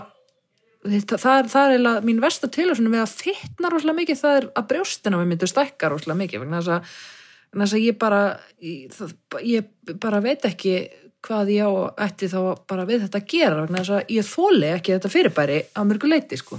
þetta, 0.85 1.19
það, 1.19 1.39
er, 1.39 1.51
það 1.51 1.67
er 1.67 1.75
eiginlega 1.75 2.07
mín 2.11 2.23
versta 2.23 2.51
tilhörsunum 2.53 2.95
við 2.95 3.05
að 3.05 3.17
fitna 3.25 3.73
rosalega 3.73 4.01
mikið 4.03 4.21
það 4.21 4.39
er 4.39 4.49
að 4.53 4.71
brjóstina 4.73 5.21
við 5.21 5.31
myndum 5.33 5.51
stækka 5.51 5.91
rosalega 5.93 6.21
mikið 6.21 6.45
vegna 6.45 6.61
þess 6.61 6.75
að, 6.77 6.99
vegna 7.55 7.69
þess 7.69 7.79
að 7.79 7.87
ég 7.87 7.99
bara 8.03 8.21
ég, 8.67 9.01
ég 9.47 9.99
bara 10.03 10.21
veit 10.25 10.45
ekki 10.49 10.75
hvað 11.25 11.53
ég 11.55 11.65
á 11.65 11.73
ætti 12.05 12.29
þá 12.29 12.41
bara 12.69 12.87
við 12.89 13.07
þetta 13.07 13.21
að 13.21 13.29
gera 13.31 13.63
vegna 13.63 13.81
þess 13.81 13.95
að 13.97 14.13
ég 14.17 14.29
þóli 14.29 14.73
ekki 14.75 14.97
þetta 14.97 15.13
fyrirbæri 15.13 15.61
á 15.73 15.81
mörguleiti 15.87 16.41
sko. 16.41 16.59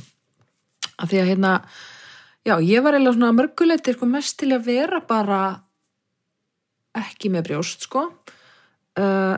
Af 0.96 1.12
því 1.12 1.22
að 1.22 1.30
hérna 1.34 1.52
já, 2.46 2.56
ég 2.62 2.86
var 2.86 2.96
eiginlega 2.96 3.18
svona 3.18 3.34
að 3.34 3.40
mörguleiti 3.42 3.96
sko, 3.96 4.10
mest 4.10 4.40
til 4.42 4.54
að 4.56 4.70
vera 4.70 5.02
bara 5.06 5.42
ekki 6.96 7.30
með 7.34 7.50
brjóst 7.50 7.86
sko. 7.86 8.08
Uh, 8.96 9.36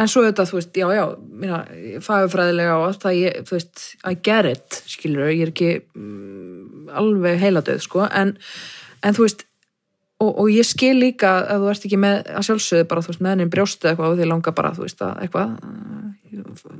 en 0.00 0.10
svo 0.10 0.24
þetta, 0.24 0.46
þú 0.48 0.58
veist, 0.58 0.78
já, 0.78 0.86
já 0.96 1.04
mína, 1.20 1.60
fagufræðilega 2.02 2.78
og 2.80 2.86
allt 2.88 3.02
það 3.04 3.18
ég, 3.20 3.42
þú 3.46 3.58
veist, 3.58 3.82
I 4.02 4.14
get 4.26 4.48
it, 4.50 4.78
skilur 4.90 5.28
ég 5.30 5.44
er 5.44 5.52
ekki 5.52 5.72
mm, 5.94 6.94
alveg 6.98 7.42
heiladöð, 7.42 7.82
sko, 7.84 8.06
en, 8.08 8.34
en 9.04 9.16
þú 9.16 9.26
veist, 9.26 9.44
og, 10.24 10.30
og 10.42 10.50
ég 10.52 10.66
skil 10.66 10.94
líka 10.98 11.34
að 11.42 11.64
þú 11.64 11.70
ert 11.72 11.86
ekki 11.88 12.00
með, 12.00 12.16
að 12.32 12.46
sjálfsögðu 12.48 12.88
bara, 12.90 13.04
þú 13.04 13.12
veist, 13.12 13.24
með 13.24 13.34
henni 13.34 13.50
brjóstu 13.52 13.90
eitthvað 13.90 14.14
og 14.14 14.18
því 14.20 14.30
langar 14.30 14.56
bara, 14.56 14.72
þú 14.76 14.86
veist, 14.86 15.04
að 15.04 15.20
eitthvað 15.26 15.54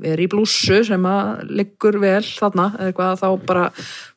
við 0.01 0.09
erum 0.11 0.25
í 0.25 0.31
blússu 0.33 0.81
sem 0.89 1.07
að 1.07 1.45
liggur 1.61 2.01
vel 2.03 2.25
þarna, 2.27 2.71
eitthvað, 2.87 3.21
þá 3.21 3.29
bara, 3.47 3.69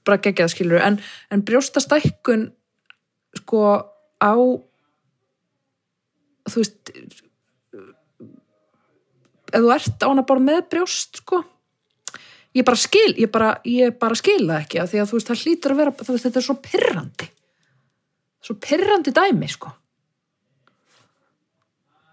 bara 0.07 0.21
geggjað, 0.23 0.53
skilur, 0.55 0.81
en, 0.81 0.97
en 1.33 1.43
brjóstastækkun, 1.45 2.47
sko, 3.41 3.61
á 4.23 4.33
þú 6.47 6.63
veist 6.63 6.91
ef 9.47 9.61
þú 9.63 9.71
ert 9.75 10.03
á 10.03 10.07
hana 10.09 10.25
bara 10.27 10.43
með 10.43 10.65
brjóst 10.71 11.21
sko 11.21 11.41
ég 12.57 12.65
bara 12.67 12.79
skil, 12.79 13.13
ég 13.19 13.31
bara, 13.31 13.55
ég 13.67 13.95
bara 13.99 14.17
skil 14.17 14.43
það 14.45 14.61
ekki 14.61 14.81
af 14.81 14.91
því 14.91 15.01
að 15.01 15.09
þú 15.09 15.19
veist 15.19 15.31
það 15.31 15.43
hlýtur 15.43 15.73
að 15.73 15.81
vera 15.81 15.95
þú 15.99 16.15
veist 16.15 16.27
þetta 16.27 16.41
er 16.41 16.47
svo 16.47 16.57
pyrrandi 16.63 17.29
svo 18.43 18.57
pyrrandi 18.61 19.13
dæmi 19.15 19.49
sko. 19.51 19.71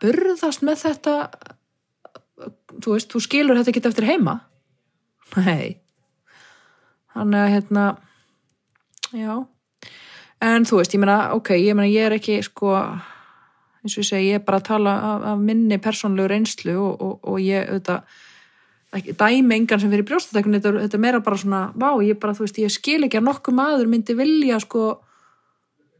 Burðast 0.02 0.64
með 0.66 0.82
þetta 0.84 1.14
þú 2.82 2.96
veist, 2.96 3.10
þú 3.12 3.22
skilur 3.22 3.58
þetta 3.58 3.72
ekki 3.72 3.82
eftir 3.88 4.08
heima? 4.08 4.38
Nei. 5.38 5.80
Þannig 7.14 7.40
að 7.40 7.52
hérna 7.54 7.86
já. 9.14 9.34
En 10.44 10.66
þú 10.68 10.80
veist, 10.80 10.94
ég 10.94 11.00
meina, 11.00 11.18
ok, 11.36 11.54
ég 11.56 11.76
meina 11.76 11.90
ég 11.90 12.08
er 12.08 12.16
ekki 12.18 12.40
sko 12.44 12.74
eins 13.84 13.94
og 13.94 14.02
ég 14.02 14.08
segi, 14.08 14.30
ég 14.32 14.40
er 14.40 14.44
bara 14.44 14.60
að 14.60 14.68
tala 14.70 14.94
af, 15.12 15.26
af 15.32 15.40
minni 15.40 15.78
persónlegu 15.82 16.30
reynslu 16.32 16.76
og, 16.80 16.94
og, 17.04 17.18
og 17.28 17.40
ég 17.44 17.68
auðvitað 17.68 18.22
dæmi 18.94 19.56
engan 19.58 19.80
sem 19.82 19.90
fyrir 19.90 20.06
brjóstatekun 20.06 20.54
þetta, 20.56 20.72
þetta 20.84 20.96
er 20.98 21.02
meira 21.02 21.20
bara 21.24 21.38
svona, 21.40 21.62
vá, 21.74 21.88
ég 22.06 22.18
bara, 22.22 22.34
þú 22.36 22.46
veist, 22.46 22.60
ég 22.62 22.72
skil 22.72 23.02
ekki 23.04 23.18
að 23.20 23.26
nokkuð 23.28 23.56
maður 23.58 23.90
myndi 23.90 24.16
vilja 24.18 24.60
sko 24.62 24.84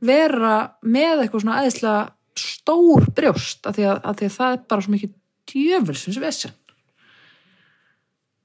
vera 0.04 0.54
með 0.82 1.24
eitthvað 1.24 1.44
svona 1.44 1.60
aðeinslega 1.60 2.00
stór 2.44 3.06
brjóst 3.14 3.68
af 3.68 3.76
því 3.76 3.86
að, 3.90 4.00
að, 4.00 4.18
því 4.18 4.28
að 4.28 4.36
það 4.38 4.56
er 4.56 4.64
bara 4.72 4.84
svo 4.84 4.94
mikið 4.94 5.14
djöfulsins 5.52 6.20
vesen. 6.22 6.56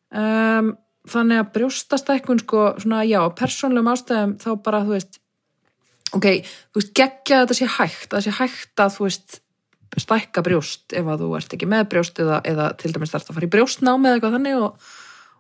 Um, 0.10 0.72
þannig 1.10 1.42
að 1.42 1.52
brjóstastækkun 1.56 2.42
sko, 2.44 2.64
svona 2.82 3.04
já, 3.08 3.20
persónlegum 3.38 3.92
ástæðum 3.92 4.38
þá 4.42 4.50
bara, 4.66 4.82
þú 4.86 4.96
veist 4.96 5.20
ok, 6.18 6.28
þú 6.74 6.82
veist, 6.82 6.96
geggja 6.98 7.44
þetta 7.44 7.58
sé 7.58 7.70
hægt 7.76 8.10
að 8.10 8.18
það 8.18 8.26
sé 8.26 8.36
hægt 8.40 8.84
að, 8.84 8.96
þú 8.96 9.08
veist 9.08 9.40
stækka 10.00 10.44
brjóst 10.46 10.94
ef 10.96 11.08
að 11.10 11.24
þú 11.24 11.30
ert 11.40 11.54
ekki 11.56 11.70
með 11.70 11.88
brjóst 11.94 12.20
eða, 12.22 12.42
eða 12.48 12.68
til 12.80 12.92
dæmis 12.94 13.14
þarf 13.14 13.26
það 13.26 13.32
að 13.32 13.40
fara 13.40 13.48
í 13.48 13.54
brjóstnámi 13.56 14.10
eða 14.10 14.18
eitthvað 14.18 14.36
þannig 14.38 14.60
og, 14.60 14.92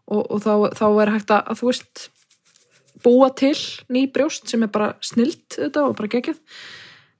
og, 0.09 0.21
og 0.23 0.41
þá, 0.45 0.53
þá 0.79 0.85
er 0.89 1.11
hægt 1.13 1.33
að, 1.35 1.43
að 1.53 1.59
þú 1.59 1.69
veist 1.69 2.05
búa 3.03 3.29
til 3.37 3.55
ný 3.91 4.07
brjóst 4.11 4.49
sem 4.51 4.63
er 4.65 4.71
bara 4.73 4.93
snilt 5.05 5.57
þetta 5.57 5.85
og 5.87 5.95
bara 5.99 6.11
geggjað. 6.11 6.41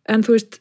En 0.10 0.26
þú 0.26 0.36
veist 0.36 0.60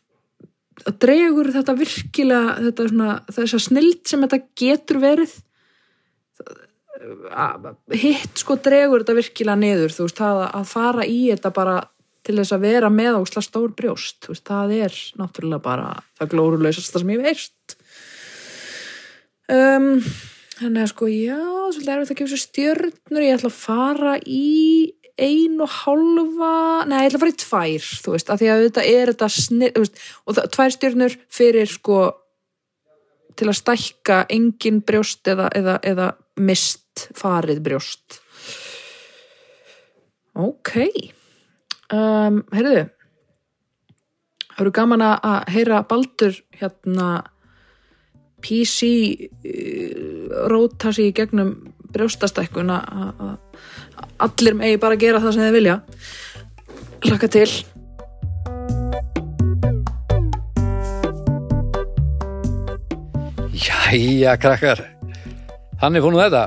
að 0.87 0.99
dregur 1.03 1.51
þetta 1.55 1.75
virkilega 1.79 2.57
þetta 2.69 2.89
svona, 2.93 3.13
þess 3.35 3.57
að 3.57 3.65
snilt 3.67 4.11
sem 4.11 4.25
þetta 4.25 4.41
getur 4.59 5.01
verið 5.03 5.37
hitt 7.95 8.43
sko 8.43 8.59
dregur 8.63 9.03
þetta 9.03 9.17
virkilega 9.19 9.59
niður 9.61 9.95
þú 9.95 10.09
veist, 10.09 10.19
það 10.19 10.43
að 10.49 10.67
fara 10.73 11.07
í 11.07 11.21
þetta 11.31 11.53
bara 11.55 11.77
til 12.27 12.37
þess 12.37 12.55
að 12.55 12.65
vera 12.67 12.91
með 12.93 13.21
ósla 13.23 13.43
stór 13.45 13.73
brjóst 13.77 14.29
veist, 14.29 14.45
það 14.47 14.75
er 14.79 14.97
náttúrulega 15.21 15.65
bara 15.65 15.93
það 16.19 16.33
glóruleysast 16.35 16.99
sem 16.99 17.13
ég 17.15 17.23
veist. 17.25 17.77
Um, 19.49 20.03
þannig 20.59 20.83
að 20.83 20.91
sko 20.91 21.09
já, 21.09 21.39
svolítið 21.73 21.93
erfitt 21.95 22.13
að 22.13 22.19
gefa 22.19 22.33
sér 22.35 22.43
stjörnur 22.43 23.25
ég 23.25 23.39
ætla 23.39 23.49
að 23.49 23.61
fara 23.63 24.17
í 24.21 24.49
ein 25.19 25.59
og 25.63 25.73
halva 25.83 26.53
nei, 26.89 27.03
ég 27.03 27.11
ætla 27.11 27.19
að 27.19 27.25
fara 27.25 27.35
í 27.35 27.41
tvær, 27.43 27.91
þú 28.05 28.15
veist 28.15 28.33
að 28.33 28.43
því 28.43 28.51
að 28.53 28.65
þetta 28.67 28.87
er 28.93 29.13
þetta 29.13 29.29
snið, 29.35 29.79
veist, 29.83 30.01
og 30.25 30.39
það, 30.39 30.51
tvær 30.55 30.75
stjörnur 30.77 31.17
fyrir 31.39 31.73
sko 31.73 31.99
til 33.39 33.49
að 33.51 33.59
stækka 33.61 34.19
engin 34.35 34.81
brjóst 34.87 35.31
eða, 35.31 35.49
eða, 35.55 35.79
eða 35.87 36.09
mist 36.43 37.09
farið 37.19 37.63
brjóst. 37.67 38.19
Ok. 40.39 40.75
Um, 41.95 42.43
heyrðu. 42.55 42.85
Það 44.49 44.63
eru 44.65 44.75
gaman 44.75 45.05
að 45.07 45.51
heyra 45.55 45.83
Baldur 45.87 46.35
hérna 46.59 47.09
PC 48.43 48.89
uh, 49.23 50.47
róta 50.51 50.91
sig 50.95 51.13
í 51.13 51.15
gegnum 51.15 51.55
brjóstastækkun 51.95 52.75
að 52.75 53.39
allir 54.27 54.57
megi 54.59 54.81
bara 54.83 54.99
gera 55.01 55.23
það 55.23 55.35
sem 55.37 55.47
þið 55.47 55.57
vilja. 55.59 55.77
Hlaka 57.07 57.31
til. 57.33 57.49
Jæja, 63.59 64.37
krakkar. 64.41 64.85
Þannig 65.79 66.05
fór 66.05 66.15
nú 66.15 66.23
þetta. 66.25 66.45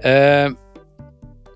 Um, 0.00 0.58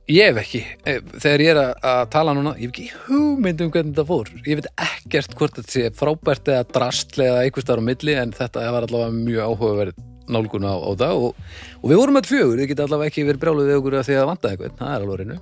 Ég 0.04 0.34
hef 0.34 0.38
ekki 0.42 0.58
eh, 0.84 0.98
þegar 1.16 1.40
ég 1.40 1.50
er 1.54 1.58
að, 1.64 2.00
tala 2.12 2.32
núna 2.36 2.50
ég 2.60 2.68
hef 2.68 2.74
ekki 2.74 3.04
hugmynd 3.06 3.62
um 3.64 3.70
hvernig 3.72 3.94
þetta 3.94 4.04
fór. 4.10 4.32
Ég 4.44 4.58
veit 4.58 4.66
ekkert 4.84 5.36
hvort 5.38 5.56
þetta 5.56 5.72
sé 5.72 5.92
frábært 5.96 6.50
eða 6.52 6.66
drastli 6.76 7.24
eða 7.24 7.46
einhvers 7.46 7.68
þar 7.70 7.80
á 7.80 7.88
milli 7.88 8.16
en 8.20 8.34
þetta 8.36 8.66
var 8.74 8.84
allavega 8.84 9.14
mjög 9.16 9.46
áhugaverð 9.48 10.02
nálgun 10.30 10.66
á, 10.68 10.74
á 10.74 10.90
það 11.00 11.24
og, 11.28 11.42
og 11.80 11.90
við 11.90 12.00
vorum 12.00 12.18
með 12.18 12.30
fjögur, 12.30 12.60
þið 12.60 12.70
geta 12.70 12.86
allavega 12.86 13.12
ekki 13.12 13.26
verið 13.28 13.42
brjáluð 13.44 13.70
við 13.70 13.80
okkur 13.80 13.98
að 13.98 14.06
því 14.08 14.16
að 14.20 14.30
vanda 14.30 14.52
eitthvað, 14.52 14.78
það 14.80 14.94
er 14.94 15.04
alveg 15.04 15.20
reynu 15.20 15.40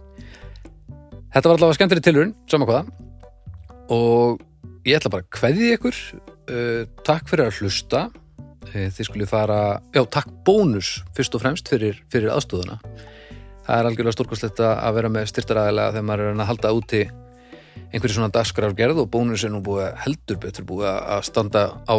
Þetta 1.33 1.49
var 1.49 1.57
allavega 1.57 1.77
skemmtileg 1.79 2.07
tilurinn, 2.07 2.35
saman 2.51 2.69
hvaða 2.69 2.83
og 3.93 4.43
ég 4.89 4.99
ætla 4.99 5.13
bara 5.15 5.25
að 5.25 5.33
kveði 5.39 5.71
ykkur 5.77 6.03
uh, 6.17 6.83
takk 7.07 7.31
fyrir 7.31 7.49
að 7.49 7.61
hlusta. 7.61 8.03
Uh, 8.69 8.89
þið 8.93 9.09
skulle 9.09 9.29
fara, 9.31 9.59
já 9.95 10.03
takk 10.13 10.31
bónus 10.47 10.99
fyrst 11.17 11.35
og 11.37 11.43
fremst 11.45 11.71
fyrir, 11.73 11.99
fyrir 12.13 12.33
aðstóðuna 12.35 12.79
það 13.67 13.79
er 13.79 13.89
algjörlega 13.89 14.17
stórkostlegt 14.17 14.63
að 14.63 14.97
vera 14.99 15.11
með 15.13 15.29
styrtaræðilega 15.31 15.95
þegar 15.95 16.07
maður 16.09 16.25
er 16.29 16.41
að 16.41 16.51
halda 16.51 16.73
úti 16.77 17.03
einhverju 17.93 18.17
svona 18.17 18.33
dagskrargerð 18.35 19.03
og 19.05 19.11
bónus 19.13 19.45
er 19.47 19.53
nú 19.53 19.63
búið 19.65 19.93
heldur 20.03 20.41
betur 20.43 20.67
búið 20.69 20.91
að 20.91 21.27
standa 21.29 21.65
á, 21.87 21.95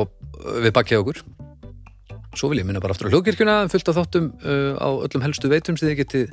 við 0.60 0.74
bakki 0.76 0.98
á 0.98 1.02
okkur 1.02 1.22
svo 2.38 2.50
vil 2.52 2.60
ég 2.62 2.68
minna 2.68 2.82
bara 2.84 2.94
aftur 2.96 3.10
á 3.10 3.14
hljókirkjuna 3.14 3.56
fullt 3.72 3.90
af 3.92 3.98
þáttum 4.00 4.26
uh, 4.42 4.74
á 4.80 4.90
öllum 5.06 5.26
helstu 5.26 5.48
veitum 5.52 5.76
sem 5.78 5.88
þið 5.90 6.00
getið 6.02 6.26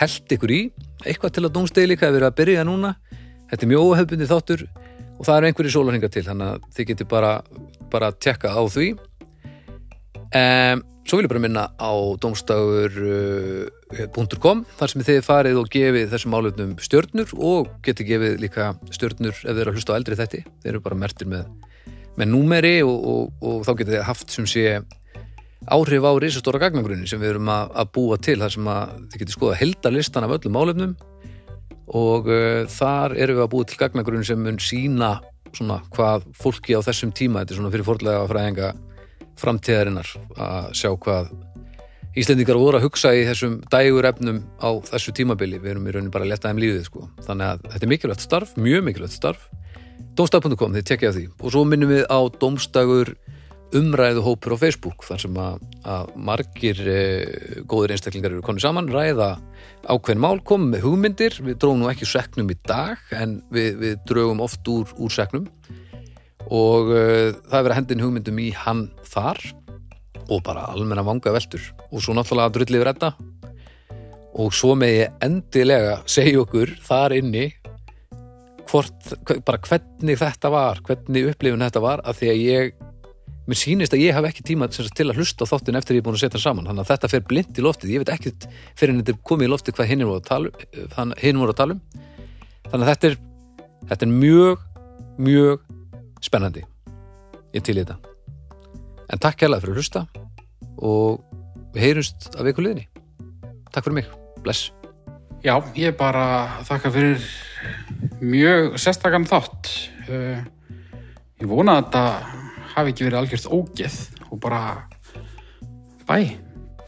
held 0.00 0.26
ykkur 0.36 0.52
í. 0.52 0.60
Eitthvað 1.06 1.34
til 1.36 1.46
að 1.46 1.54
dómstegi 1.56 1.90
líka 1.90 2.04
að 2.08 2.14
vera 2.18 2.28
að 2.30 2.38
byrja 2.40 2.62
núna. 2.68 2.90
Þetta 3.48 3.62
er 3.64 3.72
mjög 3.72 3.84
óhefbundi 3.88 4.26
þáttur 4.28 4.60
og 5.18 5.22
það 5.26 5.36
eru 5.36 5.46
einhverju 5.48 5.74
sólarhinga 5.74 6.10
til 6.12 6.26
þannig 6.26 6.48
að 6.52 6.58
þið 6.76 6.84
getið 6.92 7.06
bara, 7.10 7.32
bara 7.92 8.06
að 8.12 8.18
tekka 8.26 8.48
á 8.54 8.62
því. 8.68 8.86
Um, 10.28 10.78
svo 11.08 11.14
vil 11.16 11.24
ég 11.24 11.32
bara 11.32 11.40
minna 11.40 11.64
á 11.80 11.92
domstagur.com 12.20 14.58
þar 14.76 14.90
sem 14.92 15.04
þið 15.06 15.24
farið 15.24 15.56
og 15.62 15.70
gefið 15.72 16.10
þessum 16.12 16.36
álefnum 16.36 16.72
stjörnur 16.84 17.28
og 17.40 17.72
getið 17.86 18.10
gefið 18.12 18.34
líka 18.42 18.64
stjörnur 18.92 19.32
ef 19.32 19.48
þið 19.48 19.60
eru 19.62 19.70
að 19.72 19.76
hlusta 19.78 19.92
á 19.96 19.96
eldri 19.96 20.20
þetti 20.20 20.40
þeir 20.44 20.72
eru 20.74 20.84
bara 20.84 21.00
mertir 21.00 21.24
með, 21.32 21.48
með 22.20 22.26
númeri 22.34 22.76
og, 22.84 22.92
og, 22.92 23.32
og 23.40 23.64
þá 23.64 23.72
getið 23.72 23.96
þið 23.96 24.04
haft 24.10 24.28
sem 24.36 24.44
sé 24.52 24.66
áhrif 25.74 26.06
á 26.06 26.12
risastóra 26.22 26.60
gagnagrunni 26.62 27.08
sem 27.08 27.20
við 27.20 27.34
erum 27.34 27.50
að, 27.52 27.72
að 27.82 27.92
búa 27.96 28.18
til 28.22 28.38
þar 28.40 28.54
sem 28.54 28.70
að 28.72 28.92
þið 28.98 29.22
getið 29.22 29.36
skoða 29.36 29.58
heldalistan 29.62 30.26
af 30.26 30.34
öllum 30.38 30.58
álefnum 30.60 30.94
og 31.98 32.28
uh, 32.28 32.62
þar 32.72 33.16
erum 33.16 33.40
við 33.40 33.46
að 33.46 33.52
búa 33.54 33.68
til 33.68 33.80
gagnagrunni 33.80 34.28
sem 34.28 34.40
mun 34.44 34.60
sína 34.62 35.12
svona 35.56 35.80
hvað 35.94 36.28
fólki 36.36 36.76
á 36.76 36.84
þessum 36.84 37.12
tíma 37.16 37.42
þetta 37.42 37.54
er 37.54 37.60
svona 37.62 37.74
fyrir 37.74 37.88
fórlega 37.88 38.24
fræðinga 38.28 38.72
framtíðarinnar 39.38 40.10
að 40.36 40.72
sjá 40.76 40.90
hvað 40.92 41.30
Íslendingar 42.18 42.56
voru 42.58 42.78
að 42.80 42.88
hugsa 42.88 43.12
í 43.14 43.20
þessum 43.28 43.58
dægur 43.70 44.06
efnum 44.08 44.40
á 44.58 44.74
þessu 44.88 45.12
tímabili. 45.14 45.60
Við 45.62 45.74
erum 45.74 45.84
í 45.86 45.92
raunin 45.94 46.10
bara 46.10 46.24
að 46.26 46.32
leta 46.32 46.50
þeim 46.50 46.60
lífið 46.64 46.86
sko. 46.88 47.04
þannig 47.26 47.46
að 47.46 47.66
þetta 47.68 47.84
er 47.84 47.90
mikilvægt 47.92 48.24
starf, 48.24 48.54
mjög 48.58 48.86
mikilvægt 48.88 49.14
starf. 49.14 49.44
Domstag.com, 50.18 50.74
þið 50.74 50.86
tekja 50.88 51.12
því. 51.14 51.24
Og 51.38 51.54
svo 51.54 51.62
minnum 51.68 51.92
við 51.92 52.02
á 52.10 52.18
domstagur 52.40 53.12
umræðu 53.76 54.22
hópur 54.24 54.54
á 54.56 54.62
Facebook 54.62 55.04
þar 55.04 55.20
sem 55.22 55.38
að, 55.42 55.64
að 55.84 56.12
margir 56.28 56.80
eh, 56.88 57.60
góðir 57.68 57.94
einstaklingar 57.94 58.32
eru 58.32 58.44
konið 58.46 58.64
saman 58.64 58.88
ræða 58.92 59.34
ákveðin 59.88 60.22
mál, 60.22 60.38
komum 60.40 60.72
með 60.72 60.86
hugmyndir. 60.86 61.36
Við 61.44 61.58
dróðum 61.60 61.84
nú 61.84 61.90
ekki 61.92 62.08
seknum 62.08 62.48
í 62.52 62.56
dag 62.68 63.02
en 63.16 63.38
við, 63.54 63.76
við 63.82 64.00
draugum 64.08 64.42
oft 64.44 64.68
úr, 64.72 64.88
úr 64.96 65.12
seknum 65.12 65.48
og 66.48 66.88
uh, 66.94 67.34
það 67.44 67.58
er 67.58 67.64
verið 67.64 67.72
að 67.74 67.78
hendin 67.82 68.04
hugmyndum 68.06 68.38
í 68.40 68.48
hann 68.56 68.86
þar 69.04 69.40
og 70.28 70.40
bara 70.46 70.68
almenna 70.72 71.04
vanga 71.04 71.32
veldur 71.34 71.64
og 71.90 72.00
svo 72.04 72.14
náttúrulega 72.16 72.54
drullið 72.56 72.82
við 72.82 72.90
þetta. 72.92 73.12
Og 74.38 74.54
svo 74.54 74.74
með 74.78 74.94
ég 74.94 75.24
endilega 75.24 75.98
segja 76.08 76.44
okkur 76.44 76.72
þar 76.84 77.16
inni 77.18 77.46
hvort, 78.68 79.12
bara 79.44 79.60
hvernig 79.64 80.20
þetta 80.20 80.52
var 80.52 80.80
hvernig 80.86 81.32
upplifun 81.32 81.64
þetta 81.64 81.82
var 81.82 82.04
að 82.04 82.20
því 82.20 82.30
að 82.32 82.42
ég 82.44 82.76
mér 83.48 83.58
sýnist 83.58 83.94
að 83.96 84.04
ég 84.04 84.16
haf 84.16 84.28
ekki 84.28 84.44
tíma 84.44 84.68
til 84.70 85.08
að 85.08 85.18
hlusta 85.18 85.48
á 85.48 85.50
þáttin 85.50 85.78
eftir 85.80 85.96
ég 85.96 86.02
er 86.02 86.06
búin 86.06 86.18
að 86.18 86.24
setja 86.26 86.42
saman. 86.42 86.68
Þannig 86.68 86.84
að 86.84 86.90
þetta 86.92 87.10
fer 87.14 87.24
blind 87.28 87.58
í 87.58 87.64
loftið, 87.64 87.94
ég 87.94 88.04
veit 88.04 88.12
ekkert 88.12 88.48
fyrir 88.76 88.94
en 88.94 89.00
þetta 89.00 89.14
er 89.14 89.22
komið 89.30 89.48
í 89.48 89.52
loftið 89.54 89.78
hvað 89.78 89.90
hinn 89.92 90.04
voru 90.04 90.20
að 90.20 90.28
tala 90.28 90.52
um 91.02 91.14
hinn 91.22 91.40
voru 91.40 91.54
að 91.54 91.60
tala 91.62 91.76
um. 91.76 91.82
Þannig 92.68 92.84
að 92.84 92.92
þetta 92.92 93.10
er, 93.10 93.18
þetta 93.88 94.08
er 94.08 94.12
mjög 94.12 94.66
mjög 95.18 95.64
spennandi. 96.28 96.66
Ég 97.56 97.64
til 97.64 97.78
í 97.78 97.82
þetta. 97.82 97.98
En 99.08 99.24
takk 99.24 99.40
kærlega 99.40 99.64
fyrir 99.64 99.78
að 99.78 99.82
hlusta 99.82 100.04
og 100.78 101.24
við 101.72 101.84
heyrumst 101.88 102.30
af 102.36 102.52
ykkur 102.52 102.68
liðni 102.68 102.88
takk 103.72 103.86
fyrir 103.86 103.98
mig, 104.00 104.08
bless. 104.42 104.72
Já, 105.44 105.54
ég 105.78 105.94
bara 105.98 106.62
þakka 106.66 106.90
fyrir 106.90 107.26
mjög 108.18 108.78
sérstakann 108.80 109.28
þátt. 109.28 109.70
Uh, 110.08 110.40
ég 111.38 111.50
vona 111.50 111.78
að 111.78 111.84
þetta 111.84 112.04
hafi 112.78 112.94
ekki 112.94 113.06
verið 113.06 113.20
algjört 113.20 113.50
ógeð 113.52 113.98
og 114.28 114.40
bara 114.42 114.62
bæ. 116.08 116.18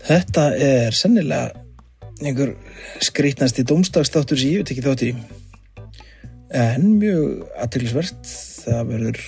Þetta 0.00 0.46
er 0.56 0.96
sennilega 0.96 1.50
einhver 2.20 2.54
skrýtnasti 3.04 3.64
dómstagstáttur 3.68 4.38
sem 4.40 4.54
ég 4.54 4.62
veit 4.62 4.72
ekki 4.74 4.84
þátt 4.84 5.04
í. 5.08 5.10
En 6.56 6.96
mjög 7.00 7.44
aðtilsvert. 7.60 8.32
Það 8.64 8.88
verður... 8.94 9.20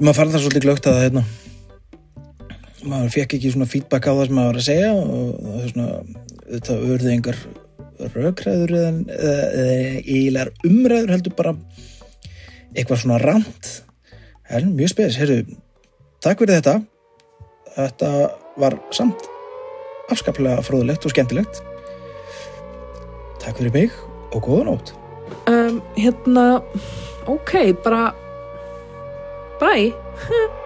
Maður 0.00 0.16
fann 0.16 0.32
það 0.32 0.44
svolítið 0.44 0.64
glögt 0.64 0.88
að 0.88 0.96
það 0.96 1.06
hérna. 1.06 1.24
Maður 2.90 3.14
fekk 3.16 3.36
ekki 3.36 3.52
svona 3.52 3.68
feedback 3.68 4.08
á 4.08 4.12
það 4.16 4.22
sem 4.26 4.38
maður 4.38 4.50
var 4.50 4.60
að 4.60 4.68
segja 4.70 4.92
og 4.96 5.34
það 5.44 5.58
er 5.60 5.74
svona, 5.74 6.20
þetta 6.46 6.76
urði 6.88 7.12
einhver 7.14 7.42
rökræður 8.14 8.72
eða, 8.78 8.92
eða 9.20 9.74
eiginlegar 10.00 10.52
umræður 10.64 11.12
heldur 11.12 11.36
bara 11.36 11.52
eitthvað 12.72 13.02
svona 13.02 13.18
rand 13.20 13.72
en 14.50 14.72
mjög 14.76 14.94
spes, 14.94 15.18
heyrðu 15.20 15.56
takk 16.24 16.42
fyrir 16.42 16.60
þetta. 16.60 16.78
Þetta 17.76 18.12
var 18.60 18.76
samt 18.94 19.28
afskaplega 20.10 20.62
fróðulegt 20.66 21.06
og 21.06 21.14
skemmtilegt. 21.14 21.62
Takk 23.40 23.60
fyrir 23.60 23.74
mig 23.74 24.00
og 24.34 24.42
góða 24.44 24.66
nótt. 24.70 24.94
Um, 25.50 25.78
hérna 25.96 26.62
ok, 27.30 27.54
bara 27.84 28.10
bye 29.60 29.92